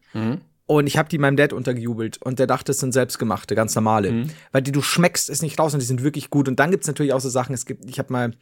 Und 0.69 0.85
ich 0.85 0.99
habe 0.99 1.09
die 1.09 1.17
meinem 1.17 1.35
Dad 1.35 1.51
untergejubelt 1.51 2.21
und 2.21 2.37
der 2.37 2.45
dachte, 2.45 2.73
es 2.73 2.77
sind 2.77 2.91
selbstgemachte, 2.91 3.55
ganz 3.55 3.73
normale. 3.73 4.27
Weil 4.51 4.61
die 4.61 4.71
du 4.71 4.83
schmeckst 4.83 5.27
es 5.27 5.41
nicht 5.41 5.57
raus 5.57 5.73
und 5.73 5.79
die 5.79 5.85
sind 5.87 6.03
wirklich 6.03 6.29
gut. 6.29 6.47
Und 6.47 6.59
dann 6.59 6.69
gibt's 6.69 6.85
natürlich 6.85 7.11
auch 7.11 7.19
so 7.19 7.29
Sachen, 7.29 7.55
es 7.55 7.65
gibt, 7.65 7.89
ich 7.89 7.97
habe 7.97 8.13
mal 8.13 8.33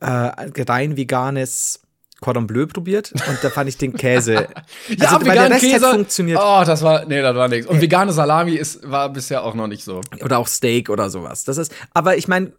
äh, 0.00 0.06
ein 0.06 0.52
rein 0.56 0.96
veganes 0.96 1.82
Cordon 2.22 2.46
Bleu 2.46 2.64
probiert 2.64 3.12
und 3.12 3.38
da 3.42 3.50
fand 3.50 3.68
ich 3.68 3.76
den 3.76 3.92
Käse. 3.92 4.48
Ja, 4.88 5.12
also, 5.12 5.26
weil 5.26 5.34
der 5.34 5.50
Rest 5.50 5.84
hat 5.84 5.94
funktioniert. 5.96 6.40
Oh, 6.42 6.62
das 6.64 6.80
war, 6.80 7.04
nee, 7.04 7.20
das 7.20 7.36
war 7.36 7.48
nichts. 7.48 7.66
Und 7.66 7.82
vegane 7.82 8.10
Salami 8.10 8.54
ist, 8.54 8.90
war 8.90 9.12
bisher 9.12 9.44
auch 9.44 9.54
noch 9.54 9.66
nicht 9.66 9.84
so. 9.84 10.00
Oder 10.24 10.38
auch 10.38 10.48
Steak 10.48 10.88
oder 10.88 11.10
sowas. 11.10 11.44
Das 11.44 11.58
ist, 11.58 11.74
aber 11.92 12.16
ich 12.16 12.26
meine, 12.26 12.52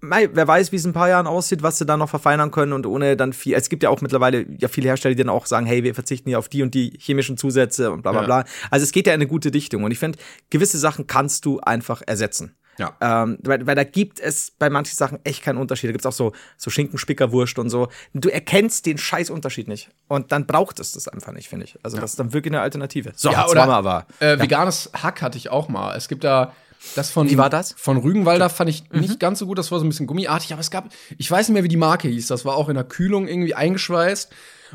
wer 0.00 0.46
weiß, 0.48 0.72
wie 0.72 0.76
es 0.76 0.84
in 0.84 0.90
ein 0.90 0.94
paar 0.94 1.08
Jahren 1.08 1.26
aussieht, 1.26 1.62
was 1.62 1.78
sie 1.78 1.86
da 1.86 1.96
noch 1.96 2.08
verfeinern 2.08 2.50
können 2.50 2.72
und 2.72 2.86
ohne 2.86 3.16
dann 3.16 3.32
viel. 3.32 3.54
Es 3.54 3.68
gibt 3.68 3.82
ja 3.82 3.90
auch 3.90 4.00
mittlerweile 4.00 4.46
ja 4.58 4.68
viele 4.68 4.88
Hersteller, 4.88 5.14
die 5.14 5.22
dann 5.24 5.28
auch 5.34 5.46
sagen, 5.46 5.66
hey, 5.66 5.82
wir 5.84 5.94
verzichten 5.94 6.28
hier 6.28 6.38
auf 6.38 6.48
die 6.48 6.62
und 6.62 6.74
die 6.74 6.92
chemischen 7.00 7.36
Zusätze 7.36 7.90
und 7.90 8.02
bla 8.02 8.12
bla 8.12 8.20
Ja. 8.20 8.26
bla. 8.26 8.44
Also 8.70 8.84
es 8.84 8.92
geht 8.92 9.06
ja 9.06 9.12
in 9.14 9.18
eine 9.20 9.26
gute 9.26 9.50
Dichtung 9.50 9.84
und 9.84 9.90
ich 9.90 9.98
finde, 9.98 10.18
gewisse 10.50 10.78
Sachen 10.78 11.06
kannst 11.06 11.44
du 11.44 11.60
einfach 11.60 12.02
ersetzen. 12.06 12.54
Ja. 12.78 12.96
Ähm, 13.00 13.38
weil, 13.42 13.66
weil 13.66 13.74
da 13.74 13.82
gibt 13.82 14.20
es 14.20 14.52
bei 14.56 14.70
manchen 14.70 14.94
Sachen 14.94 15.18
echt 15.24 15.42
keinen 15.42 15.58
Unterschied. 15.58 15.88
Da 15.88 15.92
gibt 15.92 16.02
es 16.02 16.06
auch 16.06 16.12
so, 16.12 16.30
so 16.56 16.70
Schinkenspickerwurst 16.70 17.58
und 17.58 17.70
so. 17.70 17.88
Du 18.14 18.28
erkennst 18.28 18.86
den 18.86 18.98
scheiß 18.98 19.30
Unterschied 19.30 19.66
nicht. 19.66 19.90
Und 20.06 20.30
dann 20.30 20.46
braucht 20.46 20.78
es 20.78 20.92
das 20.92 21.08
einfach 21.08 21.32
nicht, 21.32 21.48
finde 21.48 21.64
ich. 21.64 21.76
Also 21.82 21.96
das 21.98 22.12
ist 22.12 22.20
dann 22.20 22.32
wirklich 22.32 22.52
eine 22.52 22.60
Alternative. 22.60 23.10
So, 23.16 23.32
Ja, 23.32 23.48
oder 23.48 23.64
aber. 23.68 24.06
äh, 24.20 24.38
veganes 24.38 24.90
Hack 24.94 25.22
hatte 25.22 25.36
ich 25.38 25.50
auch 25.50 25.68
mal. 25.68 25.96
Es 25.96 26.06
gibt 26.06 26.22
da 26.22 26.52
das 26.94 27.10
von 27.10 27.28
Wie 27.28 27.36
war 27.38 27.50
das? 27.50 27.74
Von 27.76 27.96
Rügenwalder 27.98 28.48
fand 28.50 28.70
ich 28.70 28.90
nicht 28.90 29.18
ganz 29.20 29.38
so 29.40 29.46
gut, 29.46 29.58
das 29.58 29.70
war 29.70 29.78
so 29.78 29.84
ein 29.84 29.88
bisschen 29.88 30.06
gummiartig, 30.06 30.52
aber 30.52 30.60
es 30.60 30.70
gab 30.70 30.88
ich 31.16 31.30
weiß 31.30 31.48
nicht 31.48 31.54
mehr, 31.54 31.64
wie 31.64 31.68
die 31.68 31.76
Marke 31.76 32.08
hieß, 32.08 32.26
das 32.28 32.44
war 32.44 32.56
auch 32.56 32.68
in 32.68 32.74
der 32.74 32.84
Kühlung 32.84 33.26
irgendwie 33.28 33.54
eingeschweißt. 33.54 34.30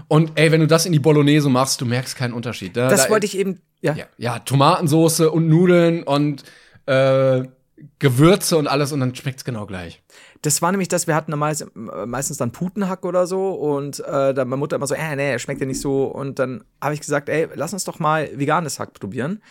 Und 0.08 0.32
ey, 0.36 0.52
wenn 0.52 0.60
du 0.62 0.68
das 0.68 0.86
in 0.88 0.92
die 0.92 1.00
Bolognese 1.00 1.50
machst, 1.50 1.80
du 1.80 1.86
merkst 1.86 2.16
keinen 2.16 2.34
Unterschied. 2.34 2.76
Da, 2.76 2.90
Das 2.90 3.06
da- 3.06 3.10
wollte 3.12 3.26
ich 3.28 3.38
eben. 3.38 3.62
Ja. 3.82 3.94
ja, 3.94 4.06
ja, 4.18 4.40
Tomatensoße 4.40 5.30
und 5.30 5.48
Nudeln 5.50 6.04
und 6.04 6.44
äh, 6.88 7.44
Gewürze 8.00 8.58
und 8.58 8.68
alles 8.68 8.92
und 8.92 9.02
dann 9.02 9.14
schmeckt's 9.14 9.44
genau 9.44 9.66
gleich. 9.66 10.02
Das 10.42 10.62
war 10.62 10.72
nämlich 10.72 10.88
das, 10.88 11.08
wir 11.08 11.16
hatten 11.16 11.38
meist, 11.38 11.66
meistens 11.74 12.38
dann 12.38 12.52
Putenhack 12.52 13.06
oder 13.06 13.28
so 13.28 13.52
und 13.54 14.00
äh, 14.02 14.34
dann 14.34 14.48
meine 14.50 14.58
Mutter 14.60 14.76
immer 14.78 14.88
so, 14.88 14.96
äh, 14.96 15.16
nee, 15.16 15.38
schmeckt 15.40 15.62
ja 15.62 15.68
nicht 15.68 15.80
so. 15.82 16.06
Und 16.06 16.40
dann 16.40 16.64
habe 16.82 16.94
ich 16.94 17.00
gesagt, 17.02 17.30
ey, 17.30 17.48
lass 17.56 17.74
uns 17.74 17.84
doch 17.86 18.00
mal 18.00 18.30
veganes 18.38 18.80
Hack 18.80 18.94
probieren. 18.94 19.42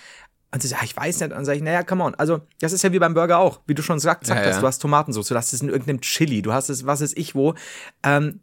Und 0.55 0.61
sie 0.61 0.69
sagt, 0.69 0.83
ja, 0.83 0.85
ich 0.87 0.97
weiß 0.97 1.21
nicht. 1.21 1.31
Und 1.31 1.37
dann 1.37 1.45
sage 1.45 1.57
ich, 1.57 1.65
naja, 1.65 1.83
come 1.83 2.05
on. 2.05 2.15
Also, 2.15 2.41
das 2.61 2.73
ist 2.73 2.83
ja 2.83 2.93
wie 2.93 2.99
beim 2.99 3.15
Burger 3.15 3.39
auch. 3.39 3.61
Wie 3.67 3.75
du 3.75 3.83
schon 3.83 3.97
gesagt, 3.97 4.21
gesagt 4.21 4.41
Ja, 4.41 4.47
hast, 4.47 4.57
ja. 4.57 4.61
du 4.61 4.67
hast 4.67 4.79
Tomatensauce, 4.81 5.29
du 5.29 5.35
hast 5.35 5.53
es 5.53 5.63
in 5.63 5.69
irgendeinem 5.69 6.01
Chili, 6.03 6.43
du 6.43 6.53
hast 6.53 6.69
es, 6.69 6.85
was 6.85 7.01
ist 7.01 7.17
ich 7.17 7.35
wo. 7.35 7.55
Ähm, 8.03 8.41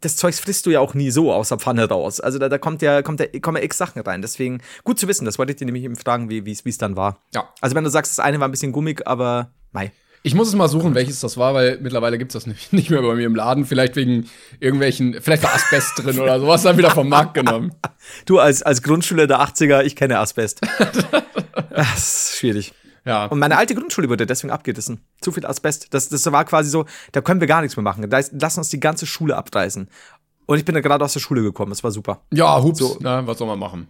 das 0.00 0.16
Zeugs 0.16 0.40
frisst 0.40 0.66
du 0.66 0.70
ja 0.70 0.80
auch 0.80 0.94
nie 0.94 1.10
so 1.10 1.32
aus 1.32 1.48
der 1.48 1.58
Pfanne 1.58 1.88
raus. 1.88 2.20
Also 2.20 2.38
da, 2.38 2.48
da 2.48 2.58
kommt 2.58 2.82
ja, 2.82 3.02
kommt 3.02 3.20
ja, 3.20 3.26
kommen 3.40 3.56
ja 3.56 3.62
x 3.62 3.78
Sachen 3.78 4.02
rein. 4.02 4.22
Deswegen 4.22 4.60
gut 4.84 4.98
zu 4.98 5.08
wissen, 5.08 5.24
das 5.24 5.38
wollte 5.38 5.52
ich 5.52 5.56
dir 5.56 5.64
nämlich 5.64 5.84
eben 5.84 5.96
fragen, 5.96 6.28
wie 6.28 6.50
es 6.50 6.64
wie 6.64 6.68
es 6.70 6.78
dann 6.78 6.96
war. 6.96 7.18
Ja. 7.34 7.48
Also 7.60 7.74
wenn 7.74 7.84
du 7.84 7.90
sagst, 7.90 8.12
das 8.12 8.18
eine 8.24 8.38
war 8.40 8.46
ein 8.46 8.50
bisschen 8.50 8.72
gummig, 8.72 9.06
aber 9.06 9.52
mei. 9.72 9.92
Ich 10.26 10.34
muss 10.34 10.48
es 10.48 10.56
mal 10.56 10.66
suchen, 10.66 10.96
welches 10.96 11.20
das 11.20 11.36
war, 11.36 11.54
weil 11.54 11.78
mittlerweile 11.80 12.18
gibt's 12.18 12.32
das 12.32 12.48
nicht, 12.48 12.72
nicht 12.72 12.90
mehr 12.90 13.00
bei 13.00 13.14
mir 13.14 13.26
im 13.26 13.36
Laden. 13.36 13.64
Vielleicht 13.64 13.94
wegen 13.94 14.28
irgendwelchen, 14.58 15.22
vielleicht 15.22 15.44
war 15.44 15.54
Asbest 15.54 15.92
drin 16.02 16.18
oder 16.18 16.40
sowas, 16.40 16.62
dann 16.64 16.76
wieder 16.76 16.90
vom 16.90 17.08
Markt 17.08 17.34
genommen. 17.34 17.72
Du 18.24 18.38
als, 18.40 18.62
als 18.62 18.82
Grundschüler 18.82 19.26
der 19.28 19.40
80er, 19.40 19.82
ich 19.82 19.94
kenne 19.94 20.18
Asbest. 20.18 20.60
das 21.70 22.30
ist 22.30 22.38
schwierig. 22.38 22.72
Ja. 23.04 23.26
Und 23.26 23.38
meine 23.38 23.56
alte 23.56 23.74
Grundschule 23.76 24.08
wurde 24.08 24.26
deswegen 24.26 24.52
abgerissen. 24.52 25.00
Zu 25.20 25.30
viel 25.32 25.46
Asbest. 25.46 25.94
Das, 25.94 26.08
das 26.08 26.24
war 26.32 26.44
quasi 26.44 26.70
so, 26.70 26.86
da 27.12 27.20
können 27.20 27.40
wir 27.40 27.46
gar 27.48 27.62
nichts 27.62 27.76
mehr 27.76 27.82
machen. 27.84 28.08
Da 28.10 28.18
ist, 28.18 28.32
lass 28.40 28.58
uns 28.58 28.68
die 28.68 28.80
ganze 28.80 29.06
Schule 29.06 29.36
abreißen. 29.36 29.88
Und 30.46 30.58
ich 30.58 30.64
bin 30.64 30.74
da 30.74 30.80
gerade 30.80 31.04
aus 31.04 31.12
der 31.14 31.20
Schule 31.20 31.42
gekommen. 31.42 31.70
Das 31.70 31.82
war 31.84 31.90
super. 31.92 32.22
Ja, 32.32 32.60
hups, 32.62 32.78
So. 32.78 32.96
na, 33.00 33.24
was 33.26 33.38
soll 33.38 33.46
man 33.48 33.58
machen? 33.58 33.88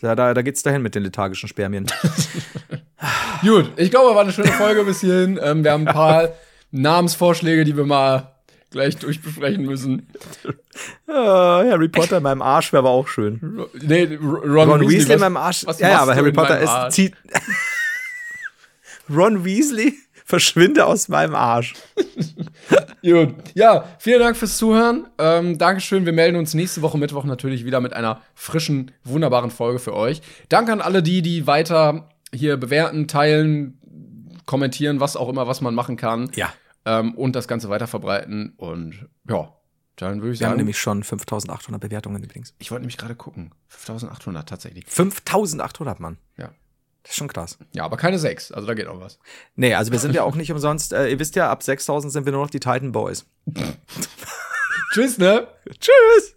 Da, 0.00 0.14
da, 0.16 0.32
da 0.34 0.42
geht's 0.42 0.62
dahin 0.62 0.82
mit 0.82 0.94
den 0.94 1.02
lethargischen 1.02 1.48
Spermien. 1.48 1.86
Gut, 3.42 3.72
ich 3.76 3.90
glaube, 3.90 4.14
war 4.14 4.22
eine 4.22 4.32
schöne 4.32 4.52
Folge 4.52 4.84
bis 4.84 5.00
hierhin. 5.00 5.38
Ähm, 5.42 5.64
wir 5.64 5.72
haben 5.72 5.86
ein 5.88 5.94
paar 5.94 6.28
Namensvorschläge, 6.70 7.64
die 7.64 7.76
wir 7.76 7.86
mal 7.86 8.34
gleich 8.70 8.96
durchbesprechen 8.98 9.64
müssen. 9.64 10.06
Ah, 11.08 11.64
Harry 11.68 11.88
Potter 11.88 12.18
in 12.18 12.22
meinem 12.22 12.42
Arsch 12.42 12.72
wäre 12.72 12.80
aber 12.80 12.90
auch 12.90 13.08
schön. 13.08 13.40
Ro- 13.58 13.68
Nee, 13.82 14.18
Ron, 14.22 14.70
Ron 14.70 14.80
Weasley, 14.82 15.00
was- 15.08 15.14
in 15.14 15.20
meinem 15.20 15.36
Arsch. 15.36 15.66
was 15.66 15.80
Ja, 15.80 15.88
ja, 15.88 15.98
aber 16.00 16.14
Harry 16.14 16.30
Potter 16.32 16.60
ist. 16.60 16.94
Zieht 16.94 17.14
Ron 19.10 19.44
Weasley, 19.44 19.94
verschwinde 20.24 20.86
aus 20.86 21.08
meinem 21.08 21.34
Arsch. 21.34 21.74
Gut. 23.02 23.34
Ja, 23.54 23.84
vielen 23.98 24.20
Dank 24.20 24.36
fürs 24.36 24.56
Zuhören. 24.58 25.08
Ähm, 25.18 25.58
Dankeschön. 25.58 26.04
Wir 26.06 26.12
melden 26.12 26.36
uns 26.36 26.54
nächste 26.54 26.82
Woche 26.82 26.98
Mittwoch 26.98 27.24
natürlich 27.24 27.64
wieder 27.64 27.80
mit 27.80 27.92
einer 27.94 28.20
frischen, 28.34 28.92
wunderbaren 29.04 29.50
Folge 29.50 29.78
für 29.78 29.94
euch. 29.94 30.20
Danke 30.48 30.70
an 30.72 30.80
alle 30.80 31.02
die, 31.02 31.22
die 31.22 31.46
weiter 31.46 32.08
hier 32.34 32.56
bewerten, 32.56 33.08
teilen, 33.08 33.80
kommentieren, 34.46 35.00
was 35.00 35.16
auch 35.16 35.28
immer, 35.28 35.46
was 35.46 35.60
man 35.60 35.74
machen 35.74 35.96
kann. 35.96 36.30
Ja. 36.34 36.52
Ähm, 36.84 37.14
und 37.14 37.36
das 37.36 37.48
Ganze 37.48 37.68
weiter 37.68 37.86
verbreiten. 37.86 38.54
Und 38.56 39.08
ja, 39.28 39.52
dann 39.96 40.22
würde 40.22 40.32
ich 40.34 40.40
Wir 40.40 40.46
haben 40.46 40.52
sagen, 40.52 40.58
nämlich 40.58 40.78
schon 40.78 41.02
5800 41.04 41.80
Bewertungen 41.80 42.22
übrigens. 42.22 42.54
ich 42.58 42.70
wollte 42.70 42.82
nämlich 42.82 42.96
gerade 42.96 43.14
gucken. 43.14 43.52
5800 43.68 44.48
tatsächlich. 44.48 44.84
5800, 44.86 46.00
Mann. 46.00 46.16
Ja. 46.36 46.50
Das 47.02 47.12
ist 47.12 47.16
schon 47.16 47.28
krass. 47.28 47.58
Ja, 47.72 47.84
aber 47.84 47.96
keine 47.96 48.18
sechs. 48.18 48.52
Also 48.52 48.66
da 48.66 48.74
geht 48.74 48.86
auch 48.86 49.00
was. 49.00 49.18
Nee, 49.56 49.74
also 49.74 49.90
wir 49.90 49.98
sind 49.98 50.14
ja 50.14 50.22
auch 50.22 50.34
nicht 50.34 50.52
umsonst. 50.52 50.92
Äh, 50.92 51.08
ihr 51.10 51.18
wisst 51.18 51.34
ja, 51.36 51.50
ab 51.50 51.62
6000 51.62 52.12
sind 52.12 52.24
wir 52.26 52.32
nur 52.32 52.42
noch 52.42 52.50
die 52.50 52.60
Titan 52.60 52.92
Boys. 52.92 53.26
Tschüss, 54.92 55.18
ne? 55.18 55.46
Tschüss! 55.80 56.36